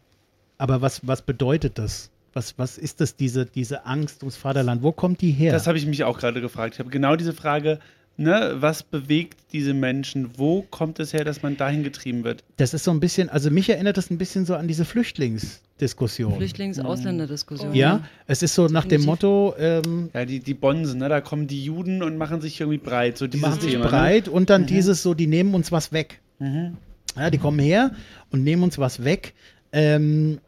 Aber 0.57 0.81
was, 0.81 1.07
was 1.07 1.22
bedeutet 1.22 1.77
das? 1.77 2.11
Was, 2.34 2.57
was 2.57 2.77
ist 2.77 2.99
das, 2.99 3.15
diese, 3.15 3.45
diese 3.45 3.85
Angst 3.85 4.22
ums 4.22 4.35
Vaterland? 4.35 4.84
Wo 4.84 4.91
kommt 4.91 5.22
die 5.22 5.31
her? 5.31 5.53
Das 5.53 5.65
habe 5.65 5.77
ich 5.77 5.85
mich 5.85 6.03
auch 6.03 6.19
gerade 6.19 6.41
gefragt. 6.41 6.73
Ich 6.73 6.80
habe 6.80 6.89
genau 6.89 7.15
diese 7.15 7.31
Frage 7.31 7.80
Ne, 8.17 8.55
was 8.59 8.81
bewegt 8.83 9.37
diese 9.51 9.73
Menschen? 9.73 10.29
Wo 10.37 10.61
kommt 10.61 10.99
es 11.01 11.11
her, 11.11 11.25
dass 11.25 11.43
man 11.43 11.57
dahin 11.57 11.83
getrieben 11.83 12.23
wird? 12.23 12.45
Das 12.55 12.73
ist 12.73 12.85
so 12.85 12.91
ein 12.91 13.01
bisschen, 13.01 13.27
also 13.29 13.51
mich 13.51 13.69
erinnert 13.69 13.97
das 13.97 14.09
ein 14.09 14.17
bisschen 14.17 14.45
so 14.45 14.55
an 14.55 14.69
diese 14.69 14.85
Flüchtlingsdiskussion. 14.85 16.35
Flüchtlings-Ausländer-Diskussion. 16.37 17.73
ja, 17.73 18.03
es 18.27 18.41
ist 18.41 18.55
so 18.55 18.67
nach 18.67 18.85
dem. 18.85 19.03
Motto, 19.03 19.53
ähm, 19.59 20.09
Ja, 20.13 20.23
die, 20.23 20.39
die 20.39 20.53
Bonsen, 20.53 20.99
ne, 20.99 21.09
da 21.09 21.19
kommen 21.19 21.47
die 21.47 21.63
Juden 21.65 22.03
und 22.03 22.17
machen 22.17 22.39
sich 22.39 22.61
irgendwie 22.61 22.77
breit. 22.77 23.17
So 23.17 23.27
die 23.27 23.37
machen 23.37 23.59
sich 23.59 23.73
Thema, 23.73 23.87
breit 23.87 24.29
und 24.29 24.49
dann 24.49 24.65
dieses 24.65 25.03
so, 25.03 25.13
die 25.13 25.27
nehmen 25.27 25.53
uns 25.53 25.73
was 25.73 25.91
weg. 25.91 26.21
Ne? 26.39 26.77
Mhm. 27.15 27.21
Ja, 27.21 27.29
die 27.29 27.37
kommen 27.37 27.59
her 27.59 27.91
und 28.31 28.43
nehmen 28.43 28.63
uns 28.63 28.77
was 28.77 29.03
weg. 29.03 29.33
Ähm, 29.71 30.39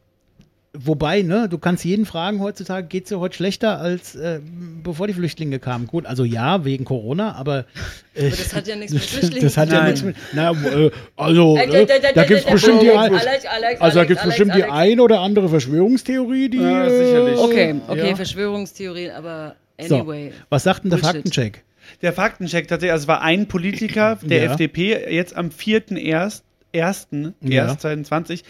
wobei, 0.79 1.21
ne, 1.21 1.47
du 1.49 1.57
kannst 1.57 1.83
jeden 1.85 2.05
fragen 2.05 2.39
heutzutage, 2.39 2.87
geht 2.87 3.03
es 3.03 3.09
dir 3.09 3.19
heute 3.19 3.35
schlechter 3.35 3.79
als 3.79 4.15
äh, 4.15 4.39
bevor 4.83 5.07
die 5.07 5.13
Flüchtlinge 5.13 5.59
kamen? 5.59 5.87
Gut, 5.87 6.05
also 6.05 6.23
ja, 6.23 6.63
wegen 6.65 6.85
Corona, 6.85 7.33
aber, 7.35 7.65
äh, 8.13 8.27
Aber 8.27 8.29
das 8.29 8.53
hat 8.55 8.67
ja 8.67 8.75
nichts 8.75 8.93
mit 8.93 9.03
Flüchtlingen 9.03 9.43
das 9.47 9.57
hat 9.57 9.69
zu 9.69 9.75
ja 9.75 9.79
tun. 9.81 9.87
nichts 9.89 10.03
mit. 10.03 10.15
Na, 10.33 10.51
äh, 10.51 10.91
also, 11.15 11.57
Äh, 11.57 11.67
ne, 11.67 11.85
da- 11.85 11.99
da- 11.99 12.11
da 12.13 12.23
gibt 12.25 12.39
es 12.39 12.45
da- 12.45 12.51
bestimmt 12.51 12.81
die 12.81 12.91
also 12.91 13.99
da 13.99 14.05
gibt's 14.05 14.23
bestimmt 14.23 14.55
die 14.55 14.63
ein 14.63 14.99
oder 14.99 15.19
andere 15.21 15.49
Verschwörungstheorie, 15.49 16.49
die. 16.49 16.57
Ja, 16.57 16.85
äh, 16.85 16.89
sicherlich. 17.05 17.37
Okay, 17.39 17.75
okay, 17.87 18.09
Ja. 18.09 18.15
Verschwörungstheorien, 18.15 19.11
aber 19.11 19.55
So, 19.81 19.95
anyway. 19.97 20.31
was 20.49 20.63
sagt 20.63 20.83
denn 20.83 20.91
der 20.91 20.97
Bullshit. 20.97 21.15
Faktencheck? 21.15 21.63
Der 22.01 22.13
Faktencheck 22.13 22.67
tatsächlich, 22.67 22.91
also 22.91 23.03
es 23.03 23.07
war 23.07 23.21
ein 23.21 23.47
Politiker 23.47 24.17
der 24.21 24.43
Ja. 24.43 24.51
FDP, 24.51 25.13
jetzt 25.13 25.35
am 25.35 25.49
4.1., 25.51 26.43
ersten, 26.73 27.33
Ja. 27.41 27.65
erst 27.65 27.81
2020, 27.81 28.43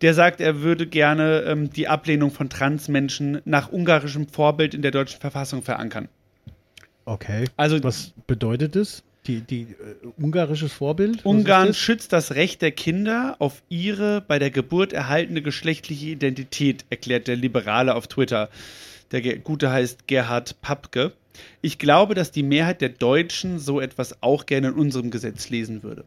der 0.00 0.14
sagt, 0.14 0.40
er 0.40 0.60
würde 0.62 0.86
gerne 0.86 1.42
ähm, 1.46 1.70
die 1.70 1.88
Ablehnung 1.88 2.30
von 2.30 2.48
Transmenschen 2.48 3.40
nach 3.44 3.70
ungarischem 3.70 4.28
Vorbild 4.28 4.74
in 4.74 4.82
der 4.82 4.90
deutschen 4.90 5.20
Verfassung 5.20 5.62
verankern. 5.62 6.08
Okay. 7.04 7.44
Also 7.56 7.82
Was 7.82 8.12
bedeutet 8.26 8.76
das? 8.76 9.02
Die, 9.26 9.40
die 9.40 9.62
äh, 9.62 10.06
ungarisches 10.16 10.72
Vorbild? 10.72 11.24
Ungarn 11.24 11.68
ist 11.68 11.78
schützt 11.78 12.12
das 12.12 12.34
Recht 12.34 12.62
der 12.62 12.70
Kinder 12.70 13.36
auf 13.38 13.62
ihre 13.68 14.20
bei 14.20 14.38
der 14.38 14.50
Geburt 14.50 14.92
erhaltene 14.92 15.42
geschlechtliche 15.42 16.06
Identität, 16.06 16.84
erklärt 16.90 17.26
der 17.26 17.36
Liberale 17.36 17.94
auf 17.94 18.06
Twitter. 18.06 18.48
Der 19.10 19.38
Gute 19.38 19.70
heißt 19.70 20.06
Gerhard 20.06 20.60
Papke. 20.60 21.12
Ich 21.60 21.78
glaube, 21.78 22.14
dass 22.14 22.30
die 22.30 22.42
Mehrheit 22.42 22.80
der 22.80 22.88
Deutschen 22.90 23.58
so 23.58 23.80
etwas 23.80 24.22
auch 24.22 24.46
gerne 24.46 24.68
in 24.68 24.74
unserem 24.74 25.10
Gesetz 25.10 25.50
lesen 25.50 25.82
würde. 25.82 26.04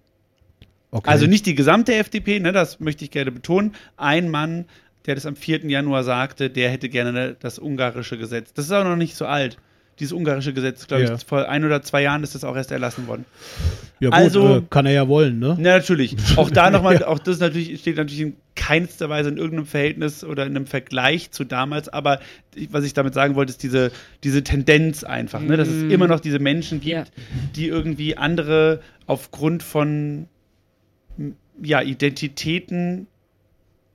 Okay. 0.92 1.10
Also 1.10 1.26
nicht 1.26 1.46
die 1.46 1.56
gesamte 1.56 1.94
FDP, 1.96 2.40
ne, 2.40 2.52
das 2.52 2.80
möchte 2.80 3.04
ich 3.06 3.12
gerne 3.12 3.32
betonen. 3.32 3.74
Ein 3.98 4.30
Mann, 4.30 4.66
der 5.06 5.16
das 5.16 5.26
am 5.26 5.36
4. 5.36 5.66
Januar 5.70 6.04
sagte, 6.04 6.50
der 6.50 6.70
hätte 6.70 6.90
gerne 6.90 7.14
ne, 7.14 7.36
das 7.40 7.60
ungarische 7.60 8.18
Gesetz. 8.18 8.54
Das 8.54 8.66
ist 8.66 8.72
auch 8.72 8.84
noch 8.84 8.98
nicht 8.98 9.16
so 9.16 9.26
alt. 9.26 9.58
Dieses 10.00 10.14
ungarische 10.14 10.52
Gesetz, 10.54 10.88
glaube 10.88 11.04
Ja. 11.04 11.14
ich, 11.16 11.24
vor 11.26 11.48
ein 11.48 11.64
oder 11.64 11.82
zwei 11.84 12.02
Jahren 12.02 12.24
ist 12.24 12.34
das 12.34 12.44
auch 12.44 12.56
erst 12.56 12.72
erlassen 12.72 13.08
worden. 13.08 13.26
Ja, 14.00 14.10
gut, 14.10 14.18
also- 14.18 14.58
äh, 14.58 14.62
kann 14.70 14.86
er 14.86 14.94
ja 14.94 15.08
wollen, 15.08 15.38
ne? 15.40 15.50
Ja, 15.60 15.78
natürlich. 15.78 16.16
Auch 16.38 16.50
da 16.50 16.70
nochmal, 16.72 17.04
auch 17.06 17.20
das 17.20 17.40
natürlich 17.40 17.80
steht 17.80 17.98
natürlich 17.98 18.22
in 18.22 18.36
keinster 18.56 19.10
Weise 19.10 19.30
in 19.30 19.38
irgendeinem 19.38 19.68
Verhältnis 19.68 20.24
oder 20.24 20.46
in 20.46 20.56
einem 20.56 20.66
Vergleich 20.66 21.32
zu 21.32 21.44
damals, 21.44 21.88
aber 21.88 22.20
was 22.70 22.84
ich 22.84 22.94
damit 22.94 23.14
sagen 23.14 23.36
wollte, 23.36 23.52
ist 23.52 23.64
diese, 23.64 23.92
diese 24.24 24.44
Tendenz 24.44 25.04
einfach, 25.04 25.40
ne? 25.42 25.56
dass 25.56 25.68
es 25.68 25.84
Mm. 25.84 25.92
immer 25.92 26.08
noch 26.08 26.20
diese 26.20 26.40
Menschen 26.40 26.80
gibt, 26.82 26.92
Ja. 26.94 27.04
die 27.56 27.68
irgendwie 27.68 28.18
andere 28.18 28.82
aufgrund 29.08 29.62
von 29.64 30.28
ja, 31.62 31.82
Identitäten 31.82 33.08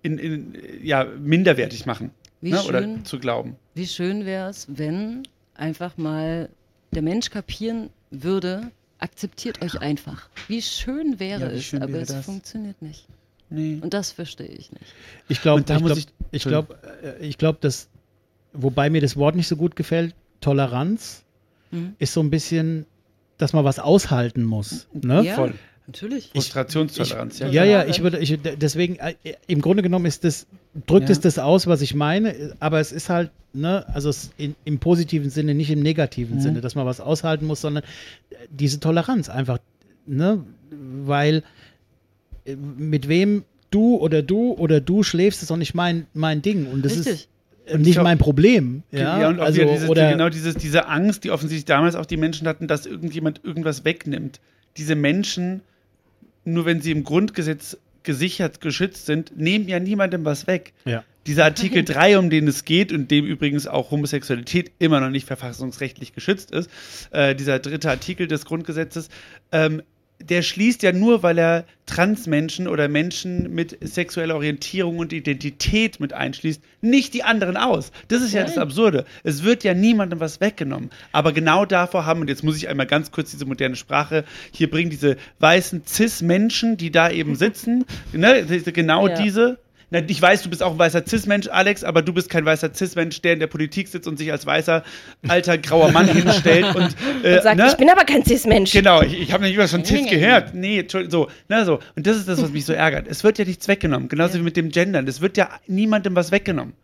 in, 0.03 0.19
in, 0.19 0.55
ja, 0.83 1.05
minderwertig 1.05 1.87
machen. 1.87 2.11
Wie 2.41 2.51
ne? 2.51 2.59
schön. 2.59 2.69
Oder 2.69 3.05
zu 3.05 3.19
glauben. 3.19 3.57
Wie 3.75 3.87
schön 3.87 4.25
wäre 4.25 4.49
es, 4.51 4.67
wenn 4.69 5.23
einfach 5.55 5.97
mal 5.97 6.49
der 6.93 7.03
Mensch 7.03 7.31
kapieren 7.31 7.91
würde, 8.11 8.71
akzeptiert 8.99 9.63
euch 9.63 9.81
einfach. 9.81 10.29
Wie 10.49 10.63
schön 10.63 11.19
wäre 11.19 11.41
Ja, 11.47 11.53
wie 11.53 11.57
es, 11.57 11.65
schön 11.65 11.83
aber 11.83 11.93
wäre 11.95 12.03
es 12.03 12.09
das? 12.09 12.25
funktioniert 12.25 12.81
nicht. 12.83 13.07
Nee. 13.51 13.79
Und 13.81 13.95
das 13.95 14.13
verstehe 14.13 14.47
ich 14.49 14.71
nicht. 14.73 14.85
Ich 15.29 15.41
glaube, 15.43 15.61
ich 15.61 15.67
glaube, 15.67 15.93
ich- 15.99 16.07
ich 16.33 16.43
glaube, 16.45 16.79
äh, 17.03 17.27
ich 17.27 17.39
glaube, 17.39 17.59
dass, 17.61 17.89
wobei 18.53 18.91
mir 18.91 19.01
das 19.01 19.17
Wort 19.17 19.37
nicht 19.37 19.47
so 19.49 19.57
gut 19.57 19.77
gefällt, 19.77 20.15
Toleranz 20.41 21.25
Mhm. 21.71 21.95
ist 21.99 22.13
so 22.13 22.21
ein 22.21 22.31
bisschen, 22.31 22.87
dass 23.39 23.53
man 23.53 23.65
was 23.65 23.79
aushalten 23.79 24.45
muss. 24.45 24.87
Ne? 24.95 25.23
Ja, 25.25 25.35
voll. 25.35 25.55
Natürlich. 25.87 26.31
Frustrationstoleranz, 26.33 27.39
ja. 27.39 27.49
Ja, 27.49 27.65
ja, 27.65 27.85
ich 27.87 28.03
würde, 28.03 28.19
ich, 28.19 28.39
deswegen, 28.61 28.97
äh, 28.97 29.15
im 29.47 29.61
Grunde 29.61 29.83
genommen 29.83 30.07
ist 30.07 30.25
das, 30.25 30.47
drückt 30.87 31.09
Ja. 31.09 31.13
es 31.13 31.21
das 31.21 31.39
aus, 31.39 31.67
was 31.67 31.81
ich 31.83 31.95
meine, 31.95 32.55
aber 32.61 32.81
es 32.81 32.93
ist 32.93 33.09
halt, 33.09 33.31
ne, 33.53 33.85
also 33.95 34.09
es 34.11 34.31
in, 34.37 34.55
im 34.65 34.79
positiven 34.79 35.31
Sinne, 35.31 35.55
nicht 35.55 35.71
im 35.71 35.81
negativen 35.81 36.37
Mhm. 36.37 36.41
Sinne, 36.41 36.61
dass 36.61 36.75
man 36.75 36.87
was 36.87 37.01
aushalten 37.01 37.47
muss, 37.47 37.61
sondern 37.61 37.85
äh, 38.31 38.37
diese 38.51 38.81
Toleranz 38.81 39.29
einfach, 39.29 39.59
ne, 40.07 40.45
weil 41.05 41.43
äh, 42.45 42.57
mit 42.57 43.09
wem 43.09 43.45
du 43.71 43.97
oder 43.97 44.23
du 44.23 44.53
oder 44.53 44.81
du 44.81 45.03
schläfst, 45.03 45.43
ist 45.43 45.51
doch 45.51 45.57
nicht 45.57 45.75
mein, 45.75 46.07
mein 46.15 46.43
Ding 46.43 46.67
und 46.67 46.85
das 46.85 46.93
Richtig. 46.99 47.13
ist 47.13 47.29
äh, 47.67 47.79
nicht 47.79 47.95
glaub- 47.95 48.05
mein 48.05 48.19
Problem, 48.19 48.83
ja, 48.93 49.29
und 49.29 49.41
auch 49.41 49.47
also, 49.47 49.65
dieses, 49.65 49.89
oder, 49.89 50.11
genau 50.13 50.29
dieses, 50.29 50.55
diese 50.57 50.87
Angst, 50.89 51.25
die 51.25 51.31
offensichtlich 51.31 51.65
damals 51.65 51.95
auch 51.97 52.07
die 52.07 52.17
Menschen 52.17 52.47
hatten, 52.47 52.69
dass 52.69 52.87
irgendjemand 52.87 53.41
irgendwas 53.45 53.85
wegnimmt. 53.85 54.41
Diese 54.77 54.95
Menschen, 54.95 55.63
nur 56.47 56.65
wenn 56.65 56.81
sie 56.81 56.93
im 56.93 57.05
Grundgesetz 57.05 57.77
gesichert, 58.03 58.61
geschützt 58.61 59.07
sind, 59.07 59.37
nehmen 59.37 59.69
ja 59.69 59.79
niemandem 59.81 60.25
was 60.25 60.47
weg. 60.47 60.73
ja. 60.85 61.05
Dieser 61.27 61.45
Artikel 61.45 61.85
3, 61.85 62.19
um 62.19 62.31
den 62.31 62.47
es 62.47 62.65
geht 62.65 62.93
und 62.93 63.11
dem 63.11 63.27
übrigens 63.27 63.67
auch 63.67 63.91
Homosexualität 63.91 64.71
immer 64.79 65.01
noch 65.01 65.11
nicht 65.11 65.27
verfassungsrechtlich 65.27 66.13
geschützt 66.13 66.53
ist, 66.53 66.71
äh, 67.11 67.35
dieser 67.35 67.59
dritte 67.59 67.91
Artikel 67.91 68.29
des 68.29 68.45
Grundgesetzes, 68.45 69.09
ähm, 69.51 69.83
der 70.19 70.43
schließt 70.43 70.83
ja 70.83 70.93
nur, 70.93 71.23
weil 71.23 71.39
er 71.39 71.65
Transmenschen 71.85 72.67
oder 72.69 72.89
Menschen 72.89 73.55
mit 73.55 73.77
sexueller 73.81 74.35
Orientierung 74.35 74.99
und 74.99 75.13
Identität 75.13 76.01
mit 76.01 76.13
einschließt, 76.13 76.61
nicht 76.81 77.15
die 77.15 77.23
anderen 77.23 77.57
aus. 77.57 77.93
Das 78.09 78.23
ist 78.23 78.33
ja 78.33 78.43
das 78.43 78.57
Nein. 78.57 78.63
Absurde. 78.65 79.05
Es 79.23 79.45
wird 79.45 79.63
ja 79.63 79.75
niemandem 79.75 80.19
was 80.19 80.41
weggenommen. 80.41 80.91
Aber 81.13 81.33
genau 81.33 81.65
davor 81.65 82.07
haben, 82.07 82.21
und 82.23 82.29
jetzt 82.29 82.43
muss 82.43 82.57
ich 82.57 82.69
einmal 82.69 82.87
ganz 82.87 83.11
kurz 83.11 83.31
diese 83.31 83.45
moderne 83.45 83.77
Sprache 83.77 84.25
hier 84.51 84.71
bringen, 84.71 84.91
diese 84.91 85.17
weißen 85.39 85.83
Cis-Menschen, 85.87 86.77
die 86.77 86.91
da 86.91 87.11
eben 87.11 87.37
sitzen, 87.37 87.85
ne, 88.13 88.45
genau 88.73 89.09
Ja. 89.09 89.23
diese, 89.23 89.59
na, 89.91 90.01
ich 90.07 90.21
weiß, 90.21 90.43
du 90.43 90.51
bist 90.51 90.63
auch 90.63 90.73
ein 90.73 90.79
weißer 90.79 91.05
Cis-Mensch, 91.07 91.49
Alex, 91.49 91.85
aber 91.85 92.03
du 92.03 92.13
bist 92.13 92.29
kein 92.29 92.45
weißer 92.45 92.75
Cis-Mensch, 92.75 93.23
der 93.23 93.35
in 93.35 93.41
der 93.41 93.47
Politik 93.47 93.87
sitzt 93.89 94.09
und 94.09 94.19
sich 94.19 94.33
als 94.33 94.45
weißer, 94.45 94.83
alter, 95.29 95.59
grauer 95.59 95.93
Mann 95.93 96.09
hinstellt 96.09 96.75
und, 96.75 96.97
äh, 97.23 97.37
Und 97.37 97.43
sagt, 97.45 97.57
ne? 97.57 97.69
ich 97.69 97.77
bin 97.77 97.89
aber 97.89 98.05
kein 98.05 98.25
Cis-Mensch. 98.25 98.73
Genau, 98.73 99.03
ich, 99.03 99.19
ich 99.21 99.33
habe 99.33 99.45
nicht 99.45 99.55
immer 99.55 99.69
schon 99.69 99.85
Cis 99.85 100.09
gehört. 100.11 100.55
Nee, 100.55 100.81
Entschuldigung, 100.81 101.11
so, 101.27 101.31
na 101.49 101.65
so. 101.65 101.79
Und 101.95 102.07
das 102.07 102.17
ist 102.17 102.29
das, 102.29 102.43
was 102.43 102.51
mich 102.51 102.65
so 102.65 102.73
ärgert. 102.73 103.07
Es 103.09 103.23
wird 103.23 103.39
ja 103.39 103.45
nichts 103.45 103.69
weggenommen, 103.69 104.09
genauso 104.09 104.35
Ja. 104.35 104.41
wie 104.41 104.45
mit 104.45 104.57
dem 104.57 104.71
Gendern. 104.71 105.07
Es 105.07 105.21
wird 105.21 105.37
ja 105.37 105.51
niemandem 105.69 106.17
was 106.17 106.33
weggenommen. 106.33 106.75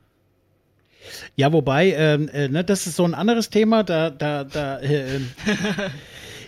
Ja, 1.35 1.53
wobei, 1.53 1.93
ähm, 1.97 2.29
äh, 2.29 2.49
ne, 2.49 2.63
das 2.63 2.87
ist 2.87 2.97
so 2.97 3.05
ein 3.05 3.15
anderes 3.15 3.51
Thema. 3.51 3.83
Da, 3.83 4.11
da, 4.11 4.45
da. 4.45 4.79
Äh, 4.79 5.17
ähm, 5.17 5.31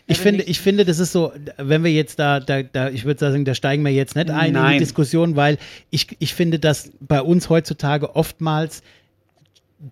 ich 0.07 0.19
finde, 0.19 0.45
ich 0.45 0.61
finde, 0.61 0.85
das 0.85 0.99
ist 0.99 1.13
so, 1.13 1.33
wenn 1.57 1.83
wir 1.83 1.93
jetzt 1.93 2.19
da, 2.19 2.41
da, 2.41 2.63
da 2.63 2.91
ich 2.91 3.05
würde 3.05 3.21
sagen, 3.21 3.45
da 3.45 3.55
steigen 3.55 3.85
wir 3.85 3.93
jetzt 3.93 4.17
nicht 4.17 4.31
ein 4.31 4.49
in 4.49 4.53
Nein. 4.55 4.73
die 4.75 4.79
Diskussion, 4.81 5.35
weil 5.35 5.59
ich, 5.91 6.09
ich 6.19 6.35
finde, 6.35 6.59
dass 6.59 6.91
bei 7.01 7.23
uns 7.23 7.49
heutzutage 7.49 8.15
oftmals 8.15 8.83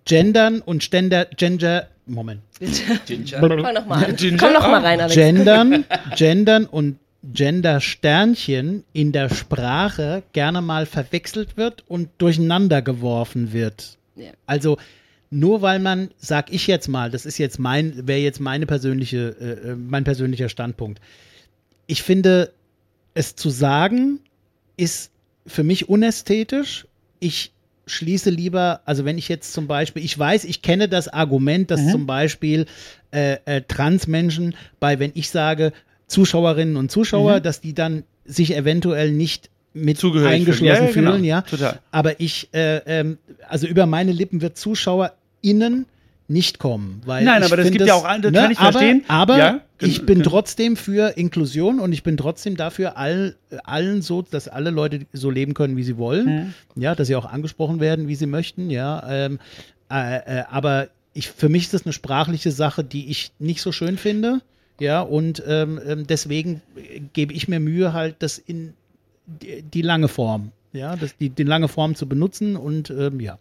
Gendern 0.05 0.61
und 0.61 0.83
Ständer, 0.83 1.25
Gender, 1.25 1.87
Moment, 2.05 2.41
Ginger. 3.05 3.39
Fang 3.39 3.73
noch 3.73 3.85
mal 3.85 4.05
an. 4.05 4.15
Ginger 4.15 4.37
Komm 4.37 4.53
noch 4.53 4.67
mal 4.67 4.79
auch. 4.79 4.83
rein, 4.83 4.99
Alex. 4.99 5.15
Gendern, 5.15 5.85
Gendern 6.15 6.65
und 6.65 6.97
Gender-Sternchen 7.23 8.83
in 8.91 9.11
der 9.13 9.29
Sprache 9.33 10.23
gerne 10.33 10.61
mal 10.61 10.85
verwechselt 10.85 11.55
wird 11.55 11.83
und 11.87 12.09
durcheinander 12.17 12.81
geworfen 12.81 13.53
wird. 13.53 13.97
Ja. 14.15 14.31
Also 14.45 14.77
nur 15.33 15.61
weil 15.61 15.79
man, 15.79 16.09
sag 16.17 16.51
ich 16.51 16.67
jetzt 16.67 16.87
mal, 16.87 17.09
das 17.09 17.25
ist 17.25 17.37
jetzt 17.37 17.59
mein, 17.59 18.07
wäre 18.07 18.19
jetzt 18.19 18.39
meine 18.39 18.65
persönliche, 18.65 19.35
äh, 19.39 19.71
äh, 19.71 19.75
mein 19.75 20.03
persönlicher 20.03 20.49
Standpunkt. 20.49 21.01
Ich 21.87 22.03
finde, 22.03 22.53
es 23.13 23.35
zu 23.35 23.49
sagen, 23.49 24.19
ist 24.77 25.11
für 25.45 25.63
mich 25.63 25.89
unästhetisch. 25.89 26.87
Ich 27.19 27.51
schließe 27.85 28.29
lieber, 28.29 28.81
also 28.85 29.05
wenn 29.05 29.17
ich 29.17 29.27
jetzt 29.27 29.53
zum 29.53 29.67
Beispiel, 29.67 30.03
ich 30.03 30.17
weiß, 30.17 30.45
ich 30.45 30.61
kenne 30.61 30.87
das 30.87 31.09
Argument, 31.09 31.69
dass 31.69 31.91
zum 31.91 32.05
Beispiel 32.05 32.65
äh, 33.11 33.37
äh, 33.45 33.61
Transmenschen 33.61 34.55
bei, 34.79 34.99
wenn 34.99 35.11
ich 35.15 35.29
sage, 35.29 35.73
Zuschauerinnen 36.07 36.77
und 36.77 36.91
Zuschauer, 36.91 37.39
dass 37.39 37.59
die 37.59 37.73
dann 37.73 38.03
sich 38.25 38.55
eventuell 38.55 39.11
nicht 39.11 39.49
mit 39.73 39.97
Zugehörig 39.97 40.33
eingeschlossen 40.33 40.61
fühlen. 40.61 40.65
Ja, 40.65 40.85
ja, 40.85 40.91
fühlen, 40.91 41.05
genau. 41.05 41.25
ja. 41.25 41.41
Total. 41.41 41.79
Aber 41.91 42.19
ich, 42.19 42.49
äh, 42.53 42.77
ähm, 42.85 43.17
also 43.49 43.67
über 43.67 43.85
meine 43.85 44.11
Lippen 44.11 44.41
wird 44.41 44.57
ZuschauerInnen 45.43 45.85
nicht 46.29 46.57
kommen. 46.57 47.01
Weil 47.05 47.25
Nein, 47.25 47.43
aber 47.43 47.57
das 47.57 47.69
gibt 47.69 47.85
ja 47.85 47.95
auch 47.95 48.05
andere, 48.05 48.31
kann 48.31 48.49
ich 48.49 48.57
aber, 48.57 48.71
verstehen. 48.71 49.03
Aber 49.07 49.37
Ja, 49.37 49.61
ich 49.79 50.05
bin 50.05 50.23
trotzdem 50.23 50.77
für 50.77 51.17
Inklusion 51.17 51.79
und 51.79 51.91
ich 51.91 52.01
bin 52.01 52.15
trotzdem 52.15 52.55
dafür, 52.55 52.97
all, 52.97 53.35
allen 53.65 54.01
so, 54.01 54.21
dass 54.21 54.47
alle 54.47 54.69
Leute 54.69 55.01
so 55.11 55.29
leben 55.29 55.53
können, 55.53 55.75
wie 55.75 55.83
sie 55.83 55.97
wollen. 55.97 56.53
Mhm. 56.75 56.81
Ja, 56.81 56.95
dass 56.95 57.07
sie 57.07 57.15
auch 57.15 57.25
angesprochen 57.25 57.81
werden, 57.81 58.07
wie 58.07 58.15
sie 58.15 58.25
möchten, 58.25 58.69
ja. 58.69 59.03
Ähm, 59.07 59.39
äh, 59.91 60.39
äh, 60.39 60.43
aber 60.49 60.87
ich, 61.13 61.29
für 61.29 61.49
mich 61.49 61.63
ist 61.63 61.73
das 61.73 61.85
eine 61.85 61.93
sprachliche 61.93 62.51
Sache, 62.51 62.83
die 62.83 63.11
ich 63.11 63.33
nicht 63.37 63.61
so 63.61 63.71
schön 63.71 63.97
finde. 63.97 64.39
Ja, 64.79 65.01
und 65.01 65.43
ähm, 65.45 65.79
ähm, 65.85 66.07
deswegen 66.07 66.61
gebe 67.11 67.33
ich 67.33 67.47
mir 67.47 67.59
Mühe, 67.59 67.93
halt 67.93 68.15
das 68.19 68.39
in 68.39 68.73
die, 69.27 69.61
die 69.61 69.81
lange 69.81 70.07
Form, 70.07 70.51
ja, 70.71 70.95
das, 70.95 71.15
die, 71.17 71.29
die 71.29 71.43
lange 71.43 71.67
Form 71.67 71.95
zu 71.95 72.07
benutzen 72.07 72.55
und 72.55 72.89
ähm, 72.89 73.19
ja. 73.19 73.37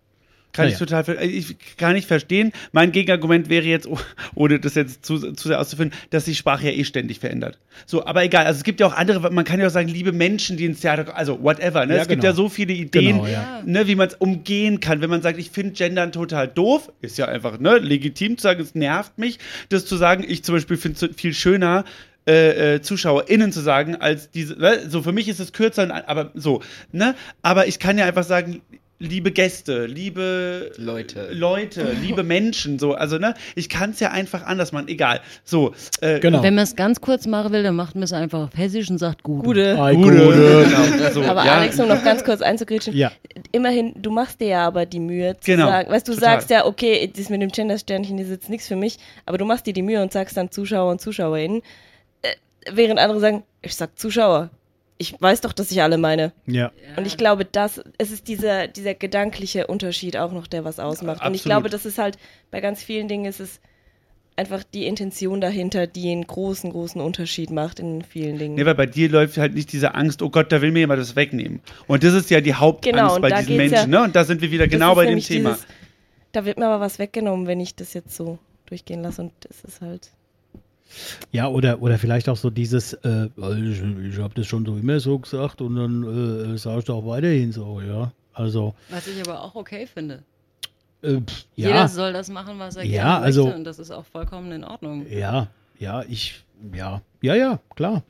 Kann 0.53 0.67
Naja. 0.67 0.75
ich 0.75 0.79
total, 0.79 1.05
ver- 1.05 1.23
ich 1.23 1.57
kann 1.79 1.95
nicht 1.95 2.07
verstehen. 2.07 2.53
Mein 2.73 2.93
Gegenargument 2.93 3.49
wäre 3.49 3.65
jetzt, 3.65 3.87
oh- 3.87 3.99
ohne 4.35 4.61
das 4.61 4.75
jetzt 4.75 5.05
zu, 5.05 5.19
zu 5.33 5.49
sehr 5.49 5.59
auszuführen, 5.59 5.93
dass 6.11 6.27
die 6.27 6.35
Sprache 6.35 6.67
ja 6.67 6.73
eh 6.73 6.85
ständig 6.85 7.21
verändert. 7.21 7.59
So, 7.87 8.05
aber 8.05 8.23
egal. 8.23 8.45
Also 8.45 8.59
es 8.59 8.65
gibt 8.65 8.79
ja 8.81 8.87
auch 8.87 8.93
andere, 8.95 9.31
man 9.33 9.45
kann 9.47 9.61
ja 9.61 9.67
auch 9.67 9.71
sagen, 9.71 9.89
liebe 9.89 10.13
Menschen, 10.13 10.59
die 10.59 10.67
ins 10.67 10.81
Theater, 10.81 11.05
kommen, 11.05 11.17
also 11.17 11.43
whatever. 11.43 11.87
Ne? 11.87 11.97
Ja, 11.97 12.03
es 12.03 12.09
gibt 12.09 12.21
genau. 12.21 12.33
ja 12.33 12.37
so 12.37 12.51
viele 12.51 12.75
Ideen, 12.75 13.17
Genau, 13.17 13.27
ja. 13.27 13.63
ne, 13.65 13.87
wie 13.87 13.95
man 13.95 14.09
es 14.09 14.15
umgehen 14.15 14.81
kann. 14.81 15.01
Wenn 15.01 15.09
man 15.11 15.23
sagt, 15.23 15.39
ich 15.39 15.51
finde 15.51 15.73
Gendern 15.73 16.13
total 16.13 16.49
doof, 16.49 16.93
ist 17.01 17.17
ja 17.17 17.27
einfach 17.29 17.59
ne, 17.59 17.79
legitim 17.79 18.37
zu 18.37 18.43
sagen, 18.43 18.61
es 18.61 18.75
nervt 18.75 19.17
mich, 19.19 19.39
das 19.71 19.87
zu 19.87 19.97
sagen, 19.97 20.23
ich 20.27 20.45
zum 20.45 20.55
Beispiel 20.57 20.77
finde 20.77 21.07
es 21.07 21.17
viel 21.17 21.33
schöner, 21.33 21.85
äh, 22.29 22.75
äh, 22.75 22.83
ZuschauerInnen 22.83 23.53
zu 23.53 23.61
sagen, 23.61 23.97
als 23.97 24.31
diese, 24.31 24.55
ne? 24.61 24.81
so 24.89 25.03
für 25.03 25.13
mich 25.13 25.29
ist 25.29 25.41
es 25.41 25.53
kürzer, 25.53 26.07
aber 26.09 26.31
so, 26.35 26.63
ne? 26.93 27.15
Aber 27.41 27.67
ich 27.67 27.79
kann 27.81 27.99
ja 27.99 28.05
einfach 28.07 28.23
sagen, 28.23 28.61
liebe 29.03 29.33
Gäste, 29.33 29.87
liebe 29.87 30.73
Leute. 30.77 31.29
Leute, 31.33 31.93
liebe 32.01 32.23
Menschen, 32.23 32.79
so, 32.79 32.95
also, 32.95 33.19
ne? 33.19 33.35
Ich 33.57 33.69
kann 33.69 33.91
es 33.91 34.01
ja 34.01 34.11
einfach 34.13 34.47
anders 34.47 34.73
machen, 34.73 34.89
egal. 34.89 35.21
So, 35.45 35.75
äh, 36.01 36.21
Genau. 36.21 36.43
Wenn 36.43 36.55
man 36.55 36.65
es 36.65 36.77
ganz 36.77 37.01
kurz 37.01 37.27
machen 37.27 37.53
will, 37.53 37.63
dann 37.65 37.75
macht 37.75 37.95
man 37.97 38.05
es 38.05 38.13
einfach 38.13 38.45
auf 38.45 38.51
Hessisch 38.57 38.89
und 38.91 38.99
sagt 38.99 39.23
Gute. 39.25 39.45
Gute. 39.45 39.83
Ei, 39.83 39.95
Gute, 39.97 40.25
Gute. 40.25 40.67
genau, 40.97 41.11
so, 41.11 41.23
Aber 41.25 41.45
ja. 41.45 41.53
Alex, 41.55 41.79
um 41.81 41.89
noch 41.89 42.03
ganz 42.05 42.23
kurz 42.25 42.41
einzugrätschen, 42.41 42.95
Ja. 42.97 43.11
immerhin, 43.51 43.93
du 44.01 44.11
machst 44.11 44.41
dir 44.41 44.49
ja 44.49 44.67
aber 44.67 44.87
die 44.87 45.01
Mühe 45.01 45.37
zu 45.41 45.51
Genau, 45.51 45.67
sagen, 45.67 45.91
weißt 45.91 46.07
du, 46.09 46.13
total. 46.15 46.31
sagst 46.35 46.51
ja, 46.51 46.65
okay, 46.65 47.11
das 47.15 47.29
mit 47.29 47.43
dem 47.43 47.51
Gender-Sternchen 47.51 48.19
ist 48.19 48.31
jetzt 48.31 48.49
nichts 48.49 48.69
für 48.69 48.77
mich, 48.77 48.99
aber 49.27 49.37
du 49.37 49.45
machst 49.45 49.67
dir 49.67 49.73
die 49.73 49.83
Mühe 49.83 50.01
und 50.01 50.13
sagst 50.13 50.37
dann 50.37 50.51
Zuschauer 50.51 50.91
und 50.93 51.01
ZuschauerInnen, 51.01 51.63
äh, 52.23 52.29
während 52.71 53.01
andere 53.01 53.19
sagen, 53.21 53.43
ich 53.63 53.75
sag 53.75 53.99
Zuschauer. 53.99 54.51
Ich 55.03 55.21
weiß 55.21 55.41
doch, 55.43 55.53
dass 55.53 55.71
ich 55.71 55.83
alle 55.83 55.99
meine. 55.99 56.33
Ja. 56.47 56.71
Und 56.97 57.07
ich 57.07 57.17
glaube, 57.17 57.45
das, 57.45 57.81
es 57.99 58.11
ist 58.11 58.29
dieser, 58.29 58.69
dieser 58.69 58.95
gedankliche 58.95 59.67
Unterschied 59.67 60.17
auch 60.17 60.33
noch, 60.33 60.47
der 60.47 60.65
was 60.65 60.79
ausmacht. 60.79 61.21
Und 61.25 61.35
ich 61.35 61.41
Absolut. 61.43 61.45
glaube, 61.45 61.69
das 61.71 61.85
ist 61.87 61.99
halt, 61.99 62.17
bei 62.51 62.61
ganz 62.61 62.83
vielen 62.83 63.09
Dingen 63.09 63.25
ist 63.25 63.41
es 63.41 63.61
einfach 64.37 64.63
die 64.65 64.87
Intention 64.87 65.41
dahinter, 65.41 65.87
die 65.87 66.11
einen 66.11 66.27
großen, 66.27 66.71
großen 66.71 67.01
Unterschied 67.01 67.51
macht 67.51 67.81
in 67.81 68.03
vielen 68.03 68.39
Dingen. 68.39 68.55
Nee, 68.55 68.65
weil 68.65 68.75
bei 68.75 68.87
dir 68.87 69.11
läuft 69.11 69.37
halt 69.37 69.55
nicht 69.55 69.73
diese 69.73 69.95
Angst, 69.95 70.23
oh 70.23 70.31
Gott, 70.31 70.51
da 70.53 70.63
will 70.63 70.73
mir 70.73 70.81
jemand 70.81 71.01
das 71.01 71.17
wegnehmen. 71.17 71.61
Und 71.87 72.03
das 72.03 72.15
ist 72.15 72.31
ja 72.31 72.41
die 72.41 72.55
Hauptangst 72.55 72.97
Genau, 72.99 73.19
bei 73.21 73.31
diesen 73.31 73.57
Menschen, 73.57 73.75
ja- 73.75 73.87
ne? 73.87 74.03
Und 74.05 74.17
da 74.17 74.25
sind 74.25 74.41
wir 74.41 74.51
wieder 74.51 74.69
genau 74.69 74.95
bei 74.95 75.05
dem 75.07 75.21
Thema. 75.21 75.51
dieses- 75.55 75.67
da 76.33 76.47
wird 76.47 76.59
mir 76.59 76.67
aber 76.67 76.81
was 76.81 76.99
weggenommen, 76.99 77.47
wenn 77.47 77.61
ich 77.61 77.75
das 77.75 77.93
jetzt 77.93 78.17
so 78.17 78.39
durchgehen 78.67 79.03
lasse. 79.03 79.21
Und 79.23 79.33
das 79.41 79.65
ist 79.65 79.81
halt. 79.83 80.11
Ja, 81.31 81.49
oder, 81.49 81.81
oder 81.83 81.99
vielleicht 81.99 82.29
auch 82.29 82.37
so 82.37 82.51
dieses, 82.51 82.93
äh, 82.95 83.27
ich, 83.37 83.83
ich 83.83 84.19
habe 84.19 84.35
das 84.35 84.47
schon 84.47 84.65
so 84.67 84.77
immer 84.77 85.01
so 85.01 85.19
gesagt 85.19 85.61
und 85.61 85.77
dann 85.77 86.55
äh, 86.55 86.59
sage 86.59 86.81
ich 86.81 86.85
doch 86.85 87.05
weiterhin 87.07 87.53
so, 87.53 87.81
ja. 87.81 88.13
Also, 88.35 88.75
Was 88.89 89.07
ich 89.07 89.21
aber 89.27 89.43
auch 89.43 89.55
okay 89.55 89.87
finde. 89.87 90.23
äh, 91.03 91.21
pff, 91.21 91.45
Jeder 91.55 91.71
ja, 91.71 91.89
soll 91.89 92.13
das 92.13 92.29
machen, 92.31 92.59
was 92.59 92.77
er 92.77 92.85
Ja, 92.85 93.03
gerne 93.19 93.25
also- 93.25 93.45
möchte 93.45 93.59
und 93.59 93.65
das 93.65 93.79
ist 93.79 93.91
auch 93.91 94.05
vollkommen 94.07 94.53
in 94.53 94.65
Ordnung. 94.65 95.07
ja, 95.11 95.49
ja, 95.79 96.03
ich, 96.09 96.45
ja, 96.75 97.03
ja, 97.21 97.35
ja, 97.35 97.59
klar. 97.75 98.03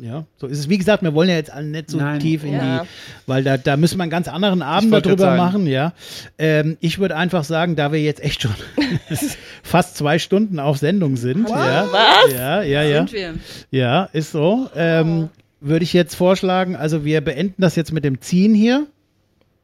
Ja, 0.00 0.24
so 0.38 0.46
ist 0.46 0.58
es. 0.58 0.68
Wie 0.68 0.78
gesagt, 0.78 1.02
wir 1.02 1.14
wollen 1.14 1.28
ja 1.28 1.34
jetzt 1.36 1.52
alle 1.52 1.66
nicht 1.66 1.90
so 1.90 1.98
Nein. 1.98 2.20
tief 2.20 2.44
in 2.44 2.52
Ja. 2.54 2.82
die, 2.82 2.88
weil 3.26 3.44
da, 3.44 3.56
da 3.56 3.76
müssen 3.76 3.98
wir 3.98 4.02
einen 4.04 4.10
ganz 4.10 4.28
anderen 4.28 4.62
Abend 4.62 4.92
darüber 4.92 5.36
machen, 5.36 5.66
ja. 5.66 5.92
Ähm, 6.38 6.76
ich 6.80 6.98
würde 6.98 7.16
einfach 7.16 7.44
sagen, 7.44 7.76
da 7.76 7.92
wir 7.92 8.00
jetzt 8.00 8.22
echt 8.22 8.42
schon 8.42 8.54
fast 9.62 9.96
zwei 9.96 10.18
Stunden 10.18 10.58
auf 10.58 10.78
Sendung 10.78 11.16
sind, 11.16 11.48
ja, 11.48 11.86
Was? 11.90 12.32
ja, 12.32 12.62
ja, 12.62 12.82
ja. 12.82 12.96
Sind 13.06 13.12
wir. 13.12 13.34
Ja, 13.70 14.04
ist 14.12 14.32
so. 14.32 14.68
Ähm, 14.74 15.28
Würde 15.60 15.82
ich 15.82 15.92
jetzt 15.92 16.14
vorschlagen, 16.14 16.76
also 16.76 17.04
wir 17.04 17.20
beenden 17.20 17.60
das 17.60 17.76
jetzt 17.76 17.92
mit 17.92 18.04
dem 18.04 18.20
Ziehen 18.20 18.54
hier. 18.54 18.86